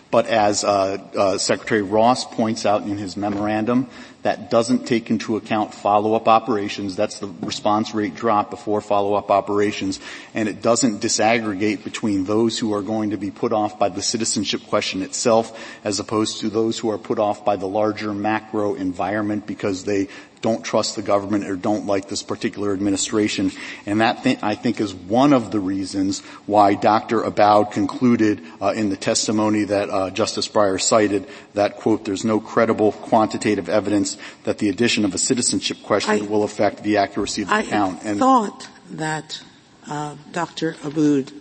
But 0.09 0.27
as 0.27 0.63
uh, 0.63 0.97
uh, 1.17 1.37
Secretary 1.37 1.81
Ross 1.81 2.23
points 2.23 2.65
out 2.65 2.83
in 2.83 2.97
his 2.97 3.17
memorandum, 3.17 3.89
that 4.25 4.49
doesn't 4.49 4.87
take 4.87 5.11
into 5.11 5.37
account 5.37 5.71
follow-up 5.71 6.27
operations. 6.27 6.95
That's 6.95 7.19
the 7.19 7.27
response 7.41 7.93
rate 7.93 8.15
drop 8.15 8.49
before 8.49 8.81
follow-up 8.81 9.29
operations. 9.29 9.99
And 10.33 10.49
it 10.49 10.63
doesn't 10.63 10.99
disaggregate 10.99 11.83
between 11.83 12.25
those 12.25 12.57
who 12.57 12.73
are 12.73 12.81
going 12.81 13.11
to 13.11 13.17
be 13.17 13.29
put 13.29 13.53
off 13.53 13.77
by 13.77 13.89
the 13.89 14.01
citizenship 14.01 14.65
question 14.65 15.03
itself 15.03 15.55
as 15.83 15.99
opposed 15.99 16.39
to 16.39 16.49
those 16.49 16.79
who 16.79 16.89
are 16.89 16.97
put 16.97 17.19
off 17.19 17.45
by 17.45 17.55
the 17.55 17.67
larger 17.67 18.15
macro 18.15 18.73
environment 18.73 19.45
because 19.45 19.83
they 19.83 20.07
don't 20.45 20.61
trust 20.61 20.95
the 20.95 21.01
government 21.01 21.43
or 21.45 21.55
don't 21.55 21.87
like 21.87 22.07
this 22.07 22.21
particular 22.21 22.71
administration. 22.71 23.51
And 23.87 24.01
that 24.01 24.21
th- 24.21 24.37
I 24.43 24.53
think 24.53 24.79
is 24.79 24.93
one 24.93 25.33
of 25.33 25.49
the 25.49 25.59
reasons 25.59 26.19
why 26.45 26.75
Dr. 26.75 27.23
Abowd 27.23 27.71
concluded 27.71 28.43
uh, 28.61 28.67
in 28.75 28.89
the 28.89 28.95
testimony 28.95 29.63
that 29.63 29.89
uh, 29.89 30.11
Justice 30.11 30.47
Breyer 30.47 30.79
cited 30.79 31.27
that 31.55 31.77
quote, 31.77 32.05
there's 32.05 32.23
no 32.23 32.39
credible 32.39 32.91
quantitative 32.91 33.69
evidence 33.69 34.19
that 34.43 34.59
the 34.59 34.69
addition 34.69 35.03
of 35.03 35.15
a 35.15 35.17
citizenship 35.17 35.81
question 35.81 36.11
I, 36.11 36.21
will 36.21 36.43
affect 36.43 36.83
the 36.83 36.97
accuracy 36.97 37.41
of 37.41 37.47
the 37.47 37.55
I 37.55 37.63
count. 37.63 38.03
And 38.03 38.17
I 38.17 38.19
thought 38.19 38.69
that 38.91 39.41
uh, 39.87 40.15
Dr. 40.31 40.75
Abowd 40.83 41.33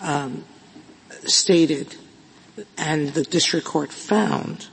um, 0.00 0.44
stated 1.26 1.94
and 2.76 3.10
the 3.10 3.22
district 3.22 3.66
court 3.66 3.92
found 3.92 4.66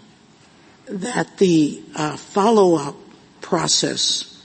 that 0.87 1.37
the 1.37 1.83
uh, 1.95 2.17
follow-up 2.17 2.95
process 3.41 4.43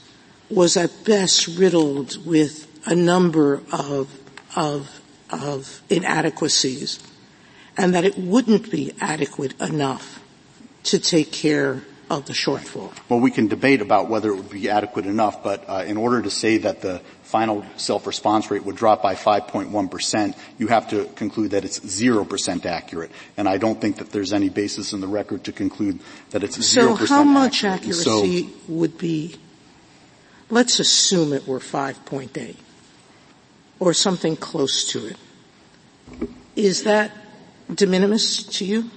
was 0.50 0.76
at 0.76 1.04
best 1.04 1.46
riddled 1.46 2.24
with 2.26 2.70
a 2.86 2.94
number 2.94 3.62
of, 3.72 4.08
of, 4.56 5.00
of 5.30 5.82
inadequacies 5.88 7.00
and 7.76 7.94
that 7.94 8.04
it 8.04 8.16
wouldn't 8.18 8.70
be 8.70 8.92
adequate 9.00 9.60
enough 9.60 10.22
to 10.84 10.98
take 10.98 11.32
care 11.32 11.82
of 12.10 12.26
the 12.26 12.32
shortfall. 12.32 12.92
Well, 13.08 13.20
we 13.20 13.30
can 13.30 13.48
debate 13.48 13.80
about 13.80 14.08
whether 14.08 14.30
it 14.30 14.36
would 14.36 14.50
be 14.50 14.68
adequate 14.68 15.06
enough, 15.06 15.42
but 15.42 15.64
uh, 15.68 15.84
in 15.86 15.96
order 15.96 16.22
to 16.22 16.30
say 16.30 16.58
that 16.58 16.82
the 16.82 17.00
final 17.34 17.64
self-response 17.76 18.48
rate 18.48 18.64
would 18.64 18.76
drop 18.76 19.02
by 19.02 19.16
5.1%, 19.16 20.36
you 20.56 20.68
have 20.68 20.88
to 20.88 21.06
conclude 21.16 21.50
that 21.50 21.64
it's 21.64 21.80
0% 21.80 22.64
accurate. 22.64 23.10
And 23.36 23.48
I 23.48 23.58
don't 23.58 23.80
think 23.80 23.96
that 23.96 24.10
there's 24.12 24.32
any 24.32 24.50
basis 24.50 24.92
in 24.92 25.00
the 25.00 25.08
record 25.08 25.42
to 25.42 25.52
conclude 25.52 25.98
that 26.30 26.44
it's 26.44 26.56
0% 26.56 26.62
So 26.62 26.94
how 27.06 27.24
much 27.24 27.64
accuracy 27.64 28.44
so, 28.44 28.48
would 28.68 28.96
be, 28.98 29.34
let's 30.48 30.78
assume 30.78 31.32
it 31.32 31.44
were 31.44 31.58
5.8 31.58 32.54
or 33.80 33.92
something 33.92 34.36
close 34.36 34.84
to 34.92 35.04
it. 35.08 35.16
Is 36.54 36.84
that 36.84 37.10
de 37.74 37.88
minimis 37.88 38.44
to 38.44 38.64
you? 38.64 38.90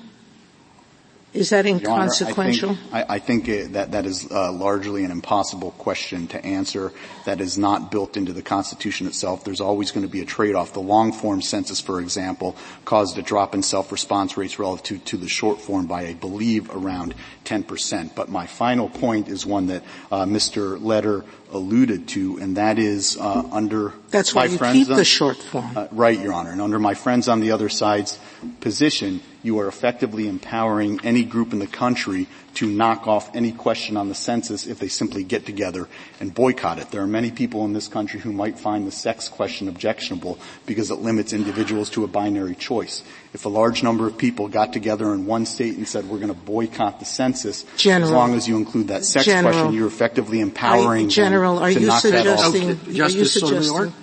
Is 1.37 1.51
that 1.51 1.65
inconsequential? 1.65 2.71
Honor, 2.71 2.79
I 2.91 3.01
think, 3.01 3.09
I, 3.09 3.15
I 3.15 3.19
think 3.19 3.73
that 3.73 3.91
that 3.91 4.05
is 4.05 4.29
uh, 4.31 4.51
largely 4.51 5.03
an 5.03 5.11
impossible 5.11 5.71
question 5.71 6.27
to 6.27 6.43
answer. 6.43 6.91
That 7.25 7.41
is 7.41 7.57
not 7.57 7.91
built 7.91 8.17
into 8.17 8.33
the 8.33 8.41
Constitution 8.41 9.05
itself. 9.05 9.43
There's 9.43 9.61
always 9.61 9.91
going 9.91 10.05
to 10.05 10.11
be 10.11 10.21
a 10.21 10.25
trade-off. 10.25 10.73
The 10.73 10.79
long-form 10.79 11.41
census, 11.41 11.79
for 11.79 12.01
example, 12.01 12.55
caused 12.85 13.17
a 13.17 13.21
drop 13.21 13.53
in 13.53 13.61
self-response 13.61 14.35
rates 14.35 14.57
relative 14.57 15.03
to, 15.03 15.05
to 15.11 15.17
the 15.17 15.29
short 15.29 15.61
form 15.61 15.85
by, 15.85 16.07
I 16.07 16.13
believe, 16.13 16.69
around 16.75 17.13
10%. 17.45 18.15
But 18.15 18.29
my 18.29 18.47
final 18.47 18.89
point 18.89 19.27
is 19.27 19.45
one 19.45 19.67
that 19.67 19.83
uh, 20.11 20.25
Mr. 20.25 20.81
Letter 20.83 21.23
alluded 21.51 22.07
to, 22.09 22.37
and 22.39 22.57
that 22.57 22.77
is 22.79 23.17
uh, 23.17 23.43
under 23.51 23.93
That's 24.09 24.33
my 24.33 24.41
why 24.41 24.45
you 24.51 24.57
friends 24.57 24.87
keep 24.87 24.95
the 24.95 25.05
short 25.05 25.37
form. 25.37 25.71
Uh, 25.75 25.87
right, 25.91 26.19
Your 26.19 26.33
Honor. 26.33 26.51
And 26.51 26.61
under 26.61 26.79
my 26.79 26.93
friends 26.93 27.27
on 27.27 27.39
the 27.39 27.51
other 27.51 27.69
side's 27.69 28.19
position, 28.59 29.21
you 29.47 29.59
are 29.59 29.67
effectively 29.67 30.27
empowering 30.27 30.99
any 31.03 31.23
group 31.23 31.53
in 31.53 31.59
the 31.59 31.65
country 31.65 32.27
to 32.53 32.67
knock 32.67 33.07
off 33.07 33.35
any 33.35 33.51
question 33.51 33.95
on 33.95 34.09
the 34.09 34.15
census 34.15 34.67
if 34.67 34.77
they 34.79 34.87
simply 34.87 35.23
get 35.23 35.45
together 35.45 35.87
and 36.19 36.33
boycott 36.33 36.79
it. 36.79 36.91
There 36.91 37.01
are 37.01 37.07
many 37.07 37.31
people 37.31 37.63
in 37.65 37.73
this 37.73 37.87
country 37.87 38.19
who 38.19 38.33
might 38.33 38.59
find 38.59 38.85
the 38.85 38.91
sex 38.91 39.29
question 39.29 39.67
objectionable 39.67 40.37
because 40.65 40.91
it 40.91 40.95
limits 40.95 41.33
individuals 41.33 41.89
to 41.91 42.03
a 42.03 42.07
binary 42.07 42.55
choice. 42.55 43.03
If 43.33 43.45
a 43.45 43.49
large 43.49 43.83
number 43.83 44.05
of 44.05 44.17
people 44.17 44.47
got 44.47 44.73
together 44.73 45.13
in 45.13 45.25
one 45.25 45.45
state 45.45 45.77
and 45.77 45.87
said 45.87 46.05
we're 46.09 46.17
going 46.17 46.33
to 46.33 46.33
boycott 46.33 46.99
the 46.99 47.05
census, 47.05 47.63
General, 47.77 48.09
as 48.09 48.11
long 48.11 48.33
as 48.35 48.47
you 48.47 48.57
include 48.57 48.89
that 48.89 49.05
sex 49.05 49.25
General, 49.25 49.53
question, 49.53 49.73
you're 49.73 49.87
effectively 49.87 50.41
empowering 50.41 51.05
I, 51.05 51.09
General, 51.09 51.59
are 51.59 51.71
to 51.71 51.79
you 51.79 51.87
knock 51.87 52.01
suggesting, 52.01 52.67
that 52.67 52.77
off. 52.77 52.93
Justice 52.93 52.97
are 53.15 53.19
you 53.19 53.25
suggesting, 53.25 53.93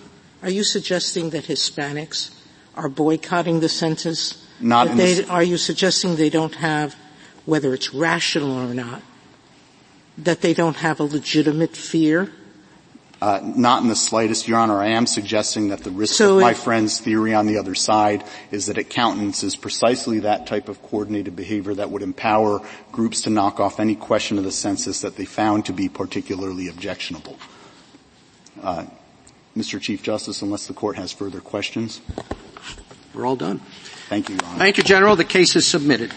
are 0.42 0.50
you 0.50 0.64
suggesting 0.64 1.30
that 1.30 1.44
Hispanics 1.44 2.34
are 2.76 2.88
boycotting 2.88 3.60
the 3.60 3.68
census? 3.68 4.43
Not 4.60 4.88
in 4.88 4.96
they, 4.96 5.14
the, 5.14 5.28
Are 5.28 5.42
you 5.42 5.56
suggesting 5.56 6.16
they 6.16 6.30
don't 6.30 6.54
have 6.56 6.94
whether 7.44 7.74
it's 7.74 7.92
rational 7.92 8.52
or 8.52 8.74
not, 8.74 9.02
that 10.18 10.40
they 10.40 10.54
don't 10.54 10.76
have 10.76 11.00
a 11.00 11.04
legitimate 11.04 11.76
fear? 11.76 12.32
Uh, 13.20 13.40
not 13.42 13.82
in 13.82 13.88
the 13.88 13.96
slightest, 13.96 14.48
Your 14.48 14.58
Honor. 14.58 14.80
I 14.80 14.88
am 14.88 15.06
suggesting 15.06 15.68
that 15.68 15.80
the 15.80 15.90
risk 15.90 16.14
so 16.14 16.36
of 16.36 16.42
my 16.42 16.52
friend's 16.52 17.00
theory 17.00 17.32
on 17.32 17.46
the 17.46 17.58
other 17.58 17.74
side 17.74 18.24
is 18.50 18.66
that 18.66 18.76
accountants 18.76 19.42
is 19.42 19.56
precisely 19.56 20.20
that 20.20 20.46
type 20.46 20.68
of 20.68 20.82
coordinated 20.82 21.34
behavior 21.34 21.74
that 21.74 21.90
would 21.90 22.02
empower 22.02 22.60
groups 22.92 23.22
to 23.22 23.30
knock 23.30 23.60
off 23.60 23.80
any 23.80 23.94
question 23.94 24.36
of 24.36 24.44
the 24.44 24.52
census 24.52 25.00
that 25.00 25.16
they 25.16 25.24
found 25.24 25.64
to 25.66 25.72
be 25.72 25.88
particularly 25.88 26.68
objectionable. 26.68 27.38
Uh, 28.62 28.84
Mr. 29.56 29.80
Chief 29.80 30.02
Justice, 30.02 30.42
unless 30.42 30.66
the 30.66 30.74
court 30.74 30.96
has 30.96 31.12
further 31.12 31.40
questions. 31.40 32.00
We're 33.14 33.26
all 33.26 33.36
done. 33.36 33.60
Thank 34.08 34.28
you, 34.28 34.36
Your 34.36 34.44
Honor. 34.46 34.58
Thank 34.58 34.78
you, 34.78 34.84
General. 34.84 35.16
The 35.16 35.24
case 35.24 35.56
is 35.56 35.66
submitted. 35.66 36.14